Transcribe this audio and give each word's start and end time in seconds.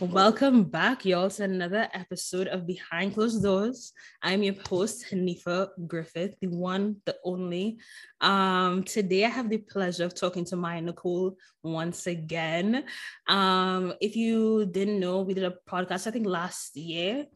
Welcome 0.00 0.64
back, 0.64 1.04
y'all, 1.04 1.30
to 1.30 1.44
another 1.44 1.88
episode 1.94 2.48
of 2.48 2.66
Behind 2.66 3.14
Closed 3.14 3.42
Doors. 3.42 3.92
I'm 4.22 4.42
your 4.42 4.54
host, 4.68 5.06
Hanifa 5.10 5.68
Griffith, 5.86 6.34
the 6.40 6.48
one, 6.48 6.96
the 7.04 7.16
only. 7.24 7.78
Um, 8.20 8.84
today, 8.84 9.24
I 9.24 9.28
have 9.28 9.48
the 9.48 9.58
pleasure 9.58 10.04
of 10.04 10.14
talking 10.14 10.44
to 10.46 10.56
Maya 10.56 10.80
Nicole 10.80 11.36
once 11.62 12.06
again. 12.06 12.84
Um, 13.28 13.94
if 14.00 14.16
you 14.16 14.66
didn't 14.66 14.98
know, 14.98 15.22
we 15.22 15.34
did 15.34 15.44
a 15.44 15.56
podcast, 15.68 16.06
I 16.06 16.10
think 16.10 16.26
last 16.26 16.76
year. 16.76 17.26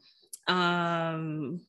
Um, 0.49 1.61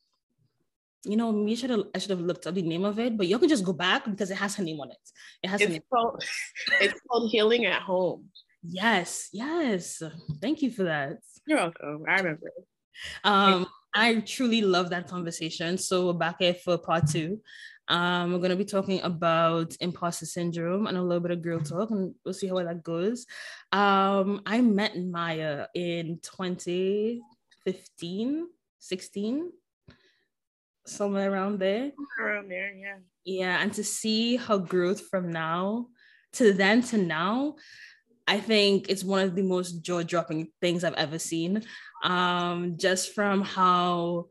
you 1.04 1.16
know, 1.16 1.32
me 1.32 1.56
should 1.56 1.70
have 1.70 1.84
I 1.96 2.00
should 2.00 2.12
have 2.12 2.22
looked 2.22 2.48
up 2.48 2.56
the 2.56 2.62
name 2.62 2.86
of 2.86 3.00
it, 3.00 3.18
but 3.18 3.28
you 3.28 3.40
can 3.40 3.50
just 3.50 3.64
go 3.64 3.74
back 3.74 4.06
because 4.06 4.30
it 4.30 4.38
has 4.38 4.56
her 4.56 4.64
name 4.64 4.80
on 4.80 4.92
it. 4.92 4.98
It 5.44 5.50
has 5.50 5.62
it's 5.62 5.80
called, 5.92 6.24
it's 6.82 7.00
called 7.08 7.32
Healing 7.32 7.66
at 7.66 7.82
Home. 7.84 8.30
Yes, 8.64 9.30
yes. 9.32 10.02
Thank 10.42 10.62
you 10.62 10.72
for 10.72 10.84
that. 10.84 11.20
You're 11.46 11.60
welcome. 11.60 12.04
I 12.08 12.18
remember. 12.18 12.52
Um, 13.24 13.68
I 13.94 14.20
truly 14.22 14.62
love 14.62 14.90
that 14.90 15.08
conversation. 15.08 15.78
So 15.78 16.08
we're 16.08 16.14
back 16.14 16.38
here 16.40 16.54
for 16.54 16.78
part 16.78 17.08
two. 17.08 17.42
Um, 17.88 18.34
we're 18.34 18.40
gonna 18.40 18.58
be 18.58 18.66
talking 18.66 19.02
about 19.02 19.78
imposter 19.80 20.26
syndrome 20.26 20.88
and 20.88 20.98
a 20.98 21.02
little 21.02 21.22
bit 21.22 21.32
of 21.32 21.42
girl 21.42 21.62
talk, 21.62 21.90
and 21.92 22.14
we'll 22.26 22.34
see 22.34 22.48
how 22.48 22.56
that 22.56 22.84
goes. 22.84 23.26
Um, 23.72 24.42
I 24.46 24.60
met 24.62 24.98
Maya 24.98 25.68
in 25.74 26.20
2015, 26.22 28.48
16, 28.80 29.52
somewhere 30.86 31.32
around 31.32 31.60
there. 31.60 31.94
Around 32.20 32.52
there, 32.52 32.74
yeah. 32.74 32.98
Yeah, 33.24 33.62
and 33.62 33.72
to 33.74 33.86
see 33.86 34.36
her 34.36 34.58
growth 34.58 35.08
from 35.08 35.32
now 35.32 35.88
to 36.34 36.52
then 36.54 36.82
to 36.84 36.98
now, 36.98 37.56
I 38.28 38.40
think 38.40 38.90
it's 38.90 39.04
one 39.04 39.22
of 39.22 39.36
the 39.36 39.42
most 39.44 39.82
jaw 39.82 40.04
dropping 40.04 40.50
things 40.62 40.84
I've 40.84 40.94
ever 40.96 41.18
seen. 41.18 41.64
Um, 42.04 42.76
just 42.78 43.16
from 43.16 43.42
how 43.42 44.28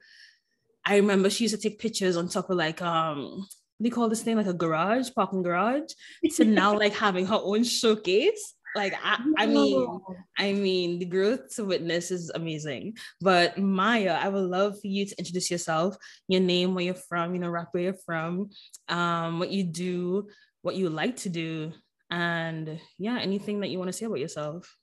I 0.84 0.96
remember 0.96 1.30
she 1.30 1.44
used 1.44 1.54
to 1.54 1.60
take 1.60 1.80
pictures 1.80 2.16
on 2.16 2.28
top 2.28 2.50
of 2.50 2.56
like 2.56 2.80
um 2.82 3.46
they 3.80 3.90
call 3.90 4.08
this 4.08 4.22
thing 4.22 4.36
like 4.36 4.46
a 4.46 4.54
garage, 4.54 5.10
parking 5.14 5.42
garage, 5.42 5.90
to 6.36 6.44
now 6.60 6.78
like 6.78 6.94
having 6.94 7.26
her 7.26 7.38
own 7.42 7.64
showcase. 7.64 8.54
Like 8.74 8.94
I, 9.02 9.22
I 9.38 9.46
mean, 9.46 10.00
I 10.38 10.52
mean, 10.52 10.98
the 10.98 11.06
growth 11.06 11.54
to 11.56 11.64
witness 11.64 12.10
is 12.10 12.30
amazing. 12.34 12.96
But 13.22 13.56
Maya, 13.56 14.18
I 14.20 14.28
would 14.28 14.44
love 14.44 14.78
for 14.80 14.86
you 14.86 15.06
to 15.06 15.14
introduce 15.18 15.50
yourself, 15.50 15.96
your 16.28 16.42
name, 16.42 16.74
where 16.74 16.84
you're 16.84 16.94
from, 16.94 17.34
you 17.34 17.40
know, 17.40 17.48
rap 17.48 17.68
where 17.72 17.84
you're 17.84 17.96
from, 18.04 18.50
um, 18.88 19.38
what 19.38 19.50
you 19.50 19.64
do, 19.64 20.28
what 20.60 20.76
you 20.76 20.90
like 20.90 21.16
to 21.18 21.30
do, 21.30 21.72
and 22.10 22.80
yeah, 22.98 23.18
anything 23.18 23.60
that 23.60 23.68
you 23.68 23.78
want 23.78 23.88
to 23.88 23.92
say 23.92 24.06
about 24.06 24.20
yourself. 24.20 24.76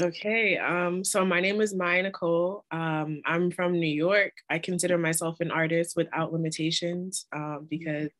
Okay, 0.00 0.58
um, 0.58 1.04
so 1.04 1.24
my 1.24 1.40
name 1.40 1.60
is 1.60 1.74
Maya 1.74 2.02
Nicole. 2.02 2.64
Um, 2.70 3.20
I'm 3.24 3.50
from 3.50 3.72
New 3.72 3.86
York. 3.86 4.32
I 4.50 4.58
consider 4.58 4.98
myself 4.98 5.40
an 5.40 5.50
artist 5.50 5.94
without 5.96 6.32
limitations 6.32 7.26
um, 7.34 7.66
because 7.70 8.10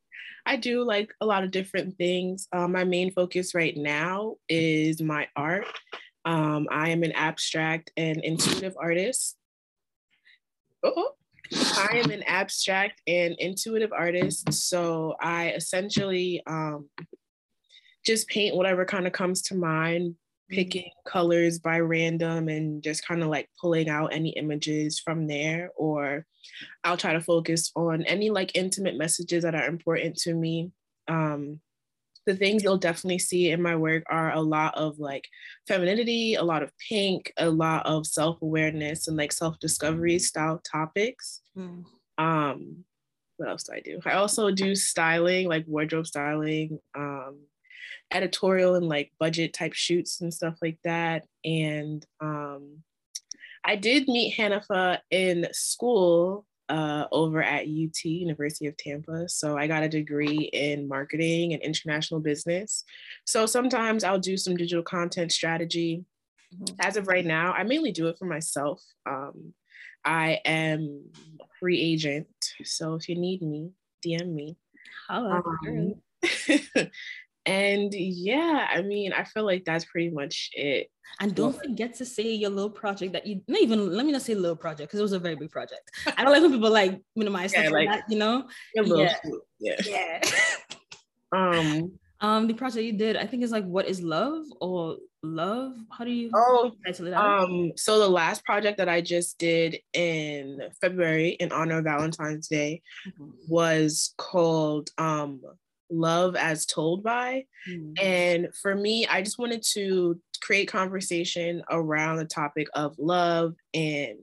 I 0.44 0.56
do 0.56 0.84
like 0.84 1.12
a 1.20 1.26
lot 1.26 1.44
of 1.44 1.50
different 1.50 1.96
things. 1.96 2.46
Uh, 2.52 2.68
my 2.68 2.84
main 2.84 3.12
focus 3.12 3.54
right 3.54 3.76
now 3.76 4.36
is 4.48 5.02
my 5.02 5.26
art. 5.34 5.66
Um, 6.24 6.68
I 6.70 6.90
am 6.90 7.02
an 7.02 7.12
abstract 7.12 7.90
and 7.96 8.22
intuitive 8.22 8.74
artist. 8.78 9.36
Oh, 10.84 11.10
I 11.52 12.00
am 12.04 12.10
an 12.10 12.22
abstract 12.24 13.00
and 13.06 13.34
intuitive 13.38 13.92
artist. 13.92 14.52
So 14.52 15.16
I 15.20 15.50
essentially 15.50 16.42
um, 16.46 16.88
just 18.06 18.28
paint 18.28 18.56
whatever 18.56 18.84
kind 18.84 19.06
of 19.06 19.12
comes 19.12 19.42
to 19.42 19.54
mind, 19.56 20.12
mm-hmm. 20.12 20.54
picking 20.54 20.90
colors 21.06 21.58
by 21.58 21.80
random 21.80 22.48
and 22.48 22.82
just 22.82 23.06
kind 23.06 23.22
of 23.22 23.28
like 23.28 23.50
pulling 23.60 23.88
out 23.88 24.14
any 24.14 24.30
images 24.30 25.00
from 25.00 25.26
there. 25.26 25.70
Or 25.76 26.24
I'll 26.84 26.96
try 26.96 27.12
to 27.12 27.20
focus 27.20 27.72
on 27.74 28.04
any 28.04 28.30
like 28.30 28.56
intimate 28.56 28.96
messages 28.96 29.42
that 29.42 29.54
are 29.54 29.66
important 29.66 30.16
to 30.18 30.34
me. 30.34 30.70
Um, 31.08 31.60
the 32.26 32.36
things 32.36 32.64
you'll 32.64 32.76
definitely 32.76 33.20
see 33.20 33.50
in 33.50 33.62
my 33.62 33.76
work 33.76 34.02
are 34.08 34.32
a 34.32 34.40
lot 34.40 34.76
of 34.76 34.98
like 34.98 35.28
femininity, 35.68 36.34
a 36.34 36.42
lot 36.42 36.62
of 36.62 36.72
pink, 36.88 37.32
a 37.36 37.48
lot 37.48 37.86
of 37.86 38.06
self 38.06 38.42
awareness 38.42 39.06
and 39.06 39.16
like 39.16 39.32
self 39.32 39.58
discovery 39.60 40.18
style 40.18 40.60
topics. 40.68 41.42
Mm. 41.56 41.84
Um, 42.18 42.84
what 43.36 43.48
else 43.48 43.64
do 43.64 43.74
I 43.74 43.80
do? 43.80 44.00
I 44.04 44.12
also 44.12 44.50
do 44.50 44.74
styling, 44.74 45.48
like 45.48 45.66
wardrobe 45.68 46.06
styling, 46.06 46.80
um, 46.96 47.38
editorial 48.12 48.74
and 48.74 48.88
like 48.88 49.12
budget 49.18 49.52
type 49.52 49.72
shoots 49.72 50.20
and 50.20 50.32
stuff 50.32 50.56
like 50.62 50.78
that. 50.84 51.26
And 51.44 52.04
um, 52.20 52.82
I 53.64 53.76
did 53.76 54.08
meet 54.08 54.36
Hanifa 54.36 54.98
in 55.10 55.48
school 55.52 56.46
uh, 56.68 57.06
over 57.12 57.42
at 57.42 57.62
UT, 57.62 58.04
University 58.04 58.66
of 58.66 58.76
Tampa. 58.76 59.28
So 59.28 59.56
I 59.56 59.66
got 59.66 59.82
a 59.82 59.88
degree 59.88 60.50
in 60.52 60.88
marketing 60.88 61.52
and 61.52 61.62
international 61.62 62.20
business. 62.20 62.84
So 63.24 63.46
sometimes 63.46 64.04
I'll 64.04 64.18
do 64.18 64.36
some 64.36 64.56
digital 64.56 64.82
content 64.82 65.32
strategy. 65.32 66.04
Mm-hmm. 66.54 66.74
As 66.80 66.96
of 66.96 67.08
right 67.08 67.24
now, 67.24 67.52
I 67.52 67.62
mainly 67.64 67.92
do 67.92 68.08
it 68.08 68.18
for 68.18 68.26
myself. 68.26 68.82
Um, 69.08 69.52
I 70.04 70.40
am 70.44 71.06
free 71.58 71.80
agent. 71.80 72.28
So 72.64 72.94
if 72.94 73.08
you 73.08 73.16
need 73.16 73.42
me, 73.42 73.72
DM 74.04 74.32
me. 74.32 74.56
Oh, 75.10 75.42
um, 75.66 75.94
and 77.46 77.94
yeah, 77.94 78.66
I 78.70 78.82
mean, 78.82 79.12
I 79.12 79.22
feel 79.22 79.44
like 79.44 79.64
that's 79.64 79.84
pretty 79.84 80.10
much 80.10 80.50
it. 80.52 80.90
And 81.20 81.34
don't 81.34 81.52
well, 81.52 81.62
forget 81.62 81.94
to 81.94 82.04
say 82.04 82.34
your 82.34 82.50
little 82.50 82.70
project 82.70 83.12
that 83.12 83.26
you 83.26 83.40
not 83.46 83.60
even 83.60 83.92
let 83.94 84.04
me 84.04 84.12
not 84.12 84.22
say 84.22 84.34
little 84.34 84.56
project 84.56 84.88
because 84.88 84.98
it 84.98 85.04
was 85.04 85.12
a 85.12 85.18
very 85.20 85.36
big 85.36 85.50
project. 85.50 85.90
I 86.16 86.24
don't 86.24 86.32
like 86.32 86.42
when 86.42 86.52
people 86.52 86.70
like 86.70 87.00
minimize 87.14 87.52
yeah, 87.52 87.62
stuff 87.62 87.72
like, 87.72 87.88
like 87.88 88.00
that, 88.00 88.10
you 88.10 88.18
know. 88.18 88.48
Yeah. 88.74 89.16
yeah. 89.60 89.76
yeah. 89.86 90.20
um 91.32 91.92
um 92.20 92.46
the 92.48 92.54
project 92.54 92.84
you 92.84 92.92
did, 92.92 93.16
I 93.16 93.26
think 93.26 93.44
is 93.44 93.52
like 93.52 93.64
what 93.64 93.86
is 93.86 94.02
love 94.02 94.44
or 94.60 94.96
love? 95.22 95.74
How 95.96 96.04
do 96.04 96.10
you 96.10 96.30
oh 96.34 96.72
um 97.14 97.72
so 97.76 98.00
the 98.00 98.08
last 98.08 98.44
project 98.44 98.78
that 98.78 98.88
I 98.88 99.00
just 99.00 99.38
did 99.38 99.78
in 99.92 100.60
February 100.80 101.30
in 101.30 101.52
honor 101.52 101.78
of 101.78 101.84
Valentine's 101.84 102.48
Day 102.48 102.82
mm-hmm. 103.06 103.30
was 103.48 104.14
called 104.18 104.90
um 104.98 105.40
love 105.90 106.36
as 106.36 106.66
told 106.66 107.02
by. 107.02 107.44
Mm-hmm. 107.68 107.92
And 108.04 108.54
for 108.54 108.74
me, 108.74 109.06
I 109.06 109.22
just 109.22 109.38
wanted 109.38 109.62
to 109.74 110.20
create 110.40 110.68
conversation 110.68 111.62
around 111.70 112.16
the 112.16 112.24
topic 112.24 112.68
of 112.74 112.94
love 112.98 113.54
and 113.72 114.18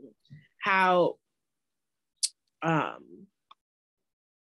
how 0.62 1.16
um 2.62 3.00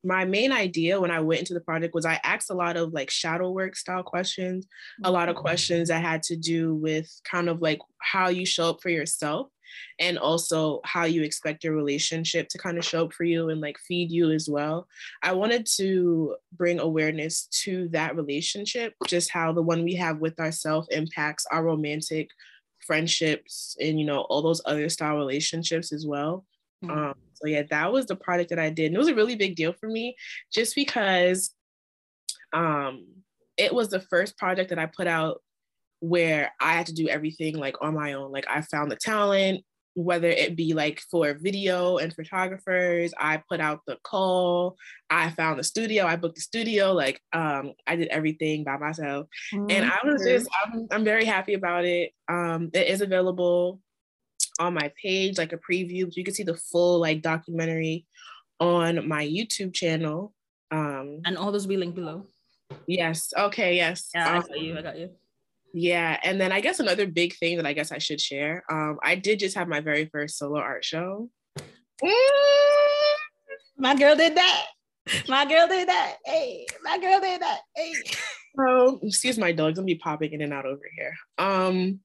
my 0.03 0.23
main 0.23 0.53
idea 0.53 1.01
when 1.01 1.11
I 1.11 1.19
went 1.19 1.41
into 1.41 1.53
the 1.53 1.59
project 1.59 1.93
was 1.93 2.05
I 2.05 2.19
asked 2.23 2.49
a 2.49 2.53
lot 2.53 2.77
of 2.77 2.93
like 2.93 3.09
shadow 3.09 3.51
work 3.51 3.75
style 3.75 4.03
questions, 4.03 4.65
a 5.03 5.11
lot 5.11 5.27
of 5.27 5.35
mm-hmm. 5.35 5.41
questions 5.41 5.89
that 5.89 6.01
had 6.01 6.23
to 6.23 6.37
do 6.37 6.75
with 6.75 7.11
kind 7.25 7.49
of 7.49 7.61
like 7.61 7.79
how 7.97 8.29
you 8.29 8.45
show 8.45 8.69
up 8.69 8.81
for 8.81 8.89
yourself 8.89 9.49
and 9.99 10.17
also 10.17 10.81
how 10.83 11.05
you 11.05 11.23
expect 11.23 11.63
your 11.63 11.75
relationship 11.75 12.47
to 12.49 12.57
kind 12.57 12.77
of 12.77 12.85
show 12.85 13.05
up 13.05 13.13
for 13.13 13.23
you 13.23 13.49
and 13.49 13.61
like 13.61 13.77
feed 13.79 14.11
you 14.11 14.31
as 14.31 14.49
well. 14.49 14.87
I 15.23 15.33
wanted 15.33 15.67
to 15.77 16.35
bring 16.53 16.79
awareness 16.79 17.47
to 17.63 17.87
that 17.89 18.15
relationship, 18.15 18.93
just 19.07 19.31
how 19.31 19.51
the 19.53 19.61
one 19.61 19.83
we 19.83 19.95
have 19.95 20.19
with 20.19 20.39
ourselves 20.39 20.87
impacts 20.91 21.45
our 21.51 21.63
romantic 21.63 22.29
friendships 22.85 23.75
and 23.81 23.99
you 23.99 24.05
know 24.05 24.21
all 24.21 24.41
those 24.41 24.61
other 24.65 24.87
style 24.89 25.17
relationships 25.17 25.91
as 25.91 26.05
well. 26.07 26.45
Mm-hmm. 26.83 26.97
Um, 26.97 27.15
so 27.33 27.47
yeah, 27.47 27.63
that 27.69 27.91
was 27.91 28.05
the 28.05 28.15
project 28.15 28.49
that 28.49 28.59
I 28.59 28.69
did. 28.69 28.87
And 28.87 28.95
it 28.95 28.99
was 28.99 29.09
a 29.09 29.15
really 29.15 29.35
big 29.35 29.55
deal 29.55 29.73
for 29.73 29.87
me 29.87 30.15
just 30.51 30.75
because 30.75 31.53
um 32.53 33.05
it 33.57 33.73
was 33.73 33.89
the 33.89 33.99
first 33.99 34.37
project 34.37 34.69
that 34.69 34.79
I 34.79 34.85
put 34.85 35.07
out 35.07 35.41
where 35.99 36.51
I 36.59 36.73
had 36.73 36.87
to 36.87 36.93
do 36.93 37.07
everything 37.07 37.57
like 37.57 37.75
on 37.81 37.95
my 37.95 38.13
own. 38.13 38.31
Like 38.31 38.45
I 38.49 38.61
found 38.61 38.91
the 38.91 38.95
talent, 38.95 39.63
whether 39.95 40.27
it 40.29 40.55
be 40.55 40.73
like 40.73 41.01
for 41.09 41.33
video 41.33 41.97
and 41.97 42.13
photographers, 42.13 43.13
I 43.17 43.41
put 43.49 43.59
out 43.59 43.81
the 43.87 43.97
call, 44.03 44.77
I 45.09 45.31
found 45.31 45.57
the 45.57 45.63
studio, 45.63 46.05
I 46.05 46.17
booked 46.17 46.35
the 46.35 46.41
studio, 46.41 46.93
like 46.93 47.19
um, 47.33 47.73
I 47.87 47.95
did 47.95 48.09
everything 48.09 48.63
by 48.63 48.77
myself. 48.77 49.27
Mm-hmm. 49.51 49.71
And 49.71 49.91
I 49.91 49.97
was 50.03 50.21
just, 50.23 50.47
I'm, 50.63 50.87
I'm 50.91 51.03
very 51.03 51.25
happy 51.25 51.55
about 51.55 51.83
it. 51.85 52.11
Um, 52.29 52.69
it 52.73 52.87
is 52.87 53.01
available 53.01 53.79
on 54.59 54.75
my 54.75 54.91
page, 55.01 55.39
like 55.39 55.53
a 55.53 55.57
preview. 55.57 56.07
You 56.15 56.23
can 56.23 56.33
see 56.33 56.43
the 56.43 56.57
full 56.57 56.99
like 56.99 57.23
documentary 57.23 58.05
on 58.59 59.07
my 59.07 59.25
YouTube 59.25 59.73
channel. 59.73 60.33
Um, 60.69 61.21
and 61.25 61.37
all 61.37 61.51
those 61.51 61.63
will 61.63 61.69
be 61.69 61.77
linked 61.77 61.95
below. 61.95 62.27
Yes. 62.85 63.33
Okay. 63.35 63.75
Yes. 63.75 64.09
Yeah, 64.13 64.29
um, 64.29 64.35
I 64.35 64.47
got 64.47 64.59
you. 64.59 64.77
I 64.77 64.81
got 64.81 64.99
you. 64.99 65.09
Yeah, 65.73 66.17
and 66.23 66.39
then 66.39 66.51
I 66.51 66.61
guess 66.61 66.79
another 66.79 67.05
big 67.07 67.35
thing 67.35 67.57
that 67.57 67.65
I 67.65 67.73
guess 67.73 67.91
I 67.91 67.97
should 67.97 68.21
share. 68.21 68.63
Um, 68.69 68.97
I 69.03 69.15
did 69.15 69.39
just 69.39 69.55
have 69.55 69.67
my 69.67 69.81
very 69.81 70.05
first 70.05 70.37
solo 70.37 70.59
art 70.59 70.83
show. 70.83 71.29
My 73.77 73.95
girl 73.95 74.15
did 74.15 74.35
that. 74.37 74.65
My 75.27 75.45
girl 75.45 75.67
did 75.67 75.87
that. 75.87 76.15
Hey, 76.25 76.65
my 76.83 76.97
girl 76.99 77.19
did 77.19 77.41
that. 77.41 77.59
Hey. 77.75 77.93
Oh, 78.59 78.99
excuse 79.03 79.37
my 79.37 79.51
dogs. 79.51 79.77
I'm 79.77 79.85
going 79.85 79.93
to 79.93 79.95
be 79.95 79.99
popping 79.99 80.33
in 80.33 80.41
and 80.41 80.51
out 80.51 80.65
over 80.65 80.81
here. 80.97 81.13
Um, 81.37 81.99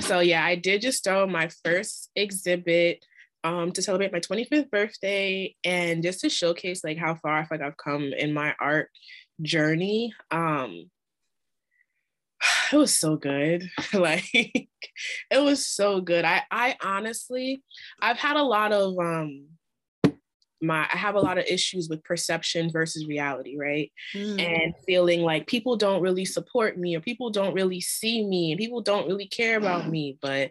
so 0.00 0.20
yeah, 0.20 0.44
I 0.44 0.54
did 0.54 0.80
just 0.80 1.02
throw 1.02 1.26
my 1.26 1.50
first 1.64 2.10
exhibit 2.14 3.04
um, 3.44 3.72
to 3.72 3.82
celebrate 3.82 4.12
my 4.12 4.20
25th 4.20 4.70
birthday 4.70 5.54
and 5.64 6.02
just 6.02 6.20
to 6.20 6.28
showcase 6.28 6.84
like 6.84 6.98
how 6.98 7.14
far 7.16 7.38
I 7.38 7.44
feel 7.44 7.58
like 7.58 7.66
I've 7.66 7.76
come 7.76 8.12
in 8.12 8.32
my 8.32 8.54
art 8.60 8.90
journey. 9.42 10.12
Um, 10.30 10.90
it 12.72 12.76
was 12.76 12.94
so 12.94 13.16
good. 13.16 13.68
like 13.92 14.24
it 14.32 15.42
was 15.42 15.66
so 15.66 16.00
good. 16.00 16.24
I 16.24 16.42
I 16.50 16.76
honestly 16.82 17.62
I've 18.00 18.18
had 18.18 18.36
a 18.36 18.42
lot 18.42 18.72
of 18.72 18.98
um 18.98 19.46
my 20.60 20.88
I 20.92 20.96
have 20.96 21.14
a 21.14 21.20
lot 21.20 21.38
of 21.38 21.44
issues 21.46 21.88
with 21.88 22.04
perception 22.04 22.70
versus 22.70 23.06
reality, 23.06 23.56
right? 23.58 23.92
Mm. 24.14 24.40
And 24.40 24.74
feeling 24.86 25.22
like 25.22 25.46
people 25.46 25.76
don't 25.76 26.02
really 26.02 26.24
support 26.24 26.78
me 26.78 26.96
or 26.96 27.00
people 27.00 27.30
don't 27.30 27.54
really 27.54 27.80
see 27.80 28.24
me 28.24 28.52
and 28.52 28.58
people 28.58 28.80
don't 28.80 29.06
really 29.06 29.28
care 29.28 29.56
about 29.56 29.88
me, 29.90 30.18
but 30.20 30.50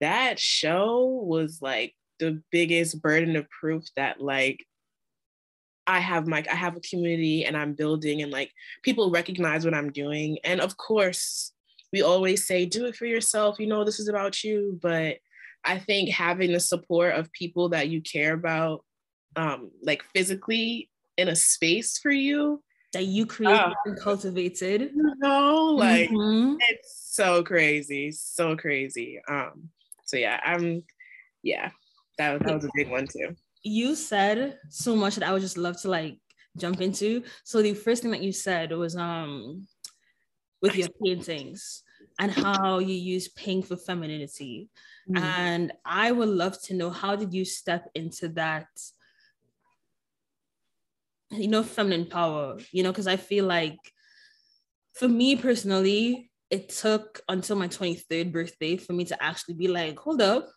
that 0.00 0.38
show 0.38 1.06
was 1.24 1.60
like 1.60 1.94
the 2.20 2.42
biggest 2.52 3.00
burden 3.02 3.36
of 3.36 3.48
proof 3.50 3.84
that 3.96 4.20
like 4.20 4.64
I 5.86 6.00
have 6.00 6.26
my 6.26 6.44
I 6.50 6.54
have 6.54 6.76
a 6.76 6.80
community 6.80 7.44
and 7.44 7.56
I'm 7.56 7.74
building 7.74 8.22
and 8.22 8.32
like 8.32 8.50
people 8.82 9.10
recognize 9.10 9.64
what 9.64 9.74
I'm 9.74 9.92
doing. 9.92 10.38
And 10.44 10.60
of 10.60 10.76
course, 10.76 11.52
we 11.92 12.02
always 12.02 12.46
say 12.46 12.66
do 12.66 12.86
it 12.86 12.96
for 12.96 13.06
yourself, 13.06 13.58
you 13.58 13.66
know 13.66 13.84
this 13.84 14.00
is 14.00 14.08
about 14.08 14.42
you, 14.42 14.78
but 14.82 15.18
I 15.64 15.78
think 15.78 16.10
having 16.10 16.52
the 16.52 16.60
support 16.60 17.14
of 17.14 17.32
people 17.32 17.70
that 17.70 17.88
you 17.88 18.00
care 18.00 18.34
about 18.34 18.84
um 19.36 19.70
like 19.82 20.02
physically 20.14 20.88
in 21.16 21.28
a 21.28 21.36
space 21.36 21.98
for 21.98 22.10
you 22.10 22.62
that 22.92 23.06
you 23.06 23.26
created 23.26 23.58
uh, 23.58 23.74
and 23.86 23.98
cultivated. 24.00 24.92
You 24.94 25.14
know, 25.18 25.66
like 25.76 26.10
mm-hmm. 26.10 26.56
it's 26.68 27.10
so 27.10 27.42
crazy, 27.42 28.10
so 28.12 28.56
crazy. 28.56 29.20
Um 29.28 29.70
so 30.06 30.16
yeah, 30.16 30.40
I'm 30.44 30.82
yeah, 31.42 31.70
that, 32.18 32.42
that 32.44 32.54
was 32.54 32.64
a 32.64 32.70
big 32.74 32.90
one 32.90 33.06
too. 33.06 33.36
You 33.64 33.96
said 33.96 34.58
so 34.68 34.94
much 34.94 35.16
that 35.16 35.26
I 35.26 35.32
would 35.32 35.42
just 35.42 35.58
love 35.58 35.80
to 35.82 35.88
like 35.88 36.18
jump 36.56 36.80
into. 36.80 37.24
So 37.42 37.62
the 37.62 37.74
first 37.74 38.02
thing 38.02 38.12
that 38.12 38.22
you 38.22 38.32
said 38.32 38.70
was 38.70 38.96
um 38.96 39.66
with 40.62 40.76
your 40.76 40.88
paintings 41.02 41.82
and 42.18 42.30
how 42.30 42.78
you 42.78 42.94
use 42.94 43.28
pink 43.28 43.66
for 43.66 43.76
femininity. 43.76 44.68
Mm-hmm. 45.10 45.24
And 45.24 45.72
I 45.84 46.12
would 46.12 46.28
love 46.28 46.60
to 46.62 46.74
know 46.74 46.90
how 46.90 47.16
did 47.16 47.34
you 47.34 47.44
step 47.44 47.90
into 47.94 48.28
that 48.30 48.68
you 51.30 51.48
know 51.48 51.62
feminine 51.62 52.06
power, 52.06 52.58
you 52.72 52.82
know, 52.82 52.92
because 52.92 53.06
I 53.06 53.16
feel 53.16 53.44
like 53.46 53.78
for 54.94 55.08
me 55.08 55.36
personally, 55.36 56.30
it 56.50 56.68
took 56.68 57.20
until 57.28 57.56
my 57.56 57.68
23rd 57.68 58.32
birthday 58.32 58.76
for 58.76 58.92
me 58.92 59.04
to 59.06 59.22
actually 59.22 59.54
be 59.54 59.68
like, 59.68 59.98
hold 59.98 60.22
up, 60.22 60.48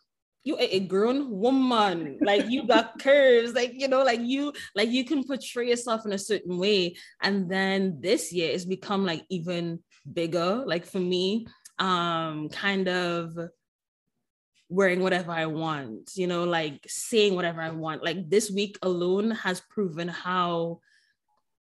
you 0.47 0.55
a 0.59 0.79
grown 0.79 1.29
woman. 1.29 2.17
Like 2.21 2.49
you 2.49 2.65
got 2.65 2.99
curves. 3.07 3.53
Like 3.53 3.73
you 3.75 3.87
know 3.87 4.03
like 4.03 4.21
you 4.21 4.53
like 4.75 4.89
you 4.89 5.03
can 5.03 5.23
portray 5.23 5.67
yourself 5.69 6.05
in 6.05 6.13
a 6.13 6.17
certain 6.17 6.57
way. 6.57 6.95
And 7.21 7.49
then 7.51 7.99
this 7.99 8.31
year 8.31 8.51
it's 8.51 8.65
become 8.65 9.05
like 9.05 9.23
even 9.29 9.79
bigger. 10.11 10.63
Like 10.65 10.85
for 10.85 10.99
me 10.99 11.47
um 11.79 12.49
kind 12.49 12.87
of 12.87 13.37
wearing 14.67 14.99
whatever 14.99 15.31
i 15.31 15.45
want 15.45 16.09
you 16.15 16.25
know 16.25 16.43
like 16.43 16.83
saying 16.87 17.35
whatever 17.35 17.61
i 17.61 17.69
want. 17.69 18.03
Like 18.03 18.29
this 18.29 18.49
week 18.49 18.77
alone 18.81 19.31
has 19.31 19.61
proven 19.69 20.07
how 20.07 20.79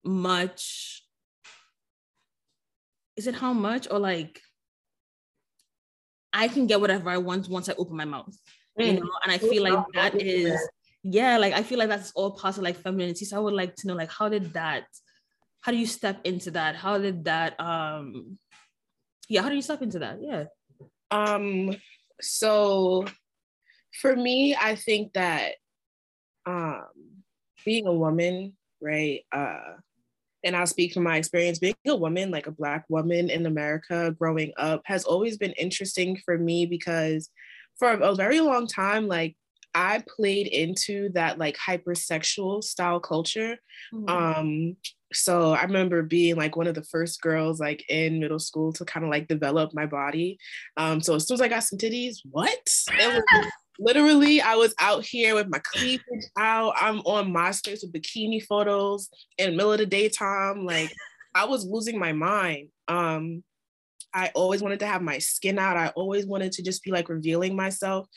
much 0.04 1.04
is 3.16 3.28
it 3.28 3.36
how 3.36 3.54
much? 3.54 3.88
Or 3.90 4.00
like 4.00 4.42
I 6.32 6.48
can 6.48 6.66
get 6.66 6.82
whatever 6.82 7.10
I 7.10 7.18
want 7.18 7.48
once 7.48 7.70
I 7.70 7.76
open 7.78 7.96
my 7.96 8.06
mouth. 8.06 8.36
You 8.78 8.94
know 8.94 9.10
and 9.24 9.32
i 9.32 9.38
feel 9.38 9.64
like 9.64 9.86
that 9.94 10.20
is 10.22 10.60
yeah 11.04 11.38
like 11.38 11.54
i 11.54 11.62
feel 11.62 11.78
like 11.78 11.90
that's 11.90 12.12
all 12.16 12.32
part 12.32 12.58
of 12.58 12.64
like 12.64 12.78
femininity. 12.78 13.26
So 13.26 13.38
i 13.38 13.40
would 13.40 13.54
like 13.54 13.76
to 13.78 13.88
know 13.88 13.94
like 13.94 14.12
how 14.12 14.30
did 14.30 14.54
that 14.54 14.86
how 15.62 15.72
do 15.72 15.78
you 15.78 15.86
step 15.88 16.20
into 16.26 16.52
that? 16.52 16.76
How 16.76 16.98
did 16.98 17.24
that 17.24 17.58
um 17.60 18.38
yeah 19.30 19.42
how 19.42 19.50
do 19.50 19.56
you 19.56 19.62
step 19.62 19.82
into 19.82 20.00
that? 20.00 20.18
Yeah. 20.22 20.46
Um 21.10 21.76
so 22.22 23.06
for 24.02 24.16
me 24.16 24.56
i 24.60 24.76
think 24.76 25.14
that 25.14 25.54
um 26.46 26.86
being 27.64 27.88
a 27.88 27.94
woman 27.94 28.54
right 28.82 29.22
uh 29.32 29.74
and 30.44 30.56
I'll 30.56 30.68
speak 30.68 30.94
from 30.94 31.04
my 31.04 31.16
experience 31.16 31.58
being 31.58 31.76
a 31.88 31.96
woman, 31.96 32.30
like 32.30 32.48
a 32.48 32.52
Black 32.52 32.84
woman 32.90 33.30
in 33.30 33.46
America 33.46 34.14
growing 34.20 34.52
up, 34.58 34.82
has 34.86 35.06
always 35.06 35.38
been 35.38 35.54
interesting 35.54 36.20
for 36.26 36.38
me 36.38 36.66
because 36.66 37.30
for 37.78 37.92
a 37.92 38.16
very 38.16 38.40
long 38.40 38.68
time, 38.68 39.08
like 39.08 39.36
I 39.76 40.04
played 40.08 40.48
into 40.48 41.10
that 41.14 41.38
like 41.38 41.58
hypersexual 41.58 42.64
style 42.64 43.00
culture. 43.00 43.58
Mm-hmm. 43.94 44.10
Um, 44.10 44.76
so 45.14 45.54
I 45.54 45.64
remember 45.64 46.04
being 46.04 46.36
like 46.36 46.56
one 46.56 46.68
of 46.68 46.76
the 46.76 46.84
first 46.84 47.22
girls 47.22 47.60
like 47.60 47.84
in 47.90 48.20
middle 48.20 48.40
school 48.40 48.74
to 48.74 48.86
kind 48.86 49.04
of 49.04 49.12
like 49.12 49.28
develop 49.28 49.74
my 49.74 49.86
body. 49.86 50.38
Um, 50.78 51.02
so 51.02 51.16
as 51.16 51.28
soon 51.28 51.36
as 51.36 51.42
I 51.42 51.48
got 51.48 51.64
some 51.64 51.80
titties, 51.80 52.18
what? 52.30 52.68
It 52.92 53.24
was 53.32 53.52
literally 53.80 54.42
I 54.42 54.56
was 54.56 54.74
out 54.80 55.06
here 55.06 55.36
with 55.36 55.48
my 55.50 55.60
cleavage 55.60 56.26
out. 56.38 56.74
I'm 56.80 57.00
on 57.00 57.34
MySpace 57.34 57.82
with 57.84 57.94
bikini 57.94 58.44
photos 58.44 59.10
in 59.38 59.52
the 59.52 59.58
middle 59.58 59.74
of 59.74 59.80
the 59.80 59.86
daytime. 59.86 60.66
Like 60.66 60.92
I 61.34 61.46
was 61.46 61.66
losing 61.66 62.00
my 62.00 62.14
mind. 62.14 62.70
Um, 62.88 63.44
I 64.14 64.32
always 64.36 64.62
wanted 64.62 64.80
to 64.82 64.88
have 64.88 65.02
my 65.02 65.18
skin 65.18 65.58
out. 65.58 65.78
I 65.78 65.88
always 65.90 66.26
wanted 66.26 66.52
to 66.54 66.64
just 66.64 66.84
be 66.84 66.92
like 66.92 67.10
revealing 67.10 67.56
myself. 67.56 68.08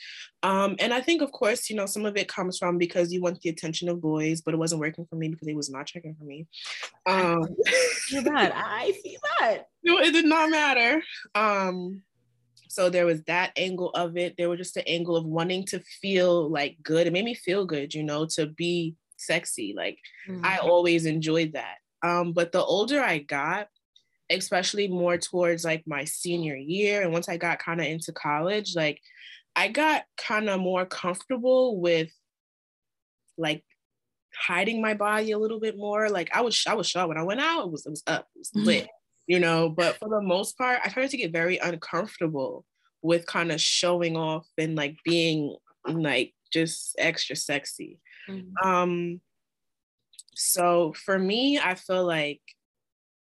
Um, 0.43 0.75
and 0.79 0.93
I 0.93 1.01
think, 1.01 1.21
of 1.21 1.31
course, 1.31 1.69
you 1.69 1.75
know, 1.75 1.85
some 1.85 2.05
of 2.05 2.15
it 2.17 2.27
comes 2.27 2.57
from 2.57 2.77
because 2.77 3.11
you 3.11 3.21
want 3.21 3.41
the 3.41 3.49
attention 3.49 3.89
of 3.89 4.01
boys, 4.01 4.41
but 4.41 4.53
it 4.53 4.57
wasn't 4.57 4.81
working 4.81 5.05
for 5.09 5.15
me 5.15 5.27
because 5.29 5.47
he 5.47 5.55
was 5.55 5.69
not 5.69 5.87
checking 5.87 6.15
for 6.15 6.25
me. 6.25 6.47
Um, 7.05 7.55
I 8.15 8.21
that. 8.21 8.53
I 8.55 8.93
see 9.03 9.17
that. 9.39 9.63
No, 9.83 9.99
it 9.99 10.11
did 10.11 10.25
not 10.25 10.49
matter. 10.49 11.01
Um, 11.33 12.01
so 12.67 12.89
there 12.89 13.05
was 13.05 13.23
that 13.23 13.53
angle 13.55 13.91
of 13.91 14.17
it. 14.17 14.35
There 14.37 14.49
was 14.49 14.57
just 14.57 14.73
the 14.73 14.85
angle 14.85 15.15
of 15.15 15.23
wanting 15.25 15.63
to 15.67 15.79
feel 15.79 16.49
like 16.49 16.75
good. 16.83 17.07
It 17.07 17.13
made 17.13 17.23
me 17.23 17.33
feel 17.33 17.65
good, 17.65 17.93
you 17.93 18.03
know, 18.03 18.25
to 18.35 18.47
be 18.47 18.95
sexy. 19.15 19.73
Like 19.77 19.97
mm-hmm. 20.27 20.45
I 20.45 20.57
always 20.57 21.05
enjoyed 21.05 21.53
that. 21.53 21.77
Um, 22.03 22.33
but 22.33 22.51
the 22.51 22.63
older 22.63 23.01
I 23.01 23.19
got, 23.19 23.69
especially 24.29 24.87
more 24.87 25.17
towards 25.17 25.63
like 25.63 25.83
my 25.87 26.03
senior 26.03 26.55
year. 26.55 27.01
And 27.01 27.11
once 27.11 27.29
I 27.29 27.37
got 27.37 27.59
kind 27.59 27.79
of 27.79 27.87
into 27.87 28.11
college, 28.11 28.75
like 28.75 29.01
I 29.55 29.69
got 29.69 30.03
kind 30.17 30.49
of 30.49 30.59
more 30.59 30.85
comfortable 30.85 31.79
with 31.79 32.11
like 33.37 33.63
hiding 34.35 34.81
my 34.81 34.93
body 34.93 35.31
a 35.31 35.37
little 35.37 35.59
bit 35.59 35.77
more. 35.77 36.09
Like 36.09 36.29
I 36.35 36.41
was, 36.41 36.63
I 36.67 36.73
was 36.73 36.87
shot 36.87 37.07
when 37.07 37.17
I 37.17 37.23
went 37.23 37.41
out. 37.41 37.65
It 37.65 37.71
was, 37.71 37.85
it 37.85 37.89
was 37.89 38.03
up, 38.07 38.27
it 38.35 38.39
was 38.39 38.49
mm-hmm. 38.49 38.65
lit, 38.65 38.87
you 39.25 39.39
know. 39.39 39.69
But 39.69 39.97
for 39.97 40.09
the 40.09 40.21
most 40.21 40.57
part, 40.57 40.79
I 40.83 40.89
started 40.89 41.11
to 41.11 41.17
get 41.17 41.31
very 41.31 41.57
uncomfortable 41.57 42.65
with 43.01 43.25
kind 43.25 43.51
of 43.51 43.61
showing 43.61 44.17
off 44.17 44.47
and 44.57 44.75
like 44.75 44.97
being 45.05 45.55
like 45.87 46.33
just 46.51 46.95
extra 46.97 47.35
sexy. 47.35 47.99
Mm-hmm. 48.29 48.67
Um. 48.67 49.21
So 50.35 50.93
for 50.93 51.17
me, 51.17 51.57
I 51.57 51.73
feel 51.73 52.05
like 52.05 52.41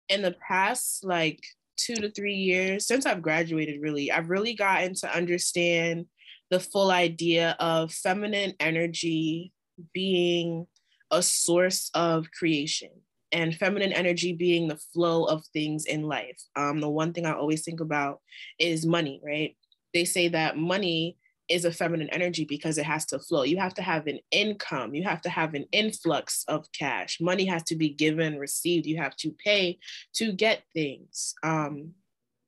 in 0.09 0.21
the 0.21 0.35
past 0.47 1.03
like 1.03 1.43
two 1.77 1.95
to 1.95 2.11
three 2.11 2.35
years 2.35 2.87
since 2.87 3.05
I've 3.05 3.21
graduated, 3.21 3.81
really, 3.81 4.11
I've 4.11 4.29
really 4.29 4.53
gotten 4.53 4.93
to 4.95 5.15
understand 5.15 6.05
the 6.49 6.59
full 6.59 6.91
idea 6.91 7.55
of 7.59 7.91
feminine 7.91 8.53
energy 8.59 9.51
being 9.93 10.67
a 11.11 11.21
source 11.21 11.89
of 11.93 12.27
creation 12.31 12.89
and 13.31 13.55
feminine 13.55 13.91
energy 13.91 14.33
being 14.33 14.67
the 14.67 14.79
flow 14.93 15.25
of 15.25 15.45
things 15.47 15.85
in 15.85 16.03
life. 16.03 16.41
Um, 16.55 16.79
the 16.79 16.89
one 16.89 17.13
thing 17.13 17.25
I 17.25 17.33
always 17.33 17.63
think 17.63 17.79
about 17.79 18.21
is 18.59 18.85
money, 18.85 19.21
right? 19.25 19.57
They 19.93 20.05
say 20.05 20.29
that 20.29 20.57
money 20.57 21.17
is 21.49 21.65
a 21.65 21.71
feminine 21.71 22.09
energy 22.09 22.45
because 22.45 22.77
it 22.77 22.85
has 22.85 23.05
to 23.07 23.19
flow. 23.19 23.43
You 23.43 23.57
have 23.57 23.73
to 23.75 23.81
have 23.81 24.07
an 24.07 24.19
income, 24.31 24.95
you 24.95 25.03
have 25.03 25.21
to 25.21 25.29
have 25.29 25.53
an 25.53 25.65
influx 25.71 26.43
of 26.47 26.65
cash. 26.71 27.19
Money 27.21 27.45
has 27.45 27.63
to 27.63 27.75
be 27.75 27.89
given, 27.89 28.39
received. 28.39 28.85
You 28.85 28.97
have 28.97 29.15
to 29.17 29.31
pay 29.43 29.79
to 30.15 30.31
get 30.31 30.63
things. 30.73 31.35
Um, 31.43 31.91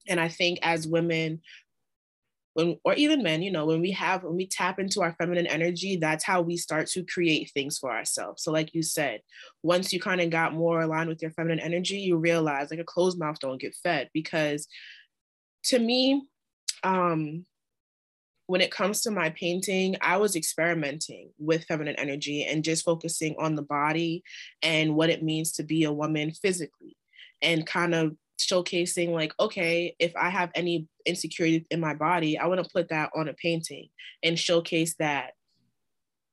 and 0.08 0.20
I 0.20 0.30
think 0.30 0.60
as 0.62 0.88
women, 0.88 1.42
when, 2.54 2.80
or 2.84 2.96
even 2.96 3.22
men, 3.22 3.44
you 3.44 3.52
know, 3.52 3.68
when 3.68 3.82
we 3.82 3.92
have, 3.92 4.24
when 4.24 4.36
we 4.36 4.48
tap 4.48 4.80
into 4.80 5.02
our 5.02 5.14
feminine 5.20 5.46
energy, 5.46 5.98
that's 5.98 6.24
how 6.24 6.42
we 6.42 6.58
start 6.58 6.88
to 6.88 7.06
create 7.06 7.52
things 7.54 7.78
for 7.78 7.92
ourselves. 7.92 8.42
So, 8.42 8.52
like 8.52 8.74
you 8.74 8.82
said, 8.82 9.22
once 9.62 9.94
you 9.94 10.00
kind 10.00 10.22
of 10.22 10.32
got 10.32 10.56
more 10.56 10.82
aligned 10.82 11.10
with 11.10 11.22
your 11.22 11.30
feminine 11.32 11.60
energy, 11.60 12.00
you 12.00 12.18
realize 12.18 12.72
like 12.72 12.80
a 12.80 12.84
closed 12.84 13.20
mouth 13.20 13.38
don't 13.40 13.62
get 13.62 13.76
fed. 13.76 14.10
Because 14.12 14.68
to 15.66 15.78
me, 15.78 16.24
um, 16.84 17.46
when 18.48 18.62
it 18.62 18.72
comes 18.72 19.02
to 19.02 19.12
my 19.12 19.30
painting, 19.32 19.98
I 20.02 20.18
was 20.18 20.36
experimenting 20.36 21.32
with 21.38 21.66
feminine 21.66 21.98
energy 21.98 22.46
and 22.46 22.64
just 22.64 22.86
focusing 22.86 23.36
on 23.38 23.56
the 23.56 23.62
body 23.62 24.24
and 24.64 24.96
what 24.96 25.10
it 25.10 25.22
means 25.22 25.52
to 25.54 25.64
be 25.64 25.84
a 25.84 25.92
woman 25.92 26.32
physically 26.32 26.98
and 27.42 27.68
kind 27.68 27.94
of 27.94 28.16
showcasing 28.40 29.10
like 29.10 29.34
okay 29.40 29.96
if 29.98 30.16
i 30.16 30.30
have 30.30 30.52
any 30.54 30.88
insecurity 31.08 31.66
in 31.72 31.80
my 31.80 31.96
body 31.96 32.38
i 32.38 32.46
want 32.46 32.64
to 32.64 32.70
put 32.72 32.90
that 32.90 33.10
on 33.16 33.28
a 33.28 33.34
painting 33.34 33.88
and 34.22 34.38
showcase 34.38 34.94
that 35.00 35.32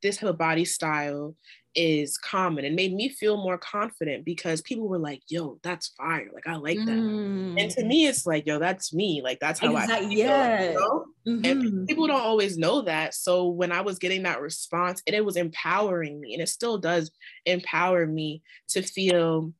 this 0.03 0.19
body 0.37 0.67
style 0.67 1.35
is 1.75 2.17
common 2.17 2.65
and 2.65 2.77
made 2.77 2.95
me 2.95 3.09
feel 3.09 3.37
more 3.37 3.59
confident 3.59 4.25
because 4.25 4.61
people 4.63 4.89
were 4.89 4.99
like, 4.99 5.23
yo, 5.29 5.59
that's 5.63 5.89
fire. 5.89 6.29
Like, 6.33 6.47
I 6.47 6.57
like 6.57 6.79
that. 6.79 6.87
Mm. 6.87 7.61
And 7.61 7.71
to 7.73 7.83
mm. 7.83 7.87
me, 7.87 8.07
it's 8.07 8.27
like, 8.27 8.47
yo, 8.47 8.59
that's 8.59 8.93
me. 8.93 9.23
Like, 9.23 9.41
that's 9.41 9.61
how 9.61 9.77
exactly. 9.77 10.07
I 10.07 10.09
feel. 10.09 10.19
Yeah. 10.19 10.65
You 10.65 10.75
know? 10.75 11.05
mm-hmm. 11.27 11.45
And 11.45 11.89
people 11.89 12.07
don't 12.07 12.21
always 12.21 12.57
know 12.57 12.83
that. 12.83 13.15
So 13.15 13.49
when 13.49 13.73
I 13.73 13.81
was 13.81 13.99
getting 13.99 14.23
that 14.23 14.41
response, 14.41 15.03
and 15.07 15.17
it 15.17 15.25
was 15.25 15.37
empowering 15.37 16.21
me, 16.21 16.35
and 16.35 16.43
it 16.43 16.49
still 16.49 16.79
does 16.79 17.11
empower 17.47 18.07
me 18.07 18.43
to 18.69 18.83
feel 18.83 19.53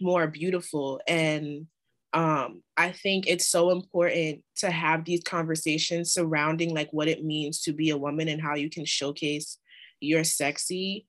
more 0.00 0.26
beautiful. 0.26 1.00
And 1.08 1.66
um, 2.12 2.62
I 2.76 2.92
think 2.92 3.26
it's 3.26 3.48
so 3.48 3.70
important 3.70 4.42
to 4.56 4.70
have 4.70 5.04
these 5.04 5.22
conversations 5.22 6.12
surrounding 6.12 6.74
like 6.74 6.88
what 6.90 7.08
it 7.08 7.24
means 7.24 7.62
to 7.62 7.72
be 7.72 7.90
a 7.90 7.98
woman 7.98 8.28
and 8.28 8.40
how 8.40 8.54
you 8.54 8.70
can 8.70 8.84
showcase 8.84 9.58
your 10.00 10.24
sexy 10.24 11.06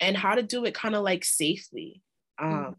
and 0.00 0.16
how 0.16 0.34
to 0.34 0.42
do 0.42 0.64
it 0.64 0.74
kind 0.74 0.94
of 0.94 1.02
like 1.02 1.24
safely. 1.24 2.02
Um, 2.38 2.50
mm-hmm. 2.50 2.72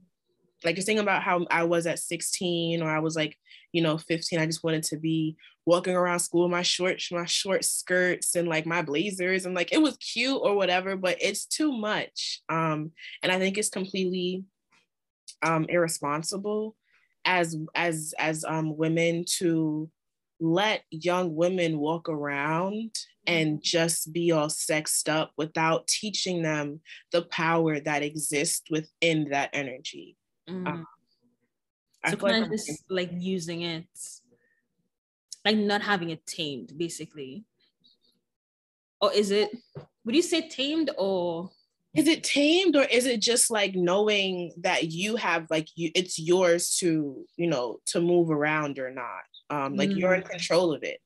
Like 0.64 0.76
you're 0.76 0.84
saying 0.84 1.00
about 1.00 1.24
how 1.24 1.46
I 1.52 1.64
was 1.64 1.86
at 1.86 2.00
16 2.00 2.82
or 2.82 2.90
I 2.90 3.00
was 3.00 3.16
like, 3.16 3.38
you 3.72 3.82
know, 3.82 3.98
15. 3.98 4.40
I 4.40 4.46
just 4.46 4.64
wanted 4.64 4.84
to 4.84 4.98
be 4.98 5.38
walking 5.66 5.96
around 5.96 6.20
school 6.20 6.46
in 6.46 6.52
my 6.52 6.64
short, 6.64 7.02
my 7.12 7.26
short 7.26 7.64
skirts 7.64 8.36
and 8.36 8.48
like 8.48 8.66
my 8.66 8.82
blazers 8.82 9.46
and 9.46 9.54
like 9.54 9.72
it 9.72 9.82
was 9.82 9.98
cute 9.98 10.40
or 10.42 10.56
whatever, 10.56 10.96
but 10.96 11.18
it's 11.22 11.46
too 11.46 11.72
much. 11.72 12.42
Um, 12.50 12.92
and 13.22 13.32
I 13.32 13.38
think 13.38 13.58
it's 13.58 13.70
completely 13.70 14.46
um, 15.44 15.66
irresponsible 15.70 16.76
as 17.26 17.56
as 17.76 18.14
as 18.18 18.46
um, 18.46 18.78
women 18.78 19.26
to 19.38 19.90
let 20.40 20.84
young 20.90 21.36
women 21.36 21.78
walk 21.80 22.10
around 22.10 22.96
and 23.28 23.62
just 23.62 24.14
be 24.14 24.32
all 24.32 24.50
sexed 24.50 25.10
up 25.10 25.34
without 25.38 25.86
teaching 25.88 26.42
them 26.42 26.80
the 27.12 27.24
power 27.24 27.80
that 27.80 28.02
exists 28.02 28.64
within 28.72 29.30
that 29.30 29.50
energy. 29.52 30.16
Mm. 30.50 30.68
Um, 30.68 30.88
so 32.08 32.16
kind 32.16 32.46
of 32.46 32.50
just 32.50 32.86
like 32.90 33.10
using 33.14 33.64
it, 33.64 33.86
like 35.44 35.58
not 35.58 35.82
having 35.82 36.10
it 36.10 36.26
tamed, 36.26 36.72
basically. 36.78 37.44
Or 39.02 39.12
is 39.14 39.32
it? 39.32 39.52
Would 40.06 40.16
you 40.16 40.22
say 40.22 40.48
tamed 40.48 40.90
or? 40.98 41.52
Is 41.94 42.08
it 42.08 42.24
tamed 42.24 42.76
or 42.76 42.84
is 42.84 43.08
it 43.08 43.22
just 43.22 43.50
like 43.50 43.74
knowing 43.74 44.52
that 44.62 44.92
you 44.92 45.16
have 45.18 45.48
like 45.50 45.68
you? 45.76 45.92
It's 45.96 46.18
yours 46.18 46.78
to 46.78 47.26
you 47.36 47.48
know 47.48 47.80
to 47.88 48.00
move 48.00 48.30
around 48.30 48.80
or 48.80 48.92
not. 48.92 49.26
Um, 49.50 49.76
like 49.76 49.90
mm. 49.90 49.98
you're 49.98 50.14
in 50.14 50.24
mm. 50.24 50.30
control 50.30 50.74
of 50.74 50.84
it. 50.84 51.00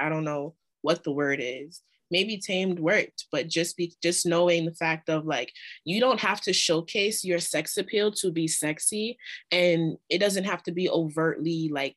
I 0.00 0.08
don't 0.08 0.24
know 0.24 0.54
what 0.88 1.04
the 1.04 1.12
word 1.12 1.38
is. 1.42 1.82
Maybe 2.10 2.38
tamed 2.38 2.78
worked 2.80 3.26
but 3.30 3.48
just 3.48 3.76
be 3.76 3.92
just 4.02 4.24
knowing 4.24 4.64
the 4.64 4.74
fact 4.74 5.10
of 5.10 5.26
like 5.26 5.52
you 5.84 6.00
don't 6.00 6.20
have 6.20 6.40
to 6.40 6.54
showcase 6.54 7.22
your 7.22 7.38
sex 7.38 7.76
appeal 7.76 8.10
to 8.12 8.32
be 8.32 8.48
sexy 8.48 9.18
and 9.52 9.98
it 10.08 10.18
doesn't 10.18 10.44
have 10.44 10.62
to 10.62 10.72
be 10.72 10.88
overtly 10.88 11.68
like 11.70 11.96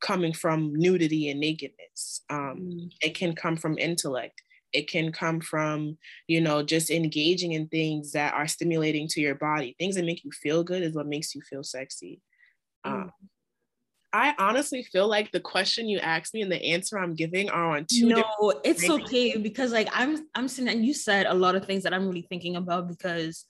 coming 0.00 0.32
from 0.32 0.74
nudity 0.74 1.30
and 1.30 1.38
nakedness. 1.38 2.22
Um, 2.28 2.56
mm. 2.60 2.90
it 3.00 3.14
can 3.14 3.36
come 3.36 3.56
from 3.56 3.78
intellect. 3.78 4.42
It 4.72 4.90
can 4.90 5.12
come 5.12 5.40
from 5.40 5.96
you 6.26 6.40
know 6.40 6.64
just 6.64 6.90
engaging 6.90 7.52
in 7.52 7.68
things 7.68 8.10
that 8.12 8.34
are 8.34 8.48
stimulating 8.48 9.06
to 9.12 9.20
your 9.20 9.36
body. 9.36 9.76
Things 9.78 9.94
that 9.94 10.04
make 10.04 10.24
you 10.24 10.32
feel 10.32 10.64
good 10.64 10.82
is 10.82 10.96
what 10.96 11.06
makes 11.06 11.36
you 11.36 11.42
feel 11.48 11.62
sexy. 11.62 12.20
Mm. 12.84 13.10
I 14.12 14.34
honestly 14.38 14.82
feel 14.82 15.08
like 15.08 15.32
the 15.32 15.40
question 15.40 15.88
you 15.88 15.98
asked 15.98 16.34
me 16.34 16.42
and 16.42 16.52
the 16.52 16.62
answer 16.62 16.98
I'm 16.98 17.14
giving 17.14 17.48
are 17.50 17.76
on 17.76 17.86
two. 17.90 18.08
No, 18.08 18.60
it's 18.64 18.88
okay 18.88 19.36
because 19.36 19.72
like 19.72 19.88
I'm 19.92 20.26
I'm 20.34 20.48
saying 20.48 20.68
and 20.68 20.84
you 20.84 20.94
said 20.94 21.26
a 21.26 21.34
lot 21.34 21.54
of 21.54 21.64
things 21.64 21.82
that 21.84 21.94
I'm 21.94 22.06
really 22.06 22.26
thinking 22.28 22.56
about 22.56 22.88
because 22.88 23.44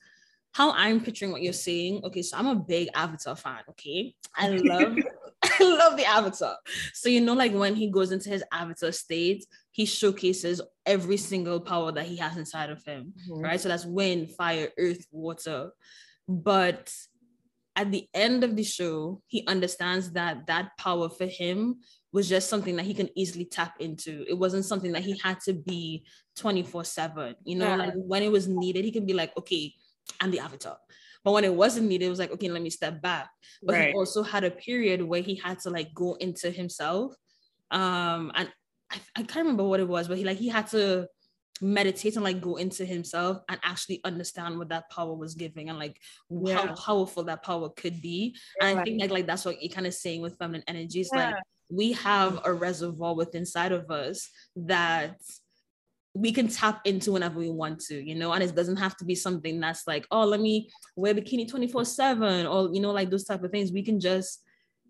how 0.53 0.71
I'm 0.71 1.01
picturing 1.01 1.31
what 1.31 1.41
you're 1.41 1.51
saying. 1.51 2.01
Okay, 2.05 2.21
so 2.21 2.37
I'm 2.37 2.47
a 2.47 2.55
big 2.55 2.89
Avatar 2.95 3.35
fan. 3.35 3.59
Okay, 3.69 4.15
I 4.35 4.49
love 4.49 4.97
I 5.59 5.63
love 5.63 5.97
the 5.97 6.05
Avatar. 6.05 6.55
So 6.93 7.09
you 7.09 7.21
know, 7.21 7.33
like 7.33 7.53
when 7.53 7.75
he 7.75 7.89
goes 7.89 8.11
into 8.11 8.29
his 8.29 8.43
Avatar 8.51 8.91
state, 8.91 9.45
he 9.71 9.85
showcases 9.85 10.61
every 10.85 11.17
single 11.17 11.59
power 11.59 11.91
that 11.91 12.05
he 12.05 12.17
has 12.17 12.37
inside 12.37 12.69
of 12.69 12.83
him. 12.83 13.13
Mm-hmm. 13.29 13.43
Right. 13.43 13.59
So 13.59 13.69
that's 13.69 13.85
wind, 13.85 14.31
fire, 14.31 14.69
earth, 14.77 15.05
water. 15.11 15.71
But 16.27 16.93
at 17.75 17.91
the 17.91 18.07
end 18.13 18.43
of 18.43 18.55
the 18.55 18.63
show, 18.63 19.21
he 19.27 19.45
understands 19.47 20.11
that 20.11 20.45
that 20.47 20.77
power 20.77 21.09
for 21.09 21.25
him 21.25 21.79
was 22.11 22.29
just 22.29 22.49
something 22.49 22.75
that 22.75 22.85
he 22.85 22.93
can 22.93 23.09
easily 23.15 23.45
tap 23.45 23.75
into. 23.79 24.23
It 24.27 24.37
wasn't 24.37 24.65
something 24.65 24.91
that 24.91 25.01
he 25.03 25.17
had 25.17 25.39
to 25.41 25.53
be 25.53 26.05
24 26.37 26.83
7. 26.83 27.35
You 27.43 27.57
know, 27.57 27.67
yeah. 27.67 27.75
like 27.75 27.93
when 27.95 28.21
it 28.21 28.31
was 28.31 28.47
needed, 28.47 28.85
he 28.85 28.91
can 28.91 29.05
be 29.05 29.13
like, 29.13 29.35
okay, 29.37 29.73
I'm 30.21 30.29
the 30.29 30.39
avatar. 30.39 30.77
But 31.23 31.31
when 31.31 31.45
it 31.45 31.53
wasn't 31.53 31.87
needed, 31.87 32.05
it 32.05 32.09
was 32.09 32.19
like, 32.19 32.31
okay, 32.31 32.49
let 32.49 32.61
me 32.61 32.69
step 32.69 33.01
back. 33.01 33.29
But 33.63 33.73
right. 33.73 33.87
he 33.89 33.93
also 33.93 34.21
had 34.21 34.43
a 34.43 34.51
period 34.51 35.01
where 35.01 35.21
he 35.21 35.35
had 35.35 35.59
to 35.61 35.69
like 35.69 35.93
go 35.93 36.15
into 36.15 36.51
himself. 36.51 37.15
Um, 37.71 38.31
and 38.35 38.51
I, 38.91 38.97
I 39.15 39.23
can't 39.23 39.37
remember 39.37 39.63
what 39.63 39.79
it 39.79 39.87
was, 39.87 40.07
but 40.07 40.17
he 40.17 40.23
like 40.23 40.37
he 40.37 40.49
had 40.49 40.67
to 40.67 41.07
meditate 41.63 42.15
and 42.15 42.23
like 42.23 42.41
go 42.41 42.57
into 42.57 42.85
himself 42.85 43.39
and 43.49 43.59
actually 43.63 44.01
understand 44.03 44.57
what 44.57 44.69
that 44.69 44.89
power 44.89 45.13
was 45.13 45.33
giving 45.33 45.69
and 45.69 45.79
like 45.79 45.99
yeah. 46.29 46.57
how 46.57 46.75
powerful 46.75 47.23
that 47.23 47.43
power 47.43 47.69
could 47.69 48.01
be. 48.01 48.35
Yeah. 48.59 48.67
And 48.67 48.79
I 48.79 48.83
think 48.83 49.01
like 49.01 49.11
like 49.11 49.27
that's 49.27 49.45
what 49.45 49.61
you're 49.61 49.73
kind 49.73 49.87
of 49.87 49.93
saying 49.93 50.21
with 50.21 50.37
feminine 50.37 50.63
energies. 50.67 51.09
Yeah. 51.13 51.27
Like 51.27 51.35
we 51.69 51.93
have 51.93 52.41
a 52.43 52.53
reservoir 52.53 53.15
within 53.15 53.41
inside 53.41 53.71
of 53.71 53.89
us 53.89 54.29
that 54.55 55.17
we 56.13 56.31
can 56.31 56.47
tap 56.47 56.81
into 56.85 57.11
whenever 57.11 57.39
we 57.39 57.49
want 57.49 57.79
to, 57.79 57.95
you 57.95 58.13
know, 58.13 58.31
and 58.33 58.43
it 58.43 58.55
doesn't 58.55 58.77
have 58.77 58.95
to 58.97 59.05
be 59.05 59.15
something 59.15 59.59
that's 59.59 59.87
like, 59.87 60.05
oh, 60.11 60.25
let 60.25 60.39
me 60.39 60.69
wear 60.95 61.15
bikini 61.15 61.49
24 61.49 61.85
7 61.85 62.45
or, 62.45 62.69
you 62.71 62.79
know, 62.79 62.91
like 62.91 63.09
those 63.09 63.23
type 63.23 63.43
of 63.43 63.51
things. 63.51 63.71
We 63.71 63.83
can 63.83 63.99
just, 63.99 64.43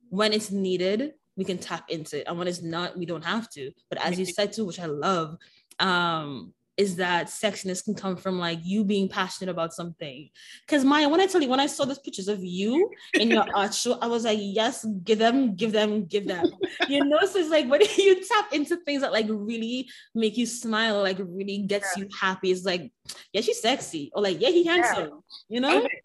when 0.10 0.34
it's 0.34 0.51
needed, 0.51 1.13
we 1.38 1.46
can 1.46 1.58
tap 1.58 1.89
into 1.89 2.20
it. 2.20 2.27
And 2.27 2.38
when 2.38 2.48
it's 2.48 2.62
not, 2.62 2.98
we 2.98 3.06
don't 3.06 3.24
have 3.24 3.50
to. 3.51 3.72
But 3.89 4.06
as 4.06 4.20
you 4.20 4.25
said 4.25 4.51
too, 4.51 4.65
which 4.65 4.80
I 4.80 4.86
love, 4.88 5.38
um, 5.80 6.53
is 6.75 6.96
that 6.96 7.27
sexiness 7.27 7.84
can 7.84 7.94
come 7.94 8.15
from 8.15 8.39
like 8.39 8.60
you 8.63 8.84
being 8.84 9.08
passionate 9.08 9.51
about 9.51 9.74
something. 9.74 10.30
Because 10.65 10.84
Maya, 10.84 11.08
when 11.08 11.22
I 11.22 11.27
tell 11.27 11.42
you, 11.42 11.50
when 11.50 11.60
I 11.60 11.68
saw 11.68 11.86
those 11.86 12.00
pictures 12.00 12.27
of 12.27 12.44
you 12.44 12.89
in 13.13 13.30
your 13.30 13.46
art 13.56 13.74
show, 13.74 14.00
I 14.01 14.08
was 14.08 14.24
like, 14.24 14.39
yes, 14.42 14.86
give 15.03 15.20
them, 15.20 15.56
give 15.56 15.72
them, 15.72 16.06
give 16.06 16.27
them. 16.27 16.48
you 16.89 17.03
know, 17.06 17.20
so 17.25 17.39
it's 17.39 17.50
like 17.50 17.70
when 17.70 17.82
you 17.98 18.25
tap 18.25 18.53
into 18.53 18.77
things 18.77 19.01
that 19.01 19.12
like 19.12 19.27
really 19.30 19.88
make 20.15 20.36
you 20.36 20.46
smile, 20.46 21.01
like 21.01 21.20
really 21.20 21.60
gets 21.60 21.94
yeah. 21.96 22.03
you 22.03 22.10
happy. 22.20 22.51
It's 22.51 22.65
like, 22.65 22.92
yeah, 23.32 23.42
she's 23.42 23.62
sexy, 23.62 24.12
or 24.15 24.24
like, 24.24 24.42
yeah, 24.42 24.50
he 24.50 24.65
handsome. 24.65 25.22
Yeah. 25.50 25.56
You 25.56 25.62
know. 25.62 25.88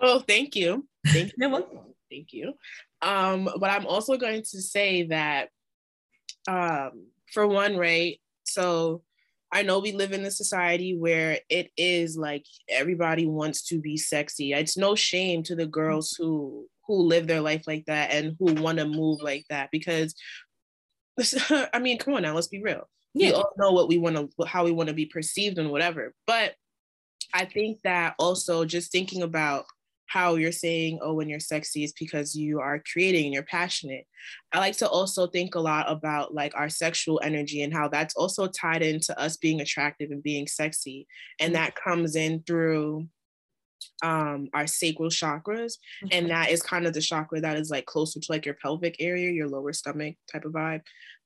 Well, 0.00 0.20
thank 0.20 0.56
you. 0.56 0.86
Thank 1.06 1.32
you. 1.36 1.66
Thank 2.10 2.32
you. 2.32 2.54
Um, 3.02 3.48
but 3.58 3.70
I'm 3.70 3.86
also 3.86 4.16
going 4.16 4.42
to 4.42 4.62
say 4.62 5.04
that, 5.04 5.48
um, 6.48 7.08
for 7.32 7.46
one, 7.46 7.76
right. 7.76 8.20
So 8.44 9.02
I 9.56 9.62
know 9.62 9.78
we 9.78 9.92
live 9.92 10.12
in 10.12 10.22
a 10.26 10.30
society 10.30 10.98
where 10.98 11.40
it 11.48 11.70
is 11.78 12.14
like 12.14 12.44
everybody 12.68 13.26
wants 13.26 13.62
to 13.68 13.80
be 13.80 13.96
sexy. 13.96 14.52
It's 14.52 14.76
no 14.76 14.94
shame 14.94 15.42
to 15.44 15.56
the 15.56 15.64
girls 15.64 16.14
who 16.18 16.66
who 16.86 16.96
live 16.96 17.26
their 17.26 17.40
life 17.40 17.62
like 17.66 17.86
that 17.86 18.10
and 18.10 18.36
who 18.38 18.52
want 18.52 18.76
to 18.76 18.84
move 18.84 19.22
like 19.22 19.46
that 19.48 19.70
because 19.72 20.14
I 21.72 21.78
mean, 21.78 21.96
come 21.96 22.12
on 22.12 22.22
now, 22.22 22.34
let's 22.34 22.48
be 22.48 22.62
real. 22.62 22.86
Yeah. 23.14 23.28
We 23.28 23.32
all 23.32 23.52
know 23.56 23.72
what 23.72 23.88
we 23.88 23.96
want 23.96 24.16
to 24.16 24.44
how 24.44 24.62
we 24.62 24.72
want 24.72 24.90
to 24.90 24.94
be 24.94 25.06
perceived 25.06 25.56
and 25.56 25.70
whatever. 25.70 26.12
But 26.26 26.52
I 27.32 27.46
think 27.46 27.78
that 27.84 28.14
also 28.18 28.66
just 28.66 28.92
thinking 28.92 29.22
about 29.22 29.64
how 30.06 30.36
you're 30.36 30.52
saying, 30.52 30.98
oh, 31.02 31.14
when 31.14 31.28
you're 31.28 31.40
sexy, 31.40 31.84
is 31.84 31.92
because 31.98 32.34
you 32.34 32.60
are 32.60 32.82
creating 32.92 33.26
and 33.26 33.34
you're 33.34 33.42
passionate. 33.42 34.06
I 34.52 34.58
like 34.58 34.76
to 34.78 34.88
also 34.88 35.26
think 35.26 35.54
a 35.54 35.60
lot 35.60 35.90
about 35.90 36.34
like 36.34 36.54
our 36.54 36.68
sexual 36.68 37.20
energy 37.22 37.62
and 37.62 37.72
how 37.72 37.88
that's 37.88 38.14
also 38.14 38.46
tied 38.46 38.82
into 38.82 39.18
us 39.18 39.36
being 39.36 39.60
attractive 39.60 40.10
and 40.10 40.22
being 40.22 40.46
sexy. 40.46 41.06
And 41.40 41.54
that 41.54 41.74
comes 41.74 42.16
in 42.16 42.42
through 42.46 43.08
um 44.02 44.48
our 44.52 44.66
sacral 44.66 45.10
chakras 45.10 45.74
and 46.10 46.30
that 46.30 46.50
is 46.50 46.62
kind 46.62 46.86
of 46.86 46.92
the 46.92 47.00
chakra 47.00 47.40
that 47.40 47.56
is 47.56 47.70
like 47.70 47.86
closer 47.86 48.20
to 48.20 48.26
like 48.30 48.44
your 48.44 48.56
pelvic 48.60 48.96
area 48.98 49.30
your 49.30 49.48
lower 49.48 49.72
stomach 49.72 50.16
type 50.30 50.44
of 50.44 50.52
vibe 50.52 50.80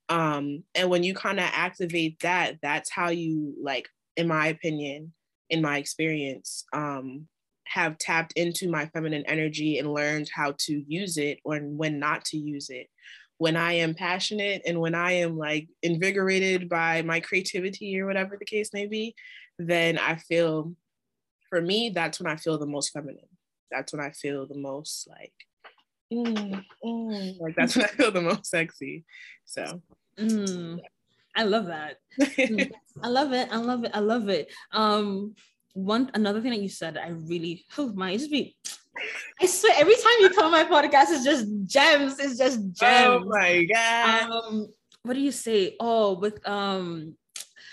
um 0.08 0.62
and 0.74 0.88
when 0.88 1.02
you 1.02 1.14
kind 1.14 1.38
of 1.38 1.46
activate 1.52 2.18
that 2.20 2.56
that's 2.62 2.90
how 2.90 3.08
you 3.08 3.54
like 3.60 3.88
in 4.16 4.28
my 4.28 4.48
opinion 4.48 5.12
in 5.48 5.62
my 5.62 5.78
experience 5.78 6.64
um 6.72 7.26
have 7.70 7.98
tapped 7.98 8.32
into 8.32 8.68
my 8.68 8.86
feminine 8.86 9.24
energy 9.26 9.78
and 9.78 9.94
learned 9.94 10.28
how 10.34 10.54
to 10.58 10.84
use 10.88 11.16
it 11.16 11.38
or 11.44 11.56
when 11.58 12.00
not 12.00 12.24
to 12.24 12.36
use 12.36 12.68
it. 12.68 12.88
When 13.38 13.56
I 13.56 13.74
am 13.74 13.94
passionate 13.94 14.62
and 14.66 14.80
when 14.80 14.94
I 14.94 15.12
am 15.12 15.38
like 15.38 15.68
invigorated 15.82 16.68
by 16.68 17.02
my 17.02 17.20
creativity 17.20 17.98
or 18.00 18.06
whatever 18.06 18.36
the 18.36 18.44
case 18.44 18.74
may 18.74 18.86
be, 18.86 19.14
then 19.58 19.98
I 19.98 20.16
feel, 20.16 20.74
for 21.48 21.60
me, 21.60 21.90
that's 21.94 22.20
when 22.20 22.30
I 22.30 22.36
feel 22.36 22.58
the 22.58 22.66
most 22.66 22.90
feminine. 22.90 23.28
That's 23.70 23.92
when 23.92 24.02
I 24.02 24.10
feel 24.10 24.46
the 24.48 24.58
most 24.58 25.08
like 25.08 25.32
mm, 26.12 26.64
mm. 26.84 27.40
like 27.40 27.54
that's 27.54 27.76
when 27.76 27.84
I 27.84 27.88
feel 27.88 28.10
the 28.10 28.20
most 28.20 28.46
sexy. 28.46 29.04
So 29.44 29.80
mm. 30.18 30.80
I 31.36 31.44
love 31.44 31.66
that. 31.66 31.98
Mm. 32.20 32.72
I 33.02 33.08
love 33.08 33.32
it. 33.32 33.48
I 33.52 33.56
love 33.56 33.84
it. 33.84 33.90
I 33.94 34.00
love 34.00 34.28
it. 34.28 34.52
Um, 34.72 35.34
one 35.74 36.10
another 36.14 36.40
thing 36.40 36.50
that 36.50 36.60
you 36.60 36.68
said, 36.68 36.98
I 36.98 37.08
really 37.08 37.64
oh 37.78 37.92
my, 37.92 38.16
just 38.16 38.30
be. 38.30 38.56
I 39.40 39.46
swear, 39.46 39.72
every 39.78 39.94
time 39.94 40.12
you 40.20 40.30
come 40.30 40.46
on 40.46 40.50
my 40.50 40.64
podcast, 40.64 41.10
it's 41.10 41.24
just 41.24 41.46
gems. 41.66 42.18
It's 42.18 42.36
just 42.38 42.58
oh 42.58 42.70
gems. 42.74 43.24
Oh 43.24 43.28
my 43.28 43.64
god. 43.64 44.30
Um, 44.30 44.68
what 45.02 45.14
do 45.14 45.20
you 45.20 45.32
say? 45.32 45.76
Oh, 45.80 46.18
with 46.18 46.46
um 46.48 47.14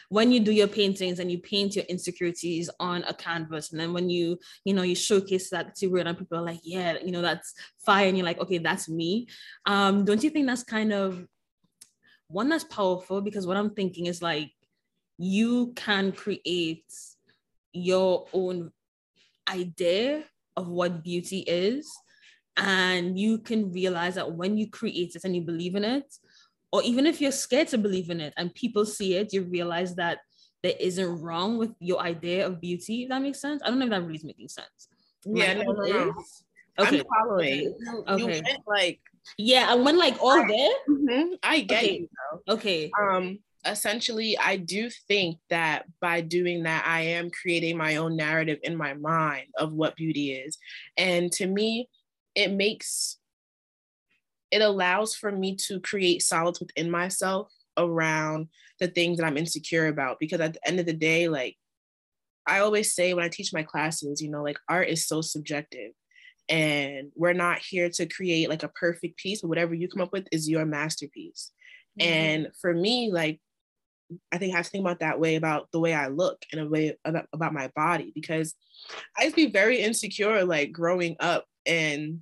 when 0.09 0.31
you 0.31 0.39
do 0.39 0.51
your 0.51 0.67
paintings 0.67 1.19
and 1.19 1.31
you 1.31 1.39
paint 1.39 1.75
your 1.75 1.85
insecurities 1.85 2.69
on 2.79 3.03
a 3.03 3.13
canvas 3.13 3.71
and 3.71 3.79
then 3.79 3.93
when 3.93 4.09
you 4.09 4.39
you 4.63 4.73
know 4.73 4.81
you 4.81 4.95
showcase 4.95 5.49
that 5.49 5.75
to 5.75 5.89
real 5.89 6.07
and 6.07 6.17
people 6.17 6.37
are 6.37 6.43
like 6.43 6.59
yeah 6.63 6.97
you 7.03 7.11
know 7.11 7.21
that's 7.21 7.53
fine 7.79 8.07
and 8.07 8.17
you're 8.17 8.25
like 8.25 8.39
okay 8.39 8.57
that's 8.57 8.87
me 8.87 9.27
um 9.65 10.05
don't 10.05 10.23
you 10.23 10.29
think 10.29 10.47
that's 10.47 10.63
kind 10.63 10.93
of 10.93 11.25
one 12.29 12.49
that's 12.49 12.63
powerful 12.63 13.21
because 13.21 13.45
what 13.45 13.57
i'm 13.57 13.71
thinking 13.71 14.05
is 14.05 14.21
like 14.21 14.51
you 15.17 15.73
can 15.75 16.11
create 16.11 16.85
your 17.77 18.25
own 18.34 18.72
idea 19.50 20.24
of 20.55 20.67
what 20.67 21.03
beauty 21.03 21.39
is 21.39 21.91
and 22.57 23.17
you 23.17 23.38
can 23.38 23.72
realize 23.72 24.15
that 24.15 24.34
when 24.34 24.57
you 24.57 24.69
create 24.69 25.15
it 25.15 25.24
and 25.24 25.36
you 25.36 25.41
believe 25.41 25.75
in 25.75 25.84
it 25.84 26.05
or 26.72 26.84
even 26.84 27.05
if 27.05 27.22
you're 27.22 27.31
scared 27.31 27.67
to 27.69 27.77
believe 27.77 28.10
in 28.10 28.19
it 28.19 28.34
and 28.38 28.53
people 28.53 28.86
see 28.86 29.15
it, 29.15 29.34
you 29.34 29.43
realize 29.43 29.96
that 29.96 30.19
there 30.63 30.74
isn't 30.79 31.22
wrong 31.22 31.57
with 31.57 31.72
your 31.79 32.00
idea 32.00 32.46
of 32.46 32.60
beauty. 32.60 33.03
If 33.03 33.10
that 33.10 33.22
makes 33.22 33.39
sense. 33.39 33.62
I 33.63 33.69
don't 33.69 33.79
know 33.79 33.86
if 33.86 33.91
that 33.91 34.01
really 34.01 34.15
is 34.15 34.24
making 34.24 34.50
sense. 34.50 34.89
Yeah, 35.25 35.53
no, 35.53 35.72
no. 35.72 36.13
Okay. 36.79 37.00
I'm 37.00 37.05
following. 37.05 37.75
Okay. 38.07 38.24
okay. 38.24 38.41
Went, 38.41 38.60
like 38.67 39.00
yeah, 39.38 39.67
I 39.69 39.75
went 39.75 39.98
like 39.98 40.22
all 40.22 40.36
there. 40.36 40.72
Mm-hmm. 40.89 41.34
I 41.41 41.62
get 41.62 41.84
okay. 41.84 42.00
you. 42.00 42.10
Though. 42.46 42.53
Okay. 42.53 42.91
Um. 43.00 43.39
Essentially, 43.67 44.38
I 44.38 44.57
do 44.57 44.89
think 44.89 45.38
that 45.50 45.86
by 46.00 46.21
doing 46.21 46.63
that, 46.63 46.86
I 46.88 47.01
am 47.01 47.29
creating 47.29 47.77
my 47.77 47.97
own 47.97 48.15
narrative 48.15 48.59
in 48.63 48.75
my 48.75 48.93
mind 48.93 49.47
of 49.57 49.74
what 49.74 49.95
beauty 49.95 50.31
is, 50.31 50.57
and 50.95 51.31
to 51.33 51.45
me, 51.45 51.89
it 52.33 52.51
makes 52.51 53.17
it 54.51 54.62
allows 54.62 55.15
for 55.15 55.31
me 55.31 55.55
to 55.55 55.79
create 55.79 56.21
solids 56.21 56.59
within 56.59 56.89
myself 56.89 57.51
around 57.77 58.47
the 58.79 58.88
things 58.88 59.17
that 59.17 59.25
I'm 59.25 59.38
insecure 59.38 59.88
about. 59.88 60.19
Because 60.19 60.39
at 60.39 60.53
the 60.53 60.67
end 60.67 60.79
of 60.79 60.86
the 60.86 60.93
day, 60.93 61.27
like 61.27 61.57
I 62.45 62.59
always 62.59 62.95
say 62.95 63.13
when 63.13 63.25
I 63.25 63.29
teach 63.29 63.53
my 63.53 63.63
classes, 63.63 64.21
you 64.21 64.29
know, 64.29 64.43
like 64.43 64.57
art 64.69 64.88
is 64.88 65.05
so 65.05 65.21
subjective. 65.21 65.91
And 66.50 67.12
we're 67.15 67.33
not 67.33 67.59
here 67.59 67.89
to 67.89 68.05
create 68.05 68.50
like 68.50 68.63
a 68.63 68.69
perfect 68.69 69.17
piece, 69.17 69.41
but 69.41 69.50
whatever 69.50 69.74
you 69.74 69.89
come 69.89 70.01
up 70.01 70.13
with 70.13 70.27
is 70.31 70.47
your 70.47 70.65
masterpiece. 70.65 71.51
Mm-hmm. 72.00 72.09
And 72.09 72.47
for 72.62 72.74
me, 72.74 73.12
like, 73.12 73.41
I 74.31 74.37
think 74.37 74.53
I 74.53 74.57
have 74.57 74.65
to 74.65 74.71
think 74.71 74.83
about 74.83 74.99
that 74.99 75.19
way 75.19 75.35
about 75.35 75.67
the 75.71 75.79
way 75.79 75.93
I 75.93 76.07
look 76.07 76.41
and 76.51 76.61
a 76.61 76.67
way 76.67 76.97
about, 77.03 77.25
about 77.33 77.53
my 77.53 77.69
body 77.75 78.11
because 78.15 78.55
I 79.17 79.23
used 79.23 79.35
to 79.35 79.45
be 79.45 79.51
very 79.51 79.79
insecure, 79.79 80.45
like 80.45 80.71
growing 80.71 81.15
up. 81.19 81.45
And 81.65 82.21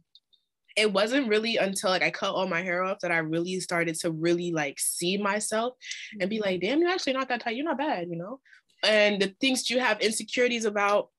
it 0.75 0.91
wasn't 0.91 1.29
really 1.29 1.57
until 1.57 1.89
like 1.89 2.01
I 2.01 2.11
cut 2.11 2.33
all 2.33 2.47
my 2.47 2.61
hair 2.61 2.83
off 2.83 2.99
that 2.99 3.11
I 3.11 3.17
really 3.17 3.59
started 3.59 3.95
to 3.99 4.11
really 4.11 4.51
like 4.51 4.79
see 4.79 5.17
myself 5.17 5.75
and 6.19 6.29
be 6.29 6.39
like, 6.39 6.61
damn, 6.61 6.79
you're 6.79 6.89
actually 6.89 7.13
not 7.13 7.29
that 7.29 7.41
tight. 7.41 7.55
You're 7.55 7.65
not 7.65 7.77
bad, 7.77 8.07
you 8.09 8.17
know? 8.17 8.39
And 8.83 9.21
the 9.21 9.33
things 9.39 9.69
you 9.69 9.79
have 9.79 10.01
insecurities 10.01 10.65
about, 10.65 11.09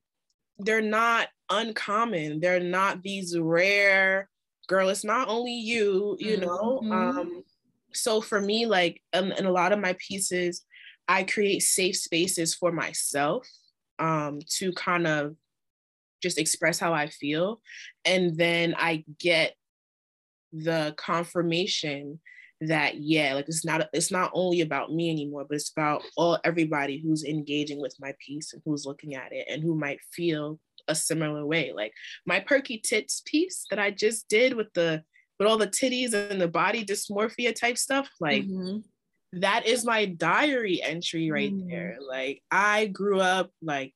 they're 0.59 0.83
not 0.83 1.29
uncommon. 1.51 2.41
They're 2.41 2.61
not 2.61 3.03
these 3.03 3.39
rare, 3.39 4.29
girl, 4.69 4.89
it's 4.89 5.05
not 5.05 5.29
only 5.29 5.55
you, 5.55 6.17
you 6.19 6.39
know? 6.39 6.81
Mm-hmm. 6.83 6.93
Um, 6.93 7.45
so 7.97 8.21
for 8.21 8.41
me, 8.41 8.67
like 8.67 9.03
in, 9.13 9.33
in 9.33 9.47
a 9.47 9.53
lot 9.53 9.73
of 9.73 9.79
my 9.79 9.97
pieces, 9.99 10.65
I 11.09 11.25
create 11.25 11.63
safe 11.63 11.97
spaces 11.97 12.55
for 12.55 12.73
myself 12.73 13.47
um, 13.99 14.41
to 14.59 14.73
kind 14.73 15.07
of 15.07 15.37
just 16.23 16.39
express 16.39 16.79
how 16.79 16.93
I 16.93 17.09
feel. 17.09 17.61
And 18.05 18.37
then 18.37 18.75
I 18.77 19.05
get 19.19 19.55
the 20.53 20.95
confirmation 20.97 22.21
that 22.63 22.99
yeah 23.03 23.35
like 23.35 23.47
it's 23.49 23.67
not 23.67 23.87
it's 23.93 24.11
not 24.11 24.31
only 24.33 24.63
about 24.63 24.91
me 24.91 25.11
anymore 25.11 25.45
but 25.47 25.57
it's 25.57 25.71
about 25.71 26.03
all 26.17 26.39
everybody 26.43 26.99
who's 26.99 27.23
engaging 27.23 27.79
with 27.79 27.95
my 28.01 28.15
piece 28.25 28.55
and 28.55 28.63
who's 28.65 28.87
looking 28.87 29.15
at 29.15 29.31
it 29.31 29.47
and 29.51 29.63
who 29.63 29.75
might 29.75 29.99
feel 30.11 30.59
a 30.89 30.95
similar 30.95 31.45
way 31.45 31.73
like 31.75 31.93
my 32.25 32.41
perky 32.41 32.79
tits 32.79 33.23
piece 33.27 33.67
that 33.69 33.79
i 33.79 33.91
just 33.91 34.27
did 34.29 34.55
with 34.55 34.73
the 34.73 35.03
with 35.39 35.49
all 35.49 35.59
the 35.59 35.67
titties 35.67 36.13
and 36.13 36.41
the 36.41 36.49
body 36.49 36.85
dysmorphia 36.85 37.55
type 37.55 37.79
stuff 37.79 38.09
like 38.21 38.45
mm-hmm. 38.45 38.79
that 39.41 39.67
is 39.67 39.85
my 39.85 40.07
diary 40.07 40.83
entry 40.83 41.31
right 41.31 41.53
mm-hmm. 41.53 41.69
there 41.69 41.99
like 42.07 42.43
i 42.51 42.87
grew 42.87 43.21
up 43.21 43.51
like 43.63 43.93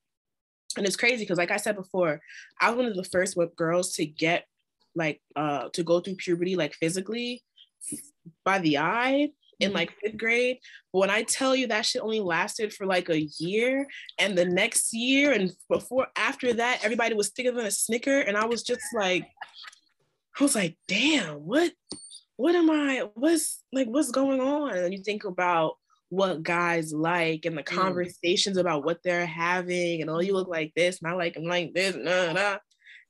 and 0.77 0.87
it's 0.87 0.97
crazy 0.97 1.25
because 1.25 1.39
like 1.39 1.51
i 1.51 1.57
said 1.57 1.77
before 1.77 2.21
i 2.61 2.71
was 2.71 2.77
one 2.77 2.87
of 2.87 2.97
the 2.97 3.05
first 3.05 3.39
girls 3.57 3.95
to 3.95 4.07
get 4.07 4.45
like 4.95 5.21
uh 5.37 5.69
to 5.73 5.83
go 5.83 6.01
through 6.01 6.17
puberty 6.17 6.57
like 6.57 6.75
physically 6.75 7.43
by 8.45 8.59
the 8.59 8.79
eye 8.79 9.31
in 9.61 9.69
mm-hmm. 9.69 9.77
like 9.77 9.93
fifth 10.03 10.17
grade 10.17 10.59
but 10.93 11.01
when 11.01 11.11
i 11.11 11.23
tell 11.23 11.55
you 11.55 11.67
that 11.67 11.87
shit 11.87 12.03
only 12.03 12.21
lasted 12.21 12.73
for 12.73 12.87
like 12.87 13.09
a 13.09 13.29
year 13.39 13.87
and 14.19 14.37
the 14.37 14.45
next 14.45 14.93
year 14.93 15.33
and 15.33 15.53
before 15.69 16.09
after 16.17 16.53
that 16.53 16.81
everybody 16.83 17.15
was 17.15 17.31
thicker 17.31 17.53
than 17.53 17.67
a 17.67 17.71
snicker 17.71 18.21
and 18.21 18.37
i 18.37 18.45
was 18.45 18.63
just 18.63 18.83
like 18.95 19.29
i 20.41 20.43
was 20.43 20.55
like 20.55 20.77
damn 20.89 21.35
what 21.37 21.71
what 22.37 22.55
am 22.55 22.71
i 22.71 23.07
what's 23.15 23.63
like 23.73 23.87
what's 23.89 24.11
going 24.11 24.41
on 24.41 24.75
and 24.77 24.93
you 24.93 25.03
think 25.03 25.25
about 25.25 25.75
what 26.11 26.43
guys 26.43 26.93
like 26.93 27.45
and 27.45 27.57
the 27.57 27.63
mm. 27.63 27.67
conversations 27.67 28.57
mm. 28.57 28.61
about 28.61 28.85
what 28.85 29.03
they're 29.03 29.27
having 29.27 30.01
and 30.01 30.11
oh 30.11 30.21
you 30.21 30.35
look 30.35 30.49
like 30.49 30.73
this 30.75 31.01
and 31.01 31.11
I 31.11 31.15
like 31.15 31.35
them 31.35 31.45
like 31.45 31.73
this 31.73 31.97
nah, 31.97 32.33
nah. 32.33 32.59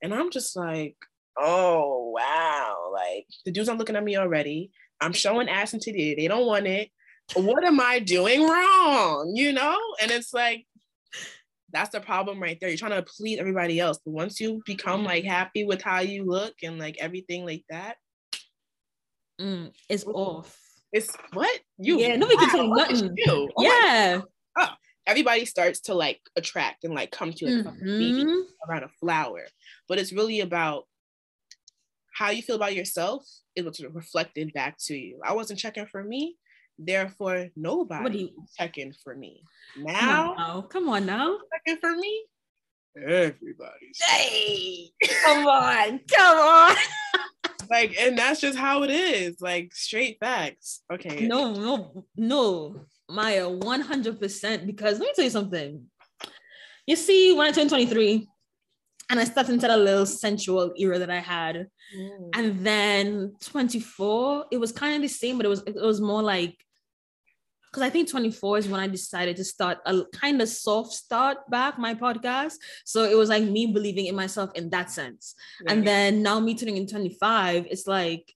and 0.02 0.14
I'm 0.14 0.30
just 0.30 0.54
like 0.54 0.96
oh 1.38 2.12
wow 2.14 2.92
like 2.92 3.26
the 3.44 3.50
dudes 3.50 3.70
are 3.70 3.76
looking 3.76 3.96
at 3.96 4.04
me 4.04 4.16
already 4.16 4.70
I'm 5.00 5.14
showing 5.14 5.48
ass 5.48 5.72
and 5.72 5.80
titty 5.80 6.14
they 6.14 6.28
don't 6.28 6.46
want 6.46 6.66
it 6.66 6.90
what 7.34 7.64
am 7.64 7.80
I 7.80 8.00
doing 8.00 8.42
wrong 8.42 9.32
you 9.34 9.52
know 9.52 9.78
and 10.02 10.10
it's 10.10 10.34
like 10.34 10.66
that's 11.72 11.90
the 11.90 12.00
problem 12.00 12.40
right 12.42 12.58
there. 12.60 12.68
You're 12.68 12.78
trying 12.78 12.92
to 12.92 13.02
please 13.02 13.38
everybody 13.38 13.80
else. 13.80 13.98
But 14.04 14.12
once 14.12 14.40
you 14.40 14.62
become 14.66 15.04
like 15.04 15.24
happy 15.24 15.64
with 15.64 15.82
how 15.82 16.00
you 16.00 16.24
look 16.24 16.54
and 16.62 16.78
like 16.78 16.96
everything 16.98 17.44
like 17.44 17.64
that 17.70 17.96
mm, 19.40 19.72
it's 19.88 20.04
off. 20.04 20.56
It's 20.92 21.16
what? 21.32 21.60
You 21.78 21.98
yeah 21.98 22.16
nobody 22.16 22.36
can 22.38 22.50
tell 22.50 22.68
nothing. 22.68 23.16
oh 23.28 23.48
yeah. 23.58 24.20
Oh, 24.58 24.68
everybody 25.06 25.44
starts 25.44 25.80
to 25.82 25.94
like 25.94 26.20
attract 26.36 26.84
and 26.84 26.94
like 26.94 27.10
come 27.10 27.32
to 27.32 27.46
you 27.46 27.62
like 27.62 27.74
mm-hmm. 27.74 28.70
around 28.70 28.84
a 28.84 28.88
flower. 29.00 29.46
But 29.88 29.98
it's 29.98 30.12
really 30.12 30.40
about 30.40 30.84
how 32.12 32.30
you 32.30 32.42
feel 32.42 32.56
about 32.56 32.74
yourself. 32.74 33.24
Is 33.56 33.64
what's 33.64 33.82
reflected 33.82 34.52
back 34.52 34.76
to 34.86 34.96
you. 34.96 35.20
I 35.24 35.32
wasn't 35.34 35.58
checking 35.58 35.86
for 35.86 36.02
me 36.02 36.36
therefore 36.86 37.48
nobody 37.56 38.18
you, 38.18 38.44
checking 38.56 38.92
for 39.04 39.14
me 39.14 39.42
now 39.76 40.34
come 40.36 40.38
on, 40.38 40.62
come 40.68 40.88
on 40.88 41.06
now 41.06 41.38
checking 41.52 41.80
for 41.80 41.94
me 41.94 42.24
everybody's 42.96 43.98
hey 44.00 44.90
come 45.24 45.46
on 45.46 46.00
come 46.08 46.38
on 46.38 46.76
like, 47.70 47.96
and 47.98 48.18
that's 48.18 48.40
just 48.40 48.58
how 48.58 48.82
it 48.82 48.90
is. 48.90 49.40
Like 49.40 49.72
straight 49.72 50.18
facts. 50.18 50.82
Okay. 50.92 51.26
No, 51.26 51.54
no, 51.54 52.04
no, 52.16 52.84
Maya, 53.08 53.48
100%. 53.48 54.66
Because 54.66 54.98
let 54.98 55.06
me 55.06 55.12
tell 55.14 55.24
you 55.24 55.30
something. 55.30 55.84
You 56.86 56.96
see, 56.96 57.32
when 57.32 57.46
I 57.46 57.52
turned 57.52 57.70
23, 57.70 58.26
and 59.08 59.18
I 59.18 59.24
stepped 59.24 59.48
into 59.48 59.66
that 59.66 59.78
little 59.78 60.06
sensual 60.06 60.72
era 60.76 60.98
that 60.98 61.10
I 61.10 61.18
had. 61.18 61.66
Mm. 61.96 62.28
And 62.34 62.66
then 62.66 63.34
24, 63.40 64.46
it 64.50 64.58
was 64.58 64.72
kind 64.72 64.96
of 64.96 65.02
the 65.02 65.08
same, 65.08 65.36
but 65.36 65.46
it 65.46 65.48
was 65.48 65.62
it 65.66 65.74
was 65.74 66.00
more 66.00 66.22
like 66.22 66.56
because 67.70 67.82
I 67.82 67.90
think 67.90 68.10
24 68.10 68.58
is 68.58 68.68
when 68.68 68.80
I 68.80 68.88
decided 68.88 69.36
to 69.36 69.44
start 69.44 69.78
a 69.86 70.02
kind 70.12 70.42
of 70.42 70.48
soft 70.48 70.92
start 70.92 71.48
back 71.50 71.78
my 71.78 71.94
podcast. 71.94 72.54
So 72.84 73.04
it 73.04 73.16
was 73.16 73.28
like 73.28 73.44
me 73.44 73.66
believing 73.66 74.06
in 74.06 74.16
myself 74.16 74.50
in 74.54 74.70
that 74.70 74.90
sense. 74.90 75.34
And 75.68 75.86
then 75.86 76.22
now 76.22 76.40
me 76.40 76.56
turning 76.56 76.76
in 76.76 76.86
25, 76.86 77.66
it's 77.70 77.86
like 77.86 78.34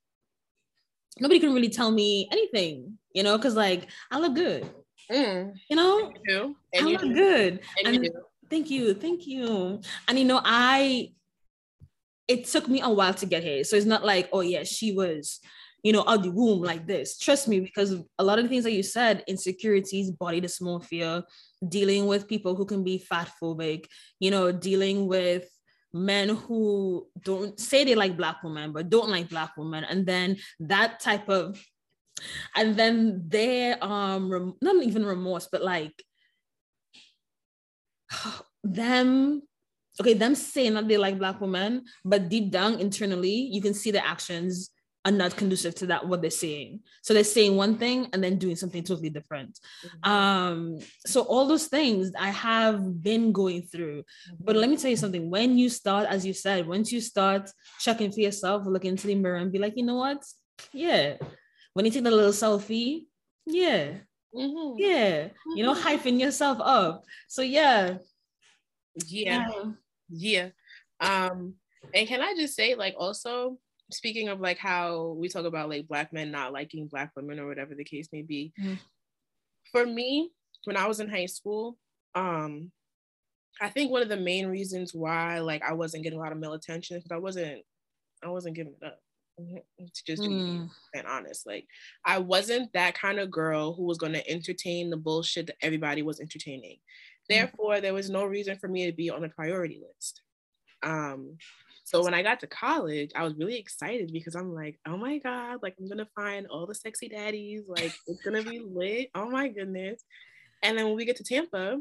nobody 1.19 1.41
can 1.41 1.53
really 1.53 1.69
tell 1.69 1.91
me 1.91 2.29
anything, 2.31 2.99
you 3.13 3.25
know, 3.25 3.37
because 3.37 3.57
like 3.57 3.89
I 4.11 4.21
look 4.21 4.35
good. 4.35 4.71
Mm. 5.11 5.55
You 5.69 5.77
know, 5.77 6.13
you 6.27 6.57
I 6.75 6.81
look 6.83 7.01
do. 7.01 7.15
good. 7.15 7.61
And, 7.85 7.97
and 7.97 8.09
thank 8.49 8.71
you, 8.71 8.95
thank 8.95 9.27
you. 9.27 9.81
And 10.07 10.19
you 10.19 10.25
know, 10.25 10.41
I 10.45 11.13
it 12.29 12.47
took 12.47 12.69
me 12.69 12.81
a 12.81 12.89
while 12.89 13.15
to 13.15 13.27
get 13.27 13.43
here. 13.43 13.65
So 13.65 13.77
it's 13.77 13.85
not 13.85 14.05
like, 14.05 14.29
oh 14.33 14.41
yeah, 14.41 14.63
she 14.63 14.93
was 14.93 15.41
you 15.85 15.93
know, 15.93 16.03
out 16.09 16.23
the 16.23 16.31
womb 16.31 16.63
like 16.63 16.87
this. 16.87 17.19
Trust 17.19 17.47
me, 17.47 17.61
because 17.61 17.95
a 18.19 18.25
lot 18.25 18.39
of 18.39 18.45
the 18.45 18.49
things 18.49 18.65
that 18.65 18.73
you 18.73 18.83
said, 18.83 19.23
insecurities, 19.29 20.11
body 20.11 20.41
dysmorphia, 20.41 21.23
dealing 21.69 22.07
with 22.07 22.27
people 22.27 22.57
who 22.57 22.65
can 22.65 22.83
be 22.83 22.99
fat 22.99 23.31
phobic, 23.41 23.85
you 24.19 24.31
know, 24.31 24.51
dealing 24.51 25.07
with 25.07 25.49
men 25.93 26.31
who 26.31 27.07
don't 27.23 27.61
say 27.61 27.85
they 27.85 27.95
like 27.95 28.17
black 28.17 28.43
women 28.43 28.73
but 28.73 28.91
don't 28.91 29.11
like 29.11 29.29
black 29.29 29.57
women 29.57 29.85
and 29.85 30.05
then 30.05 30.37
that 30.59 30.99
type 30.99 31.29
of 31.29 31.65
and 32.57 32.77
then 32.77 33.23
their 33.29 33.79
um 33.81 34.29
rem- 34.29 34.57
not 34.61 34.83
even 34.83 35.07
remorse 35.07 35.49
but 35.53 35.63
like 35.63 36.03
them 38.65 39.41
okay 40.01 40.15
them 40.15 40.35
saying 40.35 40.75
that 40.75 40.89
they 40.89 40.97
like 40.97 41.17
black 41.17 41.41
women 41.41 41.85
but 42.05 42.29
deep 42.29 42.51
down 42.51 42.81
internally 42.81 43.49
you 43.53 43.63
can 43.63 43.73
see 43.73 43.93
the 43.93 44.05
actions 44.05 44.71
are 45.05 45.13
not 45.13 45.37
conducive 45.37 45.75
to 45.75 45.87
that 45.87 46.07
what 46.07 46.23
they're 46.23 46.31
saying. 46.31 46.81
So 47.03 47.13
they're 47.13 47.25
saying 47.25 47.57
one 47.57 47.77
thing 47.77 48.09
and 48.13 48.25
then 48.25 48.39
doing 48.39 48.57
something 48.57 48.83
totally 48.83 49.11
different. 49.11 49.59
Mm-hmm. 49.85 50.11
um 50.11 50.79
so 51.05 51.23
all 51.23 51.47
those 51.47 51.67
things 51.67 52.13
i 52.19 52.31
have 52.31 53.03
been 53.03 53.33
going 53.33 53.63
through. 53.63 54.01
Mm-hmm. 54.03 54.45
but 54.45 54.57
let 54.57 54.71
me 54.71 54.77
tell 54.77 54.91
you 54.91 54.97
something. 54.97 55.31
When 55.31 55.59
you 55.59 55.69
start 55.69 56.07
as 56.09 56.25
you 56.25 56.33
said 56.33 56.67
once 56.67 56.91
you 56.93 57.01
start 57.01 57.51
checking 57.81 58.13
for 58.13 58.21
yourself 58.21 58.67
look 58.67 58.85
into 58.85 59.07
the 59.07 59.15
mirror 59.15 59.37
and 59.37 59.53
be 59.53 59.59
like 59.59 59.77
you 59.77 59.85
know 59.85 59.97
what? 59.97 60.25
Yeah. 60.73 61.17
When 61.75 61.85
you 61.85 61.91
take 61.91 62.05
the 62.05 62.11
little 62.11 62.33
selfie 62.33 63.07
yeah. 63.47 63.99
Mm-hmm. 64.35 64.79
yeah. 64.79 65.29
You 65.55 65.65
know 65.65 65.75
mm-hmm. 65.75 65.87
hyping 65.87 66.21
yourself 66.21 66.59
up. 66.61 67.05
So 67.29 67.43
yeah. 67.43 67.99
Yeah. 69.07 69.49
Yeah. 70.09 70.49
Um 71.01 71.55
and 71.93 72.09
can 72.09 72.21
i 72.23 72.35
just 72.35 72.55
say 72.55 72.75
like 72.75 72.95
also 72.97 73.59
speaking 73.91 74.29
of 74.29 74.41
like 74.41 74.59
how 74.59 75.15
we 75.19 75.29
talk 75.29 75.45
about 75.45 75.69
like 75.69 75.89
black 75.89 76.13
men 76.13 76.31
not 76.31 76.53
liking 76.53 76.87
black 76.87 77.11
women 77.17 77.39
or 77.39 77.47
whatever 77.47 77.75
the 77.75 77.85
case 77.85 78.09
may 78.13 78.23
be 78.23 78.53
mm. 78.61 78.79
for 79.71 79.85
me 79.85 80.31
when 80.65 80.77
i 80.77 80.87
was 80.87 81.01
in 81.01 81.09
high 81.09 81.27
school 81.27 81.77
um 82.15 82.71
i 83.61 83.69
think 83.69 83.91
one 83.91 84.03
of 84.03 84.09
the 84.09 84.17
main 84.17 84.47
reasons 84.47 84.95
why 84.95 85.39
like 85.39 85.63
i 85.63 85.73
wasn't 85.73 86.03
getting 86.03 86.19
a 86.19 86.23
lot 86.23 86.33
of 86.33 86.39
male 86.39 86.55
attention 86.55 86.97
because 86.97 87.13
i 87.13 87.19
wasn't 87.19 87.63
i 88.25 88.29
wasn't 88.29 88.55
giving 88.55 88.75
it 88.81 88.87
up 88.87 88.99
mm-hmm, 89.41 89.85
to 89.85 90.05
just 90.07 90.23
mm. 90.23 90.69
be 90.95 91.01
honest 91.07 91.47
like 91.47 91.67
i 92.07 92.19
wasn't 92.19 92.73
that 92.73 92.95
kind 92.95 93.19
of 93.19 93.31
girl 93.31 93.75
who 93.75 93.85
was 93.85 93.99
going 93.99 94.13
to 94.13 94.31
entertain 94.31 94.89
the 94.89 94.97
bullshit 94.97 95.47
that 95.47 95.57
everybody 95.61 96.03
was 96.03 96.21
entertaining 96.21 96.77
mm. 96.77 97.29
therefore 97.29 97.81
there 97.81 97.95
was 97.95 98.09
no 98.09 98.25
reason 98.25 98.57
for 98.57 98.69
me 98.69 98.87
to 98.87 98.93
be 98.93 99.11
on 99.11 99.21
the 99.21 99.29
priority 99.29 99.81
list 99.87 100.23
um 100.83 101.37
so 101.85 102.03
when 102.03 102.15
I 102.15 102.23
got 102.23 102.41
to 102.41 102.47
college, 102.47 103.11
I 103.15 103.25
was 103.25 103.35
really 103.35 103.59
excited 103.59 104.11
because 104.11 104.35
I'm 104.35 104.55
like, 104.55 104.79
oh 104.87 104.97
my 104.97 105.19
God, 105.19 105.59
like 105.63 105.75
I'm 105.79 105.89
gonna 105.89 106.09
find 106.17 106.47
all 106.47 106.67
the 106.67 106.75
sexy 106.75 107.09
daddies, 107.09 107.65
like 107.69 107.95
it's 108.07 108.23
gonna 108.23 108.43
be 108.43 108.59
lit. 108.59 109.11
Oh 109.15 109.29
my 109.29 109.49
goodness. 109.49 110.03
And 110.63 110.79
then 110.79 110.87
when 110.87 110.97
we 110.97 111.05
get 111.05 111.17
to 111.17 111.25
Tampa, 111.25 111.79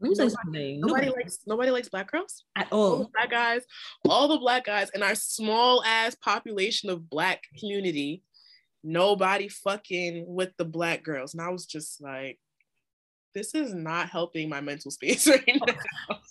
let 0.00 0.08
me 0.08 0.14
say 0.14 0.28
something. 0.28 0.80
Nobody, 0.80 1.06
nobody 1.06 1.10
likes 1.10 1.38
nobody 1.44 1.70
likes 1.72 1.88
black 1.88 2.12
girls 2.12 2.44
at 2.54 2.68
all. 2.70 2.80
all 2.80 3.10
black 3.12 3.30
guys, 3.30 3.62
all 4.08 4.28
the 4.28 4.38
black 4.38 4.64
guys 4.64 4.90
in 4.90 5.02
our 5.02 5.16
small 5.16 5.82
ass 5.84 6.14
population 6.14 6.90
of 6.90 7.10
black 7.10 7.42
community, 7.58 8.22
nobody 8.84 9.48
fucking 9.48 10.24
with 10.28 10.50
the 10.56 10.64
black 10.64 11.02
girls. 11.02 11.34
And 11.34 11.42
I 11.42 11.48
was 11.48 11.66
just 11.66 12.00
like, 12.00 12.38
this 13.38 13.54
is 13.54 13.72
not 13.72 14.08
helping 14.08 14.48
my 14.48 14.60
mental 14.60 14.90
space 14.90 15.26
right 15.28 15.46
now. 15.46 15.74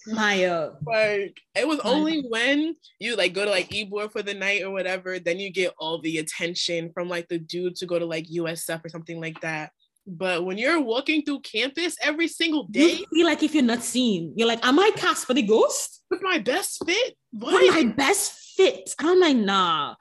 Maya. 0.08 0.54
Uh, 0.54 0.72
like 0.86 1.39
it 1.56 1.67
was 1.67 1.80
only 1.80 2.22
when 2.30 2.76
you 3.00 3.15
like 3.15 3.34
go 3.34 3.46
to 3.46 3.52
like 3.52 3.70
Ybor 3.70 4.12
for 4.12 4.22
the 4.22 4.34
night 4.34 4.63
or 4.63 4.72
whatever, 4.72 5.20
then 5.20 5.39
you 5.39 5.50
get 5.50 5.74
all 5.80 6.02
the 6.02 6.17
attention 6.17 6.91
from 6.93 7.08
like 7.08 7.28
the 7.30 7.39
dude 7.39 7.78
to 7.78 7.86
go 7.86 7.98
to 7.98 8.06
like 8.06 8.28
USF 8.28 8.84
or 8.84 8.89
something 8.89 9.22
like 9.22 9.39
that. 9.41 9.72
But 10.06 10.46
when 10.46 10.58
you're 10.58 10.80
walking 10.82 11.24
through 11.24 11.41
campus 11.41 11.98
every 12.02 12.28
single 12.28 12.65
day, 12.67 12.91
you 12.93 13.06
feel 13.13 13.26
like 13.26 13.43
if 13.43 13.54
you're 13.54 13.63
not 13.63 13.84
seen, 13.84 14.34
you're 14.36 14.48
like, 14.48 14.65
am 14.65 14.80
I 14.80 14.91
cast 14.96 15.26
for 15.26 15.34
the 15.34 15.41
ghost? 15.41 16.04
With 16.10 16.22
my 16.22 16.38
best 16.38 16.82
fit? 16.86 17.15
What, 17.32 17.54
what 17.54 17.76
my 17.76 17.91
best 17.91 18.32
fit? 18.56 18.93
And 19.00 19.10
I'm 19.10 19.20
like, 19.20 19.36
nah. 19.36 19.96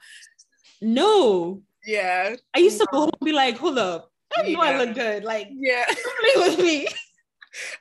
No. 0.81 1.61
Yeah. 1.85 2.35
I 2.55 2.59
used 2.59 2.79
to 2.79 2.87
go 2.89 2.99
home 2.99 3.11
and 3.19 3.25
be 3.25 3.33
like, 3.33 3.57
hold 3.57 3.77
up. 3.77 4.09
I 4.35 4.43
yeah. 4.43 4.53
know 4.53 4.61
I 4.61 4.77
look 4.77 4.95
good. 4.95 5.23
Like, 5.23 5.49
yeah, 5.51 5.85
play 6.35 6.49
with 6.49 6.59
me. 6.59 6.87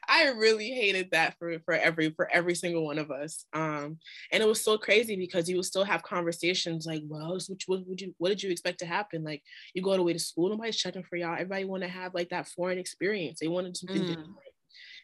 I 0.09 0.29
really 0.29 0.71
hated 0.71 1.11
that 1.11 1.37
for 1.39 1.59
for 1.65 1.75
every 1.75 2.11
for 2.11 2.31
every 2.33 2.55
single 2.55 2.85
one 2.85 2.99
of 2.99 3.11
us. 3.11 3.45
Um, 3.53 3.99
and 4.33 4.43
it 4.43 4.47
was 4.47 4.63
so 4.63 4.79
crazy 4.79 5.17
because 5.17 5.49
you 5.49 5.57
would 5.57 5.65
still 5.65 5.85
have 5.85 6.03
conversations 6.03 6.87
like, 6.87 7.03
well, 7.07 7.33
what, 7.33 7.59
what 7.67 7.87
would 7.87 8.01
you 8.01 8.15
what 8.19 8.31
did 8.31 8.43
you 8.43 8.51
expect 8.51 8.79
to 8.81 8.87
happen? 8.87 9.25
Like 9.25 9.43
you 9.75 9.83
go 9.83 9.93
away 9.93 10.13
to 10.13 10.19
school, 10.19 10.49
nobody's 10.49 10.77
checking 10.77 11.05
for 11.05 11.17
y'all. 11.17 11.35
Everybody 11.35 11.65
want 11.65 11.83
to 11.83 11.89
have 11.89 12.15
like 12.15 12.31
that 12.31 12.49
foreign 12.49 12.79
experience. 12.79 13.41
They 13.41 13.49
wanted 13.49 13.77
something 13.77 14.03
mm. 14.03 14.25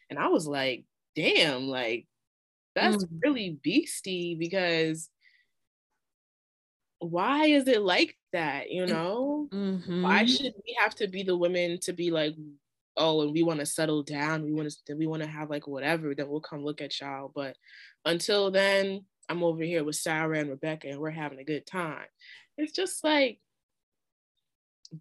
And 0.09 0.19
I 0.19 0.27
was 0.27 0.47
like, 0.47 0.85
damn, 1.15 1.67
like 1.67 2.07
that's 2.75 3.03
mm. 3.03 3.09
really 3.23 3.59
beastie 3.61 4.35
because 4.35 5.09
why 7.03 7.47
is 7.47 7.67
it 7.67 7.81
like 7.81 8.17
that? 8.31 8.71
You 8.71 8.85
know, 8.85 9.47
mm-hmm. 9.51 10.03
why 10.03 10.25
should 10.25 10.53
we 10.65 10.77
have 10.79 10.95
to 10.95 11.07
be 11.07 11.23
the 11.23 11.37
women 11.37 11.79
to 11.81 11.93
be 11.93 12.11
like, 12.11 12.35
oh, 12.97 13.21
and 13.21 13.33
we 13.33 13.43
want 13.43 13.59
to 13.59 13.65
settle 13.65 14.03
down, 14.03 14.43
we 14.43 14.53
want 14.53 14.73
to, 14.85 14.93
we 14.95 15.07
want 15.07 15.23
to 15.23 15.27
have 15.27 15.49
like 15.49 15.67
whatever, 15.67 16.13
then 16.15 16.29
we'll 16.29 16.39
come 16.39 16.63
look 16.63 16.81
at 16.81 16.99
y'all. 16.99 17.31
But 17.33 17.55
until 18.05 18.51
then, 18.51 19.05
I'm 19.29 19.43
over 19.43 19.63
here 19.63 19.83
with 19.83 19.95
Sarah 19.95 20.39
and 20.39 20.49
Rebecca, 20.49 20.89
and 20.89 20.99
we're 20.99 21.09
having 21.09 21.39
a 21.39 21.43
good 21.43 21.65
time. 21.65 22.05
It's 22.57 22.73
just 22.73 23.03
like 23.03 23.39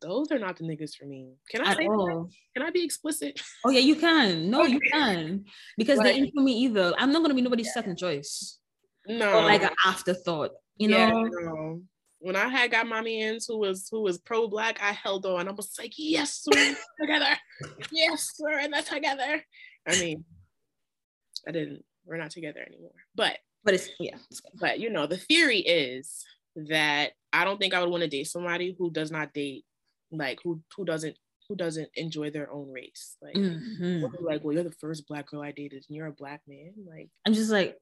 those 0.01 0.33
are 0.33 0.39
not 0.39 0.57
the 0.57 0.65
niggas 0.65 0.97
for 0.97 1.05
me. 1.05 1.35
Can 1.51 1.61
I 1.61 1.75
say 1.75 1.87
that? 1.87 2.29
Can 2.57 2.67
I 2.67 2.71
be 2.71 2.85
explicit? 2.85 3.41
Oh 3.65 3.71
yeah, 3.71 3.81
you 3.81 3.97
can. 3.97 4.51
No, 4.51 4.63
okay. 4.63 4.73
you 4.73 4.81
can. 4.81 5.45
Because 5.77 5.99
like, 5.99 6.07
they 6.07 6.13
ain't 6.15 6.35
for 6.35 6.43
me 6.43 6.53
either. 6.65 6.95
I'm 6.97 7.13
not 7.13 7.23
gonna 7.23 7.35
be 7.35 7.43
nobody's 7.43 7.67
yeah. 7.67 7.75
second 7.75 7.99
choice. 7.99 8.59
No. 9.07 9.39
Or 9.39 9.43
like 9.43 9.63
an 9.63 9.71
afterthought. 9.85 10.53
You 10.79 10.89
yeah, 10.89 11.11
know? 11.11 11.23
No 11.25 11.83
when 12.23 12.37
I 12.37 12.49
had 12.49 12.71
got 12.71 12.87
mommy 12.87 13.21
ends 13.21 13.47
who 13.47 13.59
was 13.59 13.89
who 13.91 14.01
was 14.01 14.19
pro 14.19 14.47
black, 14.47 14.81
I 14.81 14.93
held 14.93 15.27
on. 15.27 15.49
I 15.49 15.51
was 15.51 15.75
like, 15.79 15.93
yes, 15.97 16.45
we're 16.47 16.77
together. 17.01 17.37
Yes, 17.91 18.31
we're 18.39 18.61
in 18.61 18.71
that 18.71 18.87
together. 18.87 19.45
I 19.87 20.01
mean, 20.01 20.25
I 21.47 21.51
didn't. 21.51 21.85
We're 22.05 22.17
not 22.17 22.31
together 22.31 22.61
anymore. 22.61 22.95
But 23.15 23.39
but 23.65 23.75
it's 23.75 23.91
yeah. 23.99 24.17
But 24.61 24.79
you 24.79 24.89
know, 24.91 25.07
the 25.07 25.17
theory 25.17 25.59
is 25.59 26.25
that 26.55 27.13
I 27.33 27.45
don't 27.45 27.59
think 27.59 27.75
I 27.75 27.81
would 27.81 27.91
want 27.91 28.03
to 28.03 28.09
date 28.09 28.29
somebody 28.29 28.75
who 28.79 28.91
does 28.91 29.11
not 29.11 29.33
date 29.33 29.65
like 30.13 30.39
who 30.45 30.63
who 30.77 30.85
doesn't 30.85 31.17
who 31.49 31.57
doesn't 31.57 31.89
enjoy 31.97 32.31
their 32.31 32.53
own 32.53 32.71
race. 32.71 33.17
Like, 33.21 33.35
mm-hmm. 33.35 34.05
like, 34.25 34.45
well, 34.45 34.55
you're 34.55 34.63
the 34.63 34.71
first 34.71 35.09
black 35.09 35.27
girl 35.27 35.43
I 35.43 35.51
dated, 35.51 35.85
and 35.89 35.97
you're 35.97 36.07
a 36.07 36.13
black 36.13 36.41
man. 36.47 36.73
Like, 36.89 37.09
I'm 37.27 37.35
just 37.35 37.51
like, 37.51 37.77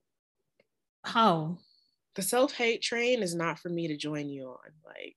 how? 1.05 1.59
The 2.15 2.23
self-hate 2.23 2.83
train 2.83 3.23
is 3.23 3.35
not 3.35 3.59
for 3.59 3.69
me 3.69 3.89
to 3.89 3.97
join 3.97 4.29
you 4.29 4.49
on. 4.49 4.73
Like, 4.85 5.17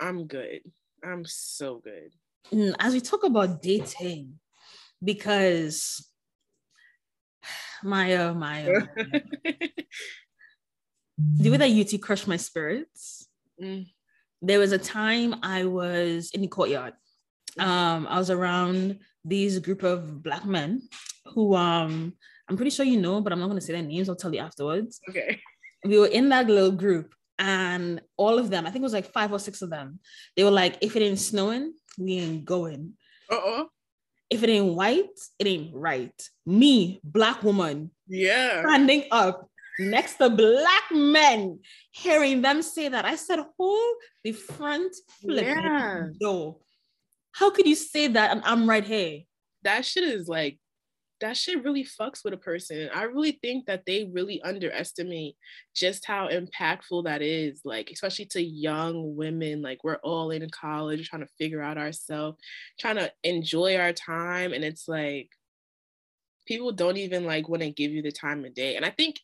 I'm 0.00 0.26
good. 0.26 0.60
I'm 1.02 1.24
so 1.24 1.80
good. 1.82 2.12
Mm, 2.52 2.74
as 2.78 2.92
we 2.92 3.00
talk 3.00 3.24
about 3.24 3.62
dating, 3.62 4.38
because 5.02 6.06
Maya, 7.82 8.34
Maya, 8.34 8.64
Maya. 8.64 8.82
the 11.18 11.50
way 11.50 11.56
that 11.56 11.70
UT 11.70 12.00
crushed 12.00 12.28
my 12.28 12.36
spirits. 12.36 13.28
Mm. 13.62 13.86
There 14.42 14.58
was 14.58 14.72
a 14.72 14.78
time 14.78 15.36
I 15.42 15.64
was 15.64 16.30
in 16.34 16.42
the 16.42 16.48
courtyard. 16.48 16.94
Um, 17.58 18.06
I 18.08 18.18
was 18.18 18.30
around 18.30 18.98
these 19.24 19.58
group 19.58 19.82
of 19.82 20.22
black 20.22 20.44
men 20.44 20.82
who 21.26 21.54
um 21.54 22.12
I'm 22.46 22.56
pretty 22.56 22.70
sure 22.70 22.84
you 22.84 23.00
know, 23.00 23.22
but 23.22 23.32
I'm 23.32 23.40
not 23.40 23.48
gonna 23.48 23.60
say 23.62 23.72
their 23.72 23.82
names. 23.82 24.08
I'll 24.08 24.16
tell 24.16 24.34
you 24.34 24.40
afterwards. 24.40 25.00
Okay 25.08 25.40
we 25.84 25.98
were 25.98 26.06
in 26.06 26.30
that 26.30 26.46
little 26.46 26.72
group 26.72 27.14
and 27.38 28.00
all 28.16 28.38
of 28.38 28.50
them, 28.50 28.66
I 28.66 28.70
think 28.70 28.82
it 28.82 28.84
was 28.84 28.92
like 28.92 29.12
five 29.12 29.32
or 29.32 29.38
six 29.38 29.62
of 29.62 29.70
them, 29.70 30.00
they 30.36 30.44
were 30.44 30.50
like, 30.50 30.78
if 30.80 30.96
it 30.96 31.02
ain't 31.02 31.18
snowing, 31.18 31.74
we 31.98 32.18
ain't 32.18 32.44
going. 32.44 32.94
Uh-uh. 33.30 33.64
If 34.30 34.42
it 34.42 34.48
ain't 34.48 34.74
white, 34.74 35.18
it 35.38 35.46
ain't 35.46 35.74
right. 35.74 36.30
Me, 36.46 37.00
black 37.04 37.42
woman, 37.42 37.90
yeah, 38.08 38.62
standing 38.62 39.04
up 39.10 39.48
next 39.78 40.16
to 40.16 40.30
black 40.30 40.84
men, 40.92 41.60
hearing 41.92 42.42
them 42.42 42.62
say 42.62 42.88
that. 42.88 43.04
I 43.04 43.16
said, 43.16 43.40
hold 43.58 43.96
the 44.22 44.32
front 44.32 44.94
flip 45.20 45.44
yeah. 45.44 46.06
door. 46.20 46.58
How 47.32 47.50
could 47.50 47.66
you 47.66 47.74
say 47.74 48.08
that? 48.08 48.30
And 48.30 48.42
I'm 48.44 48.68
right 48.68 48.84
here. 48.84 49.22
That 49.62 49.84
shit 49.84 50.04
is 50.04 50.28
like 50.28 50.58
that 51.24 51.38
shit 51.38 51.64
really 51.64 51.84
fucks 51.84 52.22
with 52.22 52.34
a 52.34 52.36
person. 52.38 52.90
I 52.94 53.04
really 53.04 53.38
think 53.42 53.64
that 53.64 53.86
they 53.86 54.10
really 54.12 54.42
underestimate 54.42 55.36
just 55.74 56.04
how 56.04 56.28
impactful 56.28 57.04
that 57.04 57.22
is, 57.22 57.62
like, 57.64 57.90
especially 57.90 58.26
to 58.26 58.42
young 58.42 59.16
women. 59.16 59.62
Like, 59.62 59.82
we're 59.82 59.96
all 59.96 60.30
in 60.30 60.46
college 60.50 61.08
trying 61.08 61.22
to 61.22 61.32
figure 61.38 61.62
out 61.62 61.78
ourselves, 61.78 62.36
trying 62.78 62.96
to 62.96 63.10
enjoy 63.22 63.78
our 63.78 63.94
time. 63.94 64.52
And 64.52 64.62
it's 64.62 64.86
like, 64.86 65.30
people 66.46 66.72
don't 66.72 66.98
even 66.98 67.24
like 67.24 67.48
want 67.48 67.62
to 67.62 67.70
give 67.70 67.90
you 67.90 68.02
the 68.02 68.12
time 68.12 68.44
of 68.44 68.52
day. 68.52 68.76
And 68.76 68.84
I 68.84 68.90
think 68.90 69.18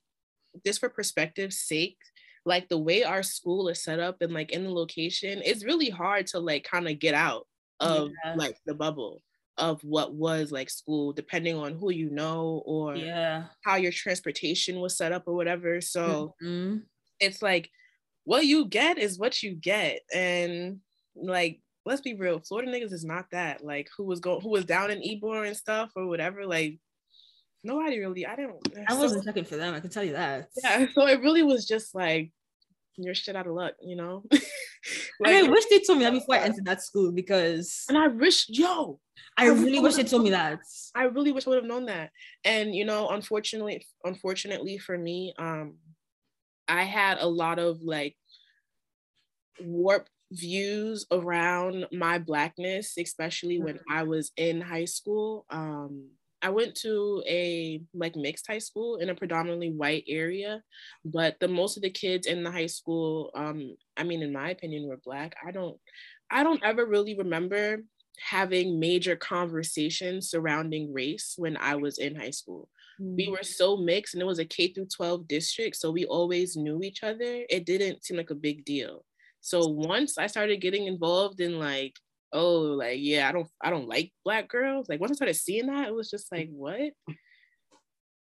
just 0.64 0.80
for 0.80 0.88
perspective's 0.88 1.58
sake, 1.58 1.98
like 2.46 2.70
the 2.70 2.78
way 2.78 3.04
our 3.04 3.22
school 3.22 3.68
is 3.68 3.84
set 3.84 4.00
up 4.00 4.22
and 4.22 4.32
like 4.32 4.52
in 4.52 4.64
the 4.64 4.70
location, 4.70 5.42
it's 5.44 5.66
really 5.66 5.90
hard 5.90 6.28
to 6.28 6.38
like 6.38 6.64
kind 6.64 6.88
of 6.88 6.98
get 6.98 7.12
out 7.12 7.46
of 7.78 8.10
yeah. 8.24 8.36
like 8.36 8.56
the 8.64 8.74
bubble 8.74 9.20
of 9.58 9.82
what 9.82 10.14
was 10.14 10.50
like 10.50 10.70
school, 10.70 11.12
depending 11.12 11.56
on 11.56 11.74
who 11.74 11.90
you 11.90 12.10
know 12.10 12.62
or 12.64 12.96
yeah 12.96 13.44
how 13.64 13.76
your 13.76 13.92
transportation 13.92 14.80
was 14.80 14.96
set 14.96 15.12
up 15.12 15.24
or 15.26 15.34
whatever. 15.34 15.80
So 15.80 16.34
mm-hmm. 16.42 16.78
it's 17.18 17.42
like 17.42 17.70
what 18.24 18.46
you 18.46 18.64
get 18.66 18.98
is 18.98 19.18
what 19.18 19.42
you 19.42 19.54
get. 19.54 20.00
And 20.14 20.80
like, 21.14 21.60
let's 21.84 22.00
be 22.00 22.14
real, 22.14 22.40
Florida 22.40 22.70
niggas 22.70 22.92
is 22.92 23.04
not 23.04 23.26
that. 23.32 23.64
Like 23.64 23.88
who 23.96 24.04
was 24.04 24.20
going 24.20 24.40
who 24.40 24.50
was 24.50 24.64
down 24.64 24.90
in 24.90 25.00
Ybor 25.00 25.46
and 25.46 25.56
stuff 25.56 25.90
or 25.96 26.06
whatever. 26.06 26.46
Like 26.46 26.78
nobody 27.64 27.98
really, 27.98 28.26
I 28.26 28.36
didn't 28.36 28.56
I 28.88 28.94
wasn't 28.94 29.24
checking 29.24 29.44
for 29.44 29.56
them, 29.56 29.74
I 29.74 29.80
can 29.80 29.90
tell 29.90 30.04
you 30.04 30.12
that. 30.12 30.48
Yeah. 30.62 30.86
So 30.94 31.06
it 31.06 31.20
really 31.20 31.42
was 31.42 31.66
just 31.66 31.94
like 31.94 32.32
you're 32.96 33.14
shit 33.14 33.36
out 33.36 33.46
of 33.46 33.54
luck, 33.54 33.74
you 33.82 33.96
know? 33.96 34.24
like, 34.32 34.42
and 35.26 35.36
I 35.46 35.50
wish 35.50 35.64
they 35.66 35.80
told 35.80 35.98
me 35.98 36.04
that 36.04 36.12
before 36.12 36.34
I 36.34 36.40
entered 36.40 36.66
that 36.66 36.82
school 36.82 37.12
because 37.12 37.84
and 37.88 37.98
I 37.98 38.08
wish, 38.08 38.46
yo, 38.48 39.00
I, 39.36 39.46
I 39.46 39.48
really 39.48 39.80
wish 39.80 39.94
they 39.94 40.04
told 40.04 40.22
me 40.22 40.30
that. 40.30 40.60
I 40.94 41.04
really 41.04 41.32
wish 41.32 41.46
I 41.46 41.50
would 41.50 41.56
have 41.56 41.64
known 41.64 41.86
that. 41.86 42.10
And 42.44 42.74
you 42.74 42.84
know, 42.84 43.08
unfortunately, 43.08 43.86
unfortunately 44.04 44.78
for 44.78 44.96
me, 44.96 45.34
um, 45.38 45.76
I 46.68 46.84
had 46.84 47.18
a 47.18 47.26
lot 47.26 47.58
of 47.58 47.82
like 47.82 48.16
warped 49.60 50.10
views 50.32 51.06
around 51.10 51.86
my 51.92 52.18
blackness, 52.18 52.94
especially 52.98 53.60
when 53.60 53.76
mm-hmm. 53.76 53.92
I 53.92 54.04
was 54.04 54.30
in 54.36 54.60
high 54.60 54.84
school. 54.84 55.46
Um, 55.50 56.10
I 56.42 56.50
went 56.50 56.74
to 56.76 57.22
a 57.26 57.82
like 57.92 58.16
mixed 58.16 58.46
high 58.46 58.58
school 58.58 58.96
in 58.96 59.10
a 59.10 59.14
predominantly 59.14 59.70
white 59.70 60.04
area, 60.08 60.62
but 61.04 61.36
the 61.40 61.48
most 61.48 61.76
of 61.76 61.82
the 61.82 61.90
kids 61.90 62.26
in 62.26 62.42
the 62.42 62.50
high 62.50 62.66
school, 62.66 63.30
um, 63.34 63.76
I 63.96 64.04
mean, 64.04 64.22
in 64.22 64.32
my 64.32 64.50
opinion, 64.50 64.88
were 64.88 65.00
black. 65.04 65.34
I 65.46 65.50
don't, 65.50 65.76
I 66.30 66.42
don't 66.42 66.62
ever 66.62 66.86
really 66.86 67.16
remember 67.16 67.78
having 68.18 68.80
major 68.80 69.16
conversations 69.16 70.30
surrounding 70.30 70.92
race 70.92 71.34
when 71.36 71.56
I 71.56 71.76
was 71.76 71.98
in 71.98 72.16
high 72.16 72.30
school. 72.30 72.68
Mm. 73.00 73.16
We 73.16 73.28
were 73.28 73.42
so 73.42 73.76
mixed, 73.76 74.14
and 74.14 74.22
it 74.22 74.26
was 74.26 74.38
a 74.38 74.44
K 74.44 74.72
through 74.72 74.88
12 74.94 75.28
district, 75.28 75.76
so 75.76 75.90
we 75.90 76.04
always 76.06 76.56
knew 76.56 76.80
each 76.82 77.02
other. 77.02 77.44
It 77.48 77.66
didn't 77.66 78.04
seem 78.04 78.16
like 78.16 78.30
a 78.30 78.34
big 78.34 78.64
deal. 78.64 79.04
So 79.40 79.66
once 79.66 80.18
I 80.18 80.26
started 80.26 80.60
getting 80.60 80.86
involved 80.86 81.40
in 81.40 81.58
like 81.58 81.94
oh 82.32 82.60
like 82.60 82.98
yeah 83.00 83.28
i 83.28 83.32
don't 83.32 83.48
i 83.60 83.70
don't 83.70 83.88
like 83.88 84.12
black 84.24 84.48
girls 84.48 84.88
like 84.88 85.00
once 85.00 85.12
i 85.12 85.14
started 85.14 85.34
seeing 85.34 85.66
that 85.66 85.88
it 85.88 85.94
was 85.94 86.10
just 86.10 86.30
like 86.30 86.48
what 86.52 86.90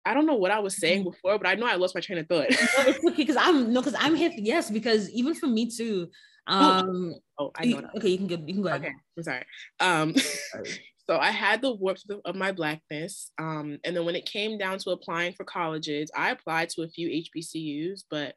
I 0.06 0.14
don't 0.14 0.28
know 0.28 0.36
what 0.36 0.52
I 0.52 0.60
was 0.60 0.78
saying 0.78 1.02
mm-hmm. 1.02 1.10
before, 1.10 1.40
but 1.40 1.48
I 1.48 1.56
know 1.56 1.66
I 1.66 1.76
lost 1.76 1.96
my 1.96 2.02
train 2.02 2.20
of 2.20 2.28
thought. 2.28 2.48
okay 2.88 3.10
because 3.18 3.38
I'm 3.38 3.74
no, 3.74 3.82
because 3.82 4.00
I'm 4.00 4.16
here. 4.16 4.32
Yes, 4.36 4.70
because 4.70 5.10
even 5.10 5.34
for 5.34 5.48
me 5.48 5.70
too. 5.70 6.10
Um, 6.48 7.16
oh, 7.40 7.52
I 7.56 7.66
know. 7.66 7.90
okay, 7.98 8.10
you 8.10 8.18
can 8.18 8.28
go. 8.28 8.36
You 8.36 8.54
can 8.54 8.62
go 8.62 8.70
ahead. 8.70 8.82
Okay, 8.82 8.94
I'm 9.18 9.24
sorry. 9.24 9.46
Um, 9.80 10.16
so 11.10 11.18
I 11.18 11.32
had 11.32 11.62
the 11.62 11.74
warmth 11.74 12.04
of 12.24 12.36
my 12.36 12.52
blackness. 12.52 13.32
Um, 13.40 13.80
and 13.84 13.96
then 13.96 14.06
when 14.06 14.16
it 14.16 14.28
came 14.28 14.60
down 14.60 14.78
to 14.80 14.92
applying 14.92 15.34
for 15.34 15.44
colleges, 15.44 16.12
I 16.16 16.30
applied 16.30 16.70
to 16.72 16.84
a 16.84 16.88
few 16.88 17.10
HBCUs, 17.10 18.04
but 18.10 18.36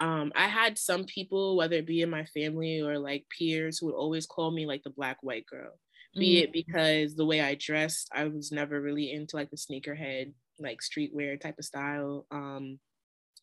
um, 0.00 0.32
I 0.36 0.46
had 0.46 0.78
some 0.78 1.04
people, 1.04 1.56
whether 1.56 1.76
it 1.76 1.86
be 1.86 2.02
in 2.02 2.10
my 2.10 2.24
family 2.26 2.80
or 2.80 2.98
like 2.98 3.26
peers, 3.36 3.78
who 3.78 3.86
would 3.86 3.94
always 3.94 4.26
call 4.26 4.50
me 4.50 4.66
like 4.66 4.82
the 4.84 4.90
black 4.90 5.18
white 5.22 5.46
girl. 5.46 5.72
Mm-hmm. 5.72 6.20
Be 6.20 6.38
it 6.38 6.50
mm. 6.50 6.52
because 6.52 7.16
the 7.16 7.26
way 7.26 7.40
I 7.40 7.56
dressed, 7.56 8.08
I 8.14 8.24
was 8.24 8.52
never 8.52 8.80
really 8.80 9.12
into 9.12 9.36
like 9.36 9.50
the 9.50 9.56
sneakerhead, 9.56 10.32
like 10.58 10.80
streetwear 10.80 11.40
type 11.40 11.58
of 11.58 11.64
style. 11.64 12.26
Um, 12.30 12.78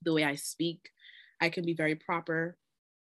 the 0.04 0.14
way 0.14 0.24
I 0.24 0.36
speak, 0.36 0.90
I 1.42 1.50
can 1.50 1.66
be 1.66 1.74
very 1.74 1.96
proper 1.96 2.58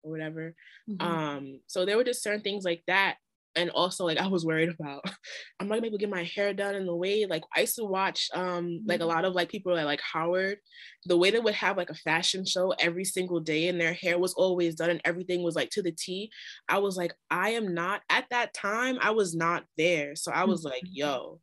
or 0.03 0.11
whatever. 0.11 0.55
Mm-hmm. 0.89 1.07
Um, 1.07 1.61
so 1.67 1.85
there 1.85 1.97
were 1.97 2.05
just 2.05 2.23
certain 2.23 2.43
things 2.43 2.65
like 2.65 2.83
that 2.87 3.17
and 3.57 3.71
also 3.71 4.05
like 4.05 4.19
I 4.19 4.29
was 4.29 4.45
worried 4.45 4.69
about 4.69 5.05
I'm 5.61 5.69
not 5.69 5.75
gonna 5.75 5.83
be 5.83 5.89
able 5.89 5.99
to 5.99 6.03
get 6.03 6.11
my 6.11 6.25
hair 6.25 6.55
done 6.55 6.75
in 6.75 6.87
the 6.87 6.95
way 6.95 7.27
like 7.27 7.43
I 7.55 7.61
used 7.61 7.77
to 7.77 7.85
watch 7.85 8.29
um 8.35 8.83
like 8.87 9.01
a 9.01 9.03
mm-hmm. 9.03 9.13
lot 9.13 9.25
of 9.25 9.35
like 9.35 9.49
people 9.49 9.75
like, 9.75 9.85
like 9.85 10.01
Howard 10.01 10.59
the 11.07 11.17
way 11.17 11.31
they 11.31 11.41
would 11.41 11.55
have 11.55 11.77
like 11.77 11.91
a 11.91 11.95
fashion 11.95 12.45
show 12.45 12.73
every 12.79 13.05
single 13.05 13.41
day 13.41 13.69
and 13.69 13.81
their 13.81 13.93
hair 13.93 14.19
was 14.19 14.35
always 14.35 14.77
done 14.77 14.91
and 14.91 15.01
everything 15.05 15.43
was 15.43 15.57
like 15.57 15.71
to 15.71 15.83
the 15.83 15.93
T 15.93 16.31
I 16.69 16.79
was 16.79 16.97
like 16.97 17.13
I 17.31 17.51
am 17.51 17.75
not 17.75 18.03
at 18.09 18.27
that 18.31 18.55
time 18.55 18.99
I 19.01 19.11
was 19.11 19.35
not 19.35 19.65
there 19.77 20.15
so 20.15 20.31
I 20.33 20.45
was 20.45 20.65
like 20.65 20.83
mm-hmm. 20.83 20.95
yo 20.95 21.41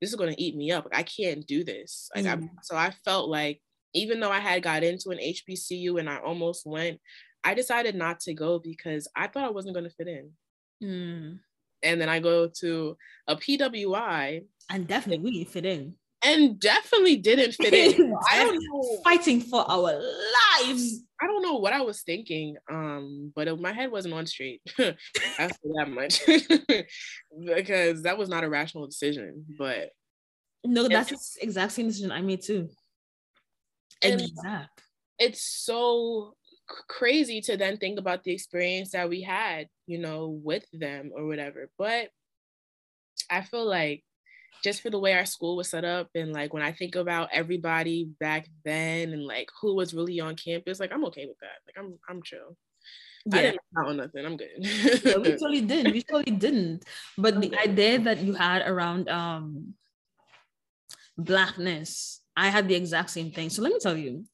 this 0.00 0.10
is 0.10 0.16
gonna 0.16 0.34
eat 0.38 0.56
me 0.56 0.72
up 0.72 0.84
like, 0.84 0.98
I 0.98 1.02
can't 1.02 1.46
do 1.46 1.64
this 1.64 2.08
like 2.14 2.24
mm. 2.24 2.44
I 2.44 2.48
so 2.62 2.76
I 2.76 2.92
felt 3.04 3.28
like 3.28 3.60
even 3.94 4.20
though 4.20 4.32
I 4.32 4.40
had 4.40 4.62
got 4.62 4.82
into 4.82 5.10
an 5.10 5.18
HBCU 5.18 6.00
and 6.00 6.08
I 6.08 6.16
almost 6.18 6.66
went 6.66 6.98
I 7.44 7.54
decided 7.54 7.94
not 7.94 8.20
to 8.20 8.34
go 8.34 8.58
because 8.58 9.08
I 9.14 9.26
thought 9.26 9.44
I 9.44 9.50
wasn't 9.50 9.74
gonna 9.74 9.90
fit 9.90 10.08
in 10.08 10.30
Mm. 10.82 11.38
And 11.82 12.00
then 12.00 12.08
I 12.08 12.20
go 12.20 12.48
to 12.60 12.96
a 13.26 13.36
PWI. 13.36 14.44
And 14.70 14.86
definitely 14.86 15.24
we 15.24 15.38
didn't 15.38 15.50
fit 15.50 15.66
in. 15.66 15.94
And 16.24 16.60
definitely 16.60 17.16
didn't 17.16 17.52
fit 17.52 17.74
in. 17.74 18.14
I 18.30 18.44
don't 18.44 18.62
know. 18.62 19.00
Fighting 19.02 19.40
for 19.40 19.68
our 19.68 19.92
lives. 19.92 21.02
I 21.20 21.26
don't 21.26 21.42
know 21.42 21.54
what 21.54 21.72
I 21.72 21.80
was 21.80 22.02
thinking, 22.02 22.56
um, 22.70 23.32
but 23.34 23.60
my 23.60 23.72
head 23.72 23.90
wasn't 23.90 24.14
on 24.14 24.26
straight 24.26 24.60
after 24.78 25.68
that 25.76 25.88
much 25.88 26.20
because 27.44 28.02
that 28.02 28.18
was 28.18 28.28
not 28.28 28.44
a 28.44 28.48
rational 28.48 28.86
decision. 28.86 29.44
But 29.58 29.90
no, 30.64 30.88
that's 30.88 31.10
the 31.10 31.44
exact 31.44 31.72
same 31.72 31.88
decision 31.88 32.12
I 32.12 32.22
made 32.22 32.42
too. 32.42 32.68
Exact. 34.00 34.82
It's 35.18 35.42
so 35.42 36.34
crazy 36.66 37.40
to 37.42 37.56
then 37.56 37.76
think 37.76 37.98
about 37.98 38.24
the 38.24 38.32
experience 38.32 38.92
that 38.92 39.08
we 39.08 39.22
had, 39.22 39.68
you 39.86 39.98
know, 39.98 40.40
with 40.42 40.64
them 40.72 41.10
or 41.14 41.26
whatever. 41.26 41.70
But 41.78 42.08
I 43.30 43.42
feel 43.42 43.66
like 43.66 44.04
just 44.62 44.80
for 44.80 44.90
the 44.90 44.98
way 44.98 45.14
our 45.14 45.24
school 45.24 45.56
was 45.56 45.68
set 45.68 45.84
up 45.84 46.08
and 46.14 46.32
like 46.32 46.54
when 46.54 46.62
I 46.62 46.72
think 46.72 46.94
about 46.94 47.30
everybody 47.32 48.08
back 48.20 48.46
then 48.64 49.12
and 49.12 49.24
like 49.24 49.48
who 49.60 49.74
was 49.74 49.94
really 49.94 50.20
on 50.20 50.36
campus, 50.36 50.80
like 50.80 50.92
I'm 50.92 51.04
okay 51.06 51.26
with 51.26 51.38
that. 51.40 51.58
Like 51.66 51.84
I'm 51.84 51.98
I'm 52.08 52.22
chill. 52.22 52.56
Yeah. 53.26 53.38
I 53.38 53.42
didn't 53.42 53.60
count 53.76 53.88
on 53.88 53.96
nothing. 53.98 54.26
I'm 54.26 54.36
good. 54.36 54.50
yeah, 54.58 55.16
we 55.18 55.30
totally 55.32 55.60
didn't. 55.60 55.92
We 55.92 56.02
totally 56.02 56.36
didn't. 56.36 56.84
But 57.18 57.40
the 57.40 57.56
idea 57.58 57.98
that 58.00 58.18
you 58.18 58.34
had 58.34 58.62
around 58.66 59.08
um 59.08 59.74
blackness, 61.18 62.20
I 62.36 62.48
had 62.48 62.68
the 62.68 62.74
exact 62.74 63.10
same 63.10 63.30
thing. 63.30 63.50
So 63.50 63.62
let 63.62 63.72
me 63.72 63.78
tell 63.80 63.96
you, 63.96 64.24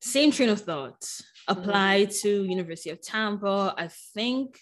same 0.00 0.30
train 0.30 0.50
of 0.50 0.60
thought 0.60 1.04
applied 1.48 2.10
to 2.22 2.44
University 2.44 2.90
of 2.90 3.00
Tampa. 3.00 3.74
I 3.76 3.88
think 4.14 4.58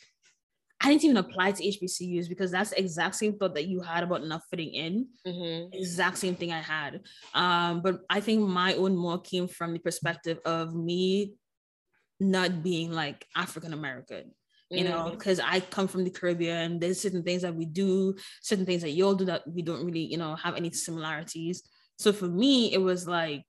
I 0.81 0.89
didn't 0.89 1.05
even 1.05 1.17
apply 1.17 1.53
to 1.53 1.65
HBCUs 1.65 2.29
because 2.29 2.51
that's 2.51 2.71
the 2.71 2.81
exact 2.81 3.15
same 3.15 3.39
thought 3.39 3.55
that 3.55 3.67
you 3.67 3.81
had 3.81 4.05
about 4.05 4.27
not 4.27 4.43
fitting 4.51 4.75
in. 4.75 5.09
Mm-hmm. 5.27 5.75
Exact 5.75 6.19
same 6.19 6.35
thing 6.35 6.53
I 6.53 6.61
had. 6.61 7.01
Um, 7.33 7.81
but 7.81 8.01
I 8.11 8.21
think 8.21 8.47
my 8.47 8.75
own 8.75 8.95
more 8.95 9.19
came 9.19 9.49
from 9.49 9.73
the 9.73 9.79
perspective 9.79 10.41
of 10.45 10.75
me 10.75 11.35
not 12.21 12.63
being 12.63 12.93
like 12.93 13.27
African 13.35 13.73
American. 13.73 14.33
You 14.71 14.83
know, 14.83 15.11
because 15.11 15.39
mm-hmm. 15.39 15.55
I 15.55 15.61
come 15.61 15.87
from 15.87 16.03
the 16.03 16.11
Caribbean. 16.11 16.81
There's 16.81 17.01
certain 17.01 17.23
things 17.23 17.43
that 17.43 17.55
we 17.55 17.65
do, 17.65 18.17
certain 18.43 18.67
things 18.67 18.83
that 18.83 18.91
y'all 18.91 19.15
do 19.15 19.27
that 19.27 19.43
we 19.47 19.63
don't 19.63 19.85
really, 19.85 20.05
you 20.05 20.17
know, 20.17 20.35
have 20.35 20.57
any 20.57 20.73
similarities. 20.73 21.63
So 21.97 22.13
for 22.13 22.27
me, 22.27 22.73
it 22.73 22.79
was 22.79 23.07
like 23.07 23.45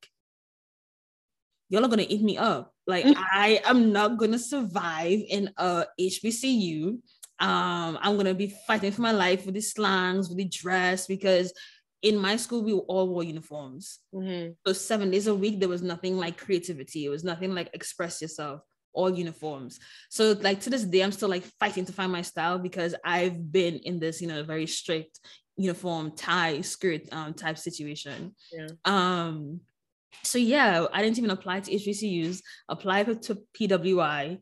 y'all 1.69 1.85
are 1.85 1.89
gonna 1.89 2.05
eat 2.07 2.21
me 2.21 2.37
up. 2.37 2.73
Like 2.87 3.05
mm. 3.05 3.15
I 3.33 3.61
am 3.65 3.91
not 3.91 4.17
gonna 4.17 4.39
survive 4.39 5.21
in 5.27 5.51
a 5.57 5.85
HBCU. 5.99 6.99
Um, 7.39 7.97
I'm 8.01 8.15
gonna 8.17 8.33
be 8.33 8.53
fighting 8.67 8.91
for 8.91 9.01
my 9.01 9.11
life 9.11 9.45
with 9.45 9.55
the 9.55 9.61
slangs, 9.61 10.29
with 10.29 10.37
the 10.37 10.45
dress, 10.45 11.07
because 11.07 11.53
in 12.01 12.17
my 12.17 12.35
school 12.35 12.63
we 12.63 12.73
all 12.73 13.09
wore 13.09 13.23
uniforms. 13.23 13.99
Mm-hmm. 14.13 14.51
So 14.65 14.73
seven 14.73 15.09
days 15.09 15.27
a 15.27 15.35
week, 15.35 15.59
there 15.59 15.69
was 15.69 15.81
nothing 15.81 16.17
like 16.17 16.37
creativity. 16.37 17.05
It 17.05 17.09
was 17.09 17.23
nothing 17.23 17.55
like 17.55 17.69
express 17.73 18.21
yourself. 18.21 18.61
All 18.93 19.09
uniforms. 19.09 19.79
So 20.09 20.37
like 20.39 20.61
to 20.61 20.69
this 20.69 20.83
day, 20.83 21.01
I'm 21.01 21.11
still 21.11 21.27
like 21.27 21.43
fighting 21.59 21.83
to 21.85 21.91
find 21.91 22.11
my 22.11 22.21
style 22.21 22.59
because 22.59 22.95
I've 23.03 23.51
been 23.51 23.79
in 23.79 23.99
this, 23.99 24.21
you 24.21 24.27
know, 24.27 24.43
very 24.43 24.67
strict 24.67 25.19
uniform 25.57 26.11
tie 26.15 26.61
skirt 26.61 27.01
um 27.11 27.33
type 27.33 27.57
situation. 27.57 28.35
Yeah. 28.53 28.67
Um 28.85 29.61
so 30.23 30.37
yeah, 30.37 30.85
I 30.91 31.01
didn't 31.01 31.17
even 31.17 31.31
apply 31.31 31.61
to 31.61 31.71
HBCUs, 31.71 32.41
applied 32.69 33.21
to 33.23 33.41
PWI, 33.59 34.39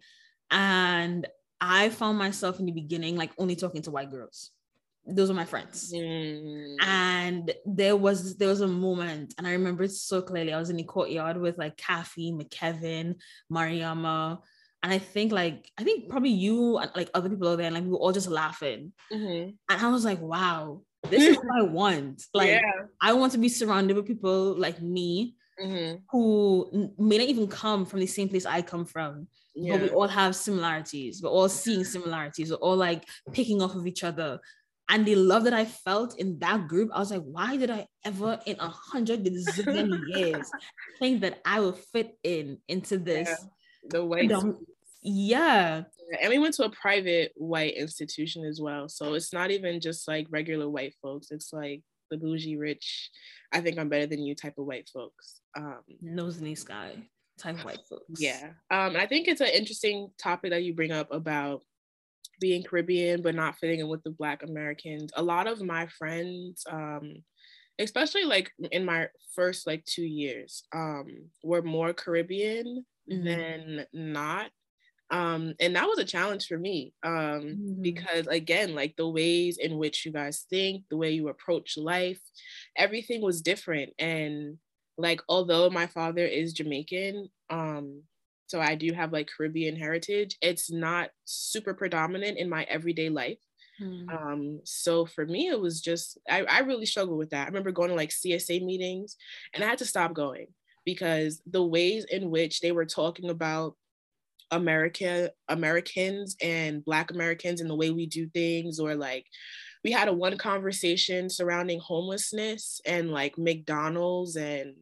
and 0.52 1.28
I 1.60 1.90
found 1.90 2.18
myself 2.18 2.60
in 2.60 2.66
the 2.66 2.72
beginning 2.72 3.16
like 3.16 3.32
only 3.38 3.56
talking 3.56 3.82
to 3.84 3.92
white 3.92 4.12
girls. 4.12 4.52
Those 5.06 5.30
were 5.30 5.36
my 5.36 5.46
friends. 5.46 5.94
Mm. 5.94 6.76
And 6.82 7.54
there 7.66 7.96
was 7.96 8.38
there 8.38 8.48
was 8.48 8.62
a 8.62 8.68
moment, 8.68 9.34
and 9.38 9.48
I 9.48 9.52
remember 9.52 9.84
it 9.84 9.92
so 9.92 10.22
clearly. 10.22 10.54
I 10.54 10.60
was 10.60 10.70
in 10.70 10.78
the 10.78 10.84
courtyard 10.84 11.38
with 11.38 11.58
like 11.58 11.78
Kathy, 11.78 12.32
McKevin, 12.32 13.16
Mariama, 13.52 14.40
and 14.82 14.94
I 14.94 14.98
think 14.98 15.32
like 15.32 15.70
I 15.78 15.84
think 15.84 16.10
probably 16.10 16.32
you 16.32 16.78
and 16.78 16.92
like 16.96 17.10
other 17.14 17.30
people 17.30 17.48
over 17.48 17.58
there, 17.58 17.68
and 17.68 17.76
like 17.76 17.84
we 17.84 17.92
were 17.92 17.98
all 17.98 18.12
just 18.12 18.30
laughing. 18.30 18.94
Mm-hmm. 19.12 19.52
And 19.70 19.82
I 19.82 19.90
was 19.90 20.06
like, 20.06 20.22
wow, 20.22 20.82
this 21.10 21.24
is 21.24 21.38
what 21.38 21.60
I 21.60 21.64
want. 21.64 22.24
Like 22.34 22.50
yeah. 22.62 22.86
I 23.02 23.14
want 23.14 23.32
to 23.34 23.38
be 23.38 23.50
surrounded 23.50 23.96
with 23.96 24.06
people 24.06 24.58
like 24.58 24.82
me 24.82 25.36
mm-hmm. 25.62 25.98
who 26.10 26.92
may 26.98 27.18
not 27.18 27.28
even 27.28 27.48
come 27.48 27.86
from 27.86 28.00
the 28.00 28.08
same 28.08 28.30
place 28.30 28.46
I 28.46 28.62
come 28.62 28.86
from, 28.86 29.28
yeah. 29.56 29.74
but 29.74 29.82
we 29.84 29.90
all 29.90 30.08
have 30.08 30.36
similarities. 30.36 31.22
We're 31.22 31.30
all 31.30 31.50
seeing 31.50 31.84
similarities. 31.84 32.52
We're 32.52 32.58
all 32.58 32.76
like 32.76 33.06
picking 33.32 33.62
off 33.62 33.76
of 33.76 33.88
each 33.88 34.04
other. 34.04 34.40
and 34.90 35.06
the 35.06 35.16
love 35.16 35.46
that 35.46 35.54
I 35.54 35.66
felt 35.66 36.20
in 36.20 36.40
that 36.40 36.68
group, 36.68 36.90
I 36.94 37.00
was 37.00 37.12
like, 37.12 37.24
why 37.24 37.58
did 37.58 37.72
I 37.72 37.88
ever 38.06 38.40
in 38.46 38.58
a 38.60 38.68
hundred 38.68 39.26
zillion 39.26 40.00
years 40.08 40.50
think 41.00 41.22
that 41.22 41.40
I 41.46 41.60
would 41.60 41.78
fit 41.78 42.18
in 42.24 42.60
into 42.68 42.98
this? 42.98 43.30
Yeah, 43.30 43.90
the 43.90 44.06
way. 44.06 44.30
Yeah. 45.02 45.84
And 46.22 46.30
we 46.30 46.38
went 46.38 46.54
to 46.56 46.66
a 46.66 46.70
private 46.70 47.32
white 47.36 47.76
institution 47.76 48.46
as 48.46 48.62
well. 48.62 48.88
So 48.88 49.14
it's 49.14 49.34
not 49.34 49.52
even 49.52 49.80
just 49.80 50.08
like 50.08 50.28
regular 50.30 50.70
white 50.70 50.94
folks. 51.02 51.32
It's 51.32 51.52
like 51.52 51.82
the 52.14 52.18
bougie 52.18 52.58
rich, 52.58 53.10
I 53.52 53.62
think 53.62 53.78
I'm 53.78 53.90
better 53.90 54.08
than 54.08 54.24
you 54.24 54.36
type 54.36 54.58
of 54.58 54.66
white 54.66 54.90
folks. 54.94 55.42
Um 55.56 55.82
nose 56.02 56.40
the 56.40 56.56
sky 56.56 56.96
type 57.40 57.64
white 57.66 57.80
folks. 57.90 58.20
Yeah. 58.20 58.50
Um 58.72 58.96
I 58.96 59.08
think 59.08 59.28
it's 59.28 59.42
an 59.42 59.48
interesting 59.48 60.10
topic 60.18 60.52
that 60.52 60.64
you 60.64 60.74
bring 60.74 60.92
up 60.92 61.12
about 61.12 61.62
being 62.40 62.64
Caribbean 62.64 63.22
but 63.22 63.36
not 63.36 63.58
fitting 63.58 63.80
in 63.80 63.88
with 63.88 64.04
the 64.04 64.12
Black 64.12 64.44
Americans. 64.44 65.12
A 65.16 65.24
lot 65.24 65.48
of 65.48 65.62
my 65.62 65.88
friends, 65.88 66.64
um, 66.70 67.16
especially 67.80 68.26
like 68.26 68.52
in 68.72 68.86
my 68.86 69.08
first 69.36 69.66
like 69.66 69.84
two 69.86 70.06
years, 70.06 70.64
um, 70.74 71.08
were 71.44 71.62
more 71.62 71.94
Caribbean 71.94 72.86
mm-hmm. 73.10 73.26
than 73.26 73.86
not. 73.94 74.50
Um, 75.10 75.54
and 75.60 75.76
that 75.76 75.88
was 75.88 76.00
a 76.00 76.06
challenge 76.06 76.48
for 76.48 76.58
me 76.58 76.94
um, 77.04 77.14
mm-hmm. 77.14 77.82
because 77.82 78.26
again, 78.28 78.74
like 78.74 78.96
the 78.98 79.08
ways 79.08 79.58
in 79.58 79.78
which 79.78 80.06
you 80.06 80.12
guys 80.12 80.46
think, 80.50 80.84
the 80.90 80.98
way 80.98 81.12
you 81.12 81.28
approach 81.30 81.78
life, 81.78 82.20
everything 82.76 83.22
was 83.22 83.42
different. 83.42 83.92
And 84.00 84.58
like 84.98 85.22
although 85.28 85.70
my 85.70 85.88
father 85.88 86.26
is 86.26 86.54
Jamaican, 86.54 87.30
um, 87.50 88.04
so 88.48 88.60
I 88.60 88.76
do 88.76 88.94
have 88.94 89.12
like 89.12 89.30
Caribbean 89.36 89.76
heritage. 89.76 90.38
It's 90.42 90.72
not 90.72 91.10
super 91.26 91.74
predominant 91.74 92.38
in 92.38 92.50
my 92.50 92.64
everyday 92.64 93.10
life. 93.10 93.40
Hmm. 93.80 94.10
Um, 94.10 94.60
so 94.64 95.06
for 95.06 95.26
me, 95.26 95.48
it 95.48 95.60
was 95.60 95.82
just 95.82 96.20
I, 96.30 96.44
I 96.44 96.60
really 96.60 96.86
struggled 96.86 97.18
with 97.18 97.32
that. 97.32 97.46
I 97.46 97.48
remember 97.48 97.72
going 97.72 97.90
to 97.90 97.96
like 97.96 98.10
CSA 98.10 98.64
meetings 98.64 99.18
and 99.54 99.64
I 99.64 99.68
had 99.68 99.80
to 99.80 99.86
stop 99.86 100.14
going 100.14 100.48
because 100.86 101.42
the 101.46 101.64
ways 101.64 102.06
in 102.12 102.30
which 102.30 102.60
they 102.60 102.72
were 102.72 102.86
talking 102.86 103.30
about 103.30 103.76
America 104.52 105.32
Americans 105.50 106.36
and 106.42 106.86
Black 106.86 107.10
Americans 107.12 107.60
and 107.60 107.70
the 107.70 107.76
way 107.76 107.90
we 107.90 108.06
do 108.06 108.28
things, 108.28 108.80
or 108.80 108.94
like 108.96 109.26
we 109.84 109.92
had 109.92 110.08
a 110.08 110.14
one 110.14 110.38
conversation 110.38 111.30
surrounding 111.30 111.80
homelessness 111.80 112.82
and 112.86 113.12
like 113.12 113.38
McDonald's 113.38 114.36
and 114.36 114.76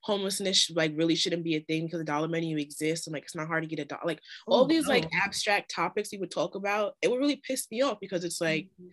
homelessness 0.00 0.70
like 0.70 0.92
really 0.96 1.14
shouldn't 1.14 1.44
be 1.44 1.56
a 1.56 1.60
thing 1.60 1.84
because 1.84 1.98
the 1.98 2.04
dollar 2.04 2.28
menu 2.28 2.56
exists 2.56 3.06
and 3.06 3.14
like 3.14 3.24
it's 3.24 3.34
not 3.34 3.48
hard 3.48 3.62
to 3.62 3.68
get 3.68 3.82
a 3.82 3.84
dollar 3.84 4.02
like 4.04 4.20
oh, 4.46 4.52
all 4.52 4.64
these 4.64 4.84
no. 4.84 4.90
like 4.90 5.08
abstract 5.12 5.70
topics 5.74 6.10
we 6.12 6.18
would 6.18 6.30
talk 6.30 6.54
about 6.54 6.94
it 7.02 7.10
would 7.10 7.18
really 7.18 7.42
piss 7.44 7.66
me 7.70 7.82
off 7.82 7.98
because 8.00 8.24
it's 8.24 8.40
like 8.40 8.66
mm-hmm. 8.80 8.88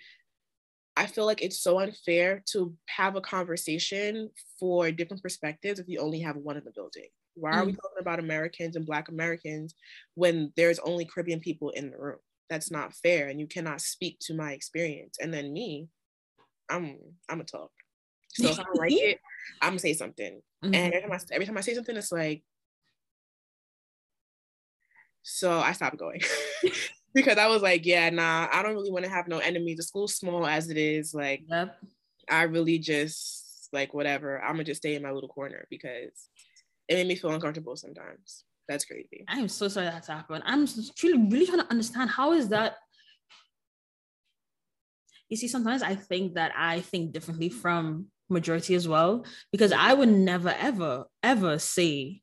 I 0.98 1.08
feel 1.08 1.26
like 1.26 1.42
it's 1.42 1.60
so 1.60 1.80
unfair 1.80 2.42
to 2.52 2.74
have 2.88 3.16
a 3.16 3.22
conversation 3.22 4.30
for 4.58 4.92
different 4.92 5.22
perspectives 5.22 5.80
if 5.80 5.90
you 5.90 6.00
only 6.00 6.22
have 6.22 6.38
one 6.38 6.56
in 6.56 6.64
the 6.64 6.72
building. 6.72 7.08
Why 7.34 7.52
are 7.52 7.64
mm. 7.64 7.66
we 7.66 7.72
talking 7.74 7.98
about 8.00 8.20
Americans 8.20 8.78
and 8.78 8.86
Black 8.86 9.10
Americans 9.10 9.76
when 10.14 10.54
there's 10.56 10.80
only 10.80 11.04
Caribbean 11.04 11.42
people 11.42 11.72
in 11.72 11.92
the 11.92 11.98
room? 11.98 12.20
That's 12.50 12.72
not 12.72 12.94
fair, 12.94 13.28
and 13.28 13.40
you 13.40 13.48
cannot 13.48 13.82
speak 13.82 14.20
to 14.22 14.36
my 14.36 14.52
experience. 14.52 15.18
And 15.20 15.34
then 15.34 15.52
me, 15.52 15.88
I'm 16.70 16.98
I'm 17.30 17.42
a 17.42 17.44
talk. 17.44 17.72
So 18.34 18.50
if 18.50 18.60
I 18.60 18.66
like 18.76 18.92
it, 18.96 19.20
I'm 19.62 19.72
gonna 19.72 19.80
say 19.80 19.94
something. 19.94 20.42
Mm-hmm. 20.64 20.76
And 20.76 20.94
every 20.94 21.10
time, 21.10 21.20
I, 21.20 21.34
every 21.34 21.46
time 21.46 21.58
I 21.58 21.62
say 21.62 21.74
something, 21.74 21.96
it's 21.96 22.12
like, 22.12 22.44
so 25.24 25.60
I 25.60 25.72
stopped 25.72 25.98
going 25.98 26.22
because 27.14 27.38
I 27.38 27.48
was 27.48 27.62
like, 27.62 27.86
yeah, 27.86 28.10
nah, 28.10 28.48
I 28.52 28.62
don't 28.62 28.76
really 28.76 28.92
want 28.92 29.06
to 29.06 29.12
have 29.12 29.28
no 29.28 29.40
enemies. 29.40 29.78
The 29.78 29.84
school's 29.84 30.16
small 30.16 30.46
as 30.46 30.70
it 30.70 30.78
is. 30.78 31.14
Like, 31.14 31.44
yep. 31.48 31.78
I 32.30 32.44
really 32.44 32.80
just 32.80 33.70
like 33.74 33.94
whatever. 33.94 34.42
I'm 34.42 34.54
gonna 34.54 34.64
just 34.64 34.82
stay 34.82 34.96
in 34.96 35.02
my 35.02 35.12
little 35.12 35.30
corner 35.30 35.66
because 35.70 36.30
it 36.88 36.96
made 36.96 37.08
me 37.08 37.16
feel 37.16 37.32
uncomfortable 37.32 37.76
sometimes. 37.76 38.44
That's 38.68 38.86
crazy. 38.86 39.26
I 39.28 39.40
am 39.40 39.48
so 39.48 39.68
sorry 39.68 39.88
that's 39.88 40.08
happened. 40.08 40.44
I'm 40.46 40.68
truly 40.98 41.18
really 41.30 41.46
trying 41.46 41.60
to 41.60 41.72
understand 41.72 42.10
how 42.10 42.34
is 42.34 42.50
that 42.50 42.78
you 45.30 45.36
see 45.36 45.48
sometimes 45.48 45.82
i 45.82 45.96
think 45.96 46.36
that 46.36 46.52
i 46.56 46.80
think 46.82 47.12
differently 47.12 47.50
from 47.50 48.06
majority 48.30 48.76
as 48.76 48.88
well 48.88 49.26
because 49.52 49.72
I 49.72 49.94
would 49.94 50.10
never 50.10 50.50
ever 50.50 51.06
ever 51.22 51.60
say 51.60 52.22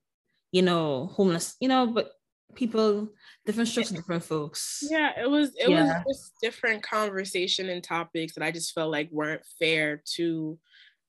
you 0.50 0.62
know 0.62 1.06
homeless 1.06 1.56
you 1.60 1.68
know 1.68 1.86
but 1.86 2.10
people 2.54 3.08
different 3.46 3.68
strokes 3.68 3.90
different 3.90 4.24
folks 4.24 4.82
yeah 4.90 5.12
it 5.18 5.30
was 5.30 5.54
it 5.56 5.70
yeah. 5.70 6.02
was 6.04 6.04
just 6.08 6.32
different 6.42 6.82
conversation 6.82 7.68
and 7.68 7.82
topics 7.82 8.34
that 8.34 8.44
I 8.44 8.50
just 8.50 8.74
felt 8.74 8.90
like 8.90 9.08
weren't 9.10 9.42
fair 9.58 10.02
to 10.16 10.58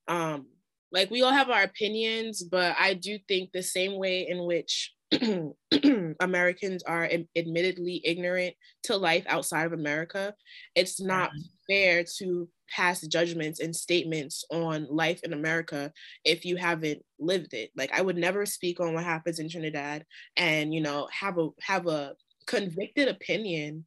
um 0.08 0.46
like 0.92 1.10
we 1.10 1.24
all 1.24 1.32
have 1.32 1.50
our 1.50 1.64
opinions 1.64 2.44
but 2.44 2.76
I 2.80 2.94
do 2.94 3.18
think 3.28 3.52
the 3.52 3.64
same 3.64 3.98
way 3.98 4.28
in 4.30 4.46
which 4.46 4.94
Americans 6.20 6.84
are 6.84 7.10
admittedly 7.36 8.02
ignorant 8.04 8.56
to 8.84 8.98
life 8.98 9.26
outside 9.28 9.66
of 9.66 9.74
America 9.74 10.34
it's 10.76 11.02
not 11.02 11.32
fair 11.68 12.04
to 12.20 12.48
pass 12.76 13.02
judgments 13.02 13.60
and 13.60 13.76
statements 13.76 14.44
on 14.52 14.88
life 14.90 15.22
in 15.24 15.34
America 15.34 15.92
if 16.26 16.44
you 16.46 16.56
haven't 16.56 17.02
lived 17.20 17.54
it. 17.54 17.72
Like 17.76 17.92
I 17.94 18.02
would 18.02 18.18
never 18.18 18.46
speak 18.46 18.80
on 18.80 18.94
what 18.94 19.04
happens 19.04 19.40
in 19.40 19.50
Trinidad 19.50 20.06
and 20.36 20.74
you 20.74 20.82
know 20.82 21.08
have 21.12 21.38
a 21.38 21.50
have 21.62 21.88
a 21.88 22.14
convicted 22.48 23.08
opinion 23.08 23.86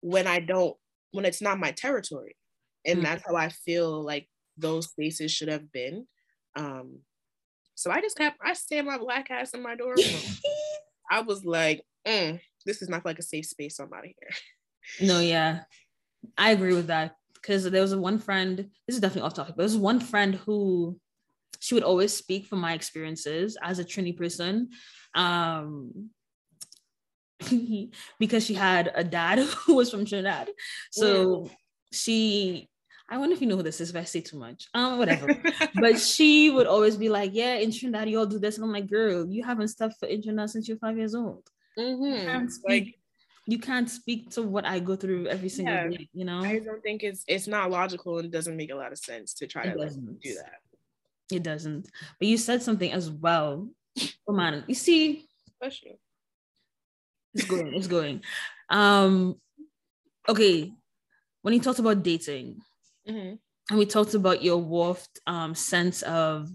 when 0.00 0.26
I 0.26 0.40
don't 0.40 0.76
when 1.12 1.24
it's 1.24 1.42
not 1.42 1.60
my 1.60 1.70
territory. 1.72 2.36
And 2.84 2.96
mm-hmm. 2.96 3.04
that's 3.04 3.24
how 3.26 3.36
I 3.36 3.48
feel 3.50 4.04
like 4.04 4.28
those 4.56 4.88
spaces 4.88 5.30
should 5.30 5.48
have 5.48 5.70
been. 5.72 6.06
Um 6.56 7.00
so 7.78 7.92
I 7.92 8.00
just 8.00 8.18
kept 8.18 8.38
I 8.44 8.54
stand 8.54 8.88
my 8.88 8.98
black 8.98 9.30
ass 9.30 9.54
in 9.54 9.62
my 9.62 9.76
dorm 9.76 9.94
room. 9.96 10.20
I 11.08 11.20
was 11.20 11.44
like, 11.44 11.84
mm, 12.04 12.40
this 12.66 12.82
is 12.82 12.88
not 12.88 13.04
like 13.04 13.20
a 13.20 13.22
safe 13.22 13.46
space, 13.46 13.76
so 13.76 13.84
I'm 13.84 13.92
out 13.92 14.04
of 14.04 14.06
here. 14.06 15.06
No, 15.06 15.20
yeah. 15.20 15.60
I 16.36 16.50
agree 16.50 16.74
with 16.74 16.88
that 16.88 17.14
because 17.34 17.70
there 17.70 17.80
was 17.80 17.92
a 17.92 18.00
one 18.00 18.18
friend. 18.18 18.68
This 18.88 18.96
is 18.96 19.00
definitely 19.00 19.26
off 19.26 19.34
topic, 19.34 19.54
but 19.54 19.58
there 19.58 19.64
was 19.64 19.76
one 19.76 20.00
friend 20.00 20.34
who 20.34 20.98
she 21.60 21.74
would 21.74 21.84
always 21.84 22.12
speak 22.12 22.46
from 22.46 22.58
my 22.58 22.72
experiences 22.72 23.56
as 23.62 23.78
a 23.78 23.84
Trini 23.84 24.16
person. 24.16 24.70
Um, 25.14 26.10
because 28.18 28.44
she 28.44 28.54
had 28.54 28.90
a 28.92 29.04
dad 29.04 29.38
who 29.66 29.76
was 29.76 29.88
from 29.88 30.04
Trinidad. 30.04 30.50
So 30.90 31.44
yeah. 31.44 31.52
she 31.92 32.68
I 33.10 33.16
wonder 33.16 33.34
if 33.34 33.40
you 33.40 33.46
know 33.46 33.56
who 33.56 33.62
this 33.62 33.80
is 33.80 33.90
if 33.90 33.96
I 33.96 34.04
say 34.04 34.20
too 34.20 34.38
much. 34.38 34.68
Um, 34.74 34.98
whatever. 34.98 35.28
but 35.80 35.98
she 35.98 36.50
would 36.50 36.66
always 36.66 36.96
be 36.96 37.08
like, 37.08 37.30
Yeah, 37.32 37.54
in 37.54 37.72
Trinidad, 37.72 38.08
you 38.08 38.18
all 38.18 38.26
do 38.26 38.38
this. 38.38 38.56
And 38.56 38.64
I'm 38.64 38.72
like, 38.72 38.88
girl, 38.88 39.26
you 39.26 39.42
haven't 39.42 39.68
stuff 39.68 39.94
for 39.98 40.06
internet 40.06 40.50
since 40.50 40.68
you're 40.68 40.78
five 40.78 40.96
years 40.96 41.14
old. 41.14 41.48
Mm-hmm. 41.78 42.48
like 42.68 42.98
you 43.46 43.58
can't 43.58 43.88
speak 43.88 44.30
to 44.30 44.42
what 44.42 44.66
I 44.66 44.78
go 44.78 44.96
through 44.96 45.28
every 45.28 45.48
single 45.48 45.74
yeah, 45.74 45.88
day, 45.88 46.08
you 46.12 46.24
know? 46.26 46.40
I 46.40 46.58
don't 46.58 46.82
think 46.82 47.02
it's 47.02 47.24
it's 47.26 47.46
not 47.46 47.70
logical 47.70 48.18
and 48.18 48.26
it 48.26 48.30
doesn't 48.30 48.56
make 48.56 48.70
a 48.70 48.74
lot 48.74 48.92
of 48.92 48.98
sense 48.98 49.32
to 49.34 49.46
try 49.46 49.62
it 49.62 49.72
to 49.72 49.78
like, 49.78 49.92
do 49.92 50.34
that. 50.34 50.60
It 51.32 51.42
doesn't. 51.42 51.88
But 52.18 52.28
you 52.28 52.36
said 52.36 52.62
something 52.62 52.92
as 52.92 53.10
well. 53.10 53.68
Oh 54.28 54.32
man, 54.32 54.64
you 54.66 54.74
see, 54.74 55.24
Especially. 55.48 55.98
it's 57.34 57.46
going, 57.46 57.74
it's 57.74 57.86
going. 57.86 58.22
Um, 58.68 59.40
okay, 60.28 60.72
when 61.40 61.54
you 61.54 61.60
talked 61.60 61.78
about 61.78 62.02
dating, 62.02 62.60
mm-hmm. 63.08 63.34
and 63.70 63.78
we 63.78 63.86
talked 63.86 64.14
about 64.14 64.42
your 64.42 64.58
warped 64.58 65.20
um 65.26 65.54
sense 65.54 66.02
of 66.02 66.50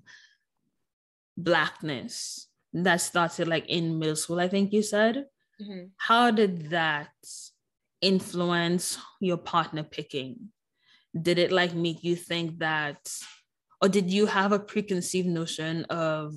blackness 1.37 2.47
that 2.73 2.97
started 2.97 3.47
like 3.47 3.67
in 3.67 3.99
middle 3.99 4.15
school, 4.15 4.39
I 4.39 4.47
think 4.47 4.73
you 4.73 4.81
said. 4.81 5.25
Mm-hmm. 5.61 5.85
How 5.97 6.31
did 6.31 6.71
that 6.71 7.11
influence 8.01 8.97
your 9.21 9.37
partner 9.37 9.83
picking? 9.83 10.49
Did 11.19 11.37
it 11.37 11.51
like 11.51 11.75
make 11.75 12.03
you 12.03 12.15
think 12.15 12.59
that, 12.59 12.97
or 13.81 13.89
did 13.89 14.09
you 14.09 14.25
have 14.25 14.51
a 14.51 14.59
preconceived 14.59 15.27
notion 15.27 15.85
of 15.85 16.33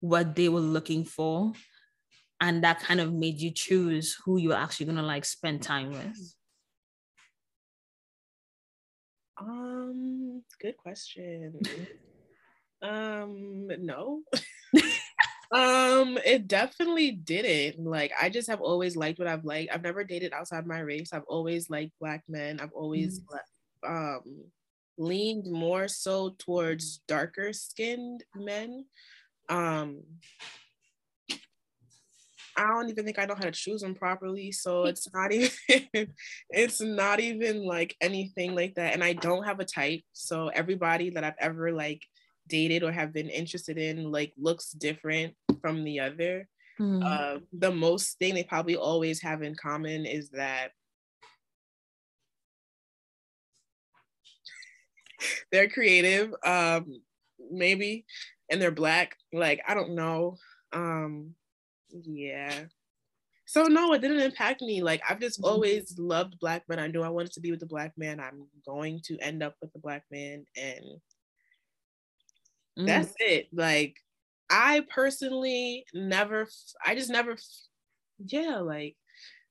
what 0.00 0.36
they 0.36 0.50
were 0.50 0.60
looking 0.60 1.04
for? 1.04 1.52
And 2.40 2.62
that 2.62 2.80
kind 2.80 3.00
of 3.00 3.12
made 3.12 3.40
you 3.40 3.50
choose 3.50 4.16
who 4.24 4.36
you 4.36 4.50
were 4.50 4.56
actually 4.56 4.86
gonna 4.86 5.02
like 5.02 5.24
spend 5.24 5.62
time 5.62 5.90
with? 5.90 6.34
Um, 9.38 10.42
good 10.60 10.76
question. 10.76 11.60
um, 12.82 13.68
no. 13.80 14.22
Um, 15.54 16.18
it 16.24 16.48
definitely 16.48 17.12
didn't. 17.12 17.84
Like, 17.84 18.12
I 18.20 18.28
just 18.28 18.48
have 18.48 18.60
always 18.60 18.96
liked 18.96 19.20
what 19.20 19.28
I've 19.28 19.44
liked. 19.44 19.72
I've 19.72 19.84
never 19.84 20.02
dated 20.02 20.32
outside 20.32 20.66
my 20.66 20.80
race. 20.80 21.12
I've 21.12 21.28
always 21.28 21.70
liked 21.70 21.92
black 22.00 22.24
men. 22.28 22.58
I've 22.60 22.72
always 22.72 23.20
mm. 23.20 24.18
um 24.18 24.44
leaned 24.98 25.50
more 25.50 25.86
so 25.86 26.34
towards 26.38 27.02
darker 27.06 27.52
skinned 27.52 28.24
men. 28.34 28.86
Um 29.48 30.02
I 32.56 32.68
don't 32.68 32.88
even 32.88 33.04
think 33.04 33.18
I 33.18 33.24
know 33.24 33.34
how 33.34 33.44
to 33.44 33.52
choose 33.52 33.82
them 33.82 33.94
properly. 33.94 34.52
So 34.52 34.84
it's 34.84 35.08
not 35.14 35.32
even 35.32 35.50
it's 36.50 36.80
not 36.80 37.20
even 37.20 37.64
like 37.64 37.96
anything 38.00 38.54
like 38.54 38.74
that. 38.76 38.94
And 38.94 39.02
I 39.02 39.12
don't 39.12 39.44
have 39.44 39.60
a 39.60 39.64
type. 39.64 40.02
So 40.12 40.48
everybody 40.48 41.10
that 41.10 41.24
I've 41.24 41.34
ever 41.38 41.72
like 41.72 42.02
dated 42.48 42.82
or 42.82 42.92
have 42.92 43.12
been 43.12 43.28
interested 43.28 43.78
in 43.78 44.10
like 44.10 44.32
looks 44.36 44.70
different 44.70 45.34
from 45.60 45.84
the 45.84 46.00
other. 46.00 46.48
Mm. 46.80 47.04
Uh, 47.04 47.40
the 47.52 47.70
most 47.70 48.18
thing 48.18 48.34
they 48.34 48.42
probably 48.42 48.76
always 48.76 49.22
have 49.22 49.42
in 49.42 49.54
common 49.54 50.06
is 50.06 50.30
that 50.30 50.72
they're 55.52 55.68
creative, 55.68 56.34
um, 56.44 57.00
maybe, 57.50 58.04
and 58.50 58.60
they're 58.60 58.70
black. 58.70 59.16
Like 59.32 59.62
I 59.66 59.74
don't 59.74 59.94
know. 59.94 60.36
Um, 60.72 61.34
yeah. 62.02 62.64
So 63.46 63.64
no, 63.64 63.92
it 63.92 64.00
didn't 64.00 64.20
impact 64.20 64.62
me. 64.62 64.82
Like 64.82 65.02
I've 65.08 65.20
just 65.20 65.40
mm-hmm. 65.40 65.50
always 65.50 65.94
loved 65.98 66.38
black 66.40 66.62
men. 66.68 66.78
I 66.78 66.86
knew 66.86 67.02
I 67.02 67.10
wanted 67.10 67.32
to 67.32 67.40
be 67.40 67.50
with 67.50 67.62
a 67.62 67.66
black 67.66 67.92
man. 67.96 68.20
I'm 68.20 68.46
going 68.66 69.00
to 69.04 69.18
end 69.18 69.42
up 69.42 69.54
with 69.60 69.70
a 69.74 69.78
black 69.78 70.04
man, 70.10 70.44
and 70.56 70.84
mm. 72.78 72.86
that's 72.86 73.12
it. 73.18 73.48
Like 73.52 73.96
I 74.50 74.82
personally 74.88 75.84
never. 75.92 76.48
I 76.84 76.94
just 76.94 77.10
never. 77.10 77.36
Yeah, 78.18 78.58
like 78.58 78.96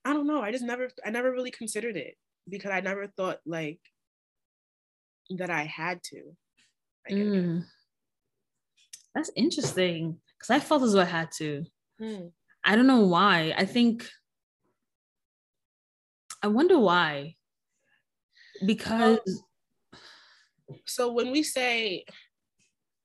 I 0.06 0.14
don't 0.14 0.28
know. 0.28 0.42
I 0.42 0.52
just 0.52 0.66
never. 0.66 0.90
I 1.06 1.12
never 1.12 1.32
really 1.32 1.52
considered 1.52 1.96
it 1.96 2.16
because 2.50 2.72
I 2.72 2.82
never 2.82 3.08
thought 3.08 3.40
like 3.46 3.80
that 5.38 5.50
I 5.50 5.64
had 5.64 6.02
to. 6.04 6.36
Mm. 7.12 7.64
That's 9.14 9.32
interesting 9.36 10.18
because 10.38 10.50
I 10.50 10.60
felt 10.60 10.84
as 10.84 10.94
though 10.94 11.02
I 11.02 11.06
had 11.06 11.32
to. 11.38 11.66
Hmm. 12.04 12.28
I 12.66 12.76
don't 12.76 12.88
know 12.88 13.06
why. 13.06 13.54
I 13.58 13.66
think 13.66 14.06
I 16.42 16.48
wonder 16.48 16.78
why. 16.78 17.36
Because 18.66 19.20
so 20.86 21.14
when 21.14 21.32
we 21.32 21.44
say 21.44 22.04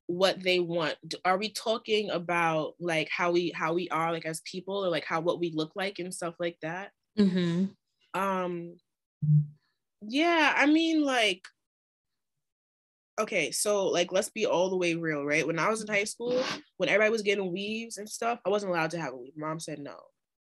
what 0.07 0.43
they 0.43 0.59
want, 0.59 0.97
are 1.25 1.39
we 1.39 1.51
talking 1.51 2.11
about 2.11 2.75
like 2.81 3.09
how 3.09 3.31
we 3.31 3.53
how 3.55 3.73
we 3.73 3.89
are 3.91 4.11
like 4.11 4.27
as 4.27 4.41
people 4.41 4.85
or 4.85 4.89
like 4.89 5.05
how 5.05 5.21
what 5.21 5.39
we 5.39 5.53
look 5.55 5.73
like 5.77 6.01
and 6.01 6.13
stuff 6.13 6.35
like 6.41 6.59
that? 6.63 6.91
Mm-hmm. 7.17 7.67
Um 8.21 8.77
yeah, 10.03 10.55
I 10.57 10.67
mean 10.67 11.05
like 11.05 11.47
okay, 13.19 13.51
so 13.51 13.87
like 13.87 14.13
let's 14.13 14.31
be 14.31 14.47
all 14.47 14.71
the 14.71 14.77
way 14.77 14.95
real, 14.95 15.25
right? 15.25 15.47
When 15.47 15.59
I 15.59 15.69
was 15.69 15.83
in 15.83 15.89
high 15.89 16.05
school, 16.05 16.43
when 16.77 16.89
everybody 16.89 17.11
was 17.11 17.23
getting 17.23 17.53
weaves 17.53 17.99
and 17.99 18.09
stuff, 18.09 18.39
I 18.45 18.49
wasn't 18.49 18.71
allowed 18.71 18.91
to 18.93 19.01
have 19.01 19.13
a 19.13 19.17
weave. 19.17 19.37
Mom 19.37 19.61
said 19.61 19.79
no. 19.79 19.97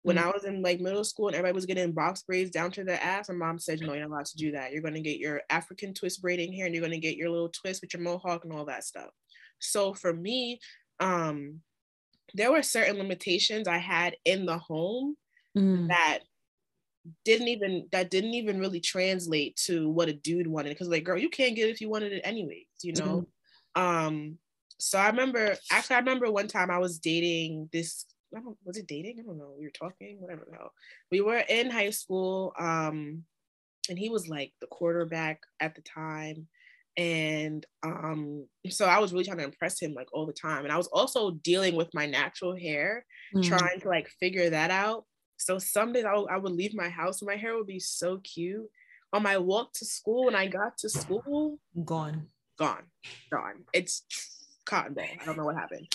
When 0.04 0.16
mm-hmm. 0.16 0.30
I 0.30 0.32
was 0.32 0.46
in 0.46 0.62
like 0.62 0.80
middle 0.80 1.04
school 1.04 1.28
and 1.28 1.36
everybody 1.36 1.56
was 1.56 1.66
getting 1.66 1.92
box 1.92 2.24
braids 2.24 2.50
down 2.50 2.72
to 2.72 2.84
their 2.84 3.00
ass, 3.02 3.30
my 3.30 3.36
mom 3.36 3.60
said, 3.60 3.82
No, 3.82 3.94
you're 3.94 4.02
not 4.02 4.16
allowed 4.16 4.26
to 4.26 4.38
do 4.38 4.52
that. 4.54 4.72
You're 4.72 4.82
gonna 4.82 5.02
get 5.02 5.20
your 5.20 5.42
African 5.50 5.94
twist 5.94 6.22
braiding 6.22 6.52
here 6.52 6.66
and 6.66 6.74
you're 6.74 6.84
gonna 6.84 6.98
get 6.98 7.18
your 7.18 7.30
little 7.30 7.50
twist 7.50 7.82
with 7.82 7.94
your 7.94 8.02
mohawk 8.02 8.44
and 8.44 8.54
all 8.54 8.66
that 8.66 8.84
stuff. 8.84 9.10
So 9.60 9.94
for 9.94 10.12
me, 10.12 10.60
um, 11.00 11.62
there 12.34 12.52
were 12.52 12.64
certain 12.64 12.98
limitations 12.98 13.68
I 13.68 13.78
had 13.78 14.16
in 14.26 14.46
the 14.46 14.58
home 14.58 15.16
mm. 15.58 15.88
that 15.90 16.20
didn't 17.26 17.48
even 17.48 17.88
that 17.92 18.12
didn't 18.12 18.34
even 18.34 18.60
really 18.60 18.80
translate 18.80 19.56
to 19.56 19.90
what 19.90 20.10
a 20.10 20.14
dude 20.14 20.48
wanted 20.48 20.70
because 20.70 20.88
like 20.88 21.04
girl 21.04 21.18
you 21.18 21.30
can't 21.30 21.56
get 21.56 21.68
it 21.68 21.72
if 21.72 21.82
you 21.82 21.90
wanted 21.90 22.12
it 22.14 22.22
anyways 22.24 22.66
you 22.84 22.94
know? 22.94 23.26
Mm-hmm. 23.76 23.82
um 23.82 24.38
so 24.80 25.00
i 25.00 25.08
remember 25.08 25.56
actually 25.72 25.96
i 25.96 26.00
remember 26.00 26.32
one 26.32 26.48
time 26.48 26.70
i 26.70 26.78
was 26.78 27.00
dating 27.00 27.70
this 27.74 28.06
was 28.64 28.78
it 28.78 28.88
dating? 28.88 29.18
I 29.20 29.24
don't 29.24 29.38
know. 29.38 29.54
We 29.58 29.66
were 29.66 29.72
talking? 29.72 30.18
Whatever 30.20 30.46
the 30.50 30.56
hell. 30.56 30.72
We 31.12 31.22
were 31.22 31.44
in 31.50 31.70
high 31.70 31.90
school 31.90 32.54
um 32.60 33.24
and 33.90 33.98
he 33.98 34.10
was 34.10 34.28
like 34.28 34.54
the 34.62 34.68
quarterback 34.68 35.42
at 35.60 35.76
the 35.76 35.82
time. 35.82 36.48
And 36.98 37.66
um 37.84 38.48
so 38.70 38.86
i 38.86 39.00
was 39.00 39.14
really 39.14 39.24
trying 39.24 39.38
to 39.38 39.46
impress 39.46 39.82
him 39.82 39.94
like 39.94 40.08
all 40.14 40.26
the 40.26 40.34
time. 40.34 40.64
And 40.64 40.72
i 40.72 40.78
was 40.78 40.88
also 40.88 41.32
dealing 41.32 41.76
with 41.76 41.94
my 41.94 42.06
natural 42.06 42.56
hair 42.56 43.06
mm-hmm. 43.36 43.48
trying 43.48 43.80
to 43.82 43.88
like 43.88 44.10
figure 44.20 44.50
that 44.50 44.72
out 44.72 45.06
so 45.42 45.58
some 45.58 45.94
days 45.94 46.06
I, 46.06 46.14
I 46.14 46.38
would 46.38 46.52
leave 46.52 46.74
my 46.74 46.90
house 46.90 47.22
and 47.22 47.28
my 47.28 47.36
hair 47.36 47.56
would 47.56 47.68
be 47.68 47.80
so 47.80 48.18
cute. 48.18 48.70
On 49.14 49.24
my 49.24 49.38
walk 49.38 49.74
to 49.74 49.86
school, 49.86 50.26
when 50.26 50.36
I 50.36 50.48
got 50.48 50.78
to 50.80 50.90
school, 50.90 51.60
gone, 51.84 52.28
gone, 52.58 52.84
gone. 53.30 53.66
It's 53.74 54.04
cotton 54.66 54.94
ball. 54.94 55.06
I 55.22 55.26
don't 55.26 55.38
know 55.38 55.44
what 55.44 55.58
happened. 55.58 55.88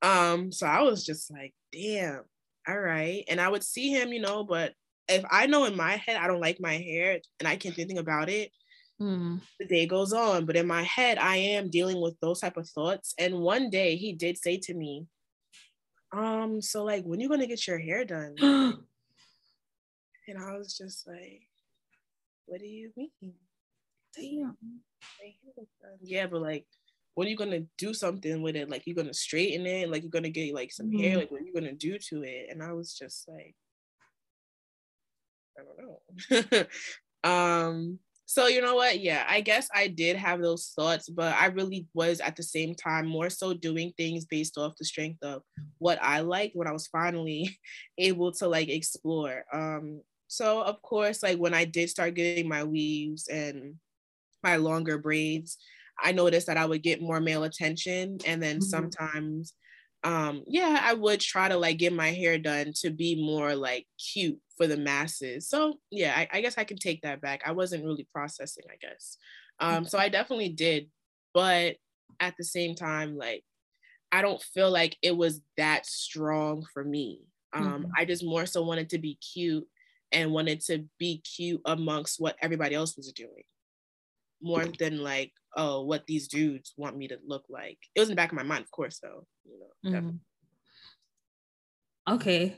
Um, 0.00 0.52
so 0.52 0.66
I 0.66 0.82
was 0.82 1.04
just 1.04 1.30
like, 1.32 1.54
damn, 1.72 2.22
all 2.68 2.78
right. 2.78 3.24
And 3.28 3.40
I 3.40 3.48
would 3.48 3.64
see 3.64 3.90
him, 3.90 4.12
you 4.12 4.20
know, 4.20 4.44
but 4.44 4.74
if 5.08 5.24
I 5.30 5.46
know 5.46 5.64
in 5.64 5.76
my 5.76 5.96
head 5.96 6.16
I 6.16 6.28
don't 6.28 6.40
like 6.40 6.60
my 6.60 6.74
hair 6.74 7.18
and 7.40 7.48
I 7.48 7.56
can't 7.56 7.74
do 7.74 7.82
anything 7.82 7.98
about 7.98 8.28
it, 8.28 8.52
mm. 9.00 9.40
the 9.58 9.66
day 9.66 9.86
goes 9.86 10.12
on. 10.12 10.46
But 10.46 10.56
in 10.56 10.66
my 10.66 10.82
head, 10.82 11.18
I 11.18 11.36
am 11.36 11.70
dealing 11.70 12.00
with 12.00 12.18
those 12.20 12.40
type 12.40 12.56
of 12.56 12.68
thoughts. 12.68 13.14
And 13.18 13.40
one 13.40 13.70
day 13.70 13.96
he 13.96 14.12
did 14.12 14.38
say 14.38 14.58
to 14.58 14.74
me, 14.74 15.06
um, 16.12 16.60
so 16.60 16.84
like 16.84 17.04
when 17.04 17.20
you 17.20 17.28
gonna 17.28 17.46
get 17.46 17.66
your 17.66 17.78
hair 17.78 18.04
done? 18.04 18.34
and 18.40 20.38
I 20.38 20.56
was 20.56 20.76
just 20.76 21.06
like, 21.06 21.42
what 22.46 22.60
do 22.60 22.66
you 22.66 22.90
mean? 22.96 23.10
Damn. 24.14 24.56
Yeah, 26.02 26.26
but 26.26 26.42
like 26.42 26.66
when 27.14 27.26
are 27.26 27.30
you 27.30 27.36
gonna 27.36 27.62
do 27.78 27.94
something 27.94 28.42
with 28.42 28.56
it? 28.56 28.68
Like 28.70 28.86
you're 28.86 28.96
gonna 28.96 29.14
straighten 29.14 29.66
it, 29.66 29.90
like 29.90 30.02
you're 30.02 30.10
gonna 30.10 30.30
get 30.30 30.54
like 30.54 30.72
some 30.72 30.86
mm-hmm. 30.86 30.98
hair, 30.98 31.16
like 31.16 31.30
what 31.30 31.40
are 31.40 31.44
you 31.44 31.54
gonna 31.54 31.72
do 31.72 31.98
to 31.98 32.22
it? 32.22 32.48
And 32.50 32.62
I 32.62 32.72
was 32.72 32.94
just 32.94 33.28
like, 33.28 33.54
I 35.58 35.62
don't 35.64 35.78
know. 36.50 36.64
um 37.24 37.98
so 38.32 38.46
you 38.46 38.62
know 38.62 38.76
what? 38.76 38.98
Yeah, 38.98 39.26
I 39.28 39.42
guess 39.42 39.68
I 39.74 39.88
did 39.88 40.16
have 40.16 40.40
those 40.40 40.72
thoughts, 40.74 41.06
but 41.06 41.34
I 41.34 41.48
really 41.48 41.86
was 41.92 42.18
at 42.18 42.34
the 42.34 42.42
same 42.42 42.74
time 42.74 43.06
more 43.06 43.28
so 43.28 43.52
doing 43.52 43.92
things 43.98 44.24
based 44.24 44.56
off 44.56 44.72
the 44.78 44.86
strength 44.86 45.22
of 45.22 45.42
what 45.76 45.98
I 46.00 46.20
liked 46.20 46.56
when 46.56 46.66
I 46.66 46.72
was 46.72 46.86
finally 46.86 47.58
able 47.98 48.32
to 48.32 48.48
like 48.48 48.70
explore. 48.70 49.44
Um, 49.52 50.00
so 50.28 50.62
of 50.62 50.80
course, 50.80 51.22
like 51.22 51.36
when 51.36 51.52
I 51.52 51.66
did 51.66 51.90
start 51.90 52.14
getting 52.14 52.48
my 52.48 52.64
weaves 52.64 53.28
and 53.28 53.74
my 54.42 54.56
longer 54.56 54.96
braids, 54.96 55.58
I 56.02 56.12
noticed 56.12 56.46
that 56.46 56.56
I 56.56 56.64
would 56.64 56.82
get 56.82 57.02
more 57.02 57.20
male 57.20 57.44
attention, 57.44 58.16
and 58.26 58.42
then 58.42 58.60
mm-hmm. 58.60 58.62
sometimes 58.62 59.52
um 60.04 60.42
yeah 60.48 60.80
i 60.82 60.92
would 60.92 61.20
try 61.20 61.48
to 61.48 61.56
like 61.56 61.76
get 61.76 61.92
my 61.92 62.10
hair 62.10 62.36
done 62.36 62.72
to 62.74 62.90
be 62.90 63.24
more 63.24 63.54
like 63.54 63.86
cute 64.12 64.40
for 64.62 64.68
the 64.68 64.76
masses. 64.76 65.48
So 65.48 65.80
yeah 65.90 66.14
I, 66.16 66.28
I, 66.32 66.40
guess 66.40 66.56
i 66.56 66.62
can 66.62 66.76
take 66.76 67.02
that 67.02 67.20
back. 67.20 67.42
I 67.44 67.50
wasn't 67.50 67.84
really 67.84 68.06
processing 68.12 68.64
i 68.70 68.76
guess. 68.80 69.16
Um 69.58 69.84
so 69.84 69.98
i 69.98 70.08
definitely 70.08 70.50
did 70.50 70.88
but 71.34 71.76
at 72.20 72.34
the 72.36 72.44
same 72.44 72.74
time 72.74 73.16
like 73.16 73.42
i 74.12 74.22
don't 74.22 74.40
feel 74.40 74.70
like 74.70 74.96
it 75.02 75.16
was 75.16 75.40
that 75.56 75.84
strong 75.86 76.64
for 76.72 76.84
me. 76.84 77.22
Um 77.52 77.64
mm-hmm. 77.64 77.90
i 77.96 78.04
just 78.04 78.24
more 78.24 78.46
so 78.46 78.62
wanted 78.62 78.90
to 78.90 78.98
be 78.98 79.16
cute 79.16 79.66
and 80.12 80.30
wanted 80.30 80.60
to 80.60 80.84
be 80.98 81.22
cute 81.22 81.60
amongst 81.64 82.20
what 82.20 82.36
everybody 82.40 82.76
else 82.76 82.96
was 82.96 83.10
doing 83.12 83.44
more 84.40 84.64
than 84.78 85.02
like 85.02 85.32
oh 85.56 85.82
what 85.82 86.06
these 86.06 86.28
dudes 86.28 86.72
want 86.76 86.96
me 86.96 87.08
to 87.08 87.18
look 87.26 87.44
like. 87.48 87.78
It 87.96 88.00
was 88.00 88.08
in 88.08 88.12
the 88.12 88.16
back 88.16 88.30
of 88.30 88.36
my 88.36 88.44
mind 88.44 88.62
of 88.62 88.70
course 88.70 89.00
though 89.02 89.26
you 89.44 89.58
know 89.90 90.00
mm. 90.00 90.18
okay 92.08 92.56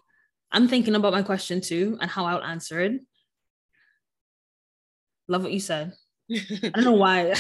i'm 0.55 0.69
thinking 0.69 0.95
about 0.95 1.13
my 1.13 1.23
question 1.23 1.61
too 1.61 1.99
and 2.01 2.11
how 2.11 2.25
i'll 2.25 2.43
answer 2.43 2.81
it 2.81 3.01
love 5.29 5.43
what 5.43 5.53
you 5.53 5.61
said 5.61 5.93
i 6.31 6.71
don't 6.75 6.85
know 6.85 6.93
why 6.93 7.35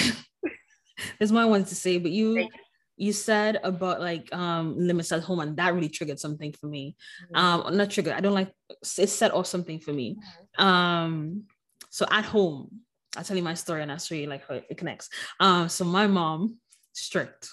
there's 1.18 1.32
more 1.32 1.42
i 1.42 1.46
wanted 1.46 1.66
to 1.66 1.74
say 1.74 1.98
but 1.98 2.10
you 2.10 2.48
you 2.96 3.12
said 3.12 3.58
about 3.64 4.00
like 4.00 4.32
um 4.34 4.76
limits 4.78 5.10
at 5.10 5.22
home 5.22 5.40
and 5.40 5.56
that 5.56 5.74
really 5.74 5.88
triggered 5.88 6.20
something 6.20 6.52
for 6.52 6.66
me 6.66 6.94
mm-hmm. 7.24 7.36
um 7.36 7.76
not 7.76 7.90
triggered 7.90 8.12
i 8.12 8.20
don't 8.20 8.34
like 8.34 8.52
it 8.98 9.08
set 9.08 9.32
off 9.32 9.46
something 9.46 9.80
for 9.80 9.92
me 9.92 10.16
mm-hmm. 10.16 10.64
um 10.64 11.44
so 11.90 12.06
at 12.10 12.24
home 12.24 12.84
I'll 13.16 13.24
tell 13.24 13.36
you 13.36 13.42
my 13.42 13.54
story 13.54 13.82
and 13.82 13.92
I'll 13.92 13.98
show 13.98 14.14
you 14.14 14.26
like 14.26 14.46
how 14.46 14.54
it 14.54 14.76
connects. 14.76 15.08
Um, 15.38 15.68
so 15.68 15.84
my 15.84 16.06
mom, 16.06 16.56
strict, 16.92 17.48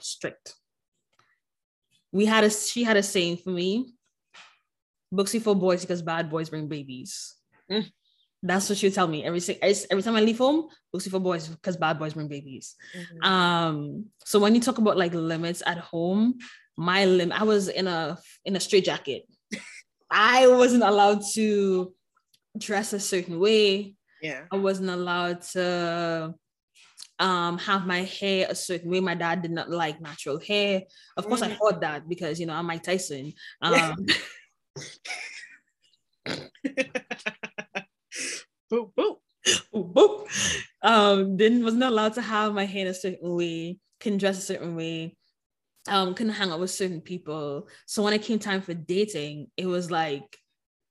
strict. 0.00 0.54
We 2.12 2.26
had 2.26 2.44
a 2.44 2.50
she 2.50 2.84
had 2.84 2.96
a 2.96 3.02
saying 3.02 3.38
for 3.38 3.50
me, 3.50 3.94
booksy 5.12 5.40
for 5.40 5.54
boys 5.54 5.82
because 5.82 6.02
bad 6.02 6.30
boys 6.30 6.50
bring 6.50 6.68
babies. 6.68 7.34
Mm. 7.70 7.90
That's 8.42 8.68
what 8.68 8.78
she 8.78 8.86
would 8.86 8.94
tell 8.94 9.06
me 9.06 9.24
every 9.24 9.40
every 9.62 10.02
time 10.02 10.16
I 10.16 10.20
leave 10.20 10.38
home. 10.38 10.68
Booksy 10.94 11.10
for 11.10 11.20
boys 11.20 11.48
because 11.48 11.76
bad 11.76 11.98
boys 11.98 12.14
bring 12.14 12.28
babies. 12.28 12.74
Mm-hmm. 12.96 13.24
Um, 13.24 14.06
so 14.24 14.40
when 14.40 14.54
you 14.54 14.60
talk 14.60 14.78
about 14.78 14.96
like 14.96 15.14
limits 15.14 15.62
at 15.64 15.78
home, 15.78 16.38
my 16.76 17.04
limit, 17.04 17.40
I 17.40 17.44
was 17.44 17.68
in 17.68 17.86
a 17.86 18.18
in 18.44 18.56
a 18.56 18.60
straight 18.60 18.84
jacket. 18.84 19.24
I 20.10 20.48
wasn't 20.48 20.82
allowed 20.82 21.22
to 21.34 21.94
dress 22.58 22.92
a 22.92 23.00
certain 23.00 23.38
way. 23.38 23.94
Yeah. 24.20 24.42
I 24.50 24.56
wasn't 24.56 24.90
allowed 24.90 25.42
to 25.52 26.34
um, 27.18 27.58
have 27.58 27.86
my 27.86 28.02
hair 28.02 28.46
a 28.48 28.54
certain 28.54 28.90
way. 28.90 29.00
My 29.00 29.14
dad 29.14 29.42
did 29.42 29.50
not 29.50 29.70
like 29.70 30.00
natural 30.00 30.38
hair. 30.38 30.82
Of 31.16 31.26
course, 31.26 31.40
mm-hmm. 31.40 31.52
I 31.52 31.56
thought 31.56 31.80
that 31.80 32.08
because 32.08 32.40
you 32.40 32.46
know 32.46 32.54
I'm 32.54 32.66
Mike 32.66 32.82
Tyson. 32.82 33.32
Um, 33.62 34.06
boop 38.72 38.92
boop. 38.94 39.16
Boop, 39.74 39.92
boop. 39.92 40.26
Um, 40.82 41.36
then 41.36 41.64
was 41.64 41.74
not 41.74 41.92
allowed 41.92 42.14
to 42.14 42.22
have 42.22 42.54
my 42.54 42.64
hair 42.64 42.86
a 42.86 42.94
certain 42.94 43.34
way, 43.34 43.78
can 44.00 44.16
dress 44.16 44.38
a 44.38 44.42
certain 44.42 44.76
way, 44.76 45.16
um, 45.88 46.14
couldn't 46.14 46.32
hang 46.32 46.50
out 46.50 46.60
with 46.60 46.70
certain 46.70 47.00
people. 47.00 47.68
So 47.86 48.02
when 48.02 48.12
it 48.12 48.22
came 48.22 48.38
time 48.38 48.62
for 48.62 48.74
dating, 48.74 49.48
it 49.56 49.66
was 49.66 49.90
like 49.90 50.38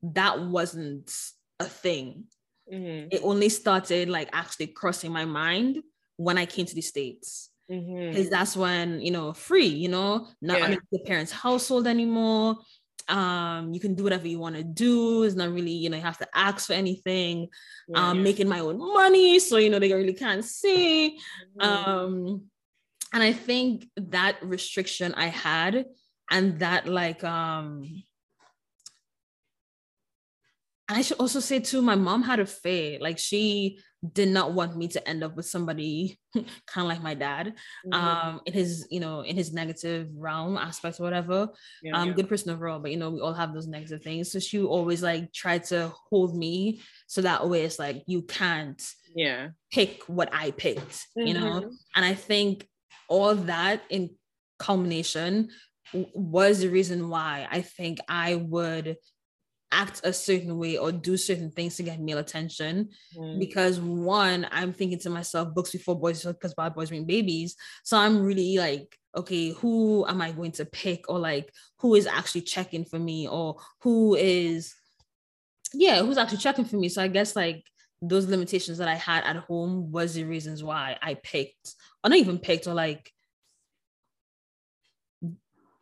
that 0.03 0.41
wasn't 0.41 1.13
a 1.59 1.65
thing. 1.65 2.25
Mm-hmm. 2.71 3.07
It 3.11 3.21
only 3.23 3.49
started 3.49 4.09
like 4.09 4.29
actually 4.33 4.67
crossing 4.67 5.11
my 5.11 5.25
mind 5.25 5.81
when 6.21 6.37
I 6.37 6.45
came 6.45 6.65
to 6.65 6.75
the 6.75 6.81
States. 6.81 7.49
Because 7.67 7.85
mm-hmm. 7.85 8.29
that's 8.29 8.57
when, 8.57 8.99
you 9.01 9.11
know, 9.11 9.31
free, 9.31 9.67
you 9.67 9.87
know, 9.87 10.27
not 10.41 10.59
yeah. 10.59 10.65
under 10.65 10.79
the 10.91 10.99
parents' 10.99 11.31
household 11.31 11.87
anymore. 11.87 12.57
Um, 13.07 13.73
you 13.73 13.79
can 13.79 13.95
do 13.95 14.03
whatever 14.03 14.27
you 14.27 14.39
want 14.39 14.55
to 14.55 14.63
do. 14.63 15.23
It's 15.23 15.35
not 15.35 15.51
really, 15.51 15.71
you 15.71 15.89
know, 15.89 15.97
you 15.97 16.03
have 16.03 16.17
to 16.19 16.27
ask 16.33 16.67
for 16.67 16.73
anything. 16.73 17.47
Yeah, 17.87 18.09
um, 18.09 18.23
making 18.23 18.47
my 18.47 18.59
own 18.59 18.77
money, 18.77 19.39
so 19.39 19.57
you 19.57 19.69
know 19.69 19.79
they 19.79 19.91
really 19.91 20.13
can't 20.13 20.45
see. 20.45 21.17
Mm-hmm. 21.59 21.61
Um, 21.61 22.43
and 23.13 23.23
I 23.23 23.33
think 23.33 23.87
that 23.97 24.37
restriction 24.41 25.13
I 25.15 25.27
had 25.27 25.85
and 26.29 26.59
that 26.59 26.87
like 26.87 27.23
um 27.23 28.03
and 30.91 30.97
I 30.97 31.03
should 31.03 31.19
also 31.19 31.39
say 31.39 31.61
too, 31.61 31.81
my 31.81 31.95
mom 31.95 32.21
had 32.21 32.41
a 32.41 32.45
fair. 32.45 32.99
Like 32.99 33.17
she 33.17 33.79
did 34.13 34.29
not 34.29 34.53
want 34.53 34.75
me 34.75 34.87
to 34.87 35.07
end 35.07 35.23
up 35.23 35.35
with 35.35 35.45
somebody 35.45 36.19
kind 36.33 36.45
of 36.77 36.85
like 36.85 37.03
my 37.03 37.13
dad, 37.13 37.53
mm-hmm. 37.85 37.93
um, 37.93 38.41
in 38.45 38.53
his, 38.53 38.87
you 38.89 38.99
know, 38.99 39.21
in 39.21 39.35
his 39.35 39.53
negative 39.53 40.09
realm 40.15 40.57
aspects 40.57 40.99
or 40.99 41.03
whatever. 41.03 41.49
Yeah, 41.83 41.97
um, 41.97 42.09
yeah. 42.09 42.13
good 42.15 42.29
person 42.29 42.51
overall, 42.51 42.79
but 42.79 42.91
you 42.91 42.97
know, 42.97 43.11
we 43.11 43.21
all 43.21 43.33
have 43.33 43.53
those 43.53 43.67
negative 43.67 44.01
things. 44.01 44.31
So 44.31 44.39
she 44.39 44.59
always 44.61 45.03
like 45.03 45.31
tried 45.33 45.65
to 45.65 45.93
hold 46.09 46.35
me 46.35 46.81
so 47.07 47.21
that 47.21 47.47
way 47.47 47.63
it's 47.63 47.77
like 47.77 48.03
you 48.07 48.23
can't 48.23 48.81
yeah 49.15 49.49
pick 49.71 50.03
what 50.07 50.33
I 50.33 50.51
picked, 50.51 50.81
mm-hmm. 51.17 51.27
you 51.27 51.33
know. 51.33 51.61
Mm-hmm. 51.61 51.69
And 51.95 52.05
I 52.05 52.15
think 52.15 52.67
all 53.07 53.35
that 53.35 53.83
in 53.89 54.11
culmination 54.57 55.49
was 55.93 56.59
the 56.59 56.69
reason 56.69 57.09
why 57.09 57.47
I 57.51 57.61
think 57.61 57.99
I 58.07 58.35
would 58.35 58.95
act 59.71 60.01
a 60.03 60.13
certain 60.13 60.57
way 60.57 60.77
or 60.77 60.91
do 60.91 61.17
certain 61.17 61.49
things 61.51 61.75
to 61.75 61.83
get 61.83 61.99
male 61.99 62.17
attention. 62.17 62.89
Mm. 63.17 63.39
because 63.39 63.79
one 63.79 64.47
i'm 64.51 64.73
thinking 64.73 64.99
to 64.99 65.09
myself 65.09 65.53
books 65.53 65.71
before 65.71 65.99
boys 65.99 66.23
because 66.23 66.53
bad 66.53 66.73
boys 66.73 66.89
bring 66.89 67.05
babies. 67.05 67.55
So 67.83 67.97
i'm 67.97 68.21
really 68.21 68.57
like 68.57 68.97
okay 69.15 69.51
who 69.51 70.05
am 70.07 70.21
i 70.21 70.31
going 70.31 70.51
to 70.53 70.65
pick? 70.65 71.09
Or 71.09 71.19
like 71.19 71.51
who 71.79 71.95
is 71.95 72.07
actually 72.07 72.41
checking 72.41 72.85
for 72.85 72.99
me? 72.99 73.27
Or 73.27 73.57
who 73.81 74.15
is 74.15 74.73
yeah 75.73 76.01
who's 76.01 76.17
actually 76.17 76.39
checking 76.39 76.65
for 76.65 76.77
me? 76.77 76.89
So 76.89 77.01
i 77.01 77.07
guess 77.07 77.35
like 77.35 77.63
those 78.01 78.27
limitations 78.27 78.79
that 78.79 78.87
i 78.87 78.95
had 78.95 79.23
at 79.23 79.35
home 79.37 79.91
was 79.91 80.15
the 80.15 80.23
reasons 80.23 80.63
why 80.63 80.97
i 81.03 81.13
picked 81.13 81.75
or 82.03 82.09
not 82.09 82.17
even 82.17 82.39
picked 82.39 82.65
or 82.65 82.73
like 82.73 83.11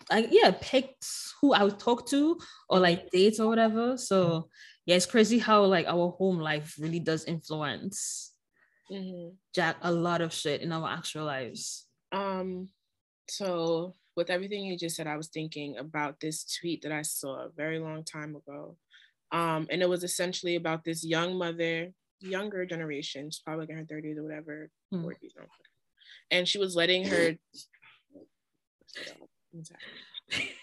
I 0.10 0.28
yeah 0.32 0.52
picked 0.60 1.06
who 1.42 1.54
I 1.54 1.64
would 1.64 1.80
talk 1.80 2.08
to 2.10 2.38
or 2.70 2.80
like 2.80 3.12
date 3.12 3.40
or 3.40 3.48
whatever. 3.48 3.98
So 3.98 4.50
yeah, 4.86 4.96
it's 4.96 5.06
crazy 5.06 5.40
how 5.40 5.64
like 5.66 5.86
our 5.88 6.10
home 6.12 6.40
life 6.40 6.76
really 6.80 7.00
does 7.00 7.26
influence 7.26 8.30
mm-hmm. 8.92 9.36
Jack 9.54 9.78
a 9.82 9.92
lot 9.92 10.22
of 10.22 10.34
shit 10.34 10.62
in 10.62 10.72
our 10.72 10.90
actual 10.90 11.26
lives. 11.26 11.86
Um, 12.12 12.70
so 13.28 13.96
with 14.16 14.30
everything 14.30 14.66
you 14.66 14.78
just 14.78 14.96
said, 14.96 15.08
I 15.08 15.18
was 15.18 15.28
thinking 15.28 15.78
about 15.78 16.20
this 16.20 16.58
tweet 16.60 16.82
that 16.82 16.92
I 16.92 17.04
saw 17.04 17.46
a 17.46 17.50
very 17.56 17.80
long 17.80 18.04
time 18.04 18.36
ago. 18.36 18.78
Um, 19.32 19.68
and 19.70 19.82
it 19.82 19.90
was 19.90 20.04
essentially 20.04 20.56
about 20.56 20.84
this 20.84 21.06
young 21.06 21.38
mother, 21.38 21.92
younger 22.20 22.66
generation, 22.66 23.30
she's 23.30 23.40
probably 23.40 23.68
like 23.68 23.70
in 23.70 23.78
her 23.78 23.84
30s 23.84 24.18
or 24.18 24.24
whatever, 24.24 24.70
mm. 24.94 25.06
40s, 25.06 25.34
and 26.32 26.48
she 26.48 26.58
was 26.58 26.76
letting 26.76 27.06
her 27.06 27.38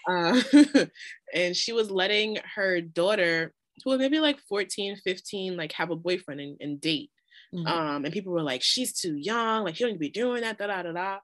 uh, 0.07 0.41
and 1.33 1.55
she 1.55 1.73
was 1.73 1.91
letting 1.91 2.37
her 2.55 2.81
daughter 2.81 3.53
who 3.83 3.91
was 3.91 3.99
maybe 3.99 4.19
like 4.19 4.39
14 4.49 4.97
15 5.03 5.57
like 5.57 5.71
have 5.73 5.91
a 5.91 5.95
boyfriend 5.95 6.41
and, 6.41 6.57
and 6.59 6.81
date. 6.81 7.11
Mm-hmm. 7.53 7.65
um 7.65 8.03
and 8.03 8.13
people 8.13 8.33
were 8.33 8.41
like 8.41 8.61
she's 8.61 8.93
too 8.93 9.15
young. 9.15 9.63
Like 9.63 9.75
she 9.75 9.85
don't 9.85 9.99
be 9.99 10.09
doing 10.09 10.41
that 10.41 10.57
da 10.57 10.67
da 10.67 10.83
da 10.83 10.91
da. 10.91 11.17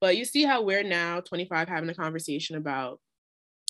But 0.00 0.16
you 0.16 0.24
see 0.24 0.44
how 0.44 0.62
we're 0.62 0.82
now 0.82 1.20
25 1.20 1.68
having 1.68 1.88
a 1.90 1.94
conversation 1.94 2.56
about 2.56 3.00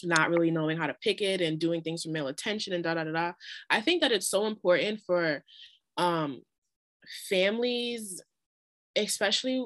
not 0.05 0.31
really 0.31 0.51
knowing 0.51 0.79
how 0.79 0.87
to 0.87 0.97
pick 1.03 1.21
it 1.21 1.41
and 1.41 1.59
doing 1.59 1.83
things 1.83 2.03
for 2.03 2.11
male 2.11 2.29
attention 2.29 2.73
and 2.73 2.83
da 2.85 2.95
da 2.95 3.05
da 3.05 3.13
da. 3.13 3.33
I 3.71 3.81
think 3.81 4.03
that 4.03 4.13
it's 4.13 4.29
so 4.29 4.47
important 4.47 5.01
for 5.07 5.45
um 5.97 6.43
families 7.29 8.23
especially 8.97 9.65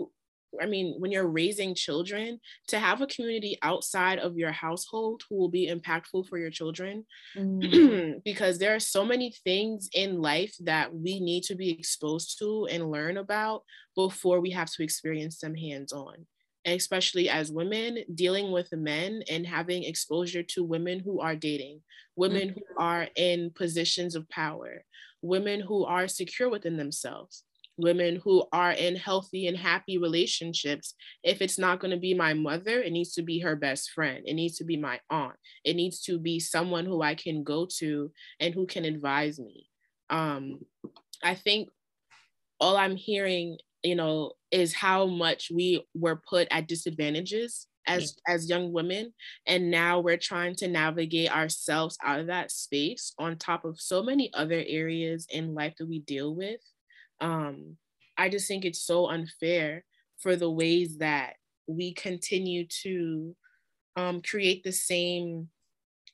I 0.60 0.66
mean, 0.66 0.94
when 0.98 1.10
you're 1.10 1.26
raising 1.26 1.74
children, 1.74 2.40
to 2.68 2.78
have 2.78 3.00
a 3.00 3.06
community 3.06 3.58
outside 3.62 4.18
of 4.18 4.36
your 4.36 4.52
household 4.52 5.22
who 5.28 5.36
will 5.36 5.48
be 5.48 5.68
impactful 5.68 6.28
for 6.28 6.38
your 6.38 6.50
children, 6.50 7.04
mm. 7.36 8.20
because 8.24 8.58
there 8.58 8.74
are 8.74 8.80
so 8.80 9.04
many 9.04 9.34
things 9.44 9.88
in 9.92 10.20
life 10.20 10.54
that 10.60 10.94
we 10.94 11.20
need 11.20 11.42
to 11.44 11.54
be 11.54 11.70
exposed 11.70 12.38
to 12.38 12.66
and 12.70 12.90
learn 12.90 13.16
about 13.16 13.62
before 13.94 14.40
we 14.40 14.50
have 14.50 14.70
to 14.72 14.82
experience 14.82 15.38
them 15.38 15.54
hands 15.54 15.92
on. 15.92 16.26
especially 16.68 17.28
as 17.28 17.52
women 17.52 18.02
dealing 18.12 18.50
with 18.50 18.68
men 18.72 19.22
and 19.30 19.46
having 19.46 19.84
exposure 19.84 20.42
to 20.42 20.64
women 20.64 20.98
who 20.98 21.20
are 21.20 21.36
dating, 21.36 21.80
women 22.16 22.48
mm. 22.48 22.54
who 22.54 22.64
are 22.76 23.06
in 23.14 23.52
positions 23.54 24.16
of 24.16 24.28
power, 24.28 24.84
women 25.22 25.60
who 25.60 25.84
are 25.84 26.08
secure 26.08 26.50
within 26.50 26.76
themselves 26.76 27.44
women 27.78 28.20
who 28.24 28.44
are 28.52 28.72
in 28.72 28.96
healthy 28.96 29.46
and 29.46 29.56
happy 29.56 29.98
relationships 29.98 30.94
if 31.22 31.42
it's 31.42 31.58
not 31.58 31.80
going 31.80 31.90
to 31.90 31.96
be 31.96 32.14
my 32.14 32.32
mother 32.32 32.80
it 32.82 32.92
needs 32.92 33.12
to 33.14 33.22
be 33.22 33.38
her 33.40 33.56
best 33.56 33.90
friend. 33.90 34.22
It 34.26 34.34
needs 34.34 34.56
to 34.58 34.64
be 34.64 34.76
my 34.76 35.00
aunt. 35.10 35.36
It 35.64 35.76
needs 35.76 36.00
to 36.02 36.18
be 36.18 36.40
someone 36.40 36.84
who 36.84 37.02
i 37.02 37.14
can 37.14 37.44
go 37.44 37.66
to 37.78 38.10
and 38.40 38.54
who 38.54 38.66
can 38.66 38.84
advise 38.84 39.38
me. 39.38 39.68
Um 40.10 40.60
i 41.22 41.34
think 41.34 41.68
all 42.60 42.76
i'm 42.76 42.96
hearing 42.96 43.58
you 43.82 43.94
know 43.94 44.32
is 44.50 44.74
how 44.74 45.06
much 45.06 45.50
we 45.52 45.86
were 45.94 46.20
put 46.28 46.48
at 46.50 46.68
disadvantages 46.68 47.66
as 47.86 48.16
as 48.26 48.48
young 48.48 48.72
women 48.72 49.12
and 49.46 49.70
now 49.70 50.00
we're 50.00 50.16
trying 50.16 50.54
to 50.54 50.68
navigate 50.68 51.34
ourselves 51.34 51.96
out 52.04 52.18
of 52.20 52.26
that 52.26 52.50
space 52.50 53.12
on 53.18 53.36
top 53.36 53.64
of 53.64 53.80
so 53.80 54.02
many 54.02 54.30
other 54.34 54.62
areas 54.66 55.26
in 55.30 55.54
life 55.54 55.74
that 55.78 55.88
we 55.88 56.00
deal 56.00 56.34
with 56.34 56.60
um, 57.20 57.76
I 58.16 58.28
just 58.28 58.48
think 58.48 58.64
it's 58.64 58.82
so 58.82 59.08
unfair 59.08 59.84
for 60.18 60.36
the 60.36 60.50
ways 60.50 60.98
that 60.98 61.34
we 61.66 61.92
continue 61.92 62.66
to 62.82 63.36
um, 63.96 64.22
create 64.22 64.62
the 64.62 64.72
same 64.72 65.48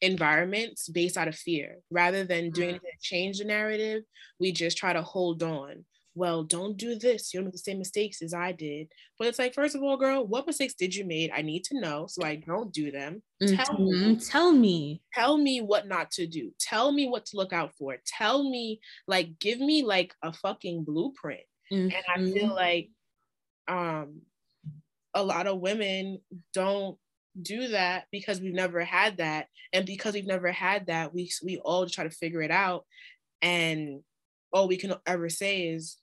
environments 0.00 0.88
based 0.88 1.16
out 1.16 1.28
of 1.28 1.36
fear 1.36 1.76
rather 1.90 2.24
than 2.24 2.50
doing 2.50 2.74
mm-hmm. 2.74 2.84
to 2.84 3.00
change 3.00 3.38
the 3.38 3.44
narrative 3.44 4.02
we 4.40 4.50
just 4.50 4.76
try 4.76 4.92
to 4.92 5.02
hold 5.02 5.44
on 5.44 5.84
well 6.14 6.42
don't 6.42 6.76
do 6.76 6.94
this 6.94 7.32
you 7.32 7.38
don't 7.38 7.46
make 7.46 7.52
the 7.52 7.58
same 7.58 7.78
mistakes 7.78 8.22
as 8.22 8.34
i 8.34 8.52
did. 8.52 8.88
But 9.18 9.28
it's 9.28 9.38
like 9.38 9.54
first 9.54 9.74
of 9.74 9.82
all 9.82 9.96
girl 9.96 10.26
what 10.26 10.46
mistakes 10.46 10.74
did 10.74 10.94
you 10.94 11.04
made 11.04 11.30
i 11.34 11.42
need 11.42 11.64
to 11.64 11.80
know 11.80 12.06
so 12.08 12.24
i 12.24 12.36
don't 12.36 12.72
do 12.72 12.90
them. 12.90 13.22
Mm-hmm. 13.42 13.56
tell 13.56 13.78
me. 13.78 14.16
Tell 14.16 14.52
me. 14.52 15.02
Tell 15.14 15.38
me 15.38 15.60
what 15.60 15.88
not 15.88 16.10
to 16.12 16.26
do. 16.26 16.52
Tell 16.58 16.92
me 16.92 17.08
what 17.08 17.26
to 17.26 17.36
look 17.36 17.52
out 17.52 17.72
for. 17.78 17.96
Tell 18.06 18.48
me 18.48 18.80
like 19.06 19.38
give 19.38 19.60
me 19.60 19.82
like 19.82 20.14
a 20.22 20.32
fucking 20.32 20.84
blueprint. 20.84 21.42
Mm-hmm. 21.72 21.94
and 21.94 22.04
i 22.14 22.32
feel 22.32 22.48
mm-hmm. 22.48 22.54
like 22.54 22.90
um 23.66 24.20
a 25.14 25.22
lot 25.22 25.46
of 25.46 25.60
women 25.60 26.18
don't 26.52 26.98
do 27.40 27.68
that 27.68 28.04
because 28.10 28.40
we've 28.40 28.52
never 28.52 28.84
had 28.84 29.18
that. 29.18 29.46
And 29.72 29.86
because 29.86 30.14
we've 30.14 30.26
never 30.26 30.52
had 30.52 30.86
that 30.86 31.14
we 31.14 31.30
we 31.42 31.58
all 31.58 31.86
try 31.86 32.04
to 32.04 32.10
figure 32.10 32.42
it 32.42 32.50
out. 32.50 32.84
And 33.40 34.02
all 34.52 34.68
we 34.68 34.76
can 34.76 34.94
ever 35.06 35.28
say 35.28 35.68
is 35.68 35.96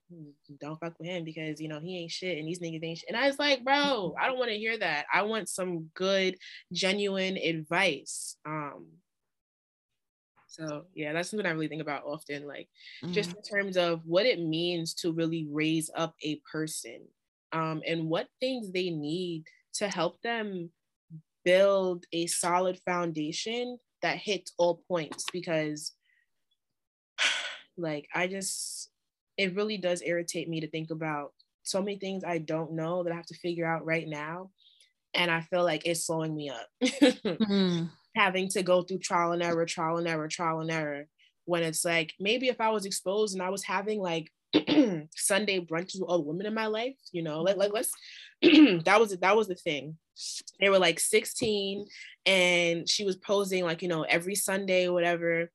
don't 0.60 0.80
fuck 0.80 0.98
with 1.00 1.08
him 1.08 1.24
because 1.24 1.62
you 1.62 1.68
know 1.68 1.80
he 1.80 2.00
ain't 2.00 2.12
shit 2.12 2.38
and 2.38 2.48
these 2.48 2.60
niggas 2.60 2.84
ain't 2.84 2.98
shit. 2.98 3.10
And 3.10 3.18
I 3.18 3.28
was 3.28 3.38
like, 3.38 3.64
bro, 3.64 4.16
I 4.20 4.28
don't 4.28 4.40
want 4.40 4.50
to 4.50 4.58
hear 4.58 4.78
that. 4.78 5.06
I 5.14 5.22
want 5.22 5.50
some 5.50 5.90
good, 5.94 6.36
genuine 6.74 7.38
advice. 7.38 8.36
Um, 8.46 8.88
so 10.48 10.86
yeah, 10.96 11.14
that's 11.14 11.30
something 11.30 11.46
I 11.46 11.52
really 11.52 11.68
think 11.68 11.82
about 11.82 12.04
often, 12.06 12.48
like 12.48 12.68
mm-hmm. 13.04 13.14
just 13.14 13.36
in 13.36 13.42
terms 13.44 13.78
of 13.78 14.02
what 14.06 14.26
it 14.26 14.40
means 14.40 14.94
to 14.96 15.12
really 15.12 15.48
raise 15.52 15.92
up 15.96 16.16
a 16.24 16.42
person, 16.52 17.02
um, 17.52 17.82
and 17.88 18.10
what 18.10 18.28
things 18.40 18.72
they 18.72 18.90
need 18.90 19.46
to 19.76 19.88
help 19.88 20.22
them 20.22 20.72
build 21.46 22.06
a 22.12 22.28
solid 22.28 22.80
foundation 22.86 23.78
that 24.02 24.18
hits 24.18 24.54
all 24.58 24.82
points 24.88 25.26
because 25.32 25.94
like 27.80 28.08
I 28.14 28.28
just 28.28 28.90
it 29.38 29.56
really 29.56 29.78
does 29.78 30.02
irritate 30.06 30.50
me 30.50 30.60
to 30.62 30.70
think 30.70 30.92
about 30.92 31.32
so 31.64 31.82
many 31.82 31.98
things 31.98 32.24
I 32.24 32.40
don't 32.40 32.74
know 32.74 33.04
that 33.04 33.14
I 33.14 33.16
have 33.16 33.28
to 33.28 33.36
figure 33.36 33.66
out 33.66 33.86
right 33.86 34.08
now. 34.08 34.50
And 35.14 35.32
I 35.32 35.42
feel 35.42 35.64
like 35.64 35.86
it's 35.86 36.06
slowing 36.06 36.36
me 36.36 36.50
up. 36.50 36.68
mm-hmm. 36.84 37.86
Having 38.16 38.50
to 38.50 38.64
go 38.64 38.82
through 38.82 39.00
trial 39.00 39.32
and 39.32 39.42
error, 39.42 39.66
trial 39.66 39.98
and 39.98 40.08
error, 40.08 40.28
trial 40.28 40.60
and 40.60 40.72
error. 40.72 41.06
When 41.46 41.64
it's 41.64 41.86
like 41.86 42.14
maybe 42.20 42.48
if 42.50 42.60
I 42.60 42.70
was 42.70 42.86
exposed 42.86 43.34
and 43.34 43.42
I 43.42 43.50
was 43.50 43.64
having 43.64 44.02
like 44.02 44.30
Sunday 45.16 45.60
brunches 45.60 46.00
with 46.00 46.10
all 46.10 46.18
the 46.18 46.28
women 46.28 46.46
in 46.46 46.54
my 46.54 46.68
life, 46.68 46.96
you 47.12 47.24
know, 47.24 47.42
like 47.42 47.58
like 47.58 47.72
let's 47.72 47.92
that 48.42 49.00
was 49.00 49.16
that 49.18 49.36
was 49.38 49.48
the 49.48 49.56
thing. 49.56 49.98
They 50.60 50.70
were 50.70 50.80
like 50.80 51.00
16 51.00 51.88
and 52.26 52.90
she 52.90 53.06
was 53.06 53.16
posing 53.16 53.64
like, 53.64 53.82
you 53.82 53.88
know, 53.88 54.04
every 54.04 54.36
Sunday 54.36 54.90
whatever. 54.90 55.50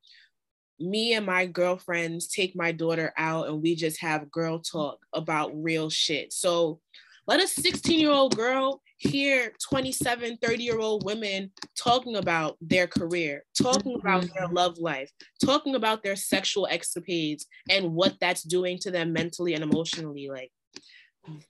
Me 0.80 1.14
and 1.14 1.26
my 1.26 1.46
girlfriends 1.46 2.28
take 2.28 2.56
my 2.56 2.72
daughter 2.72 3.12
out 3.16 3.48
and 3.48 3.62
we 3.62 3.74
just 3.74 4.00
have 4.00 4.30
girl 4.30 4.58
talk 4.58 4.98
about 5.12 5.52
real 5.54 5.88
shit. 5.90 6.32
So 6.32 6.80
let 7.26 7.42
a 7.42 7.48
16 7.48 7.98
year 7.98 8.10
old 8.10 8.36
girl 8.36 8.82
hear 8.98 9.52
27, 9.68 10.38
30 10.42 10.62
year 10.62 10.78
old 10.78 11.04
women 11.04 11.50
talking 11.76 12.16
about 12.16 12.56
their 12.60 12.86
career, 12.86 13.44
talking 13.60 13.96
about 13.96 14.22
their 14.22 14.46
mm-hmm. 14.46 14.54
love 14.54 14.78
life, 14.78 15.10
talking 15.44 15.74
about 15.74 16.02
their 16.02 16.16
sexual 16.16 16.66
escapades 16.66 17.46
and 17.68 17.92
what 17.92 18.14
that's 18.20 18.42
doing 18.42 18.78
to 18.78 18.90
them 18.90 19.12
mentally 19.12 19.54
and 19.54 19.64
emotionally. 19.64 20.28
Like, 20.30 20.50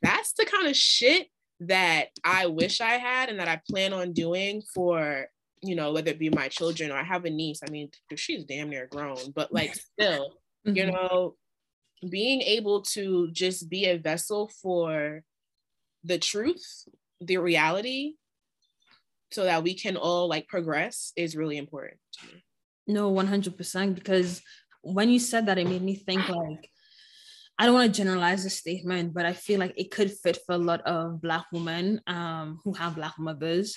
that's 0.02 0.32
the 0.34 0.46
kind 0.46 0.68
of 0.68 0.76
shit 0.76 1.28
that 1.60 2.08
I 2.24 2.46
wish 2.46 2.80
I 2.80 2.94
had 2.94 3.28
and 3.28 3.38
that 3.40 3.48
I 3.48 3.60
plan 3.70 3.92
on 3.92 4.12
doing 4.12 4.62
for, 4.74 5.28
you 5.66 5.74
know, 5.74 5.92
whether 5.92 6.10
it 6.10 6.18
be 6.18 6.30
my 6.30 6.48
children 6.48 6.90
or 6.90 6.96
I 6.96 7.02
have 7.02 7.24
a 7.24 7.30
niece. 7.30 7.60
I 7.66 7.70
mean, 7.70 7.90
she's 8.14 8.44
damn 8.44 8.70
near 8.70 8.86
grown, 8.86 9.32
but 9.34 9.52
like 9.52 9.74
still, 9.92 10.34
mm-hmm. 10.66 10.76
you 10.76 10.86
know, 10.86 11.36
being 12.08 12.42
able 12.42 12.82
to 12.82 13.30
just 13.32 13.68
be 13.68 13.86
a 13.86 13.98
vessel 13.98 14.50
for 14.62 15.22
the 16.04 16.18
truth 16.18 16.84
the 17.20 17.38
reality 17.38 18.14
so 19.32 19.44
that 19.44 19.62
we 19.62 19.74
can 19.74 19.96
all 19.96 20.28
like 20.28 20.46
progress 20.48 21.12
is 21.16 21.36
really 21.36 21.56
important 21.56 21.98
no 22.86 23.10
100% 23.10 23.94
because 23.94 24.42
when 24.82 25.08
you 25.08 25.18
said 25.18 25.46
that 25.46 25.58
it 25.58 25.66
made 25.66 25.82
me 25.82 25.94
think 25.94 26.28
like 26.28 26.70
I 27.58 27.66
don't 27.66 27.74
want 27.74 27.94
to 27.94 28.02
generalize 28.02 28.42
the 28.42 28.50
statement, 28.50 29.14
but 29.14 29.24
I 29.24 29.32
feel 29.32 29.60
like 29.60 29.74
it 29.76 29.92
could 29.92 30.10
fit 30.10 30.38
for 30.44 30.56
a 30.56 30.58
lot 30.58 30.80
of 30.80 31.22
Black 31.22 31.46
women 31.52 32.00
um, 32.08 32.58
who 32.64 32.72
have 32.72 32.96
Black 32.96 33.14
mothers. 33.16 33.76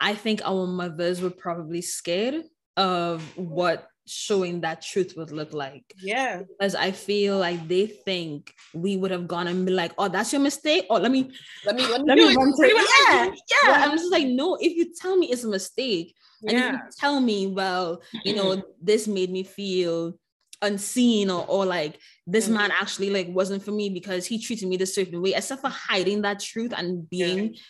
I 0.00 0.14
think 0.14 0.40
our 0.44 0.66
mothers 0.66 1.20
were 1.20 1.30
probably 1.30 1.82
scared 1.82 2.44
of 2.76 3.22
what 3.36 3.88
showing 4.06 4.60
that 4.60 4.82
truth 4.82 5.14
would 5.16 5.32
look 5.32 5.52
like. 5.52 5.84
Yeah. 6.00 6.42
Because 6.42 6.74
I 6.74 6.92
feel 6.92 7.38
like 7.38 7.66
they 7.66 7.86
think 7.86 8.54
we 8.72 8.96
would 8.96 9.10
have 9.10 9.26
gone 9.26 9.48
and 9.48 9.66
be 9.66 9.72
like, 9.72 9.92
oh, 9.98 10.08
that's 10.08 10.32
your 10.32 10.42
mistake. 10.42 10.86
Oh, 10.90 10.96
let 10.96 11.10
me 11.10 11.30
let 11.64 11.76
me 11.76 11.86
let 11.88 12.00
me, 12.02 12.06
let 12.06 12.18
me 12.18 12.36
run 12.36 12.52
to 12.52 12.66
yeah, 12.66 13.24
yeah. 13.24 13.30
Yeah. 13.64 13.84
I'm 13.84 13.96
just 13.96 14.12
like, 14.12 14.26
no, 14.26 14.56
if 14.60 14.76
you 14.76 14.94
tell 14.94 15.16
me 15.16 15.26
it's 15.30 15.44
a 15.44 15.48
mistake, 15.48 16.14
yeah. 16.42 16.50
and 16.52 16.72
you 16.74 16.80
tell 16.98 17.20
me, 17.20 17.48
well, 17.48 18.02
you 18.24 18.34
know, 18.36 18.62
this 18.82 19.08
made 19.08 19.30
me 19.30 19.42
feel 19.42 20.18
unseen 20.62 21.30
or, 21.30 21.44
or 21.48 21.66
like 21.66 21.98
this 22.26 22.46
mm-hmm. 22.46 22.54
man 22.54 22.70
actually 22.70 23.10
like 23.10 23.28
wasn't 23.28 23.62
for 23.62 23.72
me 23.72 23.90
because 23.90 24.24
he 24.24 24.38
treated 24.38 24.68
me 24.68 24.76
this 24.76 24.94
certain 24.94 25.20
way, 25.20 25.34
except 25.34 25.62
for 25.62 25.70
hiding 25.70 26.22
that 26.22 26.40
truth 26.40 26.72
and 26.76 27.08
being 27.10 27.54
yeah. 27.54 27.60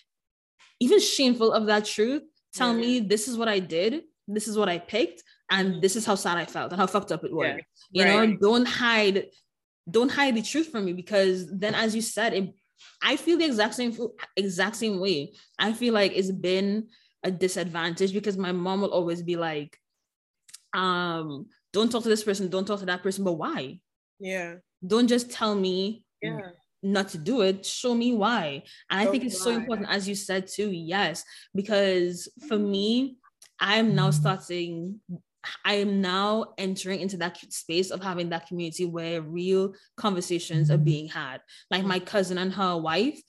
Even 0.81 1.01
shameful 1.01 1.53
of 1.53 1.67
that 1.67 1.85
truth. 1.85 2.23
Tell 2.55 2.73
yeah. 2.73 2.81
me 2.81 3.01
this 3.01 3.29
is 3.29 3.37
what 3.37 3.49
I 3.49 3.59
did, 3.59 4.03
this 4.29 4.49
is 4.49 4.57
what 4.57 4.69
I 4.69 4.79
picked 4.79 5.23
and 5.51 5.81
this 5.83 5.97
is 5.97 6.05
how 6.05 6.15
sad 6.15 6.39
I 6.39 6.47
felt 6.47 6.73
and 6.73 6.81
how 6.81 6.87
fucked 6.87 7.13
up 7.13 7.25
it 7.25 7.33
was. 7.33 7.47
Yeah, 7.47 7.61
you 7.91 8.05
right. 8.05 8.31
know, 8.31 8.37
don't 8.37 8.67
hide, 8.67 9.27
don't 9.91 10.11
hide 10.11 10.35
the 10.35 10.43
truth 10.43 10.69
from 10.69 10.85
me 10.85 10.93
because 10.93 11.47
then, 11.51 11.75
as 11.75 11.95
you 11.95 12.03
said, 12.03 12.35
it, 12.35 12.55
I 13.03 13.17
feel 13.17 13.39
the 13.39 13.45
exact 13.45 13.75
same 13.75 13.97
exact 14.37 14.77
same 14.77 15.01
way. 15.01 15.33
I 15.59 15.73
feel 15.73 15.95
like 15.95 16.13
it's 16.15 16.31
been 16.31 16.89
a 17.23 17.31
disadvantage 17.31 18.13
because 18.13 18.37
my 18.37 18.53
mom 18.53 18.81
will 18.83 18.91
always 18.91 19.23
be 19.23 19.37
like, 19.37 19.79
um, 20.75 21.47
don't 21.73 21.91
talk 21.91 22.03
to 22.03 22.09
this 22.09 22.25
person, 22.25 22.49
don't 22.49 22.67
talk 22.67 22.81
to 22.81 22.87
that 22.87 23.03
person, 23.03 23.25
but 23.25 23.35
why? 23.35 23.81
Yeah. 24.19 24.57
Don't 24.87 25.09
just 25.09 25.31
tell 25.31 25.55
me 25.55 26.05
yeah. 26.23 26.51
Not 26.83 27.09
to 27.11 27.19
do 27.19 27.43
it. 27.43 27.65
Show 27.65 27.95
me 27.95 28.15
why. 28.15 28.63
And 28.91 29.01
I 29.01 29.07
think 29.11 29.25
it's 29.25 29.43
so 29.43 29.51
important, 29.51 29.89
as 29.91 30.09
you 30.09 30.15
said 30.15 30.47
too. 30.47 30.71
Yes, 30.71 31.25
because 31.55 32.29
for 32.49 32.59
me, 32.59 33.17
I'm 33.59 33.95
now 33.95 34.11
starting 34.11 35.01
I 35.65 35.75
am 35.75 36.01
now 36.01 36.55
entering 36.59 37.01
into 37.01 37.17
that 37.19 37.39
space 37.53 37.91
of 37.91 38.03
having 38.03 38.31
that 38.31 38.47
community 38.47 38.85
where 38.85 39.23
real 39.23 39.75
conversations 39.97 40.71
are 40.71 40.79
being 40.79 41.09
had. 41.09 41.41
Like 41.71 41.85
my 41.85 41.99
cousin 41.99 42.39
and 42.39 42.53
her 42.55 42.77
wife, 42.77 43.21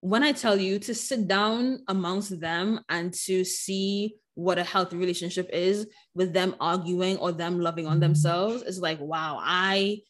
when 0.00 0.22
I 0.22 0.32
tell 0.32 0.58
you 0.58 0.78
to 0.80 0.94
sit 0.94 1.26
down 1.26 1.80
amongst 1.88 2.40
them 2.40 2.80
and 2.88 3.12
to 3.24 3.44
see 3.44 4.16
what 4.34 4.58
a 4.58 4.64
healthy 4.64 4.96
relationship 4.96 5.48
is 5.52 5.86
with 6.14 6.32
them 6.32 6.56
arguing 6.60 7.16
or 7.18 7.32
them 7.32 7.60
loving 7.60 7.86
on 7.86 8.00
themselves, 8.00 8.62
is 8.62 8.80
like, 8.80 9.00
wow, 9.00 9.38
I 9.40 10.00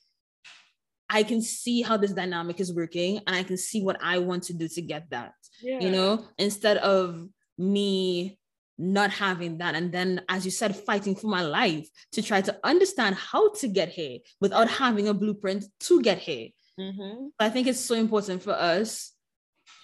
I 1.15 1.23
can 1.23 1.41
see 1.41 1.81
how 1.81 1.97
this 1.97 2.13
dynamic 2.13 2.59
is 2.59 2.75
working 2.75 3.21
and 3.25 3.37
I 3.37 3.45
can 3.45 3.57
see 3.57 3.81
what 3.81 3.99
I 4.03 4.19
want 4.19 4.43
to 4.45 4.53
do 4.53 4.67
to 4.67 4.83
get 4.83 5.09
that. 5.11 5.33
Yeah. 5.63 5.79
You 5.79 5.91
know, 5.91 6.27
instead 6.39 6.79
of 6.79 7.29
me 7.57 8.37
not 8.77 9.11
having 9.11 9.59
that 9.59 9.77
and 9.77 9.93
then 9.93 10.21
as 10.29 10.45
you 10.45 10.51
said 10.51 10.75
fighting 10.75 11.15
for 11.15 11.29
my 11.29 11.43
life 11.43 11.89
to 12.11 12.21
try 12.21 12.41
to 12.41 12.59
understand 12.65 13.15
how 13.15 13.49
to 13.53 13.69
get 13.69 13.89
here 13.89 14.19
without 14.41 14.69
having 14.69 15.07
a 15.07 15.15
blueprint 15.15 15.65
to 15.79 16.03
get 16.03 16.19
here 16.19 16.49
mm-hmm. 16.77 17.27
i 17.39 17.49
think 17.49 17.69
it's 17.69 17.79
so 17.79 17.95
important 17.95 18.43
for 18.43 18.51
us 18.51 19.13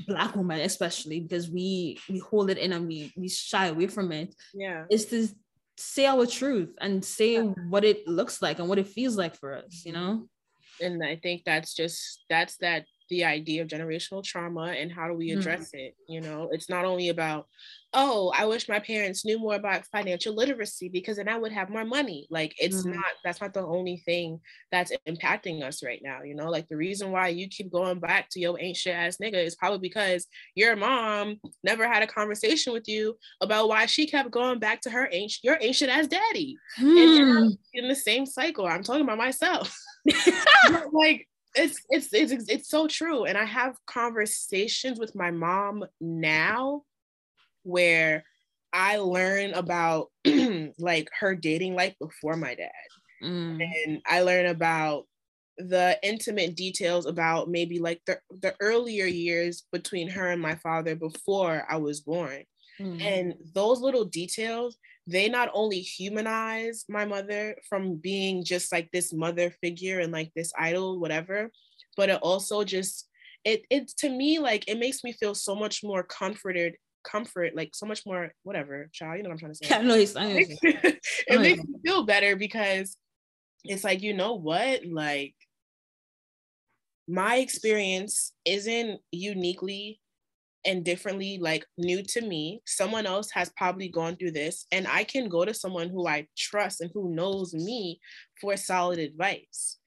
black 0.08 0.34
women 0.34 0.58
especially 0.62 1.20
because 1.20 1.48
we 1.48 2.00
we 2.08 2.18
hold 2.18 2.50
it 2.50 2.58
in 2.58 2.72
and 2.72 2.88
we 2.88 3.12
we 3.16 3.28
shy 3.28 3.66
away 3.66 3.86
from 3.86 4.10
it 4.10 4.34
yeah 4.52 4.82
is 4.90 5.06
to 5.06 5.28
say 5.76 6.06
our 6.06 6.26
truth 6.26 6.74
and 6.80 7.04
say 7.04 7.34
yeah. 7.34 7.42
what 7.68 7.84
it 7.84 8.08
looks 8.08 8.42
like 8.42 8.58
and 8.58 8.68
what 8.68 8.80
it 8.80 8.88
feels 8.88 9.16
like 9.16 9.36
for 9.36 9.54
us 9.54 9.84
you 9.84 9.92
know 9.92 10.26
and 10.80 11.02
i 11.02 11.16
think 11.16 11.42
that's 11.44 11.74
just 11.74 12.24
that's 12.28 12.56
that 12.58 12.84
the 13.10 13.24
idea 13.24 13.60
of 13.60 13.68
generational 13.68 14.24
trauma 14.24 14.72
and 14.78 14.90
how 14.90 15.08
do 15.08 15.14
we 15.14 15.30
mm-hmm. 15.30 15.40
address 15.40 15.68
mm-hmm. 15.68 15.78
it 15.78 15.96
you 16.08 16.20
know 16.20 16.48
it's 16.52 16.70
not 16.70 16.84
only 16.84 17.08
about 17.08 17.46
oh 17.92 18.32
i 18.36 18.46
wish 18.46 18.68
my 18.68 18.78
parents 18.78 19.24
knew 19.24 19.38
more 19.38 19.56
about 19.56 19.84
financial 19.86 20.34
literacy 20.34 20.88
because 20.88 21.16
then 21.16 21.28
i 21.28 21.36
would 21.36 21.50
have 21.50 21.68
more 21.68 21.84
money 21.84 22.26
like 22.30 22.54
it's 22.58 22.82
mm-hmm. 22.82 22.92
not 22.92 23.10
that's 23.24 23.40
not 23.40 23.52
the 23.52 23.66
only 23.66 23.96
thing 24.06 24.38
that's 24.70 24.92
impacting 25.08 25.62
us 25.62 25.82
right 25.82 26.00
now 26.04 26.22
you 26.22 26.36
know 26.36 26.48
like 26.48 26.68
the 26.68 26.76
reason 26.76 27.10
why 27.10 27.26
you 27.26 27.48
keep 27.48 27.70
going 27.72 27.98
back 27.98 28.28
to 28.30 28.38
your 28.38 28.56
ancient 28.60 28.96
ass 28.96 29.18
nigga 29.20 29.44
is 29.44 29.56
probably 29.56 29.80
because 29.80 30.28
your 30.54 30.76
mom 30.76 31.36
never 31.64 31.86
had 31.88 32.04
a 32.04 32.06
conversation 32.06 32.72
with 32.72 32.86
you 32.86 33.16
about 33.40 33.68
why 33.68 33.86
she 33.86 34.06
kept 34.06 34.30
going 34.30 34.60
back 34.60 34.80
to 34.80 34.88
her 34.88 35.08
ancient 35.10 35.42
your 35.42 35.58
ancient 35.60 35.90
ass 35.90 36.06
daddy 36.06 36.56
mm. 36.78 36.84
and 36.84 37.16
you're 37.16 37.82
in 37.82 37.88
the 37.88 37.96
same 37.96 38.24
cycle 38.24 38.66
i'm 38.66 38.84
talking 38.84 39.02
about 39.02 39.18
myself 39.18 39.76
like 40.92 41.26
it's, 41.55 41.80
it's 41.90 42.12
it's 42.12 42.32
it's 42.48 42.68
so 42.68 42.86
true 42.86 43.24
and 43.24 43.36
i 43.36 43.44
have 43.44 43.76
conversations 43.86 44.98
with 44.98 45.14
my 45.14 45.30
mom 45.30 45.84
now 46.01 46.82
where 47.64 48.24
i 48.72 48.96
learn 48.98 49.53
about 49.55 50.09
like 50.78 51.09
her 51.18 51.34
dating 51.34 51.74
life 51.74 51.94
before 52.01 52.36
my 52.36 52.55
dad 52.55 52.70
mm. 53.22 53.61
and 53.61 54.01
i 54.07 54.22
learn 54.22 54.46
about 54.46 55.07
the 55.59 55.98
intimate 56.03 56.55
details 56.55 57.05
about 57.05 57.51
maybe 57.51 57.78
like 57.78 58.01
the, 58.07 58.18
the 58.40 58.55
earlier 58.61 59.05
years 59.05 59.64
between 59.72 60.09
her 60.09 60.28
and 60.28 60.40
my 60.40 60.55
father 60.55 60.94
before 60.94 61.66
i 61.68 61.76
was 61.76 62.01
born 62.01 62.44
mm. 62.80 63.03
and 63.03 63.34
those 63.55 63.80
little 63.80 64.05
details 64.05 64.78
they 65.11 65.28
not 65.28 65.50
only 65.52 65.80
humanize 65.80 66.84
my 66.88 67.04
mother 67.04 67.56
from 67.68 67.96
being 67.96 68.44
just 68.44 68.70
like 68.70 68.88
this 68.92 69.12
mother 69.12 69.50
figure 69.61 69.98
and 69.98 70.12
like 70.12 70.30
this 70.36 70.52
idol, 70.56 71.00
whatever, 71.00 71.50
but 71.96 72.08
it 72.08 72.20
also 72.22 72.62
just 72.62 73.08
it 73.44 73.64
it 73.70 73.88
to 73.88 74.08
me 74.08 74.38
like 74.38 74.68
it 74.68 74.78
makes 74.78 75.02
me 75.02 75.12
feel 75.12 75.34
so 75.34 75.54
much 75.54 75.82
more 75.82 76.02
comforted 76.02 76.76
comfort 77.02 77.56
like 77.56 77.70
so 77.74 77.86
much 77.86 78.04
more 78.04 78.30
whatever 78.42 78.90
child 78.92 79.16
you 79.16 79.22
know 79.22 79.30
what 79.30 79.34
i'm 79.34 79.38
trying 79.38 79.52
to 79.52 79.56
say. 79.56 79.66
Yeah, 79.70 79.80
no, 79.80 79.94
it's, 79.94 80.14
it 81.26 81.40
makes 81.40 81.64
me 81.64 81.74
feel 81.84 82.04
better 82.04 82.36
because 82.36 82.96
it's 83.64 83.82
like 83.84 84.02
you 84.02 84.12
know 84.12 84.34
what 84.34 84.84
like 84.86 85.34
my 87.08 87.36
experience 87.36 88.32
isn't 88.44 89.00
uniquely 89.11 89.98
and 90.64 90.84
differently 90.84 91.38
like 91.40 91.64
new 91.78 92.02
to 92.02 92.20
me. 92.20 92.61
Someone 92.66 93.06
else 93.06 93.30
has 93.32 93.50
probably 93.56 93.88
gone 93.88 94.16
through 94.16 94.32
this 94.32 94.66
and 94.72 94.86
i 94.86 95.04
can 95.04 95.28
go 95.28 95.44
to 95.44 95.54
someone 95.54 95.88
who 95.88 96.06
i 96.06 96.26
trust 96.36 96.80
and 96.80 96.90
who 96.94 97.14
knows 97.14 97.54
me 97.54 98.00
for 98.40 98.56
solid 98.56 98.98
advice. 98.98 99.78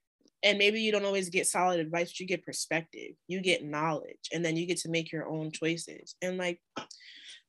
And 0.46 0.58
maybe 0.58 0.82
you 0.82 0.92
don't 0.92 1.06
always 1.06 1.30
get 1.30 1.48
solid 1.48 1.80
advice 1.80 2.10
but 2.10 2.20
you 2.20 2.28
get 2.28 2.46
perspective 2.46 3.12
you 3.28 3.42
get 3.42 3.64
knowledge 3.64 4.30
and 4.34 4.44
then 4.44 4.58
you 4.58 4.66
get 4.66 4.78
to 4.80 4.90
make 4.90 5.12
your 5.12 5.28
own 5.28 5.52
choices. 5.52 6.16
And 6.22 6.38
like 6.38 6.60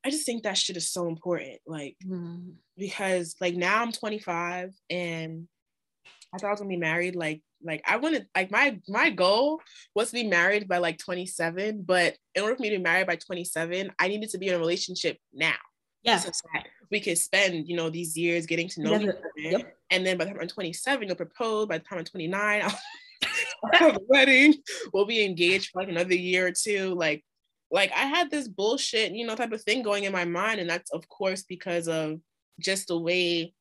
i 0.05 0.11
just 0.11 0.27
think 0.27 0.43
that 0.43 0.59
shit 0.59 0.77
is 0.77 0.93
so 0.93 1.09
important 1.09 1.59
like 1.67 1.97
mm. 2.07 2.53
because 2.77 3.35
like 3.41 3.55
now 3.55 3.81
i'm 3.83 3.91
25 3.91 4.71
and 4.91 5.49
I 6.35 6.39
thought 6.39 6.49
I 6.49 6.51
was 6.51 6.61
gonna 6.61 6.69
be 6.69 6.77
married 6.77 7.15
like 7.15 7.43
like 7.63 7.83
I 7.87 7.97
wanted 7.97 8.27
like 8.35 8.51
my 8.51 8.79
my 8.89 9.11
goal 9.11 9.61
was 9.95 10.09
to 10.09 10.15
be 10.15 10.25
married 10.25 10.69
by 10.69 10.79
like 10.79 10.99
27, 10.99 11.83
but 11.83 12.17
in 12.35 12.43
order 12.43 12.57
for 12.57 12.63
me 12.63 12.71
to 12.71 12.77
be 12.77 12.83
married 12.83 13.07
by 13.07 13.17
27, 13.17 13.93
I 13.99 14.09
needed 14.09 14.31
to 14.31 14.39
be 14.39 14.49
in 14.49 14.55
a 14.55 14.59
relationship 14.59 15.19
now. 15.33 15.55
Yeah. 16.03 16.19
So 16.19 16.31
we 16.91 17.01
could 17.01 17.17
spend, 17.17 17.67
you 17.69 17.77
know, 17.77 17.89
these 17.89 18.17
years 18.17 18.47
getting 18.47 18.69
to 18.69 18.83
know 18.83 18.97
each 18.97 19.09
other. 19.09 19.23
Yep. 19.37 19.77
And 19.91 20.07
then 20.07 20.19
by 20.19 20.25
the 20.25 20.33
time 20.33 20.41
I'm 20.43 20.49
27, 20.49 21.07
you'll 21.07 21.17
propose. 21.17 21.67
By 21.67 21.79
the 21.79 21.85
time 21.85 21.99
I'm 21.99 22.05
29, 22.05 22.63
I'll 22.63 22.79
have 23.73 23.97
a 23.97 24.01
wedding. 24.07 24.55
We'll 24.93 25.07
be 25.07 25.25
engaged 25.25 25.71
for 25.71 25.81
like 25.81 25.89
another 25.89 26.15
year 26.15 26.47
or 26.47 26.53
two. 26.53 26.95
Like, 26.95 27.25
like 27.71 27.91
I 27.93 28.05
had 28.05 28.31
this 28.31 28.49
bullshit, 28.49 29.13
you 29.13 29.27
know, 29.27 29.35
type 29.35 29.53
of 29.53 29.63
thing 29.63 29.83
going 29.83 30.05
in 30.05 30.13
my 30.13 30.27
mind. 30.27 30.61
And 30.61 30.69
that's 30.69 30.93
of 30.93 31.09
course 31.09 31.43
because 31.43 31.89
of 31.89 32.21
just 32.61 32.89
the 32.89 32.99
way 32.99 33.55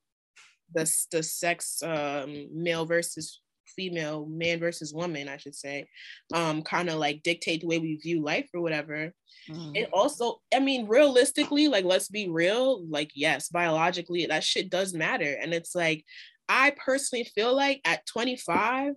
the, 0.74 0.92
the 1.12 1.24
sex 1.24 1.82
um, 1.84 2.48
male 2.54 2.86
versus 2.86 3.42
female, 3.76 4.26
man 4.28 4.60
versus 4.60 4.94
woman, 4.94 5.28
I 5.28 5.38
should 5.38 5.56
say, 5.56 5.88
um, 6.34 6.62
kind 6.62 6.90
of 6.90 6.96
like 6.96 7.24
dictate 7.24 7.62
the 7.62 7.68
way 7.68 7.80
we 7.80 7.96
view 7.98 8.24
life 8.24 8.50
or 8.54 8.62
whatever. 8.62 9.14
Mm. 9.50 9.76
It 9.76 9.90
also, 9.92 10.42
I 10.54 10.60
mean, 10.60 10.88
realistically, 10.88 11.68
like 11.68 11.86
let's 11.86 12.08
be 12.08 12.30
real, 12.30 12.86
like 12.88 13.12
yes, 13.16 13.50
biologically, 13.50 14.26
that 14.26 14.44
shit 14.44 14.70
does 14.70 14.94
matter. 14.94 15.38
And 15.42 15.54
it's 15.54 15.76
like, 15.76 16.06
I 16.50 16.74
personally 16.78 17.26
feel 17.36 17.56
like 17.56 17.82
at 17.86 18.06
25, 18.06 18.94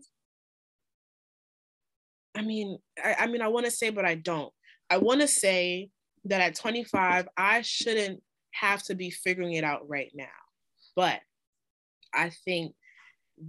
I 2.36 2.42
mean, 2.42 2.78
I, 3.02 3.16
I 3.20 3.26
mean, 3.28 3.42
I 3.42 3.48
want 3.48 3.66
to 3.66 3.72
say, 3.72 3.90
but 3.90 4.04
I 4.04 4.14
don't. 4.14 4.52
I 4.90 4.98
want 4.98 5.20
to 5.20 5.28
say 5.28 5.90
that 6.26 6.40
at 6.40 6.54
25, 6.54 7.28
I 7.36 7.62
shouldn't 7.62 8.22
have 8.52 8.82
to 8.84 8.94
be 8.94 9.10
figuring 9.10 9.54
it 9.54 9.64
out 9.64 9.88
right 9.88 10.10
now. 10.14 10.26
But 10.94 11.20
I 12.16 12.30
think 12.44 12.74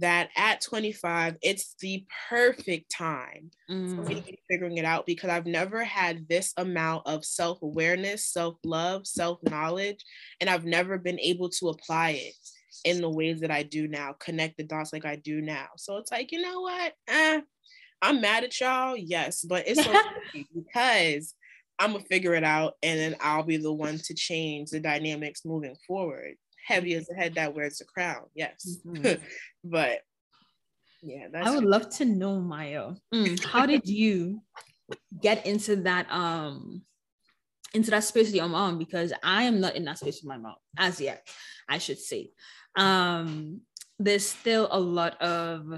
that 0.00 0.28
at 0.36 0.60
25, 0.60 1.36
it's 1.42 1.74
the 1.80 2.04
perfect 2.28 2.92
time 2.92 3.50
mm. 3.70 3.96
for 3.96 4.02
me 4.02 4.16
to 4.16 4.20
mm. 4.20 4.26
be 4.26 4.38
figuring 4.50 4.76
it 4.76 4.84
out 4.84 5.06
because 5.06 5.30
I've 5.30 5.46
never 5.46 5.82
had 5.82 6.28
this 6.28 6.52
amount 6.58 7.06
of 7.06 7.24
self 7.24 7.62
awareness, 7.62 8.26
self 8.26 8.56
love, 8.64 9.06
self 9.06 9.42
knowledge, 9.42 10.04
and 10.40 10.50
I've 10.50 10.66
never 10.66 10.98
been 10.98 11.18
able 11.20 11.48
to 11.50 11.68
apply 11.68 12.10
it 12.10 12.34
in 12.84 13.00
the 13.00 13.10
ways 13.10 13.40
that 13.40 13.50
I 13.50 13.62
do 13.62 13.88
now, 13.88 14.14
connect 14.20 14.56
the 14.56 14.64
dots 14.64 14.92
like 14.92 15.04
I 15.04 15.16
do 15.16 15.40
now. 15.40 15.66
So 15.76 15.96
it's 15.96 16.12
like, 16.12 16.32
you 16.32 16.42
know 16.42 16.60
what? 16.60 16.92
Eh, 17.08 17.40
I'm 18.02 18.20
mad 18.20 18.44
at 18.44 18.60
y'all, 18.60 18.96
yes, 18.96 19.44
but 19.44 19.64
it's 19.66 19.80
okay 19.80 20.46
because 20.54 21.34
I'm 21.78 21.92
gonna 21.92 22.04
figure 22.04 22.34
it 22.34 22.44
out 22.44 22.74
and 22.82 22.98
then 22.98 23.16
I'll 23.20 23.42
be 23.42 23.56
the 23.56 23.72
one 23.72 23.98
to 23.98 24.14
change 24.14 24.70
the 24.70 24.80
dynamics 24.80 25.44
moving 25.44 25.76
forward 25.86 26.34
heavy 26.68 26.94
as 26.94 27.06
the 27.06 27.14
head 27.14 27.34
that 27.34 27.54
wears 27.54 27.78
the 27.78 27.84
crown. 27.84 28.24
Yes. 28.34 28.78
Mm-hmm. 28.86 29.22
but 29.64 30.00
yeah, 31.02 31.28
I 31.34 31.54
would 31.54 31.64
love 31.64 31.88
to 31.96 32.04
know, 32.04 32.40
Maya. 32.40 32.92
Mm, 33.14 33.42
how 33.44 33.66
did 33.66 33.88
you 33.88 34.42
get 35.20 35.46
into 35.46 35.76
that 35.76 36.10
um 36.10 36.82
into 37.72 37.90
that 37.90 38.04
space 38.04 38.26
with 38.26 38.34
your 38.34 38.48
mom? 38.48 38.78
Because 38.78 39.12
I 39.22 39.44
am 39.44 39.60
not 39.60 39.76
in 39.76 39.84
that 39.86 39.98
space 39.98 40.20
with 40.22 40.28
my 40.28 40.36
mom 40.36 40.56
as 40.76 41.00
yet, 41.00 41.26
I 41.68 41.78
should 41.78 41.98
say. 41.98 42.30
Um, 42.76 43.62
there's 43.98 44.28
still 44.28 44.68
a 44.70 44.78
lot 44.78 45.20
of 45.22 45.72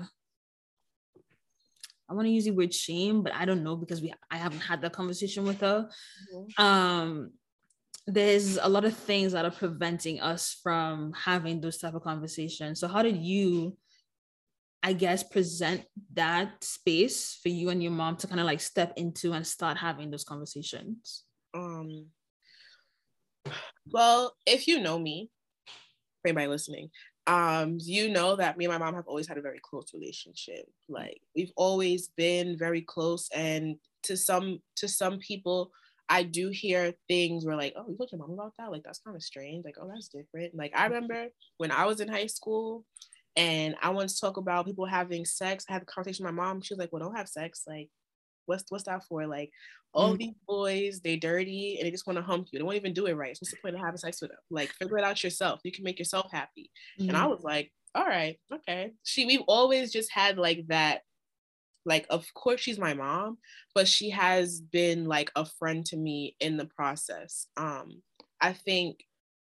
I 2.09 2.15
want 2.15 2.27
to 2.27 2.33
use 2.33 2.47
the 2.47 2.51
word 2.51 2.75
shame, 2.75 3.23
but 3.23 3.33
I 3.33 3.45
don't 3.45 3.63
know 3.63 3.77
because 3.77 4.03
we 4.03 4.13
I 4.31 4.39
haven't 4.39 4.61
had 4.61 4.83
that 4.83 4.93
conversation 4.93 5.45
with 5.45 5.61
her. 5.61 5.89
Mm-hmm. 6.35 6.63
Um, 6.63 7.33
there's 8.07 8.57
a 8.57 8.69
lot 8.69 8.85
of 8.85 8.97
things 8.97 9.33
that 9.33 9.45
are 9.45 9.51
preventing 9.51 10.21
us 10.21 10.59
from 10.63 11.13
having 11.13 11.61
those 11.61 11.79
type 11.79 11.95
of 11.95 12.03
conversations. 12.03 12.81
So 12.81 12.89
how 12.89 13.03
did 13.03 13.17
you 13.17 13.77
i 14.83 14.95
guess 14.95 15.23
present 15.23 15.85
that 16.15 16.65
space 16.65 17.39
for 17.43 17.51
you 17.51 17.69
and 17.69 17.83
your 17.83 17.93
mom 17.93 18.17
to 18.17 18.27
kind 18.27 18.41
of 18.41 18.47
like 18.47 18.61
step 18.61 18.95
into 18.97 19.33
and 19.33 19.47
start 19.47 19.77
having 19.77 20.11
those 20.11 20.25
conversations? 20.25 21.25
Um 21.55 22.07
well 23.87 24.35
if 24.47 24.67
you 24.67 24.81
know 24.81 24.99
me 24.99 25.31
anybody 26.25 26.47
listening 26.47 26.91
um 27.27 27.79
you 27.81 28.09
know 28.09 28.37
that 28.37 28.57
me 28.57 28.65
and 28.67 28.73
my 28.73 28.79
mom 28.79 28.95
have 28.95 29.07
always 29.07 29.29
had 29.29 29.39
a 29.39 29.43
very 29.43 29.61
close 29.63 29.93
relationship. 29.95 30.67
Like 30.89 31.21
we've 31.37 31.53
always 31.57 32.09
been 32.09 32.57
very 32.59 32.81
close 32.81 33.29
and 33.35 33.77
to 34.05 34.17
some 34.17 34.61
to 34.77 34.89
some 34.89 35.19
people 35.19 35.71
I 36.11 36.25
do 36.25 36.49
hear 36.49 36.93
things 37.09 37.47
where 37.47 37.57
like, 37.57 37.73
oh, 37.77 37.85
you 37.89 37.97
told 37.97 38.11
your 38.11 38.19
mom 38.19 38.33
about 38.33 38.53
that? 38.59 38.73
Like 38.73 38.83
that's 38.83 38.99
kind 38.99 39.17
of 39.17 39.23
strange. 39.23 39.65
Like, 39.65 39.77
oh, 39.81 39.89
that's 39.89 40.09
different. 40.09 40.55
Like 40.57 40.73
I 40.75 40.85
remember 40.87 41.29
when 41.59 41.71
I 41.71 41.87
was 41.87 42.01
in 42.01 42.09
high 42.09 42.27
school 42.27 42.85
and 43.37 43.77
I 43.81 43.91
wanted 43.91 44.09
to 44.11 44.21
talk 44.21 44.37
about 44.37 44.67
people 44.67 44.87
having 44.87 45.25
sex. 45.25 45.65
I 45.69 45.75
had 45.75 45.83
a 45.83 45.87
conversation 45.87 46.27
with 46.27 46.35
my 46.35 46.45
mom. 46.45 46.63
She 46.63 46.75
was 46.75 46.81
like, 46.81 46.93
well, 46.93 47.01
don't 47.01 47.17
have 47.17 47.29
sex. 47.29 47.63
Like, 47.67 47.89
what's 48.47 48.65
what's 48.71 48.85
that 48.85 49.05
for? 49.09 49.25
Like, 49.29 49.51
all 49.95 50.15
mm 50.15 50.19
these 50.19 50.35
boys, 50.49 51.01
they 51.01 51.17
dirty 51.17 51.77
and 51.79 51.87
they 51.87 51.93
just 51.93 52.09
want 52.09 52.17
to 52.17 52.25
hump 52.25 52.49
you. 52.51 52.59
They 52.59 52.65
won't 52.65 52.77
even 52.77 52.93
do 52.93 53.07
it 53.07 53.15
right. 53.15 53.37
So 53.37 53.41
what's 53.43 53.53
the 53.53 53.59
point 53.63 53.77
of 53.77 53.81
having 53.81 53.99
sex 53.99 54.21
with 54.21 54.31
them? 54.31 54.41
Like, 54.51 54.73
figure 54.73 54.99
it 54.99 55.05
out 55.05 55.23
yourself. 55.23 55.61
You 55.63 55.71
can 55.71 55.85
make 55.85 55.99
yourself 55.99 56.31
happy. 56.33 56.71
mm 57.01 57.09
And 57.09 57.17
I 57.17 57.21
mm-hmm. 57.21 57.31
was 57.31 57.45
like, 57.45 57.73
all 57.95 58.05
right, 58.05 58.37
okay. 58.53 58.93
She 59.05 59.27
we've 59.27 59.45
always 59.47 59.93
just 59.93 60.11
had 60.13 60.39
like 60.39 60.67
that 60.69 61.03
like 61.85 62.07
of 62.11 62.27
course 62.35 62.61
she's 62.61 62.79
my 62.79 62.95
mom 62.95 63.39
but 63.75 63.89
she 63.89 64.11
has 64.11 64.61
been 64.61 65.07
like 65.07 65.31
a 65.37 65.45
friend 65.45 65.85
to 65.87 65.97
me 65.97 66.37
in 66.41 66.57
the 66.57 66.67
process. 66.67 67.47
Um 67.57 68.03
i 68.41 68.53
think 68.53 69.05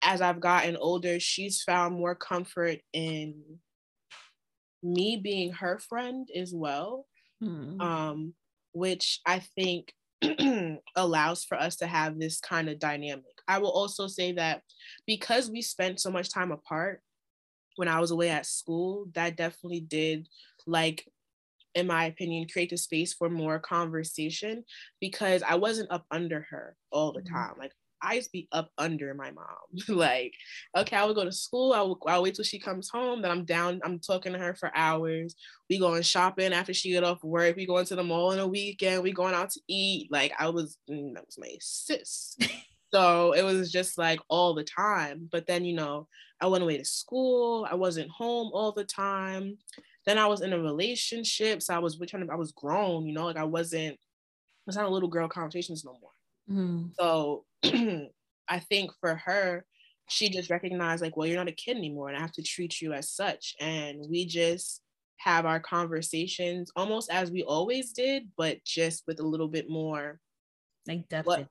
as 0.04 0.22
i've 0.22 0.40
gotten 0.40 0.76
older 0.78 1.20
she's 1.20 1.62
found 1.62 1.96
more 1.96 2.16
comfort 2.16 2.80
in 2.94 3.36
me 4.84 5.18
being 5.18 5.54
her 5.54 5.80
friend 5.80 6.28
as 6.36 6.54
well. 6.54 7.06
Mm. 7.44 7.82
um 7.82 8.34
which 8.74 9.20
i 9.26 9.40
think 9.40 9.94
allows 10.96 11.44
for 11.44 11.58
us 11.60 11.78
to 11.78 11.88
have 11.88 12.20
this 12.20 12.40
kind 12.40 12.70
of 12.70 12.78
dynamic. 12.78 13.26
I 13.48 13.58
will 13.58 13.72
also 13.72 14.06
say 14.06 14.34
that 14.34 14.62
because 15.08 15.50
we 15.50 15.64
spent 15.64 16.00
so 16.00 16.12
much 16.12 16.30
time 16.30 16.52
apart 16.52 17.02
when 17.78 17.88
i 17.88 18.00
was 18.00 18.12
away 18.12 18.30
at 18.30 18.46
school 18.46 19.08
that 19.14 19.36
definitely 19.36 19.80
did 19.80 20.28
like 20.68 21.06
in 21.76 21.88
my 21.88 22.06
opinion, 22.06 22.48
create 22.52 22.70
the 22.70 22.78
space 22.78 23.14
for 23.14 23.30
more 23.30 23.60
conversation 23.60 24.64
because 25.00 25.44
I 25.44 25.56
wasn't 25.56 25.92
up 25.92 26.06
under 26.12 26.46
her 26.50 26.76
all 26.92 27.14
the 27.14 27.22
mm-hmm. 27.22 27.34
time. 27.34 27.54
Like 27.58 27.72
I 28.02 28.16
used 28.16 28.28
to 28.28 28.32
be 28.32 28.48
up 28.52 28.72
under 28.78 29.14
my 29.14 29.32
mom. 29.32 29.46
like, 29.88 30.34
okay, 30.76 30.96
I 30.96 31.06
would 31.06 31.16
go 31.16 31.24
to 31.24 31.32
school. 31.32 31.74
I 31.74 31.82
would 31.82 31.98
I'll 32.08 32.24
wait 32.24 32.36
till 32.36 32.46
she 32.46 32.60
comes 32.60 32.90
home. 32.90 33.22
Then 33.22 33.32
I'm 33.32 33.46
down. 33.46 33.80
I'm 33.84 34.00
talking 34.00 34.34
to 34.34 34.40
her 34.40 34.56
for 34.56 34.72
hours. 34.76 35.36
We 35.70 35.80
going 35.80 36.02
shopping 36.02 36.54
after 36.54 36.74
she 36.74 36.92
get 36.92 37.04
off 37.04 37.24
work. 37.24 37.56
We 37.56 37.66
going 37.66 37.86
to 37.86 37.96
the 37.96 38.04
mall 38.04 38.32
in 38.32 38.40
a 38.40 38.48
weekend. 38.48 39.04
We 39.04 39.12
going 39.12 39.36
out 39.36 39.52
to 39.52 39.62
eat. 39.68 40.12
Like 40.12 40.34
I 40.40 40.50
was, 40.50 40.78
mm, 40.90 41.14
that 41.14 41.26
was 41.26 41.38
my 41.38 41.56
sis. 41.60 42.38
so 42.94 43.34
it 43.34 43.44
was 43.44 43.72
just 43.72 43.98
like 43.98 44.20
all 44.30 44.54
the 44.54 44.64
time. 44.64 45.30
But 45.32 45.48
then 45.48 45.66
you 45.66 45.74
know, 45.74 46.08
I 46.42 46.48
went 46.48 46.64
away 46.64 46.78
to 46.78 46.86
school. 46.86 47.68
I 47.70 47.76
wasn't 47.76 48.10
home 48.10 48.50
all 48.54 48.72
the 48.72 48.86
time. 48.86 49.58
Then 50.06 50.18
I 50.18 50.26
was 50.26 50.42
in 50.42 50.54
a 50.54 50.60
relationship, 50.60 51.62
so 51.62 51.76
I 51.76 51.80
was 51.80 52.00
trying 52.08 52.26
to, 52.26 52.34
I 52.34 52.36
was 52.36 52.52
grown, 52.52 53.06
you 53.06 53.14
know, 53.14 53.26
like 53.26 53.38
I 53.38 53.44
wasn't, 53.44 53.98
it's 54.68 54.78
not 54.78 54.86
a 54.86 54.90
little 54.90 55.10
girl 55.10 55.28
conversations 55.28 55.86
no 55.86 55.98
more. 56.02 56.12
Mm-hmm. 56.50 56.88
So 57.00 57.46
I 58.50 58.60
think 58.60 58.92
for 59.00 59.16
her, 59.16 59.66
she 60.10 60.30
just 60.30 60.50
recognized 60.50 61.02
like, 61.02 61.16
well, 61.16 61.28
you're 61.28 61.38
not 61.38 61.48
a 61.48 61.54
kid 61.54 61.78
anymore, 61.78 62.10
and 62.10 62.18
I 62.18 62.22
have 62.22 62.34
to 62.34 62.44
treat 62.44 62.82
you 62.82 62.94
as 62.94 63.10
such. 63.10 63.56
And 63.60 64.06
we 64.10 64.26
just 64.26 64.82
have 65.18 65.46
our 65.46 65.60
conversations 65.60 66.72
almost 66.76 67.12
as 67.12 67.32
we 67.32 67.44
always 67.44 67.94
did, 67.94 68.30
but 68.38 68.64
just 68.66 69.04
with 69.08 69.20
a 69.20 69.26
little 69.26 69.48
bit 69.48 69.70
more 69.70 70.20
like 70.88 71.08
depth, 71.10 71.28
what, 71.28 71.48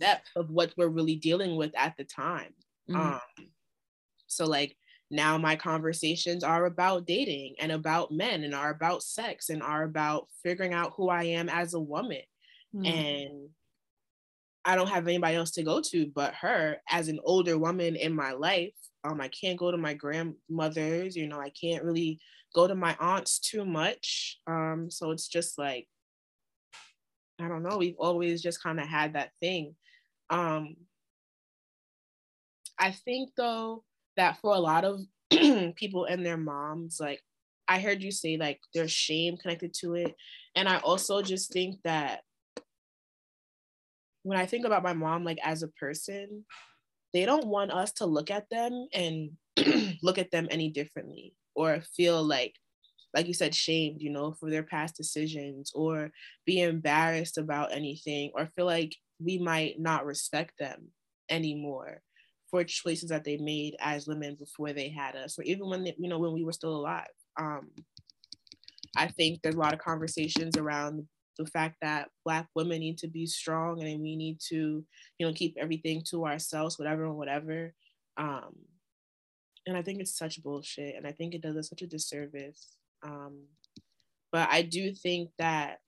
depth 0.00 0.28
of 0.36 0.50
what 0.50 0.72
we're 0.76 0.88
really 0.88 1.16
dealing 1.16 1.56
with 1.56 1.72
at 1.76 1.96
the 1.98 2.04
time. 2.04 2.52
Mm-hmm. 2.90 3.00
Um, 3.00 3.20
so 4.26 4.46
like 4.46 4.76
now 5.10 5.36
my 5.36 5.56
conversations 5.56 6.44
are 6.44 6.66
about 6.66 7.06
dating 7.06 7.56
and 7.58 7.72
about 7.72 8.12
men 8.12 8.44
and 8.44 8.54
are 8.54 8.70
about 8.70 9.02
sex 9.02 9.48
and 9.48 9.62
are 9.62 9.82
about 9.82 10.28
figuring 10.42 10.72
out 10.72 10.92
who 10.96 11.08
I 11.08 11.24
am 11.24 11.48
as 11.48 11.74
a 11.74 11.80
woman. 11.80 12.22
Mm. 12.74 12.86
And 12.86 13.48
I 14.64 14.76
don't 14.76 14.88
have 14.88 15.08
anybody 15.08 15.36
else 15.36 15.50
to 15.52 15.62
go 15.62 15.80
to 15.80 16.06
but 16.14 16.34
her 16.34 16.76
as 16.88 17.08
an 17.08 17.18
older 17.24 17.58
woman 17.58 17.96
in 17.96 18.14
my 18.14 18.32
life. 18.32 18.74
Um, 19.02 19.20
I 19.20 19.28
can't 19.28 19.58
go 19.58 19.70
to 19.70 19.78
my 19.78 19.94
grandmothers, 19.94 21.16
you 21.16 21.26
know, 21.26 21.40
I 21.40 21.50
can't 21.50 21.82
really 21.82 22.20
go 22.54 22.68
to 22.68 22.74
my 22.74 22.96
aunts 23.00 23.38
too 23.40 23.64
much. 23.64 24.38
Um, 24.46 24.88
so 24.90 25.10
it's 25.10 25.26
just 25.26 25.58
like, 25.58 25.88
I 27.40 27.48
don't 27.48 27.62
know, 27.62 27.78
we've 27.78 27.96
always 27.98 28.42
just 28.42 28.62
kind 28.62 28.78
of 28.78 28.86
had 28.86 29.14
that 29.14 29.30
thing. 29.40 29.74
Um, 30.28 30.76
I 32.78 32.92
think 32.92 33.30
though, 33.36 33.84
that 34.20 34.38
for 34.40 34.54
a 34.54 34.60
lot 34.60 34.84
of 34.84 35.00
people 35.76 36.04
and 36.04 36.24
their 36.24 36.36
moms, 36.36 36.98
like 37.00 37.20
I 37.66 37.80
heard 37.80 38.02
you 38.02 38.10
say 38.10 38.36
like 38.36 38.60
there's 38.74 38.92
shame 38.92 39.38
connected 39.38 39.72
to 39.80 39.94
it. 39.94 40.14
And 40.54 40.68
I 40.68 40.78
also 40.78 41.22
just 41.22 41.52
think 41.52 41.78
that 41.84 42.20
when 44.22 44.38
I 44.38 44.44
think 44.44 44.66
about 44.66 44.82
my 44.82 44.92
mom, 44.92 45.24
like 45.24 45.38
as 45.42 45.62
a 45.62 45.68
person, 45.68 46.44
they 47.14 47.24
don't 47.24 47.46
want 47.46 47.72
us 47.72 47.92
to 47.92 48.06
look 48.06 48.30
at 48.30 48.50
them 48.50 48.88
and 48.92 49.30
look 50.02 50.18
at 50.18 50.30
them 50.30 50.48
any 50.50 50.68
differently 50.68 51.34
or 51.54 51.80
feel 51.96 52.22
like 52.22 52.54
like 53.12 53.26
you 53.26 53.34
said, 53.34 53.52
shamed, 53.52 54.00
you 54.00 54.10
know, 54.10 54.30
for 54.30 54.48
their 54.50 54.62
past 54.62 54.96
decisions 54.96 55.72
or 55.74 56.12
be 56.46 56.60
embarrassed 56.60 57.38
about 57.38 57.72
anything 57.72 58.30
or 58.36 58.46
feel 58.46 58.66
like 58.66 58.94
we 59.18 59.36
might 59.36 59.80
not 59.80 60.06
respect 60.06 60.52
them 60.60 60.90
anymore 61.28 62.02
for 62.50 62.64
choices 62.64 63.10
that 63.10 63.24
they 63.24 63.36
made 63.36 63.76
as 63.80 64.06
women 64.06 64.34
before 64.34 64.72
they 64.72 64.88
had 64.88 65.14
us 65.16 65.38
or 65.38 65.42
even 65.42 65.68
when 65.68 65.84
they, 65.84 65.94
you 65.98 66.08
know 66.08 66.18
when 66.18 66.32
we 66.32 66.44
were 66.44 66.52
still 66.52 66.76
alive. 66.76 67.06
Um 67.38 67.70
i 68.96 69.06
think 69.06 69.40
there's 69.40 69.54
a 69.54 69.58
lot 69.58 69.72
of 69.72 69.78
conversations 69.78 70.56
around 70.56 71.06
the 71.38 71.46
fact 71.46 71.76
that 71.80 72.08
black 72.24 72.48
women 72.56 72.80
need 72.80 72.98
to 72.98 73.06
be 73.08 73.24
strong 73.24 73.80
and 73.82 74.02
we 74.02 74.16
need 74.16 74.38
to 74.40 74.84
you 75.18 75.26
know 75.26 75.32
keep 75.32 75.56
everything 75.58 76.02
to 76.10 76.26
ourselves 76.26 76.78
whatever 76.78 77.04
and 77.06 77.16
whatever. 77.16 77.72
Um 78.16 78.56
and 79.66 79.76
i 79.76 79.82
think 79.82 80.00
it's 80.00 80.18
such 80.18 80.42
bullshit 80.42 80.96
and 80.96 81.06
i 81.06 81.12
think 81.12 81.34
it 81.34 81.42
does 81.42 81.56
us 81.56 81.68
such 81.68 81.82
a 81.82 81.86
disservice. 81.86 82.76
Um 83.02 83.44
but 84.32 84.48
i 84.50 84.62
do 84.62 84.92
think 84.92 85.30
that 85.38 85.78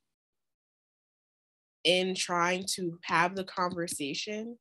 in 1.84 2.14
trying 2.14 2.64
to 2.74 2.98
have 3.02 3.34
the 3.34 3.44
conversation 3.44 4.56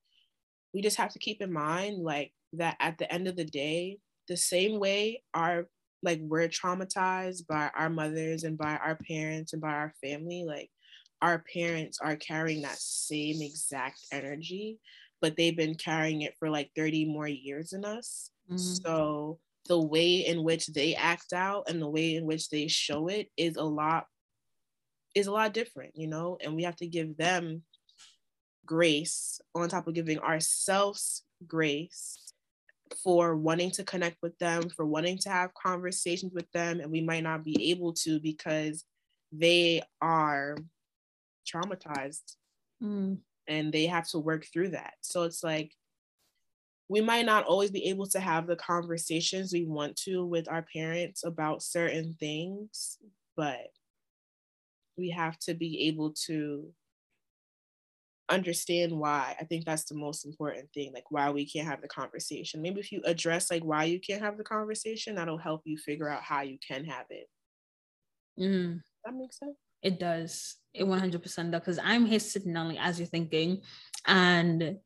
we 0.73 0.81
just 0.81 0.97
have 0.97 1.11
to 1.13 1.19
keep 1.19 1.41
in 1.41 1.51
mind 1.51 2.03
like 2.03 2.31
that 2.53 2.75
at 2.79 2.97
the 2.97 3.11
end 3.11 3.27
of 3.27 3.35
the 3.35 3.45
day 3.45 3.97
the 4.27 4.37
same 4.37 4.79
way 4.79 5.23
our 5.33 5.67
like 6.03 6.19
we're 6.23 6.47
traumatized 6.47 7.45
by 7.47 7.69
our 7.75 7.89
mothers 7.89 8.43
and 8.43 8.57
by 8.57 8.75
our 8.77 8.97
parents 9.07 9.53
and 9.53 9.61
by 9.61 9.69
our 9.69 9.93
family 10.03 10.43
like 10.45 10.69
our 11.21 11.43
parents 11.53 11.99
are 12.01 12.15
carrying 12.15 12.61
that 12.61 12.77
same 12.77 13.41
exact 13.41 13.99
energy 14.11 14.79
but 15.21 15.37
they've 15.37 15.57
been 15.57 15.75
carrying 15.75 16.23
it 16.23 16.33
for 16.39 16.49
like 16.49 16.71
30 16.75 17.05
more 17.05 17.27
years 17.27 17.69
than 17.69 17.85
us 17.85 18.31
mm-hmm. 18.49 18.57
so 18.57 19.39
the 19.67 19.79
way 19.79 20.25
in 20.25 20.43
which 20.43 20.67
they 20.67 20.95
act 20.95 21.33
out 21.33 21.69
and 21.69 21.81
the 21.81 21.89
way 21.89 22.15
in 22.15 22.25
which 22.25 22.49
they 22.49 22.67
show 22.67 23.07
it 23.07 23.27
is 23.37 23.55
a 23.57 23.63
lot 23.63 24.05
is 25.13 25.27
a 25.27 25.31
lot 25.31 25.53
different 25.53 25.91
you 25.95 26.07
know 26.07 26.37
and 26.41 26.55
we 26.55 26.63
have 26.63 26.75
to 26.75 26.87
give 26.87 27.15
them 27.17 27.61
grace 28.65 29.41
on 29.55 29.69
top 29.69 29.87
of 29.87 29.93
giving 29.93 30.19
ourselves 30.19 31.23
grace 31.47 32.33
for 33.03 33.35
wanting 33.35 33.71
to 33.71 33.83
connect 33.83 34.17
with 34.21 34.37
them, 34.37 34.69
for 34.69 34.85
wanting 34.85 35.17
to 35.19 35.29
have 35.29 35.53
conversations 35.53 36.33
with 36.33 36.49
them, 36.51 36.79
and 36.79 36.91
we 36.91 37.01
might 37.01 37.23
not 37.23 37.43
be 37.43 37.71
able 37.71 37.93
to 37.93 38.19
because 38.19 38.83
they 39.31 39.81
are 40.01 40.57
traumatized 41.47 42.35
mm. 42.83 43.17
and 43.47 43.71
they 43.71 43.85
have 43.85 44.07
to 44.09 44.19
work 44.19 44.45
through 44.45 44.69
that. 44.69 44.93
So 45.01 45.23
it's 45.23 45.43
like 45.43 45.71
we 46.89 47.01
might 47.01 47.25
not 47.25 47.45
always 47.45 47.71
be 47.71 47.85
able 47.85 48.07
to 48.07 48.19
have 48.19 48.47
the 48.47 48.57
conversations 48.57 49.53
we 49.53 49.65
want 49.65 49.95
to 49.95 50.25
with 50.25 50.49
our 50.49 50.65
parents 50.73 51.23
about 51.23 51.63
certain 51.63 52.15
things, 52.19 52.97
but 53.37 53.69
we 54.97 55.09
have 55.09 55.39
to 55.39 55.53
be 55.53 55.87
able 55.87 56.13
to 56.25 56.67
understand 58.29 58.91
why 58.91 59.35
i 59.39 59.43
think 59.43 59.65
that's 59.65 59.85
the 59.85 59.95
most 59.95 60.25
important 60.25 60.71
thing 60.73 60.91
like 60.93 61.09
why 61.09 61.29
we 61.29 61.45
can't 61.45 61.67
have 61.67 61.81
the 61.81 61.87
conversation. 61.87 62.61
Maybe 62.61 62.79
if 62.79 62.91
you 62.91 63.01
address 63.05 63.51
like 63.51 63.63
why 63.63 63.85
you 63.85 63.99
can't 63.99 64.21
have 64.21 64.37
the 64.37 64.43
conversation 64.43 65.15
that'll 65.15 65.37
help 65.37 65.61
you 65.65 65.77
figure 65.77 66.09
out 66.09 66.23
how 66.23 66.41
you 66.41 66.57
can 66.65 66.85
have 66.85 67.05
it. 67.09 67.27
Mm. 68.39 68.81
that 69.05 69.13
makes 69.13 69.39
sense? 69.39 69.57
It 69.83 69.99
does. 69.99 70.55
It 70.73 70.85
100% 70.85 71.51
does 71.51 71.59
because 71.59 71.79
i'm 71.83 72.05
here 72.05 72.19
sitting 72.19 72.55
only 72.55 72.77
as 72.77 72.97
you're 72.97 73.07
thinking 73.07 73.61
and 74.07 74.77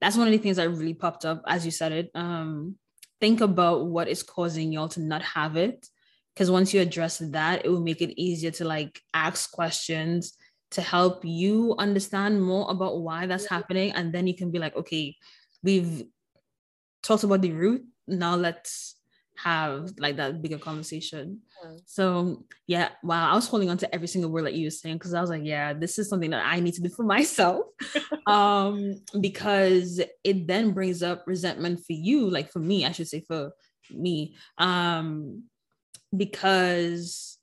that's 0.00 0.16
one 0.16 0.26
of 0.26 0.32
the 0.32 0.38
things 0.38 0.56
that 0.56 0.70
really 0.70 0.94
popped 0.94 1.24
up 1.24 1.42
as 1.46 1.64
you 1.64 1.70
said 1.70 1.92
it 1.92 2.10
um 2.14 2.74
think 3.20 3.40
about 3.40 3.86
what 3.86 4.08
is 4.08 4.22
causing 4.22 4.72
y'all 4.72 4.88
to 4.88 5.00
not 5.00 5.22
have 5.22 5.56
it 5.56 5.86
because 6.34 6.50
once 6.50 6.74
you 6.74 6.80
address 6.80 7.18
that 7.18 7.64
it 7.64 7.68
will 7.68 7.82
make 7.82 8.00
it 8.00 8.20
easier 8.20 8.50
to 8.50 8.64
like 8.64 9.00
ask 9.14 9.52
questions 9.52 10.36
to 10.70 10.82
help 10.82 11.24
you 11.24 11.74
understand 11.78 12.42
more 12.42 12.70
about 12.70 13.00
why 13.00 13.26
that's 13.26 13.48
happening. 13.48 13.92
And 13.92 14.12
then 14.12 14.26
you 14.26 14.36
can 14.36 14.50
be 14.50 14.58
like, 14.58 14.76
okay, 14.76 15.16
we've 15.62 16.04
talked 17.02 17.24
about 17.24 17.42
the 17.42 17.52
root. 17.52 17.84
Now 18.06 18.36
let's 18.36 18.96
have 19.42 19.90
like 19.98 20.16
that 20.16 20.42
bigger 20.42 20.58
conversation. 20.58 21.40
So 21.86 22.44
yeah, 22.66 22.90
wow, 23.02 23.30
I 23.30 23.34
was 23.34 23.48
holding 23.48 23.70
on 23.70 23.78
to 23.78 23.94
every 23.94 24.06
single 24.06 24.30
word 24.30 24.46
that 24.46 24.54
you 24.54 24.66
were 24.66 24.70
saying 24.70 24.96
because 24.96 25.14
I 25.14 25.20
was 25.20 25.30
like, 25.30 25.44
yeah, 25.44 25.72
this 25.72 25.98
is 25.98 26.08
something 26.08 26.30
that 26.30 26.44
I 26.44 26.60
need 26.60 26.74
to 26.74 26.82
do 26.82 26.88
for 26.88 27.02
myself. 27.16 27.66
um, 28.26 28.94
because 29.20 30.00
it 30.24 30.46
then 30.46 30.72
brings 30.72 31.02
up 31.02 31.24
resentment 31.26 31.80
for 31.80 31.92
you, 31.92 32.28
like 32.30 32.50
for 32.50 32.60
me, 32.60 32.84
I 32.84 32.92
should 32.92 33.08
say 33.08 33.24
for 33.26 33.52
me. 33.90 34.36
Um, 34.58 35.44
because 36.16 37.38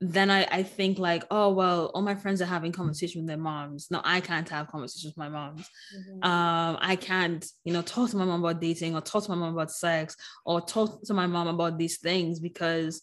then 0.00 0.30
I, 0.30 0.46
I 0.50 0.62
think 0.62 0.98
like, 0.98 1.24
oh 1.30 1.52
well, 1.52 1.90
all 1.94 2.02
my 2.02 2.14
friends 2.14 2.42
are 2.42 2.46
having 2.46 2.70
conversation 2.70 3.22
with 3.22 3.28
their 3.28 3.38
moms. 3.38 3.88
No, 3.90 4.02
I 4.04 4.20
can't 4.20 4.48
have 4.50 4.68
conversations 4.68 5.14
with 5.14 5.16
my 5.16 5.30
moms. 5.30 5.68
Mm-hmm. 5.96 6.28
Um, 6.28 6.78
I 6.80 6.96
can't, 6.96 7.46
you 7.64 7.72
know, 7.72 7.82
talk 7.82 8.10
to 8.10 8.16
my 8.16 8.26
mom 8.26 8.44
about 8.44 8.60
dating 8.60 8.94
or 8.94 9.00
talk 9.00 9.24
to 9.24 9.30
my 9.30 9.36
mom 9.36 9.54
about 9.54 9.70
sex 9.70 10.14
or 10.44 10.60
talk 10.60 11.02
to 11.04 11.14
my 11.14 11.26
mom 11.26 11.48
about 11.48 11.78
these 11.78 11.98
things 11.98 12.40
because, 12.40 13.02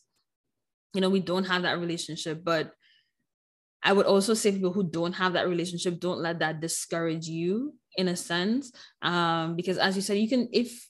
you 0.94 1.02
know, 1.02 1.10
we 1.10 1.20
don't 1.20 1.46
have 1.46 1.64
that 1.64 1.80
relationship. 1.80 2.44
But 2.44 2.72
I 3.82 3.92
would 3.92 4.06
also 4.06 4.36
say 4.36 4.52
people 4.52 4.72
who 4.72 4.84
don't 4.84 5.14
have 5.14 5.34
that 5.34 5.50
relationship, 5.50 6.00
don't 6.00 6.20
let 6.20 6.40
that 6.40 6.62
discourage 6.62 7.28
you 7.28 7.74
in 7.98 8.08
a 8.08 8.16
sense. 8.16 8.72
Um, 9.02 9.56
because 9.56 9.80
as 9.80 9.96
you 9.96 10.04
said, 10.04 10.20
you 10.20 10.30
can 10.30 10.48
if 10.54 10.88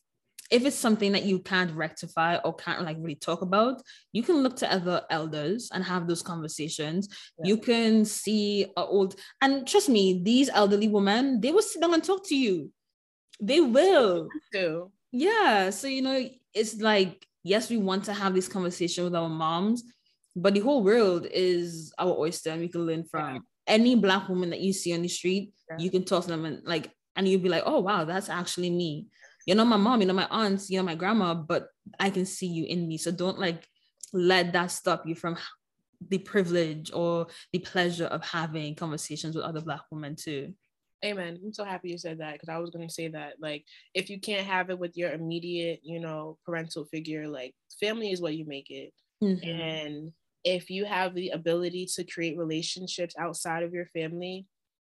if 0.52 0.66
it's 0.66 0.76
something 0.76 1.12
that 1.14 1.24
you 1.24 1.39
can't 1.39 1.76
rectify 1.76 2.38
or 2.38 2.54
can't 2.56 2.84
like 2.84 2.98
really 3.00 3.16
talk 3.16 3.41
about, 3.41 3.82
you 4.12 4.24
can 4.24 4.38
look 4.38 4.56
to 4.58 4.72
other 4.72 5.02
elders 5.10 5.70
and 5.74 5.84
have 5.84 6.08
those 6.08 6.22
conversations. 6.22 7.08
Yeah. 7.39 7.50
You 7.50 7.58
can 7.58 8.06
see 8.06 8.72
old 8.76 9.16
and 9.41 9.68
trust 9.68 9.89
me, 9.89 10.22
these 10.24 10.50
elderly 10.50 10.88
women, 10.88 11.41
they 11.41 11.52
will 11.52 11.62
sit 11.62 11.82
down 11.82 11.94
and 11.94 12.04
talk 12.04 12.28
to 12.28 12.36
you. 12.36 12.72
They 13.39 13.62
will. 13.62 14.30
Do. 14.52 14.91
Yeah. 15.12 15.70
So 15.70 15.88
you 15.88 16.02
know, 16.02 16.30
it's 16.54 16.80
like, 16.80 17.26
yes, 17.44 17.70
we 17.70 17.78
want 17.78 18.06
to 18.06 18.14
have 18.14 18.34
this 18.34 18.48
conversation 18.48 19.04
with 19.04 19.16
our 19.16 19.30
moms, 19.30 19.84
but 20.36 20.54
the 20.54 20.60
whole 20.60 20.84
world 20.84 21.28
is 21.32 21.94
our 21.98 22.12
oyster 22.18 22.52
and 22.52 22.62
we 22.62 22.68
can 22.68 22.86
learn 22.86 23.04
from 23.04 23.36
yeah. 23.36 23.41
any 23.68 23.96
black 23.96 24.30
woman 24.30 24.50
that 24.52 24.62
you 24.62 24.74
see 24.74 24.94
on 24.94 25.02
the 25.02 25.08
street. 25.08 25.54
Yeah. 25.70 25.78
You 25.80 25.91
can 25.91 26.04
talk 26.04 26.24
to 26.24 26.30
them 26.30 26.46
and 26.46 26.64
like, 26.64 26.91
and 27.16 27.28
you'll 27.28 27.41
be 27.41 27.50
like, 27.50 27.64
oh 27.66 27.80
wow, 27.80 28.06
that's 28.06 28.30
actually 28.30 28.72
me 28.72 29.08
you're 29.46 29.58
not 29.58 29.68
my 29.68 29.78
mom, 29.78 30.02
you're 30.02 30.14
not 30.14 30.30
my 30.30 30.46
aunts, 30.46 30.70
you're 30.70 30.82
not 30.84 30.91
my 30.91 30.96
grandma, 30.96 31.34
but 31.34 31.68
I 32.00 32.10
can 32.10 32.26
see 32.26 32.48
you 32.48 32.66
in 32.66 32.88
me. 32.88 32.98
So 32.98 33.12
don't 33.12 33.39
like 33.39 33.68
let 34.14 34.54
that 34.54 34.72
stop 34.72 35.08
you 35.08 35.16
from 35.16 35.38
the 36.10 36.20
privilege 36.20 36.91
or 36.94 37.28
the 37.52 37.60
pleasure 37.60 38.06
of 38.06 38.24
having 38.26 38.76
conversations 38.76 39.36
with 39.36 39.46
other 39.46 39.62
black 39.62 39.82
women 39.91 40.16
too. 40.16 40.54
Amen. 41.04 41.38
I'm 41.44 41.54
so 41.54 41.66
happy 41.66 41.89
you 41.89 41.98
said 41.98 42.20
that 42.20 42.34
because 42.34 42.48
I 42.48 42.60
was 42.60 42.70
going 42.70 42.88
to 42.88 42.94
say 42.94 43.10
that. 43.10 43.34
Like, 43.39 43.66
if 43.94 44.10
you 44.10 44.22
can't 44.22 44.48
have 44.48 44.70
it 44.70 44.80
with 44.80 44.96
your 44.96 45.12
immediate, 45.12 45.82
you 45.84 46.00
know, 46.00 46.38
parental 46.46 46.86
figure, 46.86 47.28
like, 47.28 47.54
family 47.78 48.12
is 48.12 48.22
what 48.22 48.36
you 48.36 48.46
make 48.46 48.70
it. 48.70 48.94
Mm-hmm. 49.22 49.50
And 49.50 50.12
if 50.46 50.70
you 50.70 50.86
have 50.86 51.14
the 51.14 51.30
ability 51.30 51.88
to 51.96 52.06
create 52.06 52.38
relationships 52.38 53.16
outside 53.20 53.64
of 53.64 53.74
your 53.74 53.88
family, 53.88 54.46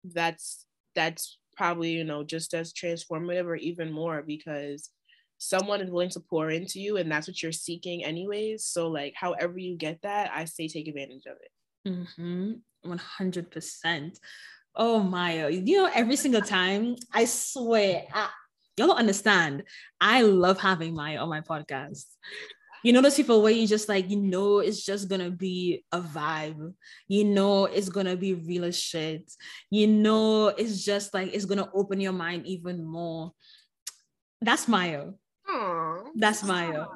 that's 0.05 0.67
that's 0.95 1.39
probably 1.57 1.91
you 1.93 2.05
know 2.05 2.23
just 2.23 2.55
as 2.55 2.73
transformative 2.73 3.45
or 3.45 3.57
even 3.57 3.93
more 3.93 4.23
because 4.23 4.91
someone 5.39 5.81
is 5.81 5.91
willing 5.91 6.11
to 6.11 6.21
pour 6.21 6.51
into 6.51 6.81
you 6.81 6.97
and 6.99 7.11
that's 7.11 7.27
what 7.27 7.43
you're 7.43 7.51
seeking 7.51 8.05
anyways. 8.05 8.65
So 8.65 8.89
like 8.89 9.15
however 9.17 9.59
you 9.59 9.77
get 9.77 10.01
that 10.03 10.31
i 10.33 10.45
say 10.45 10.69
take 10.69 10.89
advantage 10.89 11.27
of 11.27 11.37
it. 11.43 11.51
Mm-hmm. 11.89 12.53
100% 12.91 14.19
oh 14.75 15.03
my 15.03 15.49
you 15.49 15.77
know 15.77 15.91
every 15.95 16.17
single 16.17 16.41
time 16.41 16.97
i 17.13 17.25
swear 17.27 18.05
I, 18.13 18.29
y'all 18.77 18.89
don't 18.89 18.99
understand. 18.99 19.65
I 20.01 20.23
love 20.23 20.59
having 20.59 20.95
maya 20.95 21.19
on 21.19 21.29
my 21.29 21.41
podcast 21.41 22.07
you 22.83 22.93
know 22.93 23.01
those 23.01 23.17
people 23.17 23.43
where 23.43 23.53
you 23.53 23.67
just 23.67 23.89
like 23.89 24.11
you 24.11 24.17
know 24.17 24.59
it's 24.59 24.85
just 24.85 25.09
gonna 25.09 25.31
be 25.31 25.85
a 25.93 26.01
vibe. 26.01 26.75
You 27.09 27.25
know 27.25 27.67
it's 27.67 27.89
gonna 27.89 28.17
be 28.17 28.35
real 28.35 28.65
as 28.65 28.79
shit. 28.79 29.31
You 29.71 29.87
know 29.87 30.49
it's 30.49 30.85
just 30.85 31.15
like 31.15 31.35
it's 31.35 31.45
gonna 31.45 31.69
open 31.75 32.01
your 32.01 32.13
mind 32.13 32.47
even 32.47 32.85
more. 32.85 33.33
That's 34.41 34.67
maya. 34.67 35.11
Aww. 35.49 36.07
that's 36.17 36.45
maya. 36.45 36.87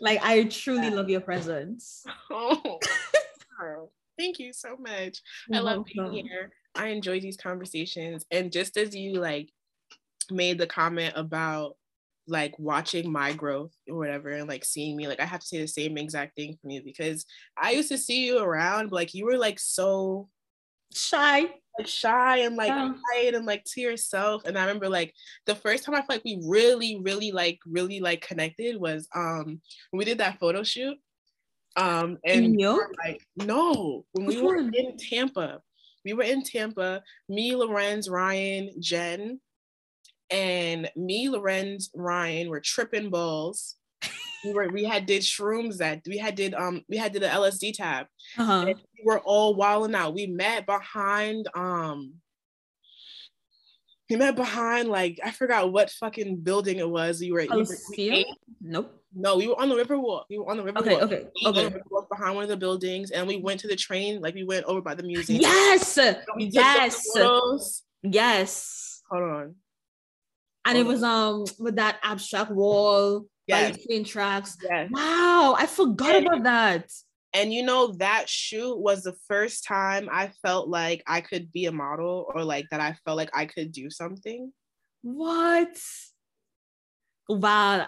Like 0.00 0.20
i 0.22 0.44
truly 0.44 0.90
love 0.90 1.08
your 1.08 1.20
presence. 1.20 2.04
Oh. 2.30 3.90
thank 4.16 4.38
you 4.38 4.52
so 4.52 4.76
much. 4.78 5.20
You're 5.48 5.58
i 5.58 5.60
love 5.60 5.84
welcome. 5.96 6.12
being 6.12 6.26
here. 6.26 6.52
I 6.76 6.88
enjoy 6.88 7.20
these 7.20 7.36
conversations. 7.36 8.24
And 8.30 8.52
just 8.52 8.76
as 8.76 8.94
you 8.94 9.14
like 9.20 9.50
made 10.30 10.58
the 10.58 10.66
comment 10.66 11.14
about 11.16 11.76
like 12.28 12.54
watching 12.58 13.10
my 13.10 13.32
growth 13.32 13.74
or 13.88 13.96
whatever 13.96 14.30
and 14.30 14.48
like 14.48 14.64
seeing 14.64 14.96
me 14.96 15.08
like 15.08 15.20
i 15.20 15.24
have 15.24 15.40
to 15.40 15.46
say 15.46 15.60
the 15.60 15.68
same 15.68 15.96
exact 15.98 16.36
thing 16.36 16.56
from 16.60 16.70
you 16.70 16.82
because 16.82 17.24
i 17.56 17.72
used 17.72 17.88
to 17.88 17.98
see 17.98 18.26
you 18.26 18.38
around 18.38 18.90
but 18.90 18.96
like 18.96 19.14
you 19.14 19.24
were 19.24 19.38
like 19.38 19.58
so 19.58 20.28
shy 20.94 21.40
like 21.78 21.86
shy 21.86 22.38
and 22.38 22.56
like 22.56 22.68
yeah. 22.68 22.92
quiet 23.10 23.34
and 23.34 23.46
like 23.46 23.64
to 23.64 23.80
yourself 23.80 24.42
and 24.44 24.58
i 24.58 24.62
remember 24.62 24.88
like 24.88 25.14
the 25.46 25.54
first 25.54 25.84
time 25.84 25.94
i 25.94 25.98
feel 25.98 26.06
like 26.08 26.24
we 26.24 26.40
really 26.44 27.00
really 27.02 27.32
like 27.32 27.58
really 27.66 28.00
like 28.00 28.20
connected 28.20 28.80
was 28.80 29.08
um 29.14 29.60
when 29.90 29.98
we 29.98 30.04
did 30.04 30.18
that 30.18 30.38
photo 30.38 30.62
shoot 30.62 30.96
Um, 31.76 32.18
and 32.24 32.44
in 32.46 32.52
New 32.56 32.64
York? 32.74 32.94
like, 33.04 33.22
no, 33.36 34.04
when 34.12 34.26
we 34.26 34.42
were 34.42 34.56
in 34.56 34.96
Tampa, 34.96 35.60
we 36.04 36.12
were 36.12 36.24
in 36.24 36.42
Tampa, 36.42 37.02
me, 37.28 37.54
Lorenz, 37.54 38.08
Ryan, 38.08 38.70
Jen, 38.80 39.38
and 40.30 40.90
me, 40.96 41.28
Lorenz, 41.28 41.90
Ryan 41.94 42.50
were 42.50 42.60
tripping 42.60 43.10
balls. 43.10 43.76
we 44.44 44.52
were 44.52 44.68
we 44.68 44.84
had 44.84 45.06
did 45.06 45.22
shrooms 45.22 45.78
that 45.78 46.00
we 46.06 46.18
had 46.18 46.36
did 46.36 46.54
um 46.54 46.84
we 46.88 46.96
had 46.96 47.12
did 47.12 47.22
an 47.22 47.30
LSD 47.30 47.74
tab. 47.74 48.06
Uh-huh. 48.36 48.66
we 48.66 49.04
were 49.04 49.18
all 49.20 49.54
wilding 49.54 49.94
out. 49.94 50.14
We 50.14 50.26
met 50.26 50.66
behind 50.66 51.48
um 51.54 52.14
we 54.08 54.16
met 54.16 54.36
behind 54.36 54.88
like 54.88 55.18
I 55.24 55.30
forgot 55.32 55.72
what 55.72 55.90
fucking 55.90 56.36
building 56.36 56.78
it 56.78 56.88
was. 56.88 57.20
You 57.20 57.34
were, 57.34 57.42
you 57.42 57.50
were 57.50 57.76
we 57.90 58.26
nope. 58.60 58.94
No, 59.14 59.36
we 59.36 59.48
were 59.48 59.58
on 59.60 59.68
the 59.68 59.74
Riverwalk. 59.74 60.24
We 60.30 60.38
were 60.38 60.50
on 60.50 60.58
the 60.58 60.62
Riverwalk. 60.62 60.82
Okay, 60.82 60.96
okay, 61.00 61.26
okay. 61.46 61.70
Riverwalk 61.70 62.08
behind 62.10 62.34
one 62.34 62.44
of 62.44 62.50
the 62.50 62.56
buildings, 62.56 63.10
and 63.10 63.26
we 63.26 63.38
went 63.38 63.58
to 63.60 63.68
the 63.68 63.76
train. 63.76 64.20
Like 64.20 64.34
we 64.34 64.44
went 64.44 64.66
over 64.66 64.80
by 64.80 64.94
the 64.94 65.02
museum. 65.02 65.40
Yes, 65.40 65.98
yes, 66.38 67.06
yes. 68.02 69.02
Hold 69.10 69.22
on. 69.22 69.54
And 70.68 70.76
Hold 70.76 70.86
it 70.86 70.88
was 70.88 71.02
um 71.02 71.44
with 71.58 71.76
that 71.76 71.98
abstract 72.02 72.50
wall, 72.50 73.24
yes. 73.46 73.76
by 73.76 73.82
train 73.82 74.04
tracks. 74.04 74.56
Yes. 74.62 74.90
Wow, 74.92 75.56
I 75.58 75.66
forgot 75.66 76.14
and, 76.14 76.26
about 76.26 76.42
that. 76.44 76.92
And 77.32 77.54
you 77.54 77.62
know 77.62 77.92
that 77.98 78.28
shoot 78.28 78.76
was 78.78 79.02
the 79.02 79.16
first 79.28 79.64
time 79.64 80.10
I 80.12 80.30
felt 80.42 80.68
like 80.68 81.02
I 81.06 81.22
could 81.22 81.50
be 81.52 81.64
a 81.64 81.72
model, 81.72 82.30
or 82.34 82.44
like 82.44 82.66
that 82.70 82.80
I 82.80 82.96
felt 83.06 83.16
like 83.16 83.30
I 83.32 83.46
could 83.46 83.72
do 83.72 83.88
something. 83.88 84.52
What? 85.00 85.80
Wow, 87.30 87.86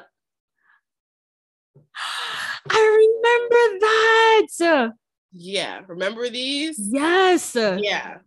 I 2.71 3.09
remember 3.11 3.79
that. 3.81 4.93
Yeah. 5.33 5.81
Remember 5.87 6.31
these? 6.31 6.77
Yes. 6.79 7.55
Yeah. 7.55 8.19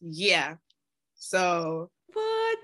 Yeah. 0.00 0.56
So 1.14 1.90
what? 2.12 2.58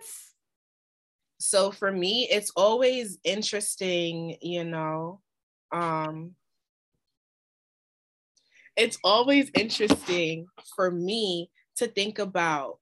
So 1.53 1.71
for 1.71 1.93
me, 1.93 2.27
it's 2.31 2.51
always 2.57 3.19
interesting, 3.25 4.39
you 4.41 4.65
know. 4.65 5.21
Um 5.71 6.35
it's 8.75 8.97
always 9.05 9.51
interesting 9.55 10.47
for 10.75 10.91
me 10.91 11.51
to 11.77 11.89
think 11.89 12.19
about 12.19 12.79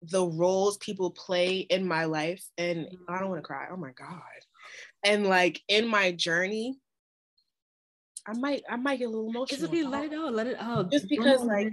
the 0.00 0.24
roles 0.24 0.78
people 0.78 1.10
play 1.10 1.58
in 1.58 1.86
my 1.86 2.06
life 2.06 2.42
and 2.56 2.88
I 3.10 3.18
don't 3.20 3.28
want 3.28 3.42
to 3.42 3.46
cry. 3.46 3.66
Oh 3.70 3.76
my 3.76 3.92
god 3.92 4.22
and 5.04 5.26
like 5.26 5.60
in 5.68 5.86
my 5.86 6.12
journey 6.12 6.78
i 8.26 8.32
might 8.32 8.62
i 8.70 8.76
might 8.76 9.00
get 9.00 9.06
a 9.06 9.08
little 9.08 9.28
emotional 9.28 9.64
it's 9.64 9.64
okay 9.64 9.82
let 9.84 10.04
it 10.04 10.14
out 10.14 10.32
let 10.32 10.46
it 10.46 10.56
out 10.58 10.90
just 10.90 11.08
because 11.08 11.42
like 11.42 11.72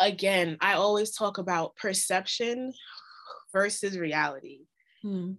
again 0.00 0.56
i 0.60 0.74
always 0.74 1.14
talk 1.14 1.38
about 1.38 1.76
perception 1.76 2.72
versus 3.52 3.96
reality 3.96 4.60
hmm. 5.02 5.32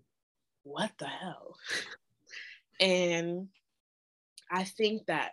what 0.64 0.92
the 0.98 1.08
hell 1.08 1.56
and 2.80 3.48
i 4.52 4.64
think 4.64 5.06
that 5.08 5.32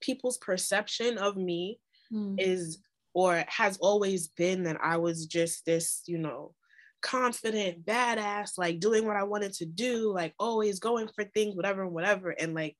people's 0.00 0.38
perception 0.38 1.18
of 1.18 1.36
me 1.36 1.78
hmm. 2.10 2.34
is 2.38 2.78
or 3.14 3.44
has 3.46 3.76
always 3.78 4.28
been 4.28 4.64
that 4.64 4.78
i 4.82 4.96
was 4.96 5.26
just 5.26 5.64
this 5.64 6.02
you 6.06 6.18
know 6.18 6.54
confident, 7.04 7.84
badass, 7.84 8.56
like 8.56 8.80
doing 8.80 9.06
what 9.06 9.16
I 9.16 9.24
wanted 9.24 9.52
to 9.54 9.66
do, 9.66 10.10
like 10.12 10.34
always 10.38 10.80
going 10.80 11.06
for 11.14 11.22
things, 11.22 11.54
whatever, 11.54 11.86
whatever. 11.86 12.30
And 12.30 12.54
like 12.54 12.76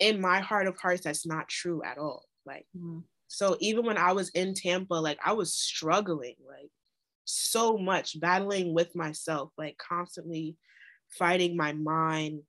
in 0.00 0.20
my 0.20 0.40
heart 0.40 0.66
of 0.66 0.78
hearts, 0.78 1.02
that's 1.04 1.26
not 1.26 1.46
true 1.46 1.82
at 1.84 1.98
all. 1.98 2.24
Like, 2.46 2.66
mm-hmm. 2.76 3.00
so 3.28 3.58
even 3.60 3.84
when 3.84 3.98
I 3.98 4.12
was 4.12 4.30
in 4.30 4.54
Tampa, 4.54 4.94
like 4.94 5.18
I 5.22 5.34
was 5.34 5.52
struggling, 5.52 6.36
like 6.48 6.70
so 7.24 7.78
much, 7.78 8.18
battling 8.20 8.74
with 8.74 8.94
myself, 8.96 9.50
like 9.56 9.76
constantly 9.78 10.56
fighting 11.18 11.56
my 11.56 11.72
mind, 11.72 12.42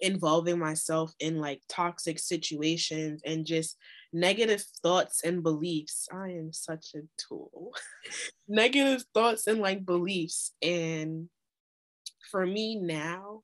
involving 0.00 0.58
myself 0.58 1.12
in 1.20 1.38
like 1.38 1.60
toxic 1.68 2.18
situations 2.18 3.22
and 3.24 3.46
just 3.46 3.76
negative 4.12 4.64
thoughts 4.82 5.22
and 5.24 5.42
beliefs. 5.42 6.08
I 6.12 6.30
am 6.30 6.52
such 6.52 6.94
a 6.94 7.00
tool. 7.16 7.72
negative 8.48 9.04
thoughts 9.14 9.46
and 9.46 9.60
like 9.60 9.84
beliefs. 9.84 10.52
And 10.62 11.28
for 12.30 12.46
me 12.46 12.76
now, 12.76 13.42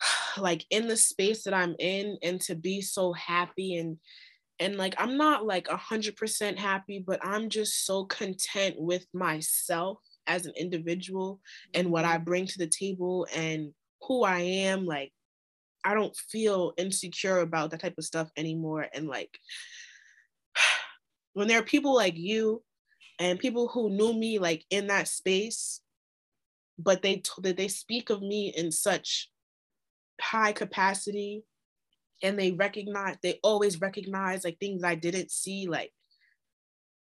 like 0.38 0.64
in 0.70 0.88
the 0.88 0.96
space 0.96 1.44
that 1.44 1.54
I'm 1.54 1.76
in 1.78 2.18
and 2.22 2.40
to 2.42 2.54
be 2.54 2.80
so 2.80 3.12
happy 3.12 3.76
and 3.76 3.98
and 4.58 4.76
like 4.76 4.94
I'm 4.98 5.16
not 5.16 5.44
like 5.44 5.68
a 5.68 5.76
hundred 5.76 6.16
percent 6.16 6.58
happy, 6.58 7.02
but 7.04 7.24
I'm 7.24 7.48
just 7.48 7.86
so 7.86 8.04
content 8.04 8.76
with 8.78 9.06
myself 9.12 9.98
as 10.26 10.46
an 10.46 10.52
individual 10.56 11.40
and 11.74 11.90
what 11.90 12.04
I 12.04 12.16
mm-hmm. 12.16 12.24
bring 12.24 12.46
to 12.46 12.58
the 12.58 12.68
table 12.68 13.26
and 13.34 13.72
who 14.02 14.24
I 14.24 14.40
am. 14.40 14.86
Like 14.86 15.12
I 15.84 15.94
don't 15.94 16.16
feel 16.16 16.74
insecure 16.76 17.38
about 17.38 17.70
that 17.70 17.80
type 17.80 17.94
of 17.98 18.04
stuff 18.04 18.30
anymore. 18.36 18.86
And 18.94 19.08
like 19.08 19.36
when 21.32 21.48
there 21.48 21.58
are 21.58 21.64
people 21.64 21.94
like 21.94 22.16
you 22.16 22.62
and 23.18 23.38
people 23.38 23.68
who 23.68 23.90
knew 23.90 24.12
me 24.12 24.38
like 24.38 24.64
in 24.70 24.88
that 24.88 25.08
space, 25.08 25.80
but 26.78 27.02
they 27.02 27.22
that 27.38 27.56
they 27.56 27.68
speak 27.68 28.10
of 28.10 28.22
me 28.22 28.52
in 28.56 28.70
such 28.70 29.28
high 30.20 30.52
capacity 30.52 31.44
and 32.22 32.38
they 32.38 32.52
recognize 32.52 33.16
they 33.22 33.38
always 33.42 33.80
recognize 33.80 34.44
like 34.44 34.58
things 34.58 34.84
I 34.84 34.94
didn't 34.94 35.30
see 35.30 35.66
like 35.66 35.92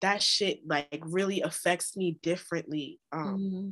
that 0.00 0.22
shit 0.22 0.60
like 0.66 1.02
really 1.06 1.40
affects 1.40 1.96
me 1.96 2.18
differently 2.22 3.00
um 3.12 3.38
mm-hmm. 3.38 3.68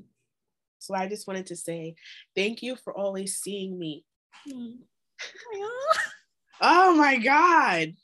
so 0.78 0.94
I 0.94 1.08
just 1.08 1.26
wanted 1.26 1.46
to 1.46 1.56
say 1.56 1.94
thank 2.36 2.62
you 2.62 2.76
for 2.76 2.96
always 2.96 3.38
seeing 3.38 3.78
me 3.78 4.04
Mm. 4.48 4.78
oh 6.60 6.94
my 6.96 7.18
god. 7.18 7.94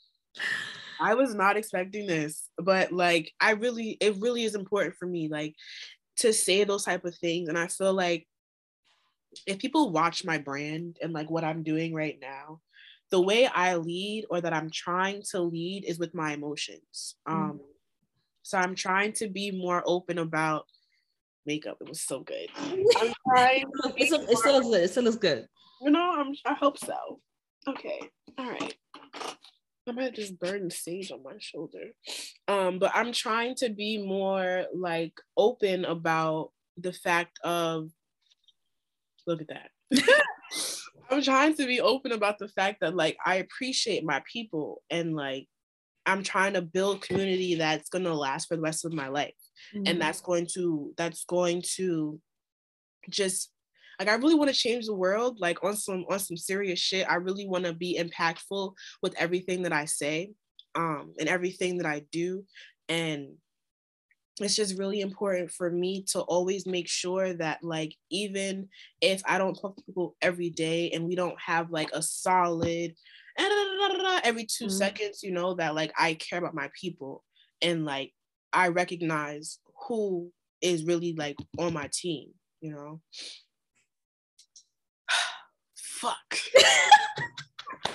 I 1.01 1.13
was 1.15 1.33
not 1.33 1.57
expecting 1.57 2.07
this, 2.07 2.49
but 2.57 2.91
like 2.91 3.31
I 3.39 3.51
really 3.51 3.97
it 4.01 4.17
really 4.17 4.43
is 4.43 4.55
important 4.55 4.95
for 4.95 5.05
me 5.05 5.29
like 5.29 5.55
to 6.17 6.33
say 6.33 6.63
those 6.63 6.83
type 6.83 7.05
of 7.05 7.15
things 7.15 7.47
and 7.47 7.57
I 7.57 7.67
feel 7.67 7.93
like 7.93 8.27
if 9.45 9.59
people 9.59 9.91
watch 9.91 10.25
my 10.25 10.37
brand 10.37 10.97
and 11.01 11.13
like 11.13 11.29
what 11.29 11.43
I'm 11.43 11.63
doing 11.63 11.93
right 11.93 12.17
now, 12.21 12.59
the 13.11 13.21
way 13.21 13.47
I 13.47 13.75
lead 13.75 14.25
or 14.29 14.41
that 14.41 14.53
I'm 14.53 14.69
trying 14.69 15.23
to 15.31 15.41
lead 15.41 15.85
is 15.85 15.99
with 15.99 16.13
my 16.13 16.33
emotions. 16.33 17.15
Mm. 17.27 17.33
Um 17.33 17.59
so 18.43 18.57
I'm 18.57 18.75
trying 18.75 19.13
to 19.13 19.27
be 19.27 19.51
more 19.51 19.83
open 19.85 20.17
about 20.17 20.65
makeup. 21.45 21.77
It 21.81 21.89
was 21.89 22.01
so 22.01 22.21
good. 22.21 22.47
I'm 22.57 23.13
trying. 23.27 23.65
it, 23.97 24.07
still, 24.07 24.21
it 24.21 24.37
still 24.37 24.53
looks 24.53 24.67
good. 24.67 24.83
It 24.83 24.89
still 24.89 25.03
looks 25.03 25.17
good. 25.17 25.47
You 25.81 25.91
know, 25.91 26.11
I'm, 26.19 26.33
I 26.45 26.53
hope 26.53 26.77
so. 26.77 27.19
Okay. 27.67 27.99
All 28.37 28.49
right. 28.49 28.75
I 29.87 29.91
might 29.91 30.03
have 30.03 30.13
just 30.13 30.39
burn 30.39 30.65
the 30.65 30.71
stage 30.71 31.11
on 31.11 31.23
my 31.23 31.33
shoulder. 31.39 31.91
Um, 32.47 32.79
but 32.79 32.91
I'm 32.93 33.11
trying 33.11 33.55
to 33.55 33.69
be 33.69 33.97
more 33.97 34.65
like 34.73 35.13
open 35.35 35.85
about 35.85 36.51
the 36.77 36.93
fact 36.93 37.39
of 37.43 37.89
look 39.25 39.41
at 39.41 39.47
that. 39.49 39.69
I'm 41.09 41.21
trying 41.21 41.55
to 41.55 41.65
be 41.65 41.81
open 41.81 42.11
about 42.11 42.37
the 42.37 42.47
fact 42.47 42.81
that 42.81 42.95
like 42.95 43.17
I 43.25 43.35
appreciate 43.35 44.03
my 44.03 44.21
people 44.31 44.81
and 44.89 45.15
like 45.15 45.47
I'm 46.05 46.23
trying 46.23 46.53
to 46.53 46.61
build 46.61 47.01
community 47.01 47.55
that's 47.55 47.89
gonna 47.89 48.13
last 48.13 48.47
for 48.47 48.55
the 48.55 48.61
rest 48.61 48.85
of 48.85 48.93
my 48.93 49.07
life. 49.07 49.33
Mm-hmm. 49.75 49.83
And 49.87 50.01
that's 50.01 50.21
going 50.21 50.47
to 50.53 50.93
that's 50.97 51.25
going 51.25 51.63
to 51.75 52.19
just 53.09 53.51
like 53.99 54.07
I 54.07 54.15
really 54.15 54.35
want 54.35 54.49
to 54.49 54.55
change 54.55 54.85
the 54.85 54.95
world 54.95 55.39
like 55.39 55.63
on 55.63 55.75
some 55.75 56.05
on 56.09 56.19
some 56.19 56.37
serious 56.37 56.79
shit. 56.79 57.09
I 57.09 57.15
really 57.15 57.47
want 57.47 57.65
to 57.65 57.73
be 57.73 57.99
impactful 57.99 58.73
with 59.01 59.15
everything 59.17 59.63
that 59.63 59.73
I 59.73 59.85
say 59.85 60.31
um 60.75 61.13
and 61.19 61.27
everything 61.27 61.77
that 61.77 61.87
I 61.87 62.03
do 62.11 62.45
and 62.87 63.29
it's 64.41 64.55
just 64.55 64.77
really 64.77 65.01
important 65.01 65.51
for 65.51 65.69
me 65.69 66.03
to 66.11 66.21
always 66.21 66.65
make 66.65 66.87
sure 66.87 67.33
that 67.33 67.63
like 67.63 67.95
even 68.09 68.69
if 69.01 69.21
I 69.25 69.37
don't 69.37 69.55
talk 69.55 69.75
to 69.75 69.83
people 69.83 70.15
every 70.21 70.49
day 70.49 70.91
and 70.91 71.05
we 71.05 71.15
don't 71.15 71.39
have 71.39 71.71
like 71.71 71.89
a 71.93 72.01
solid 72.01 72.93
every 74.23 74.45
2 74.45 74.65
mm-hmm. 74.65 74.69
seconds, 74.69 75.23
you 75.23 75.31
know, 75.31 75.55
that 75.55 75.75
like 75.75 75.91
I 75.97 76.15
care 76.15 76.39
about 76.39 76.55
my 76.55 76.69
people 76.79 77.23
and 77.61 77.85
like 77.85 78.13
I 78.51 78.69
recognize 78.69 79.59
who 79.87 80.31
is 80.61 80.83
really 80.83 81.15
like 81.17 81.37
on 81.57 81.73
my 81.73 81.89
team, 81.91 82.29
you 82.61 82.71
know 82.71 83.01
fuck. 85.77 86.37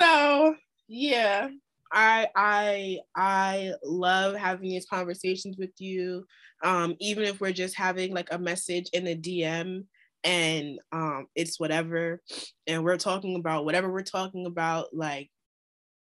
so 0.00 0.54
yeah, 0.88 1.48
I 1.92 2.28
I 2.34 2.98
I 3.14 3.72
love 3.84 4.34
having 4.34 4.70
these 4.70 4.86
conversations 4.86 5.56
with 5.56 5.70
you. 5.78 6.26
Um, 6.62 6.96
even 7.00 7.24
if 7.24 7.40
we're 7.40 7.52
just 7.52 7.76
having 7.76 8.14
like 8.14 8.28
a 8.32 8.38
message 8.38 8.88
in 8.92 9.06
a 9.06 9.16
DM 9.16 9.84
and 10.24 10.80
um 10.92 11.26
it's 11.36 11.60
whatever 11.60 12.20
and 12.66 12.82
we're 12.82 12.96
talking 12.96 13.36
about 13.36 13.64
whatever 13.64 13.92
we're 13.92 14.02
talking 14.02 14.46
about 14.46 14.88
like 14.92 15.30